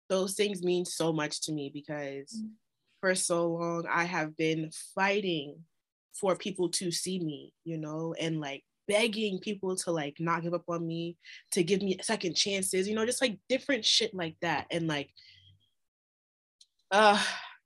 those 0.10 0.34
things 0.34 0.64
mean 0.64 0.84
so 0.84 1.14
much 1.14 1.42
to 1.42 1.54
me 1.54 1.72
because 1.74 2.34
mm-hmm. 2.36 2.48
for 3.00 3.16
so 3.16 3.48
long 3.48 3.86
I 3.90 4.04
have 4.04 4.36
been 4.36 4.72
fighting 4.96 5.56
for 6.20 6.36
people 6.36 6.70
to 6.70 6.92
see 6.92 7.20
me, 7.20 7.54
you 7.64 7.78
know, 7.78 8.14
and 8.20 8.40
like 8.40 8.64
begging 8.88 9.40
people 9.40 9.76
to 9.76 9.92
like 9.92 10.18
not 10.20 10.42
give 10.42 10.54
up 10.54 10.64
on 10.68 10.86
me, 10.86 11.16
to 11.52 11.64
give 11.64 11.82
me 11.82 11.98
second 12.02 12.36
chances, 12.36 12.88
you 12.88 12.96
know, 12.96 13.06
just 13.06 13.22
like 13.22 13.38
different 13.48 13.86
shit 13.86 14.14
like 14.14 14.36
that. 14.42 14.66
And 14.72 14.88
like, 14.88 15.10
uh, 16.92 17.22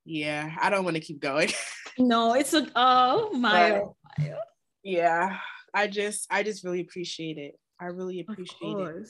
yeah, 0.05 0.55
I 0.61 0.69
don't 0.69 0.83
want 0.83 0.95
to 0.95 1.01
keep 1.01 1.19
going. 1.19 1.49
no, 1.97 2.33
it's 2.33 2.53
a 2.53 2.67
oh 2.75 3.31
my. 3.33 3.83
Yeah, 4.83 5.37
I 5.73 5.87
just 5.87 6.27
I 6.29 6.43
just 6.43 6.63
really 6.63 6.81
appreciate 6.81 7.37
it. 7.37 7.55
I 7.79 7.85
really 7.85 8.19
appreciate 8.19 8.77
it 8.77 9.07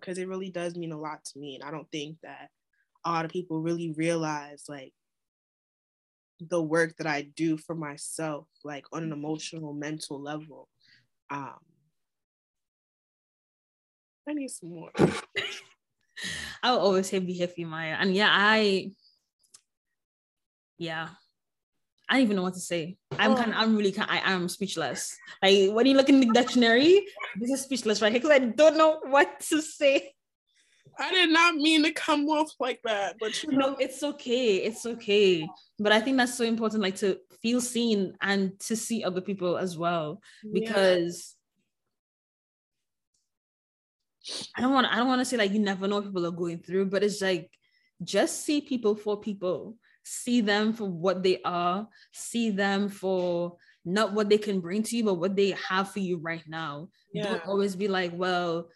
because 0.00 0.18
uh, 0.18 0.22
it 0.22 0.28
really 0.28 0.50
does 0.50 0.76
mean 0.76 0.92
a 0.92 0.98
lot 0.98 1.24
to 1.24 1.38
me, 1.38 1.56
and 1.56 1.64
I 1.64 1.70
don't 1.70 1.90
think 1.90 2.18
that 2.22 2.48
a 3.04 3.10
lot 3.10 3.24
of 3.24 3.30
people 3.30 3.60
really 3.60 3.94
realize 3.96 4.64
like 4.68 4.92
the 6.40 6.62
work 6.62 6.96
that 6.98 7.06
I 7.06 7.22
do 7.22 7.56
for 7.56 7.74
myself, 7.74 8.46
like 8.64 8.84
on 8.92 9.02
an 9.02 9.12
emotional, 9.12 9.72
mental 9.72 10.20
level. 10.20 10.68
Um, 11.30 11.58
I 14.28 14.34
need 14.34 14.48
some 14.48 14.70
more. 14.70 14.90
I'll 16.62 16.78
always 16.78 17.08
say 17.08 17.18
be 17.18 17.32
here 17.32 17.48
for 17.48 17.54
you, 17.56 17.66
Maya. 17.66 17.96
And 17.98 18.14
yeah, 18.14 18.28
I 18.30 18.90
yeah. 20.78 21.08
I 22.08 22.14
don't 22.14 22.22
even 22.22 22.36
know 22.36 22.42
what 22.42 22.54
to 22.54 22.60
say. 22.60 22.96
I'm 23.18 23.32
oh. 23.32 23.36
kind 23.36 23.50
of, 23.50 23.56
I'm 23.58 23.76
really 23.76 23.92
kind 23.92 24.10
I 24.10 24.32
am 24.32 24.48
speechless. 24.48 25.14
Like 25.42 25.72
when 25.72 25.84
you 25.84 25.94
look 25.94 26.08
in 26.08 26.20
the 26.20 26.26
dictionary, 26.26 27.06
this 27.38 27.50
is 27.50 27.62
speechless 27.62 28.00
right 28.00 28.10
here 28.10 28.20
because 28.20 28.34
I 28.34 28.38
don't 28.38 28.78
know 28.78 29.00
what 29.04 29.40
to 29.50 29.60
say. 29.60 30.12
I 30.98 31.10
did 31.10 31.30
not 31.30 31.54
mean 31.54 31.84
to 31.84 31.92
come 31.92 32.26
off 32.28 32.50
like 32.58 32.80
that, 32.84 33.16
but 33.20 33.42
you 33.42 33.52
know, 33.52 33.70
no, 33.70 33.76
it's 33.78 34.02
okay. 34.02 34.56
It's 34.56 34.84
okay. 34.84 35.46
But 35.78 35.92
I 35.92 36.00
think 36.00 36.16
that's 36.16 36.34
so 36.34 36.44
important, 36.44 36.82
like 36.82 36.96
to 36.96 37.18
feel 37.40 37.60
seen 37.60 38.14
and 38.20 38.58
to 38.60 38.74
see 38.74 39.04
other 39.04 39.20
people 39.20 39.58
as 39.58 39.78
well, 39.78 40.20
because 40.52 41.36
yeah. 44.24 44.34
I 44.56 44.60
don't 44.62 44.72
want. 44.72 44.88
I 44.88 44.96
don't 44.96 45.06
want 45.06 45.20
to 45.20 45.24
say 45.24 45.36
like 45.36 45.52
you 45.52 45.60
never 45.60 45.86
know 45.86 45.96
what 45.96 46.06
people 46.06 46.26
are 46.26 46.32
going 46.32 46.58
through, 46.58 46.86
but 46.86 47.04
it's 47.04 47.22
like 47.22 47.50
just 48.02 48.44
see 48.44 48.60
people 48.60 48.96
for 48.96 49.20
people, 49.20 49.76
see 50.08 50.40
them 50.40 50.72
for 50.72 50.84
what 50.84 51.22
they 51.22 51.40
are, 51.44 51.86
see 52.12 52.50
them 52.50 52.88
for 52.88 53.56
not 53.84 54.12
what 54.12 54.28
they 54.28 54.38
can 54.38 54.60
bring 54.60 54.82
to 54.82 54.96
you, 54.96 55.04
but 55.04 55.14
what 55.14 55.36
they 55.36 55.54
have 55.68 55.90
for 55.90 56.00
you 56.00 56.18
right 56.18 56.44
now. 56.46 56.88
Yeah. 57.12 57.24
Don't 57.24 57.46
always 57.46 57.76
be 57.76 57.88
like, 57.88 58.12
well 58.14 58.68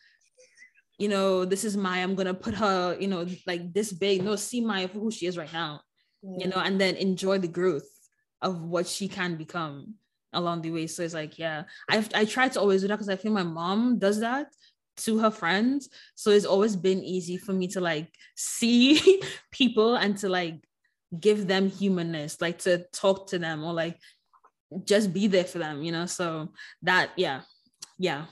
you 0.98 1.08
know, 1.08 1.44
this 1.44 1.64
is 1.64 1.76
Maya, 1.76 2.04
I'm 2.04 2.14
gonna 2.14 2.32
put 2.32 2.54
her, 2.54 2.96
you 3.00 3.08
know, 3.08 3.26
like 3.44 3.72
this 3.72 3.92
big. 3.92 4.22
No, 4.22 4.36
see 4.36 4.60
Maya 4.60 4.86
for 4.86 5.00
who 5.00 5.10
she 5.10 5.26
is 5.26 5.36
right 5.36 5.52
now, 5.52 5.80
you 6.22 6.46
know, 6.46 6.58
and 6.58 6.80
then 6.80 6.94
enjoy 6.94 7.38
the 7.38 7.48
growth 7.48 7.88
of 8.40 8.62
what 8.62 8.86
she 8.86 9.08
can 9.08 9.34
become 9.34 9.94
along 10.32 10.62
the 10.62 10.70
way. 10.70 10.86
So 10.86 11.02
it's 11.02 11.12
like, 11.12 11.40
yeah, 11.40 11.64
I've 11.88 12.08
I 12.14 12.24
try 12.24 12.48
to 12.50 12.60
always 12.60 12.82
do 12.82 12.88
that 12.88 12.94
because 12.94 13.08
I 13.08 13.16
feel 13.16 13.32
my 13.32 13.42
mom 13.42 13.98
does 13.98 14.20
that 14.20 14.46
to 14.98 15.18
her 15.18 15.30
friends. 15.30 15.88
So 16.14 16.30
it's 16.30 16.46
always 16.46 16.76
been 16.76 17.02
easy 17.02 17.36
for 17.36 17.52
me 17.52 17.66
to 17.68 17.80
like 17.80 18.12
see 18.36 19.22
people 19.50 19.96
and 19.96 20.16
to 20.18 20.28
like 20.28 20.62
give 21.18 21.46
them 21.46 21.68
humanness, 21.68 22.40
like 22.40 22.58
to 22.60 22.84
talk 22.92 23.28
to 23.28 23.38
them 23.38 23.64
or 23.64 23.72
like 23.72 23.98
just 24.84 25.12
be 25.12 25.26
there 25.26 25.44
for 25.44 25.58
them, 25.58 25.82
you 25.82 25.92
know. 25.92 26.06
So 26.06 26.48
that, 26.82 27.10
yeah, 27.16 27.42
yeah. 27.98 28.26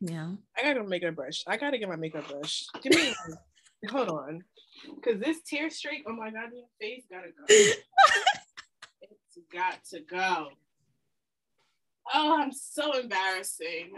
Yeah. 0.00 0.32
I 0.56 0.62
gotta 0.62 0.80
go 0.80 0.86
makeup 0.86 1.14
brush. 1.14 1.44
I 1.46 1.56
gotta 1.56 1.78
get 1.78 1.88
my 1.88 1.96
makeup 1.96 2.28
brush. 2.28 2.64
Give 2.82 2.94
me 2.94 3.14
hold 3.90 4.08
on. 4.08 4.40
Cause 5.04 5.20
this 5.20 5.42
tear 5.46 5.68
streak 5.68 6.08
on 6.08 6.18
my 6.18 6.30
goddamn 6.30 6.64
face 6.80 7.04
gotta 7.10 7.28
go. 7.28 7.44
it's 9.02 9.38
got 9.52 9.84
to 9.90 10.00
go. 10.00 10.48
Oh, 12.12 12.40
I'm 12.40 12.52
so 12.52 12.98
embarrassing. 12.98 13.92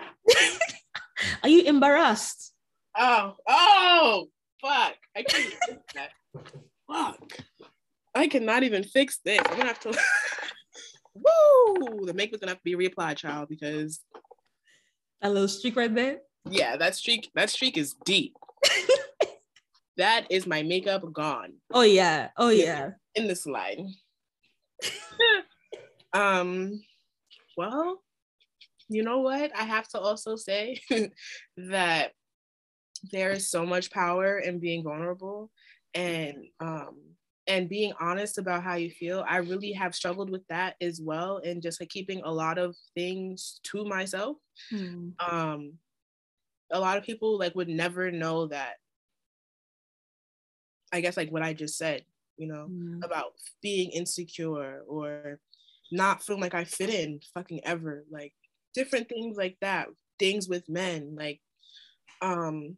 Are 1.42 1.48
you 1.48 1.62
embarrassed? 1.62 2.52
Oh, 2.98 3.36
oh, 3.48 4.26
fuck. 4.60 4.96
I 5.16 5.22
can't 5.22 5.54
fix 5.66 5.78
that. 5.94 6.10
Fuck. 6.90 7.38
I 8.14 8.28
cannot 8.28 8.62
even 8.62 8.84
fix 8.84 9.18
this. 9.24 9.40
I'm 9.44 9.56
gonna 9.56 9.66
have 9.66 9.80
to 9.80 9.88
Woo! 11.14 12.06
The 12.06 12.14
makeup's 12.14 12.40
gonna 12.40 12.52
have 12.52 12.62
to 12.62 12.64
be 12.64 12.76
reapplied, 12.76 13.16
child, 13.16 13.48
because 13.48 14.00
a 15.22 15.30
little 15.30 15.48
streak 15.48 15.76
right 15.76 15.94
there. 15.94 16.18
Yeah, 16.48 16.76
that 16.76 16.96
streak, 16.96 17.30
that 17.34 17.50
streak 17.50 17.76
is 17.76 17.94
deep. 18.04 18.34
that 19.96 20.26
is 20.30 20.46
my 20.46 20.62
makeup 20.62 21.04
gone. 21.12 21.54
Oh 21.72 21.82
yeah. 21.82 22.30
Oh 22.36 22.48
yeah. 22.48 22.90
In 23.14 23.28
the 23.28 23.36
slide. 23.36 23.78
um, 26.12 26.82
well, 27.56 28.02
you 28.88 29.02
know 29.02 29.20
what? 29.20 29.52
I 29.56 29.64
have 29.64 29.88
to 29.88 30.00
also 30.00 30.36
say 30.36 30.80
that 31.56 32.12
there 33.10 33.32
is 33.32 33.50
so 33.50 33.64
much 33.64 33.90
power 33.90 34.38
in 34.38 34.58
being 34.58 34.82
vulnerable 34.82 35.50
and 35.94 36.36
um 36.60 36.96
and 37.46 37.68
being 37.68 37.92
honest 38.00 38.38
about 38.38 38.62
how 38.62 38.74
you 38.74 38.90
feel 38.90 39.24
i 39.28 39.36
really 39.38 39.72
have 39.72 39.94
struggled 39.94 40.30
with 40.30 40.46
that 40.48 40.76
as 40.80 41.00
well 41.02 41.40
and 41.44 41.62
just 41.62 41.80
like 41.80 41.88
keeping 41.88 42.22
a 42.24 42.32
lot 42.32 42.58
of 42.58 42.76
things 42.94 43.60
to 43.62 43.84
myself 43.84 44.36
hmm. 44.70 45.10
um 45.18 45.72
a 46.70 46.80
lot 46.80 46.96
of 46.96 47.04
people 47.04 47.38
like 47.38 47.54
would 47.54 47.68
never 47.68 48.10
know 48.10 48.46
that 48.46 48.74
i 50.92 51.00
guess 51.00 51.16
like 51.16 51.30
what 51.30 51.42
i 51.42 51.52
just 51.52 51.76
said 51.76 52.04
you 52.36 52.46
know 52.46 52.66
hmm. 52.66 53.00
about 53.02 53.32
being 53.60 53.90
insecure 53.90 54.82
or 54.88 55.38
not 55.90 56.22
feeling 56.22 56.42
like 56.42 56.54
i 56.54 56.64
fit 56.64 56.90
in 56.90 57.20
fucking 57.34 57.60
ever 57.64 58.04
like 58.10 58.32
different 58.74 59.08
things 59.08 59.36
like 59.36 59.56
that 59.60 59.88
things 60.18 60.48
with 60.48 60.68
men 60.68 61.14
like 61.16 61.40
um 62.22 62.76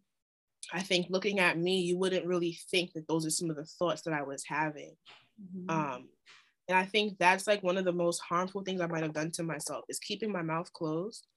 I 0.74 0.82
think 0.82 1.06
looking 1.08 1.38
at 1.38 1.56
me, 1.56 1.80
you 1.80 1.96
wouldn't 1.96 2.26
really 2.26 2.58
think 2.70 2.92
that 2.94 3.06
those 3.06 3.24
are 3.24 3.30
some 3.30 3.48
of 3.48 3.54
the 3.54 3.64
thoughts 3.64 4.02
that 4.02 4.12
I 4.12 4.22
was 4.22 4.42
having. 4.44 4.96
Mm-hmm. 5.40 5.70
Um, 5.70 6.08
and 6.68 6.76
I 6.76 6.84
think 6.84 7.16
that's 7.18 7.46
like 7.46 7.62
one 7.62 7.78
of 7.78 7.84
the 7.84 7.92
most 7.92 8.18
harmful 8.20 8.62
things 8.62 8.80
I 8.80 8.88
might 8.88 9.04
have 9.04 9.12
done 9.12 9.30
to 9.32 9.44
myself 9.44 9.84
is 9.88 10.00
keeping 10.00 10.32
my 10.32 10.42
mouth 10.42 10.72
closed 10.72 11.28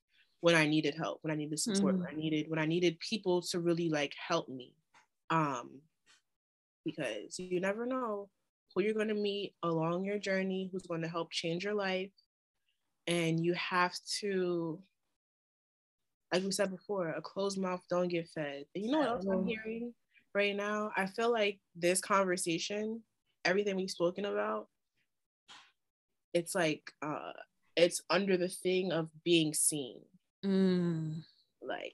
when 0.41 0.55
I 0.55 0.65
needed 0.65 0.95
help, 0.95 1.19
when 1.21 1.31
I 1.31 1.35
needed 1.35 1.59
support, 1.59 1.93
mm-hmm. 1.93 2.05
when 2.05 2.13
I 2.13 2.17
needed 2.17 2.49
when 2.49 2.59
I 2.59 2.65
needed 2.65 2.99
people 2.99 3.43
to 3.43 3.59
really 3.59 3.89
like 3.89 4.13
help 4.27 4.49
me. 4.49 4.73
Um, 5.29 5.81
because 6.83 7.37
you 7.37 7.59
never 7.59 7.85
know 7.85 8.29
who 8.73 8.81
you're 8.81 8.93
going 8.93 9.09
to 9.09 9.13
meet 9.13 9.53
along 9.61 10.05
your 10.05 10.19
journey, 10.19 10.69
who's 10.71 10.87
going 10.87 11.01
to 11.01 11.07
help 11.07 11.31
change 11.31 11.63
your 11.63 11.75
life, 11.75 12.11
and 13.05 13.43
you 13.43 13.53
have 13.53 13.93
to 14.21 14.79
like 16.33 16.43
we 16.43 16.51
said 16.51 16.71
before, 16.71 17.09
a 17.09 17.21
closed 17.21 17.59
mouth 17.59 17.81
don't 17.89 18.09
get 18.09 18.27
fed. 18.29 18.65
And 18.75 18.85
you 18.85 18.91
know 18.91 18.99
what 18.99 19.07
else 19.07 19.25
I'm 19.25 19.45
hearing 19.45 19.93
right 20.35 20.55
now? 20.55 20.91
I 20.95 21.07
feel 21.07 21.31
like 21.31 21.59
this 21.75 22.01
conversation, 22.01 23.01
everything 23.45 23.75
we've 23.75 23.89
spoken 23.89 24.25
about, 24.25 24.67
it's 26.33 26.53
like 26.53 26.91
uh 27.01 27.31
it's 27.75 28.01
under 28.09 28.37
the 28.37 28.49
thing 28.49 28.91
of 28.91 29.09
being 29.23 29.53
seen. 29.53 30.01
Mm. 30.43 31.23
Like 31.61 31.93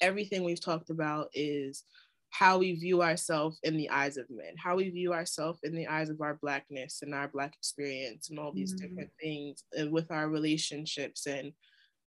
everything 0.00 0.44
we've 0.44 0.62
talked 0.62 0.90
about 0.90 1.28
is 1.34 1.84
how 2.30 2.58
we 2.58 2.74
view 2.74 3.02
ourselves 3.02 3.58
in 3.62 3.76
the 3.76 3.90
eyes 3.90 4.16
of 4.16 4.26
men, 4.30 4.54
how 4.56 4.76
we 4.76 4.88
view 4.88 5.12
ourselves 5.12 5.58
in 5.62 5.74
the 5.74 5.86
eyes 5.86 6.08
of 6.08 6.20
our 6.20 6.38
blackness 6.40 7.00
and 7.02 7.14
our 7.14 7.28
black 7.28 7.54
experience 7.54 8.30
and 8.30 8.38
all 8.38 8.52
these 8.52 8.74
mm. 8.74 8.80
different 8.80 9.10
things 9.20 9.64
and 9.76 9.92
with 9.92 10.10
our 10.10 10.28
relationships 10.28 11.26
and 11.26 11.52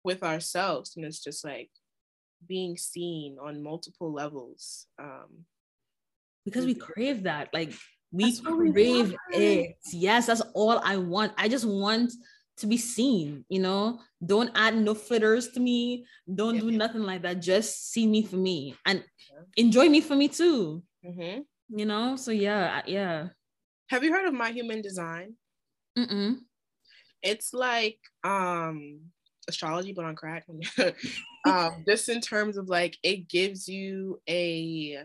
with 0.06 0.23
ourselves 0.23 0.94
and 0.95 1.06
it's 1.06 1.22
just 1.22 1.44
like 1.44 1.69
being 2.48 2.77
seen 2.77 3.38
on 3.41 3.64
multiple 3.64 4.14
levels 4.14 4.86
um 4.99 5.45
because 6.45 6.65
we 6.65 6.76
crave 6.76 7.23
that 7.23 7.49
like 7.53 7.73
we 8.11 8.40
crave 8.40 9.15
it. 9.32 9.76
Yes 9.91 10.27
that's 10.27 10.41
all 10.53 10.80
i 10.84 10.95
want. 10.95 11.34
I 11.38 11.49
just 11.49 11.65
want 11.65 12.14
to 12.57 12.68
be 12.68 12.77
seen 12.77 13.44
you 13.49 13.60
know? 13.60 13.99
Don't 14.26 14.52
add 14.56 14.77
no 14.77 14.94
filters 14.94 15.49
to 15.49 15.60
me. 15.60 16.06
Don't 16.34 16.56
yeah. 16.56 16.61
do 16.61 16.72
nothing 16.72 17.02
like 17.02 17.23
that. 17.23 17.41
Just 17.41 17.91
see 17.91 18.07
me 18.07 18.23
for 18.23 18.38
me 18.38 18.76
and 18.86 19.03
enjoy 19.57 19.90
me 19.90 20.02
for 20.02 20.15
me 20.15 20.27
too 20.30 20.84
mm-hmm. 21.03 21.41
you 21.77 21.86
know? 21.86 22.15
So 22.15 22.32
yeah 22.32 22.84
yeah. 22.86 23.30
Have 23.90 24.03
you 24.03 24.14
heard 24.14 24.27
of 24.27 24.34
my 24.34 24.52
human 24.52 24.82
design? 24.82 25.36
Mm-mm. 25.98 26.40
it's 27.23 27.53
like 27.53 27.99
um 28.23 28.99
astrology 29.47 29.93
but 29.93 30.05
on 30.05 30.15
crack 30.15 30.45
um 31.45 31.84
just 31.88 32.09
in 32.09 32.22
terms 32.22 32.57
of 32.57 32.69
like 32.69 32.97
it 33.03 33.27
gives 33.30 33.67
you 33.67 34.19
a 34.30 34.97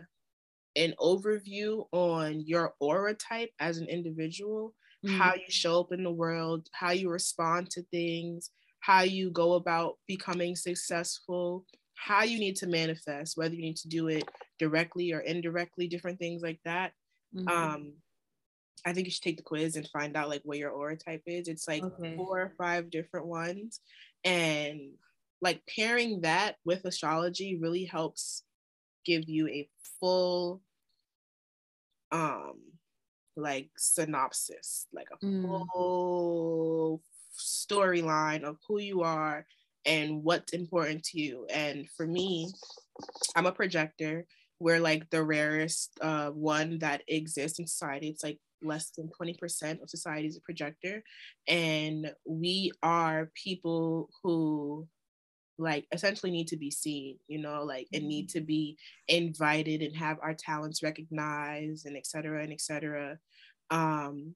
an 0.75 0.93
overview 0.99 1.85
on 1.91 2.39
your 2.41 2.73
aura 2.79 3.13
type 3.13 3.51
as 3.59 3.77
an 3.77 3.87
individual 3.87 4.73
mm-hmm. 5.05 5.17
how 5.17 5.33
you 5.33 5.49
show 5.49 5.79
up 5.79 5.91
in 5.91 6.03
the 6.03 6.11
world 6.11 6.67
how 6.71 6.91
you 6.91 7.09
respond 7.09 7.69
to 7.69 7.83
things 7.91 8.51
how 8.79 9.01
you 9.01 9.29
go 9.29 9.53
about 9.53 9.97
becoming 10.07 10.55
successful 10.55 11.65
how 12.01 12.23
you 12.23 12.39
need 12.39 12.55
to 12.55 12.67
manifest, 12.67 13.37
whether 13.37 13.53
you 13.53 13.61
need 13.61 13.77
to 13.77 13.87
do 13.87 14.07
it 14.07 14.27
directly 14.57 15.13
or 15.13 15.19
indirectly, 15.19 15.87
different 15.87 16.17
things 16.17 16.41
like 16.41 16.59
that. 16.65 16.93
Mm-hmm. 17.35 17.47
Um, 17.47 17.93
I 18.85 18.93
think 18.93 19.05
you 19.05 19.11
should 19.11 19.21
take 19.21 19.37
the 19.37 19.43
quiz 19.43 19.75
and 19.75 19.87
find 19.89 20.17
out 20.17 20.27
like 20.27 20.41
what 20.43 20.57
your 20.57 20.71
aura 20.71 20.97
type 20.97 21.21
is. 21.27 21.47
It's 21.47 21.67
like 21.67 21.83
okay. 21.83 22.15
four 22.15 22.41
or 22.41 22.53
five 22.57 22.89
different 22.89 23.27
ones. 23.27 23.81
And 24.23 24.93
like 25.41 25.61
pairing 25.67 26.21
that 26.21 26.57
with 26.65 26.85
astrology 26.85 27.57
really 27.59 27.85
helps 27.85 28.43
give 29.05 29.27
you 29.27 29.47
a 29.47 29.67
full 29.99 30.61
um 32.11 32.59
like 33.35 33.69
synopsis, 33.77 34.87
like 34.93 35.07
a 35.11 35.25
mm. 35.25 35.65
full 35.73 37.01
storyline 37.39 38.43
of 38.43 38.57
who 38.67 38.79
you 38.79 39.01
are 39.01 39.45
and 39.85 40.23
what's 40.23 40.53
important 40.53 41.03
to 41.03 41.19
you. 41.19 41.47
And 41.49 41.89
for 41.89 42.05
me, 42.05 42.51
I'm 43.35 43.45
a 43.45 43.51
projector. 43.51 44.25
We're 44.59 44.79
like 44.79 45.09
the 45.09 45.23
rarest 45.23 45.97
uh, 46.01 46.29
one 46.29 46.79
that 46.79 47.01
exists 47.07 47.57
in 47.59 47.65
society. 47.65 48.09
It's 48.09 48.23
like 48.23 48.39
less 48.63 48.91
than 48.91 49.09
20% 49.09 49.81
of 49.81 49.89
society 49.89 50.27
is 50.27 50.37
a 50.37 50.41
projector. 50.41 51.03
And 51.47 52.11
we 52.25 52.71
are 52.83 53.31
people 53.35 54.09
who 54.23 54.87
like 55.57 55.85
essentially 55.91 56.31
need 56.31 56.47
to 56.47 56.57
be 56.57 56.71
seen, 56.71 57.17
you 57.27 57.39
know, 57.39 57.63
like 57.63 57.87
and 57.93 58.07
need 58.07 58.29
mm-hmm. 58.29 58.39
to 58.39 58.45
be 58.45 58.77
invited 59.07 59.81
and 59.81 59.95
have 59.95 60.17
our 60.21 60.33
talents 60.33 60.81
recognized 60.81 61.85
and 61.85 61.95
et 61.95 62.07
cetera 62.07 62.43
and 62.43 62.51
et 62.51 62.61
cetera. 62.61 63.17
Um, 63.69 64.35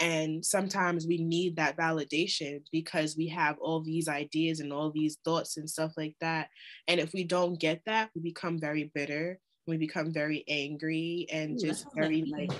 and 0.00 0.44
sometimes 0.44 1.06
we 1.06 1.18
need 1.18 1.56
that 1.56 1.76
validation 1.76 2.62
because 2.72 3.16
we 3.16 3.28
have 3.28 3.56
all 3.60 3.80
these 3.80 4.08
ideas 4.08 4.60
and 4.60 4.72
all 4.72 4.90
these 4.90 5.18
thoughts 5.24 5.56
and 5.56 5.70
stuff 5.70 5.92
like 5.96 6.16
that. 6.20 6.48
And 6.88 7.00
if 7.00 7.12
we 7.12 7.24
don't 7.24 7.58
get 7.60 7.80
that, 7.86 8.10
we 8.14 8.20
become 8.20 8.58
very 8.58 8.90
bitter. 8.94 9.38
We 9.66 9.76
become 9.76 10.12
very 10.12 10.44
angry 10.48 11.26
and 11.32 11.58
just 11.58 11.86
very 11.94 12.24
like 12.24 12.50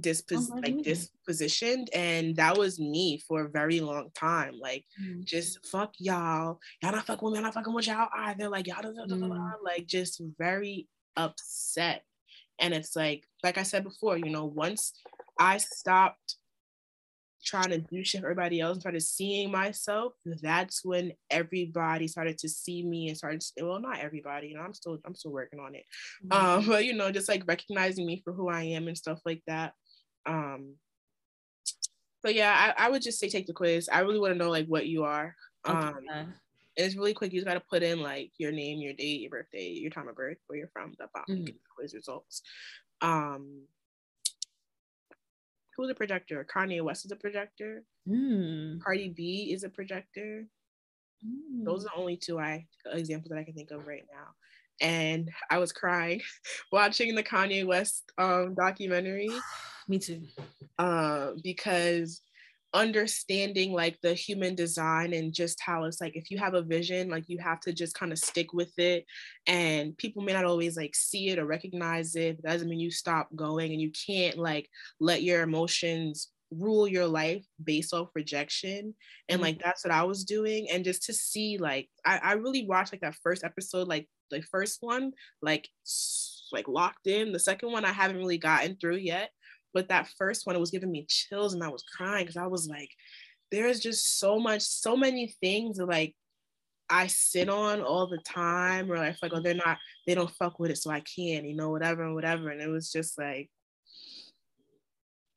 dispos- 0.00 0.50
oh, 0.52 0.56
like 0.56 0.76
dispositioned 0.78 1.88
and 1.94 2.34
that 2.36 2.58
was 2.58 2.80
me 2.80 3.22
for 3.28 3.42
a 3.42 3.48
very 3.48 3.80
long 3.80 4.10
time 4.14 4.54
like 4.60 4.84
mm. 5.00 5.24
just 5.24 5.64
fuck 5.66 5.92
y'all 5.98 6.58
y'all 6.82 6.92
not 6.92 7.06
fucking 7.06 7.24
with 7.24 7.32
me 7.32 7.38
I'm 7.38 7.44
not 7.44 7.54
fucking 7.54 7.72
with 7.72 7.86
y'all 7.86 8.08
either 8.12 8.48
like 8.48 8.66
y'all 8.66 8.82
mm. 8.82 9.52
like 9.64 9.86
just 9.86 10.20
very 10.38 10.88
upset 11.16 12.02
and 12.60 12.74
it's 12.74 12.96
like 12.96 13.24
like 13.44 13.56
I 13.56 13.62
said 13.62 13.84
before 13.84 14.18
you 14.18 14.30
know 14.30 14.46
once 14.46 14.92
I 15.38 15.58
stopped 15.58 16.36
trying 17.44 17.70
to 17.70 17.78
do 17.78 18.02
shit 18.04 18.20
for 18.20 18.26
everybody 18.26 18.60
else 18.60 18.74
and 18.74 18.80
started 18.80 19.02
seeing 19.02 19.50
myself, 19.50 20.14
that's 20.42 20.84
when 20.84 21.12
everybody 21.30 22.08
started 22.08 22.38
to 22.38 22.48
see 22.48 22.82
me 22.82 23.08
and 23.08 23.16
started 23.16 23.42
well, 23.60 23.80
not 23.80 24.00
everybody, 24.00 24.48
you 24.48 24.54
know, 24.54 24.62
I'm 24.62 24.74
still 24.74 24.98
I'm 25.04 25.14
still 25.14 25.32
working 25.32 25.60
on 25.60 25.74
it. 25.74 25.84
Mm-hmm. 26.26 26.46
Um, 26.46 26.66
but 26.68 26.84
you 26.84 26.94
know, 26.94 27.12
just 27.12 27.28
like 27.28 27.44
recognizing 27.46 28.06
me 28.06 28.22
for 28.24 28.32
who 28.32 28.48
I 28.48 28.62
am 28.62 28.88
and 28.88 28.96
stuff 28.96 29.20
like 29.24 29.42
that. 29.46 29.74
Um, 30.26 30.74
so 32.24 32.30
yeah, 32.30 32.74
I, 32.78 32.86
I 32.86 32.90
would 32.90 33.02
just 33.02 33.18
say 33.18 33.28
take 33.28 33.46
the 33.46 33.52
quiz. 33.52 33.88
I 33.92 34.00
really 34.00 34.18
want 34.18 34.32
to 34.32 34.38
know 34.38 34.50
like 34.50 34.66
what 34.66 34.86
you 34.86 35.04
are. 35.04 35.34
Um, 35.66 36.00
okay. 36.10 36.26
it's 36.76 36.96
really 36.96 37.14
quick. 37.14 37.32
You 37.32 37.40
just 37.40 37.46
got 37.46 37.54
to 37.54 37.60
put 37.60 37.82
in 37.82 38.00
like 38.00 38.32
your 38.38 38.52
name, 38.52 38.80
your 38.80 38.94
date, 38.94 39.20
your 39.20 39.30
birthday, 39.30 39.70
your 39.70 39.90
time 39.90 40.08
of 40.08 40.16
birth, 40.16 40.38
where 40.46 40.58
you're 40.58 40.68
from, 40.68 40.94
the 40.98 41.08
bottom, 41.12 41.44
mm. 41.44 41.54
quiz 41.76 41.94
results. 41.94 42.42
Um, 43.02 43.64
who's 45.76 45.90
a 45.90 45.94
projector? 45.94 46.46
Kanye 46.50 46.82
West 46.82 47.04
is 47.04 47.12
a 47.12 47.16
projector. 47.16 47.84
Mm. 48.08 48.80
Cardi 48.80 49.08
B 49.10 49.50
is 49.52 49.64
a 49.64 49.68
projector. 49.68 50.46
Mm. 51.26 51.64
Those 51.64 51.84
are 51.84 51.90
the 51.94 52.00
only 52.00 52.16
two 52.16 52.38
I 52.38 52.66
examples 52.92 53.30
that 53.30 53.38
I 53.38 53.44
can 53.44 53.54
think 53.54 53.70
of 53.70 53.86
right 53.86 54.04
now 54.10 54.28
and 54.80 55.30
I 55.50 55.58
was 55.58 55.72
crying 55.72 56.20
watching 56.72 57.14
the 57.14 57.22
Kanye 57.22 57.66
West 57.66 58.10
um, 58.18 58.54
documentary. 58.54 59.30
Me 59.88 59.98
too. 59.98 60.22
Uh, 60.78 61.32
because 61.42 62.22
understanding 62.74 63.72
like 63.72 63.96
the 64.02 64.12
human 64.12 64.56
design 64.56 65.14
and 65.14 65.32
just 65.32 65.60
how 65.60 65.84
it's 65.84 66.00
like 66.00 66.16
if 66.16 66.28
you 66.28 66.36
have 66.36 66.54
a 66.54 66.62
vision 66.62 67.08
like 67.08 67.28
you 67.28 67.38
have 67.38 67.60
to 67.60 67.72
just 67.72 67.94
kind 67.94 68.10
of 68.10 68.18
stick 68.18 68.52
with 68.52 68.76
it 68.78 69.06
and 69.46 69.96
people 69.96 70.24
may 70.24 70.32
not 70.32 70.44
always 70.44 70.76
like 70.76 70.92
see 70.92 71.28
it 71.28 71.38
or 71.38 71.46
recognize 71.46 72.16
it 72.16 72.42
that 72.42 72.50
doesn't 72.50 72.68
mean 72.68 72.80
you 72.80 72.90
stop 72.90 73.28
going 73.36 73.70
and 73.70 73.80
you 73.80 73.92
can't 73.92 74.36
like 74.36 74.68
let 74.98 75.22
your 75.22 75.42
emotions 75.42 76.32
rule 76.50 76.88
your 76.88 77.06
life 77.06 77.44
based 77.62 77.94
off 77.94 78.08
rejection 78.14 78.92
and 79.28 79.36
mm-hmm. 79.36 79.42
like 79.42 79.62
that's 79.62 79.84
what 79.84 79.94
i 79.94 80.02
was 80.02 80.24
doing 80.24 80.66
and 80.72 80.84
just 80.84 81.04
to 81.04 81.12
see 81.12 81.58
like 81.58 81.88
I, 82.04 82.18
I 82.18 82.32
really 82.32 82.66
watched 82.66 82.92
like 82.92 83.02
that 83.02 83.16
first 83.22 83.44
episode 83.44 83.86
like 83.86 84.08
the 84.30 84.42
first 84.42 84.78
one 84.80 85.12
like 85.42 85.68
like 86.52 86.68
locked 86.68 87.06
in 87.06 87.32
the 87.32 87.38
second 87.38 87.72
one 87.72 87.84
i 87.84 87.92
haven't 87.92 88.18
really 88.18 88.38
gotten 88.38 88.76
through 88.76 88.96
yet 88.96 89.30
but 89.72 89.88
that 89.88 90.08
first 90.18 90.46
one 90.46 90.54
it 90.56 90.60
was 90.60 90.70
giving 90.70 90.90
me 90.90 91.06
chills 91.08 91.54
and 91.54 91.62
i 91.62 91.68
was 91.68 91.84
crying 91.96 92.24
because 92.24 92.36
i 92.36 92.46
was 92.46 92.68
like 92.68 92.90
there's 93.50 93.80
just 93.80 94.18
so 94.18 94.38
much 94.38 94.62
so 94.62 94.96
many 94.96 95.34
things 95.40 95.78
that 95.78 95.86
like 95.86 96.14
I 96.90 97.06
sit 97.06 97.48
on 97.48 97.80
all 97.80 98.06
the 98.06 98.18
time, 98.18 98.90
or 98.90 98.96
I 98.96 99.12
feel 99.12 99.18
like, 99.22 99.32
oh, 99.34 99.40
they're 99.40 99.54
not, 99.54 99.78
they 100.06 100.14
don't 100.14 100.30
fuck 100.30 100.58
with 100.58 100.70
it, 100.70 100.78
so 100.78 100.90
I 100.90 101.00
can, 101.00 101.44
you 101.44 101.54
know, 101.54 101.70
whatever 101.70 102.04
and 102.04 102.14
whatever. 102.14 102.50
And 102.50 102.60
it 102.60 102.68
was 102.68 102.92
just 102.92 103.18
like, 103.18 103.50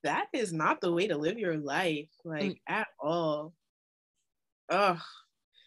that 0.03 0.27
is 0.33 0.53
not 0.53 0.81
the 0.81 0.91
way 0.91 1.07
to 1.07 1.17
live 1.17 1.39
your 1.39 1.57
life, 1.57 2.09
like 2.25 2.43
mm. 2.43 2.59
at 2.67 2.87
all. 2.99 3.53
Oh, 4.69 4.99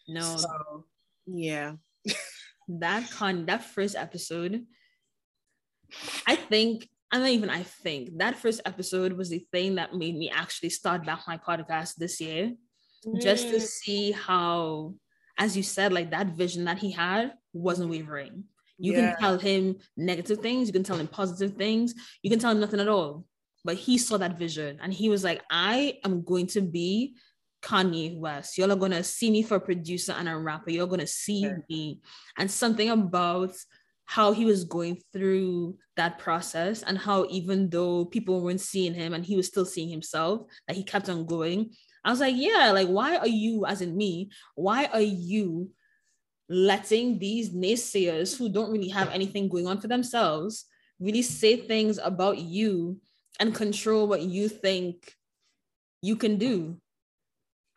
no. 0.07 0.37
So, 0.37 0.85
yeah. 1.25 1.73
that 2.67 3.09
con 3.11 3.45
that 3.45 3.63
first 3.63 3.95
episode, 3.95 4.65
I 6.27 6.35
think 6.35 6.87
and 7.11 7.23
not 7.23 7.31
even 7.31 7.49
I 7.49 7.63
think 7.63 8.17
that 8.19 8.37
first 8.37 8.61
episode 8.65 9.13
was 9.13 9.29
the 9.29 9.45
thing 9.51 9.75
that 9.75 9.93
made 9.93 10.15
me 10.15 10.29
actually 10.29 10.69
start 10.69 11.05
back 11.05 11.21
my 11.27 11.37
podcast 11.37 11.95
this 11.95 12.21
year, 12.21 12.53
mm. 13.05 13.21
just 13.21 13.49
to 13.49 13.57
mm. 13.57 13.61
see 13.61 14.11
how, 14.11 14.95
as 15.37 15.57
you 15.57 15.63
said, 15.63 15.91
like 15.91 16.11
that 16.11 16.27
vision 16.27 16.65
that 16.65 16.79
he 16.79 16.91
had 16.91 17.33
wasn't 17.53 17.89
wavering. 17.89 18.45
You 18.77 18.93
yeah. 18.93 19.11
can 19.11 19.19
tell 19.19 19.37
him 19.37 19.75
negative 19.97 20.39
things, 20.39 20.67
you 20.67 20.73
can 20.73 20.83
tell 20.83 20.97
him 20.97 21.07
positive 21.07 21.57
things, 21.57 21.93
you 22.23 22.29
can 22.29 22.39
tell 22.39 22.51
him 22.51 22.61
nothing 22.61 22.79
at 22.79 22.87
all. 22.87 23.25
But 23.63 23.75
he 23.75 23.97
saw 23.97 24.17
that 24.17 24.39
vision 24.39 24.79
and 24.81 24.91
he 24.91 25.09
was 25.09 25.23
like, 25.23 25.41
I 25.51 25.99
am 26.03 26.23
going 26.23 26.47
to 26.47 26.61
be 26.61 27.15
Kanye 27.61 28.17
West. 28.17 28.57
Y'all 28.57 28.71
are 28.71 28.75
gonna 28.75 29.03
see 29.03 29.31
me 29.31 29.43
for 29.43 29.55
a 29.55 29.61
producer 29.61 30.13
and 30.13 30.27
a 30.27 30.37
rapper. 30.37 30.71
You're 30.71 30.87
gonna 30.87 31.07
see 31.07 31.41
yeah. 31.41 31.57
me. 31.69 32.01
And 32.37 32.49
something 32.49 32.89
about 32.89 33.53
how 34.05 34.33
he 34.33 34.43
was 34.43 34.65
going 34.65 35.01
through 35.13 35.77
that 35.95 36.19
process 36.19 36.83
and 36.83 36.97
how 36.97 37.25
even 37.29 37.69
though 37.69 38.03
people 38.03 38.41
weren't 38.41 38.59
seeing 38.59 38.93
him 38.93 39.13
and 39.13 39.25
he 39.25 39.37
was 39.37 39.47
still 39.47 39.63
seeing 39.63 39.87
himself, 39.87 40.41
that 40.67 40.75
he 40.75 40.83
kept 40.83 41.07
on 41.07 41.25
going. 41.25 41.71
I 42.03 42.09
was 42.09 42.19
like, 42.19 42.35
yeah, 42.35 42.71
like 42.73 42.89
why 42.89 43.15
are 43.15 43.27
you, 43.27 43.65
as 43.65 43.81
in 43.81 43.95
me, 43.95 44.31
why 44.55 44.85
are 44.85 44.99
you 44.99 45.69
letting 46.49 47.19
these 47.19 47.51
naysayers 47.51 48.35
who 48.37 48.49
don't 48.49 48.71
really 48.71 48.89
have 48.89 49.09
anything 49.11 49.47
going 49.47 49.67
on 49.67 49.79
for 49.79 49.87
themselves 49.87 50.65
really 50.99 51.21
say 51.21 51.55
things 51.55 51.97
about 51.97 52.37
you 52.37 52.99
and 53.39 53.55
control 53.55 54.07
what 54.07 54.21
you 54.21 54.49
think 54.49 55.15
you 56.01 56.17
can 56.17 56.37
do? 56.37 56.80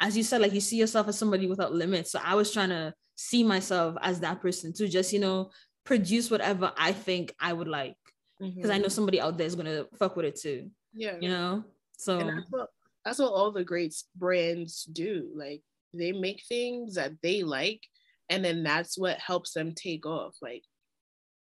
As 0.04 0.18
you 0.18 0.22
said, 0.22 0.42
like 0.42 0.52
you 0.52 0.60
see 0.60 0.76
yourself 0.76 1.08
as 1.08 1.18
somebody 1.18 1.46
without 1.46 1.72
limits. 1.72 2.12
So 2.12 2.20
I 2.22 2.34
was 2.34 2.52
trying 2.52 2.68
to 2.68 2.92
see 3.16 3.42
myself 3.42 3.96
as 4.02 4.20
that 4.20 4.42
person 4.42 4.74
to 4.74 4.86
just, 4.86 5.14
you 5.14 5.18
know, 5.18 5.50
produce 5.84 6.30
whatever 6.30 6.72
I 6.76 6.92
think 6.92 7.34
I 7.40 7.54
would 7.54 7.68
like. 7.68 7.96
Because 8.38 8.54
mm-hmm. 8.56 8.70
I 8.70 8.78
know 8.78 8.88
somebody 8.88 9.18
out 9.18 9.38
there 9.38 9.46
is 9.46 9.54
gonna 9.54 9.86
fuck 9.98 10.14
with 10.14 10.26
it 10.26 10.38
too. 10.38 10.70
Yeah. 10.92 11.16
You 11.18 11.30
know? 11.30 11.64
So 11.96 12.18
that's 12.18 12.50
what 12.50 12.68
that's 13.02 13.18
what 13.18 13.32
all 13.32 13.50
the 13.50 13.64
great 13.64 13.94
brands 14.14 14.84
do. 14.84 15.30
Like 15.34 15.62
they 15.94 16.12
make 16.12 16.42
things 16.46 16.96
that 16.96 17.12
they 17.22 17.42
like 17.42 17.80
and 18.28 18.44
then 18.44 18.62
that's 18.62 18.98
what 18.98 19.18
helps 19.18 19.54
them 19.54 19.72
take 19.74 20.04
off. 20.04 20.34
Like 20.42 20.64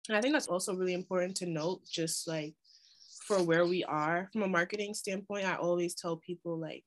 and 0.09 0.17
I 0.17 0.21
think 0.21 0.33
that's 0.33 0.47
also 0.47 0.75
really 0.75 0.95
important 0.95 1.37
to 1.37 1.45
note, 1.45 1.81
just 1.89 2.27
like 2.27 2.55
for 3.25 3.41
where 3.41 3.65
we 3.65 3.85
are 3.85 4.27
from 4.33 4.41
a 4.41 4.47
marketing 4.47 4.95
standpoint. 4.95 5.45
I 5.45 5.55
always 5.55 5.93
tell 5.95 6.17
people 6.17 6.57
like 6.57 6.83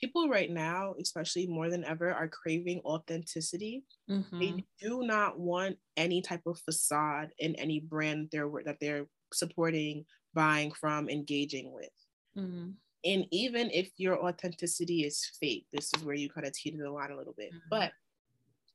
people 0.00 0.28
right 0.28 0.50
now, 0.50 0.94
especially 1.00 1.46
more 1.46 1.68
than 1.68 1.84
ever, 1.84 2.12
are 2.12 2.28
craving 2.28 2.80
authenticity. 2.84 3.84
Mm-hmm. 4.10 4.38
They 4.38 4.64
do 4.80 5.02
not 5.02 5.38
want 5.38 5.76
any 5.96 6.22
type 6.22 6.42
of 6.46 6.58
facade 6.58 7.30
in 7.38 7.54
any 7.56 7.80
brand 7.80 8.28
they're 8.32 8.50
that 8.64 8.78
they're 8.80 9.06
supporting, 9.32 10.04
buying 10.34 10.72
from, 10.72 11.08
engaging 11.08 11.72
with. 11.72 11.90
Mm-hmm. 12.36 12.70
And 13.04 13.26
even 13.30 13.70
if 13.70 13.90
your 13.96 14.24
authenticity 14.24 15.04
is 15.04 15.24
fake, 15.40 15.66
this 15.72 15.90
is 15.96 16.04
where 16.04 16.14
you 16.14 16.28
kind 16.28 16.46
of 16.46 16.52
teeter 16.52 16.82
the 16.82 16.90
line 16.90 17.10
a 17.10 17.16
little 17.16 17.34
bit. 17.36 17.50
Mm-hmm. 17.50 17.68
But 17.70 17.92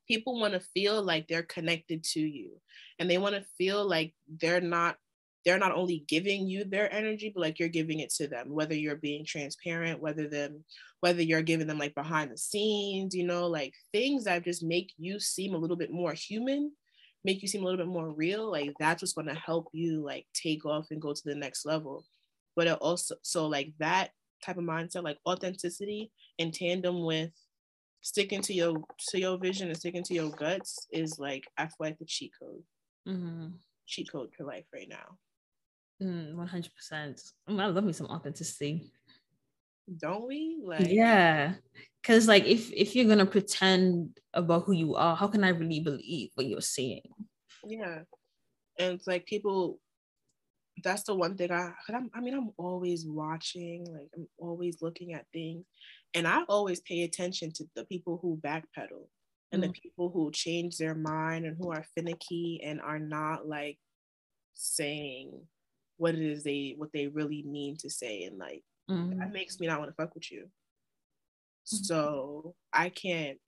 people 0.07 0.39
want 0.39 0.53
to 0.53 0.59
feel 0.59 1.01
like 1.01 1.27
they're 1.27 1.43
connected 1.43 2.03
to 2.03 2.19
you 2.19 2.51
and 2.99 3.09
they 3.09 3.17
want 3.17 3.35
to 3.35 3.45
feel 3.57 3.87
like 3.87 4.13
they're 4.39 4.61
not 4.61 4.97
they're 5.45 5.59
not 5.59 5.73
only 5.73 6.03
giving 6.07 6.47
you 6.47 6.63
their 6.63 6.91
energy, 6.91 7.31
but 7.33 7.41
like 7.41 7.59
you're 7.59 7.69
giving 7.69 7.99
it 7.99 8.09
to 8.09 8.27
them, 8.27 8.49
whether 8.49 8.73
you're 8.73 8.95
being 8.95 9.23
transparent, 9.23 10.01
whether 10.01 10.27
them, 10.27 10.63
whether 11.05 11.21
you're 11.21 11.43
giving 11.43 11.67
them 11.67 11.77
like 11.77 11.93
behind 11.93 12.31
the 12.31 12.37
scenes, 12.37 13.13
you 13.13 13.23
know, 13.23 13.45
like 13.45 13.75
things 13.91 14.23
that 14.23 14.43
just 14.43 14.63
make 14.63 14.91
you 14.97 15.19
seem 15.19 15.53
a 15.53 15.57
little 15.57 15.75
bit 15.75 15.91
more 15.91 16.13
human, 16.13 16.71
make 17.23 17.43
you 17.43 17.47
seem 17.47 17.61
a 17.61 17.63
little 17.63 17.77
bit 17.77 17.93
more 17.93 18.09
real. 18.09 18.49
Like 18.49 18.73
that's 18.79 19.03
what's 19.03 19.13
going 19.13 19.27
to 19.27 19.35
help 19.35 19.67
you 19.71 20.03
like 20.03 20.25
take 20.33 20.65
off 20.65 20.87
and 20.89 20.99
go 20.99 21.13
to 21.13 21.21
the 21.23 21.35
next 21.35 21.63
level. 21.63 22.03
But 22.55 22.65
it 22.65 22.79
also, 22.81 23.13
so 23.21 23.45
like 23.45 23.71
that 23.77 24.13
type 24.43 24.57
of 24.57 24.63
mindset, 24.63 25.03
like 25.03 25.19
authenticity 25.27 26.11
in 26.39 26.51
tandem 26.51 27.05
with 27.05 27.29
sticking 28.01 28.41
to 28.41 28.55
your 28.55 28.73
to 29.09 29.19
your 29.19 29.37
vision 29.37 29.67
and 29.67 29.77
sticking 29.77 30.03
to 30.05 30.15
your 30.15 30.31
guts 30.31 30.87
is 30.91 31.19
like 31.19 31.43
I 31.55 31.65
feel 31.65 31.75
like 31.81 31.99
the 31.99 32.05
cheat 32.05 32.31
code. 32.41 32.63
Mm-hmm. 33.07 33.49
Cheat 33.85 34.11
code 34.11 34.31
for 34.35 34.43
life 34.43 34.65
right 34.73 34.89
now. 34.89 35.19
Mm, 36.01 36.33
one 36.33 36.47
hundred 36.47 36.73
percent. 36.73 37.21
I 37.47 37.51
love 37.51 37.83
me 37.83 37.93
some 37.93 38.07
authenticity. 38.07 38.91
Don't 39.99 40.27
we? 40.27 40.57
Like 40.63 40.87
yeah, 40.89 41.53
because 42.01 42.27
like 42.27 42.45
if 42.45 42.71
if 42.71 42.95
you're 42.95 43.07
gonna 43.07 43.25
pretend 43.25 44.17
about 44.33 44.63
who 44.63 44.73
you 44.73 44.95
are, 44.95 45.15
how 45.15 45.27
can 45.27 45.43
I 45.43 45.49
really 45.49 45.79
believe 45.79 46.31
what 46.35 46.47
you're 46.47 46.61
saying? 46.61 47.03
Yeah, 47.65 47.99
and 48.79 48.93
it's 48.93 49.07
like 49.07 49.25
people. 49.25 49.79
That's 50.83 51.03
the 51.03 51.15
one 51.15 51.37
thing 51.37 51.51
I. 51.51 51.71
I'm, 51.89 52.09
I 52.13 52.19
mean, 52.19 52.33
I'm 52.33 52.49
always 52.57 53.05
watching. 53.07 53.85
Like 53.85 54.09
I'm 54.15 54.27
always 54.37 54.81
looking 54.81 55.13
at 55.13 55.25
things, 55.31 55.65
and 56.13 56.27
I 56.27 56.43
always 56.49 56.81
pay 56.81 57.03
attention 57.03 57.51
to 57.53 57.65
the 57.75 57.85
people 57.85 58.19
who 58.21 58.39
backpedal 58.43 59.07
and 59.51 59.63
mm. 59.63 59.67
the 59.67 59.73
people 59.79 60.09
who 60.09 60.31
change 60.31 60.77
their 60.77 60.95
mind 60.95 61.45
and 61.45 61.57
who 61.57 61.71
are 61.71 61.85
finicky 61.95 62.59
and 62.63 62.81
are 62.81 62.99
not 62.99 63.47
like 63.47 63.77
saying 64.53 65.31
what 65.97 66.15
it 66.15 66.21
is 66.21 66.43
they 66.43 66.75
what 66.77 66.89
they 66.93 67.07
really 67.07 67.43
mean 67.43 67.77
to 67.77 67.89
say 67.89 68.23
and 68.23 68.37
like 68.37 68.63
mm-hmm. 68.89 69.19
that 69.19 69.31
makes 69.31 69.59
me 69.59 69.67
not 69.67 69.79
want 69.79 69.91
to 69.91 69.95
fuck 69.95 70.13
with 70.15 70.31
you. 70.31 70.45
Mm-hmm. 71.73 71.83
so 71.83 72.55
i 72.71 72.89
can't 72.89 73.39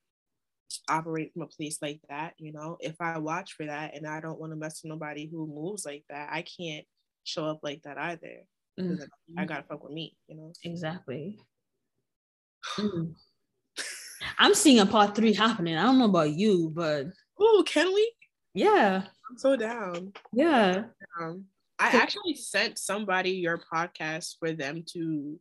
operate 0.89 1.31
from 1.33 1.43
a 1.43 1.47
place 1.47 1.77
like 1.81 2.01
that 2.09 2.33
you 2.39 2.51
know? 2.51 2.77
If 2.79 2.95
i 2.99 3.17
watch 3.19 3.53
for 3.53 3.65
that 3.67 3.95
and 3.95 4.07
i 4.07 4.19
don't 4.19 4.39
want 4.39 4.51
to 4.51 4.57
mess 4.57 4.81
with 4.83 4.89
nobody 4.89 5.29
who 5.31 5.47
moves 5.47 5.85
like 5.85 6.03
that 6.09 6.29
i 6.31 6.41
can't 6.41 6.85
show 7.23 7.45
up 7.45 7.59
like 7.61 7.83
that 7.83 7.97
either. 7.97 8.43
Mm-hmm. 8.79 9.39
i 9.39 9.45
gotta 9.45 9.63
fuck 9.63 9.83
with 9.83 9.93
me 9.93 10.17
you 10.27 10.35
know? 10.35 10.51
Exactly. 10.63 11.39
Mm. 12.77 13.13
i'm 14.39 14.53
seeing 14.53 14.79
a 14.79 14.85
part 14.85 15.15
three 15.15 15.31
happening. 15.31 15.77
I 15.77 15.83
don't 15.83 15.99
know 15.99 16.05
about 16.05 16.31
you 16.33 16.71
but 16.75 17.05
oh 17.39 17.63
can 17.65 17.93
we? 17.93 18.11
Yeah. 18.53 19.03
I'm 19.29 19.37
so 19.37 19.55
down. 19.55 20.13
Yeah. 20.33 20.85
Um, 21.21 21.45
I 21.79 21.89
actually 21.89 22.35
sent 22.35 22.77
somebody 22.77 23.31
your 23.31 23.59
podcast 23.71 24.35
for 24.39 24.51
them 24.51 24.83
to 24.93 25.39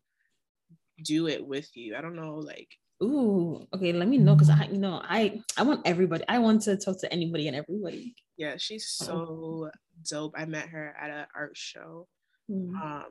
do 1.02 1.28
it 1.28 1.46
with 1.46 1.68
you. 1.74 1.96
I 1.96 2.00
don't 2.00 2.16
know, 2.16 2.36
like. 2.36 2.68
Ooh, 3.02 3.66
okay. 3.74 3.92
Let 3.92 4.08
me 4.08 4.18
know 4.18 4.34
because 4.34 4.50
I, 4.50 4.64
you 4.70 4.78
know, 4.78 5.02
I 5.04 5.42
I 5.56 5.62
want 5.62 5.82
everybody. 5.84 6.24
I 6.28 6.38
want 6.38 6.62
to 6.62 6.76
talk 6.76 6.98
to 7.00 7.12
anybody 7.12 7.46
and 7.46 7.56
everybody. 7.56 8.14
Yeah, 8.36 8.54
she's 8.58 8.88
so 8.88 9.70
dope. 10.08 10.34
I 10.36 10.46
met 10.46 10.68
her 10.68 10.94
at 10.98 11.10
an 11.10 11.26
art 11.34 11.56
show. 11.56 12.08
Mm-hmm. 12.50 12.76
Um, 12.76 13.04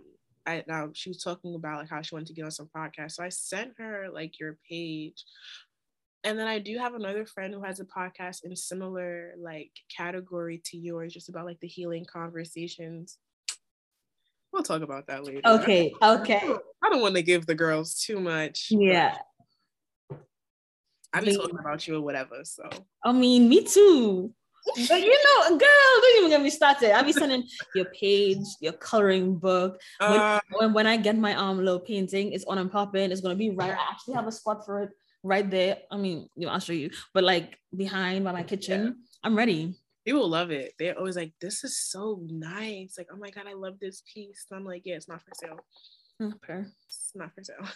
I 0.46 0.64
now 0.68 0.90
she 0.94 1.10
was 1.10 1.22
talking 1.22 1.56
about 1.56 1.80
like 1.80 1.90
how 1.90 2.02
she 2.02 2.16
wanted 2.16 2.28
to 2.28 2.34
get 2.34 2.46
on 2.46 2.52
some 2.52 2.70
podcast. 2.76 3.14
So 3.14 3.24
I 3.24 3.30
sent 3.30 3.74
her 3.78 4.08
like 4.12 4.40
your 4.40 4.58
page. 4.70 5.24
And 6.26 6.40
then 6.40 6.48
I 6.48 6.58
do 6.58 6.76
have 6.80 6.96
another 6.96 7.24
friend 7.24 7.54
who 7.54 7.62
has 7.62 7.80
a 7.80 7.86
podcast 7.86 8.46
in 8.46 8.56
similar 8.56 9.36
like 9.38 9.70
category 9.96 10.60
to 10.66 10.78
yours, 10.78 11.14
just 11.14 11.30
about 11.30 11.46
like 11.46 11.60
the 11.60 11.68
healing 11.68 12.04
conversations. 12.12 13.20
We'll 14.52 14.64
talk 14.64 14.82
about 14.82 15.06
that 15.06 15.24
later. 15.24 15.42
Okay. 15.46 15.94
Okay. 16.02 16.42
I 16.84 16.90
don't, 16.90 17.02
want 17.02 17.16
to 17.16 17.22
give 17.22 17.46
the 17.46 17.54
girls 17.54 18.02
too 18.02 18.20
much. 18.20 18.68
Yeah. 18.72 19.18
I'm 21.14 21.26
just 21.26 21.40
talking 21.40 21.60
about 21.60 21.88
you 21.88 21.98
or 21.98 22.02
whatever. 22.02 22.40
So 22.44 22.68
I 23.04 23.12
mean, 23.12 23.48
me 23.48 23.64
too. 23.64 24.34
But 24.90 25.02
you 25.02 25.24
know, 25.24 25.50
girl, 25.50 25.60
don't 25.60 26.18
even 26.18 26.30
get 26.32 26.42
me 26.42 26.50
started. 26.50 26.92
I'll 26.92 27.04
be 27.04 27.12
sending 27.14 27.44
your 27.76 27.86
page, 27.86 28.40
your 28.62 28.74
coloring 28.74 29.38
book. 29.38 29.80
When, 30.00 30.20
uh, 30.20 30.40
when, 30.58 30.74
when 30.74 30.88
I 30.88 30.98
get 30.98 31.16
my 31.18 31.36
um 31.36 31.60
little 31.60 31.80
painting, 31.80 32.32
it's 32.32 32.46
on 32.46 32.58
and 32.58 32.72
popping. 32.72 33.12
It's 33.12 33.22
gonna 33.22 33.36
be 33.36 33.52
right. 33.52 33.72
I 33.72 33.92
actually 33.92 34.16
have 34.16 34.26
a 34.26 34.32
spot 34.32 34.66
for 34.66 34.82
it 34.82 34.90
right 35.26 35.50
there. 35.50 35.78
I 35.92 35.98
mean, 35.98 36.30
you 36.36 36.46
know, 36.46 36.54
I'll 36.54 36.60
show 36.60 36.74
you, 36.74 36.92
but 37.14 37.24
like 37.24 37.58
behind 37.76 38.24
by 38.24 38.32
my 38.32 38.44
kitchen, 38.44 38.84
yeah. 38.84 38.92
I'm 39.24 39.36
ready. 39.36 39.76
People 40.06 40.30
love 40.30 40.52
it. 40.52 40.74
They're 40.78 40.98
always 40.98 41.16
like, 41.16 41.34
this 41.42 41.64
is 41.64 41.80
so 41.80 42.22
nice. 42.30 42.94
Like, 42.98 43.08
oh 43.12 43.18
my 43.18 43.32
God, 43.32 43.46
I 43.50 43.54
love 43.54 43.80
this 43.82 44.04
piece. 44.14 44.46
And 44.50 44.60
I'm 44.60 44.66
like, 44.66 44.84
yeah, 44.86 44.96
it's 44.96 45.10
not 45.10 45.22
for 45.22 45.32
sale. 45.34 45.66
Okay. 46.22 46.64
It's 46.88 47.12
not 47.16 47.32
for 47.34 47.44
sale. 47.44 47.68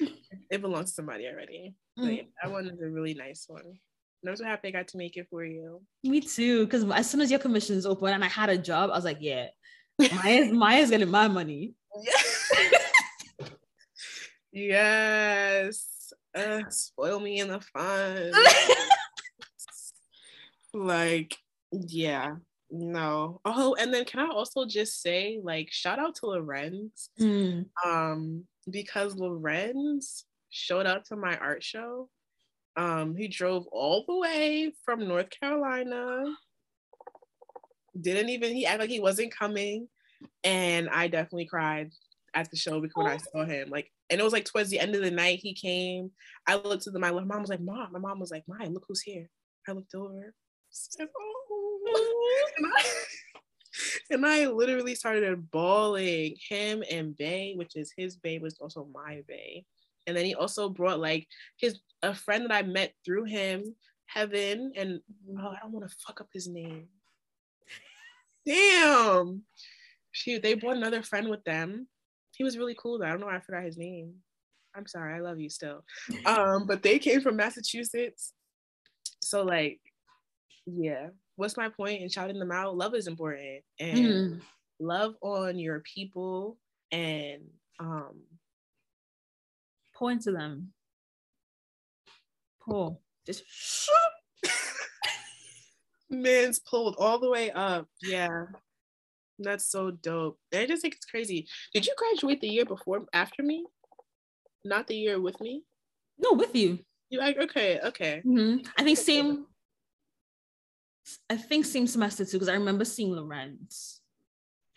it 0.50 0.62
belongs 0.62 0.90
to 0.90 0.94
somebody 0.94 1.28
already. 1.28 1.74
Mm. 1.98 2.16
yeah, 2.16 2.22
that 2.42 2.50
one 2.50 2.66
is 2.66 2.80
a 2.80 2.88
really 2.88 3.12
nice 3.12 3.44
one. 3.48 3.64
And 3.66 4.30
I'm 4.30 4.36
so 4.36 4.44
happy 4.44 4.68
I 4.68 4.70
got 4.70 4.88
to 4.88 4.96
make 4.96 5.18
it 5.18 5.26
for 5.30 5.44
you. 5.44 5.82
Me 6.02 6.20
too. 6.22 6.64
Because 6.64 6.84
as 6.90 7.08
soon 7.10 7.20
as 7.20 7.30
your 7.30 7.38
commission 7.38 7.76
is 7.76 7.84
open 7.84 8.14
and 8.14 8.24
I 8.24 8.28
had 8.28 8.48
a 8.48 8.56
job, 8.56 8.90
I 8.90 8.96
was 8.96 9.04
like, 9.04 9.18
yeah, 9.20 9.48
Maya's, 10.24 10.50
Maya's 10.52 10.90
getting 10.90 11.10
my 11.10 11.28
money. 11.28 11.74
yes 14.52 15.87
uh, 16.38 16.70
spoil 16.70 17.20
me 17.20 17.40
in 17.40 17.48
the 17.48 17.60
fun. 17.60 18.32
like, 20.74 21.36
yeah, 21.72 22.36
no. 22.70 23.40
Oh, 23.44 23.76
and 23.78 23.92
then 23.92 24.04
can 24.04 24.20
I 24.20 24.28
also 24.28 24.66
just 24.66 25.02
say, 25.02 25.40
like, 25.42 25.70
shout 25.72 25.98
out 25.98 26.16
to 26.16 26.26
Lorenz. 26.26 27.10
Mm. 27.20 27.66
Um, 27.84 28.44
because 28.70 29.16
Lorenz 29.16 30.24
showed 30.50 30.86
up 30.86 31.04
to 31.04 31.16
my 31.16 31.36
art 31.38 31.62
show. 31.62 32.08
Um, 32.76 33.16
he 33.16 33.28
drove 33.28 33.66
all 33.72 34.04
the 34.06 34.16
way 34.16 34.72
from 34.84 35.08
North 35.08 35.30
Carolina. 35.30 36.24
Didn't 38.00 38.28
even 38.28 38.54
he 38.54 38.66
act 38.66 38.80
like 38.80 38.90
he 38.90 39.00
wasn't 39.00 39.34
coming. 39.34 39.88
And 40.44 40.88
I 40.88 41.08
definitely 41.08 41.46
cried 41.46 41.90
at 42.34 42.50
the 42.50 42.56
show 42.56 42.80
because 42.80 42.94
when 42.96 43.06
I 43.06 43.16
saw 43.16 43.44
him. 43.44 43.70
Like 43.70 43.90
and 44.10 44.20
it 44.20 44.24
was 44.24 44.32
like 44.32 44.44
towards 44.44 44.70
the 44.70 44.80
end 44.80 44.94
of 44.94 45.02
the 45.02 45.10
night 45.10 45.40
he 45.42 45.54
came. 45.54 46.10
I 46.46 46.56
looked 46.56 46.84
to 46.84 46.90
the 46.90 46.98
my 46.98 47.10
mom 47.10 47.40
was 47.40 47.50
like, 47.50 47.60
Mom, 47.60 47.92
my 47.92 47.98
mom 47.98 48.20
was 48.20 48.30
like, 48.30 48.44
Mom, 48.48 48.72
look 48.72 48.84
who's 48.88 49.02
here. 49.02 49.28
I 49.68 49.72
looked 49.72 49.94
over. 49.94 50.34
Oh. 51.10 52.48
and, 52.56 52.66
I, 52.66 52.84
and 54.10 54.26
I 54.26 54.46
literally 54.46 54.94
started 54.94 55.50
bawling. 55.50 56.36
Him 56.48 56.82
and 56.90 57.16
Bay, 57.16 57.54
which 57.56 57.76
is 57.76 57.92
his 57.96 58.16
Bay, 58.16 58.38
was 58.38 58.58
also 58.60 58.88
my 58.92 59.22
Bay. 59.28 59.64
And 60.06 60.16
then 60.16 60.24
he 60.24 60.34
also 60.34 60.70
brought 60.70 61.00
like 61.00 61.26
his 61.58 61.78
a 62.02 62.14
friend 62.14 62.44
that 62.44 62.52
I 62.52 62.62
met 62.62 62.94
through 63.04 63.24
him, 63.24 63.74
Heaven, 64.06 64.72
and 64.74 65.00
oh, 65.38 65.48
I 65.48 65.58
don't 65.60 65.72
want 65.72 65.88
to 65.88 65.96
fuck 66.06 66.22
up 66.22 66.28
his 66.32 66.48
name. 66.48 66.88
Damn. 68.46 69.42
She 70.12 70.38
they 70.38 70.54
brought 70.54 70.76
another 70.76 71.02
friend 71.02 71.28
with 71.28 71.44
them 71.44 71.88
he 72.38 72.44
was 72.44 72.56
really 72.56 72.76
cool 72.78 72.98
though. 72.98 73.04
I 73.04 73.10
don't 73.10 73.20
know 73.20 73.26
why 73.26 73.36
I 73.36 73.40
forgot 73.40 73.64
his 73.64 73.76
name. 73.76 74.14
I'm 74.74 74.86
sorry, 74.86 75.14
I 75.14 75.20
love 75.20 75.40
you 75.40 75.50
still. 75.50 75.84
Um, 76.24 76.66
but 76.66 76.82
they 76.82 76.98
came 76.98 77.20
from 77.20 77.36
Massachusetts. 77.36 78.32
So 79.22 79.42
like, 79.42 79.80
yeah. 80.64 81.08
What's 81.34 81.56
my 81.56 81.68
point 81.68 82.00
in 82.00 82.08
shouting 82.08 82.38
them 82.38 82.52
out? 82.52 82.76
Love 82.76 82.94
is 82.94 83.06
important. 83.06 83.62
And 83.78 83.98
mm. 83.98 84.40
love 84.80 85.14
on 85.20 85.58
your 85.58 85.80
people 85.80 86.58
and 86.90 87.42
um 87.80 88.22
point 89.96 90.22
to 90.22 90.32
them. 90.32 90.72
Pull. 92.64 93.00
Just 93.26 93.42
man's 96.10 96.60
pulled 96.60 96.94
all 96.98 97.18
the 97.18 97.30
way 97.30 97.50
up. 97.50 97.88
Yeah. 98.02 98.44
That's 99.38 99.70
so 99.70 99.90
dope. 99.90 100.38
I 100.52 100.66
just 100.66 100.82
think 100.82 100.94
it's 100.94 101.06
crazy. 101.06 101.46
Did 101.72 101.86
you 101.86 101.94
graduate 101.96 102.40
the 102.40 102.48
year 102.48 102.64
before 102.64 103.06
after 103.12 103.42
me? 103.42 103.64
Not 104.64 104.86
the 104.88 104.96
year 104.96 105.20
with 105.20 105.40
me? 105.40 105.62
No, 106.18 106.32
with 106.32 106.54
you. 106.54 106.80
You 107.10 107.20
like 107.20 107.38
okay, 107.38 107.80
okay. 107.84 108.22
Mm-hmm. 108.26 108.66
I 108.76 108.84
think 108.84 108.98
same. 108.98 109.46
I 111.30 111.36
think 111.36 111.64
same 111.64 111.86
semester 111.86 112.24
too, 112.24 112.32
because 112.32 112.48
I 112.48 112.54
remember 112.54 112.84
seeing 112.84 113.12
Lorenz. 113.12 114.00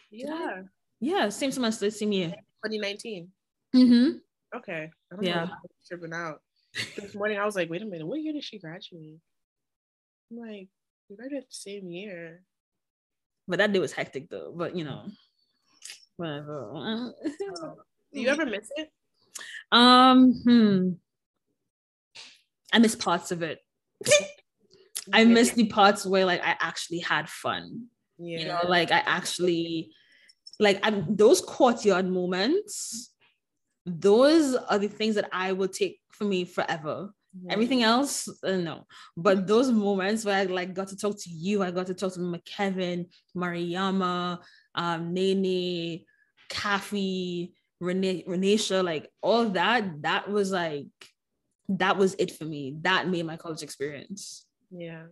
Yeah. 0.10 0.62
Yeah, 1.00 1.30
same 1.30 1.52
semester, 1.52 1.90
same 1.90 2.12
year. 2.12 2.30
2019. 2.64 3.30
Mm-hmm. 3.76 4.18
Okay. 4.58 4.92
I 5.12 5.16
don't 5.16 5.26
yeah. 5.26 5.46
know 5.46 5.52
tripping 5.88 6.14
out. 6.14 6.42
This 6.96 7.16
morning 7.16 7.38
I 7.38 7.46
was 7.46 7.56
like, 7.56 7.70
wait 7.70 7.82
a 7.82 7.86
minute, 7.86 8.08
what 8.08 8.22
year 8.22 8.34
did 8.34 8.44
she 8.44 8.60
graduate? 8.60 9.20
I'm 10.32 10.38
like, 10.38 10.70
we 11.10 11.16
graduated 11.18 11.50
the 11.50 11.54
same 11.54 11.90
year. 11.90 12.44
But 13.52 13.60
that 13.60 13.74
day 13.74 13.80
was 13.80 13.92
hectic 13.92 14.30
though. 14.30 14.54
But 14.56 14.76
you 14.78 14.86
know, 14.86 15.04
whatever. 16.16 17.14
Do 17.44 17.74
you 18.14 18.30
ever 18.30 18.46
miss 18.46 18.70
it? 18.78 18.90
Um, 19.72 20.34
hmm. 20.44 20.90
I 22.74 22.80
miss 22.80 22.96
parts 22.96 23.32
of 23.32 23.44
it. 23.44 23.60
I 25.14 25.26
miss 25.26 25.52
the 25.52 25.68
parts 25.68 26.06
where 26.06 26.26
like 26.26 26.42
I 26.42 26.56
actually 26.60 27.00
had 27.00 27.30
fun. 27.30 27.88
Yeah. 28.18 28.40
You 28.40 28.46
know, 28.48 28.62
like 28.68 28.92
I 28.92 29.00
actually 29.00 29.92
like 30.62 30.80
I'm, 30.84 31.16
those 31.16 31.42
courtyard 31.42 32.08
moments 32.08 33.12
those 33.86 34.56
are 34.56 34.78
the 34.78 34.88
things 34.88 35.16
that 35.16 35.28
i 35.32 35.52
will 35.52 35.68
take 35.68 36.00
for 36.12 36.24
me 36.24 36.46
forever 36.46 37.10
yeah. 37.44 37.54
everything 37.54 37.84
else 37.84 38.28
uh, 38.44 38.58
no 38.58 38.86
but 39.16 39.48
those 39.48 39.72
moments 39.72 40.26
where 40.26 40.36
i 40.36 40.44
like 40.44 40.74
got 40.74 40.88
to 40.88 40.98
talk 40.98 41.16
to 41.18 41.30
you 41.30 41.64
i 41.64 41.72
got 41.72 41.88
to 41.88 41.94
talk 41.94 42.14
to 42.14 42.20
mckevin 42.20 43.06
mariama 43.36 44.40
um 44.76 45.14
nene 45.14 46.04
Kathy, 46.52 47.54
Renee, 47.80 48.26
Renesha, 48.28 48.84
like 48.84 49.10
all 49.22 49.50
that, 49.52 50.02
that 50.02 50.30
was 50.30 50.52
like, 50.52 50.88
that 51.70 51.98
was 51.98 52.14
it 52.20 52.32
for 52.32 52.44
me. 52.44 52.76
That 52.82 53.08
made 53.08 53.26
my 53.26 53.38
college 53.38 53.64
experience. 53.64 54.46
Yeah. 54.70 55.04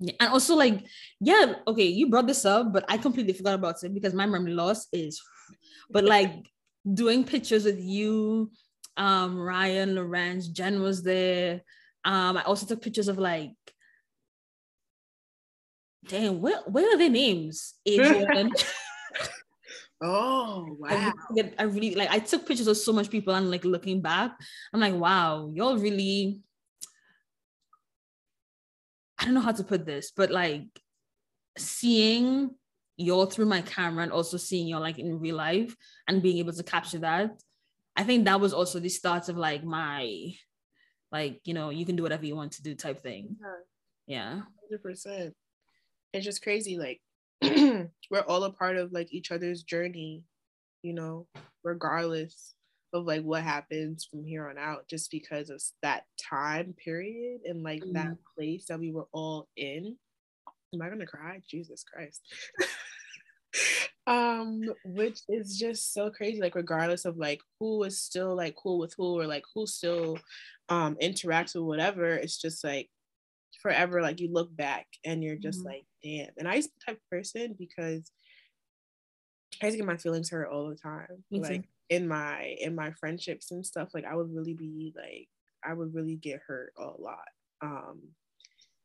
yeah. 0.00 0.14
And 0.18 0.30
also, 0.30 0.56
like, 0.56 0.84
yeah, 1.20 1.54
okay, 1.68 1.86
you 1.86 2.10
brought 2.10 2.26
this 2.26 2.44
up, 2.44 2.72
but 2.72 2.84
I 2.88 2.98
completely 2.98 3.32
forgot 3.32 3.54
about 3.54 3.82
it 3.84 3.94
because 3.94 4.12
my 4.12 4.26
memory 4.26 4.52
loss 4.52 4.88
is, 4.92 5.22
but 5.88 6.04
like 6.04 6.34
doing 6.92 7.22
pictures 7.22 7.64
with 7.64 7.80
you, 7.80 8.50
um, 8.96 9.38
Ryan, 9.38 9.94
Lorenz, 9.94 10.48
Jen 10.48 10.82
was 10.82 11.02
there. 11.02 11.62
Um, 12.04 12.36
I 12.36 12.42
also 12.42 12.66
took 12.66 12.82
pictures 12.82 13.08
of 13.08 13.18
like, 13.18 13.52
damn, 16.06 16.40
where, 16.40 16.60
where 16.66 16.94
are 16.94 16.98
their 16.98 17.10
names? 17.10 17.74
Adrian. 17.86 18.52
Oh 20.04 20.66
wow! 20.80 20.88
I 20.90 21.12
really, 21.30 21.52
I 21.58 21.62
really, 21.62 21.94
like. 21.94 22.10
I 22.10 22.18
took 22.18 22.44
pictures 22.44 22.66
of 22.66 22.76
so 22.76 22.92
much 22.92 23.08
people, 23.08 23.34
and 23.34 23.52
like 23.52 23.64
looking 23.64 24.02
back, 24.02 24.32
I'm 24.74 24.80
like, 24.80 24.94
wow, 24.94 25.52
y'all 25.54 25.78
really. 25.78 26.40
I 29.16 29.24
don't 29.24 29.34
know 29.34 29.40
how 29.40 29.52
to 29.52 29.62
put 29.62 29.86
this, 29.86 30.10
but 30.10 30.32
like 30.32 30.66
seeing 31.56 32.50
y'all 32.96 33.26
through 33.26 33.46
my 33.46 33.62
camera 33.62 34.02
and 34.02 34.10
also 34.10 34.36
seeing 34.36 34.66
y'all 34.66 34.80
like 34.80 34.98
in 34.98 35.20
real 35.20 35.36
life 35.36 35.76
and 36.08 36.20
being 36.20 36.38
able 36.38 36.52
to 36.52 36.64
capture 36.64 36.98
that, 36.98 37.30
I 37.96 38.04
think 38.04 38.24
that 38.24 38.40
was 38.40 38.52
also 38.52 38.78
the 38.78 38.88
start 38.88 39.28
of 39.28 39.36
like 39.36 39.64
my, 39.64 40.34
like 41.10 41.40
you 41.44 41.54
know, 41.54 41.70
you 41.70 41.84
can 41.84 41.96
do 41.96 42.02
whatever 42.02 42.24
you 42.24 42.36
want 42.36 42.52
to 42.52 42.62
do 42.62 42.74
type 42.74 43.02
thing. 43.02 43.36
Yeah. 44.06 44.40
Hundred 44.62 44.82
percent. 44.82 45.34
It's 46.12 46.24
just 46.24 46.42
crazy, 46.42 46.78
like 46.78 47.00
we're 48.10 48.20
all 48.26 48.44
a 48.44 48.52
part 48.52 48.76
of 48.76 48.92
like 48.92 49.12
each 49.12 49.30
other's 49.30 49.62
journey, 49.62 50.24
you 50.82 50.94
know, 50.94 51.26
regardless 51.64 52.54
of 52.92 53.04
like 53.04 53.22
what 53.22 53.42
happens 53.42 54.04
from 54.04 54.24
here 54.24 54.48
on 54.48 54.58
out, 54.58 54.88
just 54.88 55.10
because 55.10 55.50
of 55.50 55.62
that 55.82 56.04
time 56.20 56.74
period 56.84 57.40
and 57.44 57.62
like 57.62 57.82
mm-hmm. 57.82 57.94
that 57.94 58.16
place 58.36 58.66
that 58.66 58.78
we 58.78 58.92
were 58.92 59.08
all 59.12 59.48
in. 59.56 59.96
Am 60.74 60.82
I 60.82 60.88
gonna 60.88 61.06
cry? 61.06 61.42
Jesus 61.48 61.84
Christ. 61.84 62.22
um 64.08 64.62
which 64.84 65.20
is 65.28 65.56
just 65.56 65.94
so 65.94 66.10
crazy 66.10 66.40
like 66.40 66.56
regardless 66.56 67.04
of 67.04 67.16
like 67.16 67.40
who 67.60 67.84
is 67.84 68.00
still 68.00 68.34
like 68.34 68.56
cool 68.56 68.78
with 68.78 68.92
who 68.96 69.20
or 69.20 69.26
like 69.26 69.44
who 69.54 69.64
still 69.64 70.18
um 70.68 70.96
interacts 71.00 71.54
with 71.54 71.64
whatever 71.64 72.08
it's 72.08 72.40
just 72.40 72.64
like 72.64 72.88
forever 73.60 74.02
like 74.02 74.18
you 74.18 74.28
look 74.32 74.54
back 74.56 74.86
and 75.04 75.22
you're 75.22 75.36
just 75.36 75.60
mm-hmm. 75.60 75.68
like 75.68 75.84
damn 76.02 76.30
and 76.36 76.48
i 76.48 76.56
used 76.56 76.68
to 76.68 76.74
be 76.74 76.92
type 76.92 76.96
of 76.96 77.10
person 77.10 77.54
because 77.56 78.10
i 79.62 79.66
used 79.66 79.74
to 79.74 79.78
get 79.78 79.86
my 79.86 79.96
feelings 79.96 80.30
hurt 80.30 80.48
all 80.50 80.68
the 80.68 80.74
time 80.74 81.22
Me 81.30 81.40
like 81.40 81.62
too. 81.62 81.68
in 81.90 82.08
my 82.08 82.56
in 82.60 82.74
my 82.74 82.90
friendships 82.98 83.52
and 83.52 83.64
stuff 83.64 83.90
like 83.94 84.04
i 84.04 84.16
would 84.16 84.34
really 84.34 84.54
be 84.54 84.92
like 84.96 85.28
i 85.64 85.72
would 85.72 85.94
really 85.94 86.16
get 86.16 86.40
hurt 86.44 86.72
a 86.76 86.90
lot 87.00 87.28
um 87.60 88.00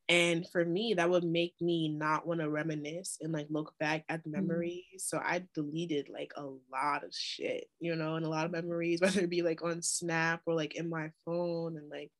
and 0.09 0.47
for 0.49 0.63
me 0.63 0.93
that 0.93 1.09
would 1.09 1.23
make 1.23 1.53
me 1.59 1.89
not 1.89 2.25
want 2.25 2.39
to 2.39 2.49
reminisce 2.49 3.17
and 3.21 3.33
like 3.33 3.47
look 3.49 3.73
back 3.79 4.05
at 4.07 4.23
the 4.23 4.29
mm-hmm. 4.29 4.47
memories 4.47 4.83
mm-hmm. 4.89 4.99
so 4.99 5.17
i 5.17 5.43
deleted 5.53 6.07
like 6.09 6.31
a 6.37 6.45
lot 6.71 7.03
of 7.03 7.13
shit 7.13 7.65
you 7.79 7.95
know 7.95 8.15
and 8.15 8.25
a 8.25 8.29
lot 8.29 8.45
of 8.45 8.51
memories 8.51 9.01
whether 9.01 9.21
it 9.21 9.29
be 9.29 9.41
like 9.41 9.61
on 9.63 9.81
snap 9.81 10.41
or 10.45 10.55
like 10.55 10.75
in 10.75 10.89
my 10.89 11.09
phone 11.25 11.77
and 11.77 11.89
like 11.89 12.11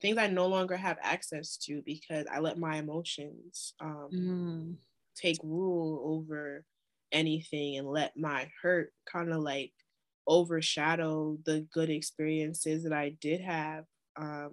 things 0.00 0.18
I 0.18 0.26
no 0.28 0.46
longer 0.46 0.76
have 0.76 0.98
access 1.02 1.56
to 1.58 1.82
because 1.84 2.26
I 2.32 2.40
let 2.40 2.58
my 2.58 2.76
emotions 2.76 3.74
um, 3.80 4.08
mm. 4.12 4.74
take 5.16 5.38
rule 5.42 6.00
over 6.04 6.64
anything 7.12 7.78
and 7.78 7.88
let 7.88 8.16
my 8.16 8.50
hurt 8.62 8.92
kind 9.10 9.32
of 9.32 9.40
like 9.42 9.72
overshadow 10.26 11.38
the 11.44 11.66
good 11.72 11.90
experiences 11.90 12.82
that 12.84 12.92
I 12.92 13.16
did 13.20 13.40
have. 13.40 13.84
Um, 14.16 14.52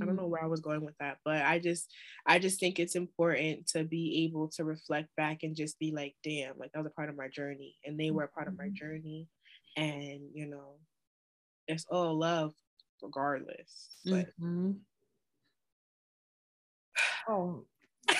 I 0.00 0.04
don't 0.04 0.16
know 0.16 0.26
where 0.26 0.42
I 0.42 0.46
was 0.46 0.60
going 0.60 0.84
with 0.84 0.96
that, 0.98 1.18
but 1.24 1.42
I 1.42 1.58
just 1.58 1.92
I 2.26 2.38
just 2.38 2.58
think 2.60 2.78
it's 2.78 2.96
important 2.96 3.66
to 3.68 3.84
be 3.84 4.24
able 4.24 4.48
to 4.56 4.64
reflect 4.64 5.08
back 5.16 5.42
and 5.42 5.56
just 5.56 5.78
be 5.78 5.92
like, 5.92 6.14
damn, 6.22 6.58
like 6.58 6.72
that 6.72 6.82
was 6.82 6.90
a 6.90 6.94
part 6.94 7.08
of 7.08 7.16
my 7.16 7.28
journey 7.28 7.76
and 7.84 7.98
they 7.98 8.10
were 8.10 8.24
a 8.24 8.28
part 8.28 8.48
of 8.48 8.58
my 8.58 8.64
mm-hmm. 8.64 8.74
journey. 8.74 9.28
And 9.76 10.20
you 10.32 10.46
know, 10.46 10.78
it's 11.68 11.86
all 11.90 12.18
love 12.18 12.52
regardless. 13.02 13.90
But 14.04 14.26
mm-hmm. 14.40 14.72
oh. 17.28 17.64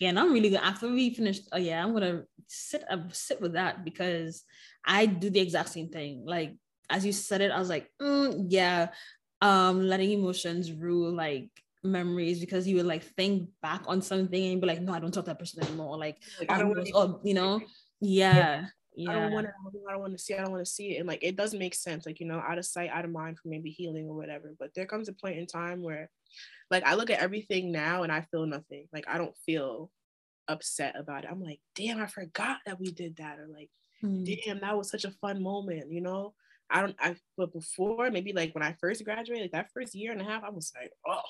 yeah, 0.00 0.08
and 0.08 0.18
I'm 0.18 0.32
really 0.32 0.50
good. 0.50 0.60
After 0.60 0.88
we 0.88 1.14
finish, 1.14 1.40
oh 1.52 1.58
yeah, 1.58 1.82
I'm 1.82 1.92
gonna 1.92 2.24
sit 2.46 2.84
uh, 2.90 2.98
sit 3.12 3.40
with 3.40 3.52
that 3.52 3.84
because 3.84 4.44
I 4.84 5.06
do 5.06 5.30
the 5.30 5.40
exact 5.40 5.70
same 5.70 5.88
thing. 5.88 6.24
Like 6.26 6.54
as 6.90 7.06
you 7.06 7.12
said 7.12 7.40
it, 7.40 7.52
I 7.52 7.58
was 7.58 7.68
like, 7.68 7.88
mm, 8.02 8.46
yeah, 8.48 8.88
um, 9.42 9.86
letting 9.86 10.12
emotions 10.12 10.72
rule 10.72 11.12
like 11.12 11.48
memories 11.82 12.40
because 12.40 12.68
you 12.68 12.76
would 12.76 12.86
like 12.86 13.02
think 13.02 13.48
back 13.62 13.82
on 13.86 14.02
something 14.02 14.52
and 14.52 14.60
be 14.60 14.66
like, 14.66 14.82
no, 14.82 14.92
I 14.92 15.00
don't 15.00 15.12
talk 15.12 15.24
to 15.24 15.30
that 15.30 15.38
person 15.38 15.64
anymore. 15.64 15.96
Like, 15.98 16.18
like 16.38 16.50
I 16.50 16.58
don't 16.58 16.68
want 16.68 16.86
to, 16.86 17.28
you 17.28 17.34
know, 17.34 17.60
yeah 18.00 18.66
yeah. 18.94 19.10
I 19.10 19.14
don't 19.14 19.32
want 19.32 19.46
to. 19.46 19.52
I 19.88 19.92
don't 19.92 20.00
want 20.00 20.12
to 20.12 20.18
see. 20.18 20.34
I 20.34 20.42
don't 20.42 20.50
want 20.50 20.64
to 20.64 20.70
see 20.70 20.96
it. 20.96 20.98
And 20.98 21.08
like, 21.08 21.22
it 21.22 21.36
does 21.36 21.54
make 21.54 21.74
sense. 21.74 22.06
Like, 22.06 22.20
you 22.20 22.26
know, 22.26 22.38
out 22.38 22.58
of 22.58 22.66
sight, 22.66 22.90
out 22.90 23.04
of 23.04 23.10
mind 23.10 23.38
for 23.38 23.48
maybe 23.48 23.70
healing 23.70 24.08
or 24.08 24.16
whatever. 24.16 24.54
But 24.58 24.74
there 24.74 24.86
comes 24.86 25.08
a 25.08 25.12
point 25.12 25.38
in 25.38 25.46
time 25.46 25.82
where, 25.82 26.10
like, 26.70 26.84
I 26.84 26.94
look 26.94 27.10
at 27.10 27.20
everything 27.20 27.72
now 27.72 28.02
and 28.02 28.12
I 28.12 28.22
feel 28.22 28.46
nothing. 28.46 28.88
Like, 28.92 29.06
I 29.08 29.18
don't 29.18 29.36
feel 29.46 29.90
upset 30.48 30.96
about 30.98 31.24
it. 31.24 31.30
I'm 31.30 31.42
like, 31.42 31.60
damn, 31.74 32.00
I 32.00 32.06
forgot 32.06 32.58
that 32.66 32.80
we 32.80 32.90
did 32.90 33.16
that. 33.16 33.38
Or 33.38 33.46
like, 33.46 33.70
mm. 34.02 34.42
damn, 34.44 34.60
that 34.60 34.76
was 34.76 34.90
such 34.90 35.04
a 35.04 35.12
fun 35.12 35.42
moment. 35.42 35.90
You 35.90 36.00
know, 36.00 36.34
I 36.70 36.80
don't. 36.82 36.96
I 37.00 37.16
but 37.36 37.52
before 37.52 38.10
maybe 38.10 38.32
like 38.32 38.54
when 38.54 38.62
I 38.62 38.76
first 38.80 39.04
graduated, 39.04 39.44
like 39.44 39.52
that 39.52 39.70
first 39.74 39.94
year 39.94 40.12
and 40.12 40.20
a 40.20 40.24
half, 40.24 40.44
I 40.44 40.50
was 40.50 40.72
like, 40.80 40.92
oh, 41.06 41.20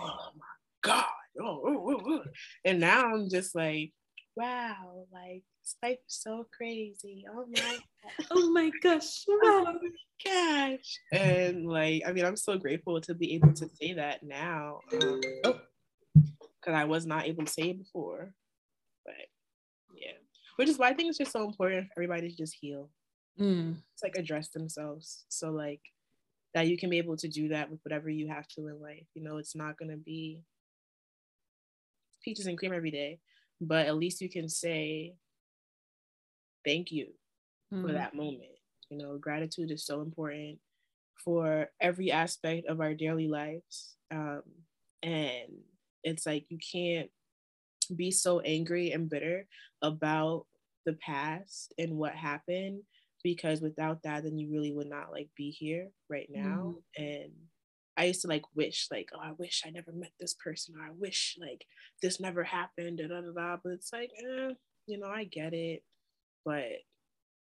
oh 0.00 0.28
my 0.36 0.46
god. 0.82 1.04
Oh, 1.40 1.60
oh, 1.66 2.02
oh, 2.06 2.22
and 2.64 2.80
now 2.80 3.12
I'm 3.12 3.28
just 3.28 3.54
like, 3.54 3.92
wow, 4.36 5.06
like 5.12 5.42
life 5.82 5.98
is 6.06 6.18
so 6.20 6.46
crazy. 6.56 7.24
Oh 7.30 7.44
my 7.48 7.78
oh 8.30 8.50
my 8.50 8.70
gosh. 8.82 9.24
Oh 9.28 9.64
my 9.64 9.90
gosh. 10.24 10.98
And 11.12 11.66
like, 11.66 12.02
I 12.06 12.12
mean, 12.12 12.24
I'm 12.24 12.36
so 12.36 12.58
grateful 12.58 13.00
to 13.00 13.14
be 13.14 13.34
able 13.34 13.52
to 13.54 13.68
say 13.80 13.94
that 13.94 14.22
now. 14.22 14.80
Um, 14.92 15.20
oh, 15.44 15.60
because 16.14 16.74
I 16.74 16.84
was 16.84 17.06
not 17.06 17.26
able 17.26 17.44
to 17.44 17.52
say 17.52 17.70
it 17.70 17.78
before. 17.78 18.32
But 19.04 19.14
yeah. 19.94 20.12
Which 20.56 20.68
is 20.68 20.78
why 20.78 20.88
I 20.88 20.94
think 20.94 21.08
it's 21.08 21.18
just 21.18 21.32
so 21.32 21.44
important 21.44 21.88
for 21.88 22.02
everybody 22.02 22.30
to 22.30 22.36
just 22.36 22.56
heal. 22.60 22.90
Mm. 23.40 23.76
It's 23.92 24.02
like 24.02 24.16
address 24.16 24.48
themselves. 24.48 25.24
So 25.28 25.50
like 25.50 25.80
that 26.54 26.68
you 26.68 26.78
can 26.78 26.90
be 26.90 26.98
able 26.98 27.16
to 27.18 27.28
do 27.28 27.48
that 27.48 27.70
with 27.70 27.80
whatever 27.84 28.08
you 28.08 28.28
have 28.28 28.48
to 28.48 28.68
in 28.68 28.80
life. 28.80 29.06
You 29.14 29.22
know, 29.22 29.36
it's 29.36 29.54
not 29.54 29.78
gonna 29.78 29.96
be 29.96 30.42
peaches 32.22 32.46
and 32.46 32.58
cream 32.58 32.72
every 32.72 32.90
day, 32.90 33.20
but 33.60 33.86
at 33.86 33.96
least 33.96 34.20
you 34.20 34.28
can 34.28 34.48
say 34.48 35.14
thank 36.64 36.90
you 36.90 37.08
mm-hmm. 37.72 37.86
for 37.86 37.92
that 37.92 38.14
moment. 38.14 38.58
You 38.90 38.98
know, 38.98 39.18
gratitude 39.18 39.70
is 39.70 39.84
so 39.84 40.00
important 40.00 40.58
for 41.24 41.68
every 41.80 42.10
aspect 42.12 42.66
of 42.68 42.80
our 42.80 42.94
daily 42.94 43.28
lives. 43.28 43.96
Um, 44.10 44.42
and 45.02 45.48
it's 46.04 46.26
like 46.26 46.46
you 46.48 46.58
can't 46.58 47.10
be 47.94 48.10
so 48.10 48.40
angry 48.40 48.92
and 48.92 49.08
bitter 49.08 49.46
about 49.82 50.46
the 50.84 50.94
past 50.94 51.72
and 51.78 51.96
what 51.96 52.14
happened 52.14 52.82
because 53.26 53.60
without 53.60 54.04
that 54.04 54.22
then 54.22 54.38
you 54.38 54.48
really 54.52 54.72
would 54.72 54.88
not 54.88 55.10
like 55.10 55.28
be 55.36 55.50
here 55.50 55.88
right 56.08 56.28
now 56.30 56.76
mm-hmm. 56.96 57.02
and 57.02 57.32
i 57.96 58.04
used 58.04 58.22
to 58.22 58.28
like 58.28 58.44
wish 58.54 58.86
like 58.92 59.08
oh 59.16 59.20
i 59.20 59.32
wish 59.36 59.64
i 59.66 59.70
never 59.70 59.90
met 59.90 60.12
this 60.20 60.34
person 60.34 60.76
or 60.78 60.86
i 60.86 60.90
wish 60.96 61.36
like 61.40 61.66
this 62.00 62.20
never 62.20 62.44
happened 62.44 62.98
da, 62.98 63.08
da, 63.08 63.20
da, 63.20 63.32
da. 63.32 63.56
but 63.64 63.72
it's 63.72 63.92
like 63.92 64.12
eh, 64.16 64.54
you 64.86 64.96
know 64.96 65.08
i 65.08 65.24
get 65.24 65.52
it 65.52 65.82
but 66.44 66.66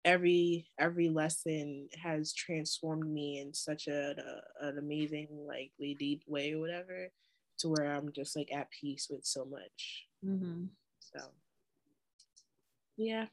every 0.03 0.67
every 0.79 1.07
lesson 1.07 1.87
has 2.01 2.33
transformed 2.33 3.07
me 3.07 3.39
in 3.39 3.53
such 3.53 3.85
a, 3.87 4.15
a, 4.63 4.69
an 4.69 4.79
amazing 4.79 5.27
like 5.47 5.69
deep 5.99 6.23
way 6.25 6.53
or 6.53 6.61
whatever 6.61 7.09
to 7.59 7.69
where 7.69 7.95
i'm 7.95 8.11
just 8.11 8.35
like 8.35 8.51
at 8.51 8.71
peace 8.71 9.05
with 9.07 9.23
so 9.23 9.45
much 9.45 10.07
mm-hmm. 10.25 10.63
so 10.99 11.19
yeah 12.97 13.25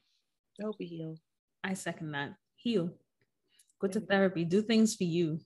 i 0.61 0.63
hope 0.63 0.75
we 0.77 0.85
heal 0.85 1.17
i 1.67 1.73
second 1.73 2.11
that 2.11 2.31
heal 2.55 2.89
go 3.79 3.87
to 3.87 3.99
therapy 3.99 4.45
do 4.45 4.61
things 4.61 4.95
for 4.95 5.03
you 5.03 5.39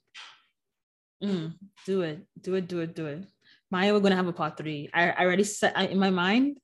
mm, 1.23 1.53
do 1.85 2.02
it 2.02 2.22
do 2.39 2.56
it 2.56 2.68
do 2.68 2.80
it 2.80 2.95
do 2.95 3.07
it 3.07 3.26
maya 3.69 3.93
we're 3.93 3.99
gonna 3.99 4.15
have 4.15 4.27
a 4.27 4.34
part 4.34 4.56
three 4.57 4.89
i, 4.93 5.10
I 5.10 5.26
already 5.26 5.43
set 5.43 5.77
I, 5.77 5.88
in 5.88 5.99
my 5.99 6.11
mind 6.11 6.57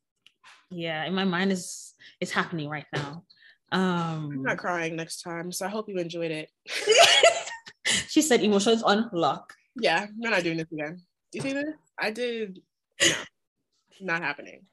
Yeah, 0.70 1.06
in 1.08 1.16
my 1.16 1.24
mind 1.24 1.52
is 1.52 1.94
it's 2.20 2.32
happening 2.32 2.68
right 2.68 2.88
now. 2.92 3.24
Um 3.72 4.32
I'm 4.32 4.44
not 4.44 4.58
crying 4.58 4.96
next 4.96 5.22
time, 5.22 5.52
so 5.52 5.66
I 5.66 5.70
hope 5.70 5.88
you 5.88 5.98
enjoyed 5.98 6.32
it. 6.32 6.52
she 8.12 8.22
said 8.22 8.44
emotions 8.44 8.84
on 8.84 9.10
lock. 9.14 9.56
Yeah, 9.80 10.08
I'm 10.08 10.20
not 10.20 10.44
doing 10.44 10.58
this 10.58 10.72
again. 10.72 11.00
You 11.32 11.42
see 11.42 11.54
this? 11.54 11.72
I 12.00 12.12
did 12.12 12.60
no, 13.00 13.16
not 14.02 14.22
happening. 14.22 14.68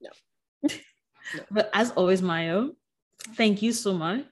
No. 0.00 0.10
no. 0.62 0.70
But 1.50 1.70
as 1.72 1.94
always, 1.94 2.20
Maya, 2.20 2.74
thank 3.36 3.62
you 3.62 3.72
so 3.72 3.94
much. 3.94 4.26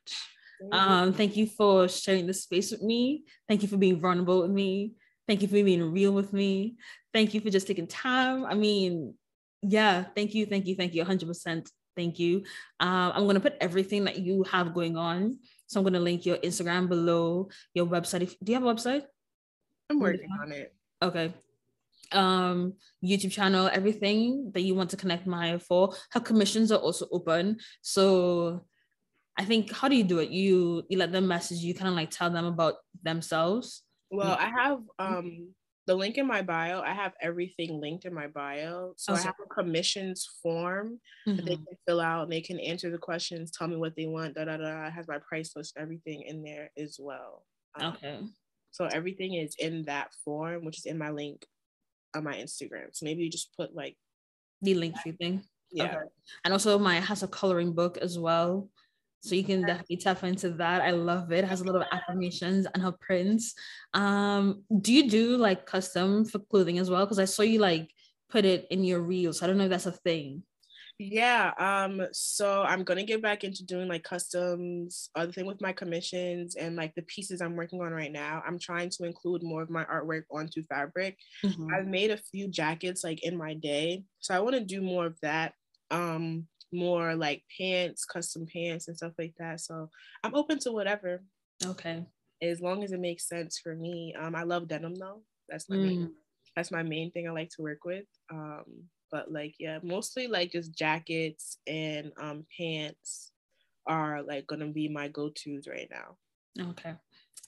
Thank 0.60 0.74
um, 0.74 1.06
you. 1.08 1.14
thank 1.14 1.36
you 1.36 1.46
for 1.46 1.88
sharing 1.88 2.26
this 2.26 2.42
space 2.42 2.70
with 2.70 2.82
me. 2.82 3.24
Thank 3.48 3.62
you 3.62 3.68
for 3.68 3.76
being 3.76 4.00
vulnerable 4.00 4.42
with 4.42 4.50
me. 4.50 4.94
Thank 5.26 5.42
you 5.42 5.48
for 5.48 5.54
being 5.54 5.92
real 5.92 6.12
with 6.12 6.32
me. 6.32 6.76
Thank 7.12 7.34
you 7.34 7.40
for 7.40 7.50
just 7.50 7.66
taking 7.66 7.86
time. 7.86 8.44
I 8.44 8.54
mean, 8.54 9.14
yeah, 9.62 10.04
thank 10.14 10.34
you, 10.34 10.46
thank 10.46 10.66
you, 10.66 10.74
thank 10.74 10.94
you, 10.94 11.04
100%. 11.04 11.68
Thank 11.96 12.18
you. 12.18 12.44
Um, 12.78 13.12
I'm 13.14 13.24
going 13.24 13.34
to 13.34 13.40
put 13.40 13.56
everything 13.60 14.04
that 14.04 14.18
you 14.18 14.44
have 14.44 14.74
going 14.74 14.96
on. 14.96 15.38
So 15.66 15.78
I'm 15.78 15.84
going 15.84 15.94
to 15.94 16.00
link 16.00 16.24
your 16.24 16.38
Instagram 16.38 16.88
below, 16.88 17.48
your 17.74 17.86
website. 17.86 18.22
If, 18.22 18.38
do 18.40 18.52
you 18.52 18.58
have 18.58 18.66
a 18.66 18.74
website? 18.74 19.02
I'm 19.88 20.00
working 20.00 20.28
on 20.42 20.52
it. 20.52 20.74
Okay. 21.02 21.34
Um, 22.12 22.74
YouTube 23.04 23.32
channel, 23.32 23.70
everything 23.72 24.50
that 24.54 24.62
you 24.62 24.74
want 24.74 24.90
to 24.90 24.96
connect 24.96 25.26
Maya 25.26 25.58
for. 25.58 25.94
Her 26.12 26.20
commissions 26.20 26.72
are 26.72 26.78
also 26.78 27.06
open. 27.12 27.58
So 27.82 28.64
I 29.40 29.44
think 29.44 29.72
how 29.72 29.88
do 29.88 29.96
you 29.96 30.04
do 30.04 30.18
it? 30.18 30.28
You 30.28 30.84
you 30.90 30.98
let 30.98 31.12
them 31.12 31.26
message 31.26 31.60
you, 31.60 31.72
kind 31.74 31.88
of 31.88 31.94
like 31.94 32.10
tell 32.10 32.28
them 32.28 32.44
about 32.44 32.74
themselves. 33.02 33.82
Well, 34.10 34.36
I 34.38 34.50
have 34.50 34.80
um 34.98 35.54
the 35.86 35.94
link 35.94 36.18
in 36.18 36.26
my 36.26 36.42
bio. 36.42 36.82
I 36.82 36.92
have 36.92 37.14
everything 37.22 37.80
linked 37.80 38.04
in 38.04 38.12
my 38.12 38.26
bio. 38.26 38.92
So 38.96 39.14
I 39.14 39.20
have 39.20 39.34
a 39.42 39.48
commissions 39.48 40.28
form 40.42 41.00
mm-hmm. 41.26 41.36
that 41.36 41.46
they 41.46 41.54
mm-hmm. 41.54 41.64
can 41.64 41.76
fill 41.86 42.00
out 42.02 42.24
and 42.24 42.32
they 42.32 42.42
can 42.42 42.60
answer 42.60 42.90
the 42.90 42.98
questions, 42.98 43.50
tell 43.50 43.66
me 43.66 43.76
what 43.76 43.96
they 43.96 44.06
want, 44.06 44.34
da 44.34 44.44
da 44.44 44.58
da. 44.58 44.86
I 44.86 44.90
have 44.90 45.08
my 45.08 45.18
price 45.26 45.52
list, 45.56 45.78
everything 45.78 46.22
in 46.22 46.42
there 46.42 46.70
as 46.76 46.98
well. 47.00 47.46
Um, 47.80 47.94
okay. 47.94 48.20
So 48.72 48.88
everything 48.92 49.34
is 49.34 49.56
in 49.58 49.84
that 49.86 50.12
form, 50.22 50.66
which 50.66 50.78
is 50.78 50.86
in 50.86 50.98
my 50.98 51.10
link 51.10 51.46
on 52.14 52.24
my 52.24 52.34
Instagram. 52.34 52.88
So 52.92 53.06
maybe 53.06 53.22
you 53.24 53.30
just 53.30 53.56
put 53.56 53.74
like 53.74 53.96
the 54.60 54.74
Linktree 54.74 55.16
thing. 55.16 55.44
Yeah. 55.72 55.86
Okay. 55.86 55.96
And 56.44 56.52
also 56.52 56.78
my 56.78 57.00
has 57.00 57.22
a 57.22 57.28
coloring 57.28 57.72
book 57.72 57.96
as 57.96 58.18
well. 58.18 58.68
So 59.22 59.34
you 59.34 59.44
can 59.44 59.62
definitely 59.62 59.98
tap 59.98 60.24
into 60.24 60.50
that. 60.50 60.80
I 60.80 60.92
love 60.92 61.30
it. 61.30 61.44
it 61.44 61.48
has 61.48 61.60
a 61.60 61.64
lot 61.64 61.76
of 61.76 61.86
affirmations 61.92 62.66
and 62.72 62.82
her 62.82 62.92
prints. 62.92 63.54
Um, 63.92 64.64
do 64.80 64.92
you 64.92 65.10
do 65.10 65.36
like 65.36 65.66
custom 65.66 66.24
for 66.24 66.38
clothing 66.38 66.78
as 66.78 66.88
well? 66.88 67.04
Because 67.04 67.18
I 67.18 67.26
saw 67.26 67.42
you 67.42 67.58
like 67.58 67.90
put 68.30 68.44
it 68.46 68.66
in 68.70 68.82
your 68.82 69.00
reels. 69.00 69.42
I 69.42 69.46
don't 69.46 69.58
know 69.58 69.64
if 69.64 69.70
that's 69.70 69.86
a 69.86 69.92
thing. 69.92 70.42
Yeah. 70.98 71.52
Um, 71.58 72.06
so 72.12 72.62
I'm 72.62 72.84
gonna 72.84 73.04
get 73.04 73.22
back 73.22 73.42
into 73.42 73.64
doing 73.64 73.88
like 73.88 74.04
customs, 74.04 75.08
other 75.14 75.32
thing 75.32 75.46
with 75.46 75.60
my 75.62 75.72
commissions 75.72 76.56
and 76.56 76.76
like 76.76 76.94
the 76.94 77.02
pieces 77.02 77.40
I'm 77.40 77.56
working 77.56 77.80
on 77.80 77.92
right 77.92 78.12
now. 78.12 78.42
I'm 78.46 78.58
trying 78.58 78.90
to 78.90 79.04
include 79.04 79.42
more 79.42 79.62
of 79.62 79.70
my 79.70 79.84
artwork 79.84 80.24
onto 80.30 80.62
fabric. 80.64 81.16
Mm-hmm. 81.42 81.68
I've 81.74 81.86
made 81.86 82.10
a 82.10 82.18
few 82.18 82.48
jackets 82.48 83.02
like 83.02 83.24
in 83.24 83.36
my 83.36 83.54
day. 83.54 84.04
So 84.18 84.34
I 84.34 84.40
want 84.40 84.56
to 84.56 84.64
do 84.64 84.82
more 84.82 85.06
of 85.06 85.18
that. 85.22 85.54
Um, 85.90 86.46
more 86.72 87.14
like 87.14 87.42
pants, 87.58 88.04
custom 88.04 88.46
pants 88.46 88.88
and 88.88 88.96
stuff 88.96 89.12
like 89.18 89.34
that. 89.38 89.60
So 89.60 89.90
I'm 90.22 90.34
open 90.34 90.58
to 90.60 90.72
whatever. 90.72 91.22
Okay. 91.64 92.04
As 92.42 92.60
long 92.60 92.84
as 92.84 92.92
it 92.92 93.00
makes 93.00 93.28
sense 93.28 93.58
for 93.58 93.74
me. 93.74 94.14
Um, 94.18 94.34
I 94.34 94.44
love 94.44 94.68
denim 94.68 94.94
though. 94.94 95.22
That's 95.48 95.68
my 95.68 95.76
mm. 95.76 95.86
main, 95.86 96.12
that's 96.56 96.70
my 96.70 96.82
main 96.82 97.10
thing 97.10 97.28
I 97.28 97.32
like 97.32 97.50
to 97.50 97.62
work 97.62 97.84
with. 97.84 98.04
Um, 98.32 98.64
but 99.10 99.30
like 99.30 99.54
yeah, 99.58 99.78
mostly 99.82 100.28
like 100.28 100.52
just 100.52 100.72
jackets 100.76 101.58
and 101.66 102.12
um 102.20 102.46
pants 102.56 103.32
are 103.86 104.22
like 104.22 104.46
gonna 104.46 104.68
be 104.68 104.88
my 104.88 105.08
go-tos 105.08 105.66
right 105.66 105.90
now. 105.90 106.70
Okay. 106.70 106.94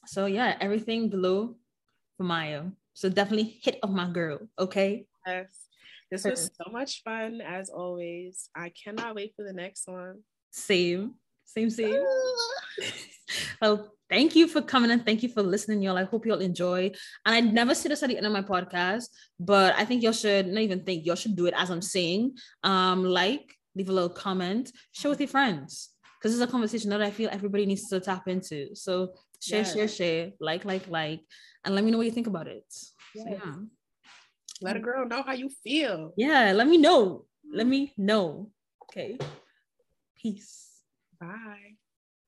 So 0.07 0.27
yeah, 0.27 0.57
everything 0.61 1.09
below 1.09 1.55
for 2.17 2.25
Maya. 2.25 2.65
So 2.95 3.09
definitely 3.09 3.59
hit 3.63 3.79
up 3.83 3.91
my 3.91 4.11
girl, 4.11 4.41
okay? 4.59 5.07
Yes. 5.27 5.69
This 6.13 6.25
was 6.25 6.51
so 6.63 6.71
much 6.71 7.03
fun 7.05 7.41
as 7.41 7.71
always. 7.71 8.51
I 8.55 8.71
cannot 8.71 9.15
wait 9.15 9.33
for 9.35 9.47
the 9.47 9.53
next 9.55 9.89
one. 9.89 10.19
Same, 10.51 11.15
same, 11.47 11.71
same. 11.71 12.05
well, 13.63 13.91
thank 14.11 14.37
you 14.37 14.47
for 14.47 14.61
coming 14.61 14.91
and 14.91 15.07
thank 15.07 15.23
you 15.23 15.31
for 15.31 15.43
listening, 15.43 15.81
y'all. 15.81 15.97
I 15.97 16.05
hope 16.05 16.27
y'all 16.27 16.41
enjoy. 16.41 16.93
And 17.25 17.35
I 17.35 17.41
never 17.41 17.75
say 17.75 17.89
this 17.89 18.03
at 18.03 18.11
the 18.11 18.19
end 18.19 18.27
of 18.27 18.33
my 18.33 18.43
podcast, 18.43 19.05
but 19.41 19.75
I 19.79 19.87
think 19.87 20.03
y'all 20.03 20.13
should 20.13 20.49
not 20.49 20.61
even 20.61 20.85
think 20.85 21.07
y'all 21.07 21.17
should 21.17 21.35
do 21.35 21.47
it 21.47 21.55
as 21.57 21.71
I'm 21.71 21.81
saying. 21.81 22.37
Um, 22.63 23.05
like, 23.05 23.57
leave 23.75 23.89
a 23.89 23.93
little 23.93 24.11
comment, 24.11 24.71
share 24.93 25.11
with 25.11 25.21
your 25.21 25.29
friends. 25.29 25.95
Because 26.21 26.35
it's 26.35 26.47
a 26.47 26.53
conversation 26.53 26.91
that 26.91 27.01
I 27.01 27.11
feel 27.11 27.31
everybody 27.33 27.65
needs 27.65 27.89
to 27.89 28.01
tap 28.01 28.29
into. 28.29 28.75
So 28.75 29.15
share, 29.41 29.61
yes. 29.61 29.73
share, 29.73 29.89
share, 29.89 30.31
like, 30.41 30.67
like, 30.67 30.89
like, 30.89 31.21
and 31.65 31.75
let 31.75 31.83
me 31.83 31.91
know 31.91 31.97
what 31.97 32.07
you 32.07 32.13
think 32.13 32.27
about 32.27 32.49
it. 32.49 32.67
Yes. 33.15 33.25
So, 33.25 33.31
yeah. 33.31 33.55
Let 34.63 34.77
a 34.77 34.81
mm. 34.81 34.85
girl 34.85 35.07
know 35.07 35.23
how 35.23 35.33
you 35.33 35.51
feel. 35.63 36.13
Yeah, 36.17 36.53
let 36.53 36.67
me 36.67 36.79
know. 36.79 37.27
Let 37.53 37.67
me 37.67 37.93
know. 37.97 38.51
Okay. 38.85 39.19
Peace. 40.17 40.71
Bye. 41.21 41.77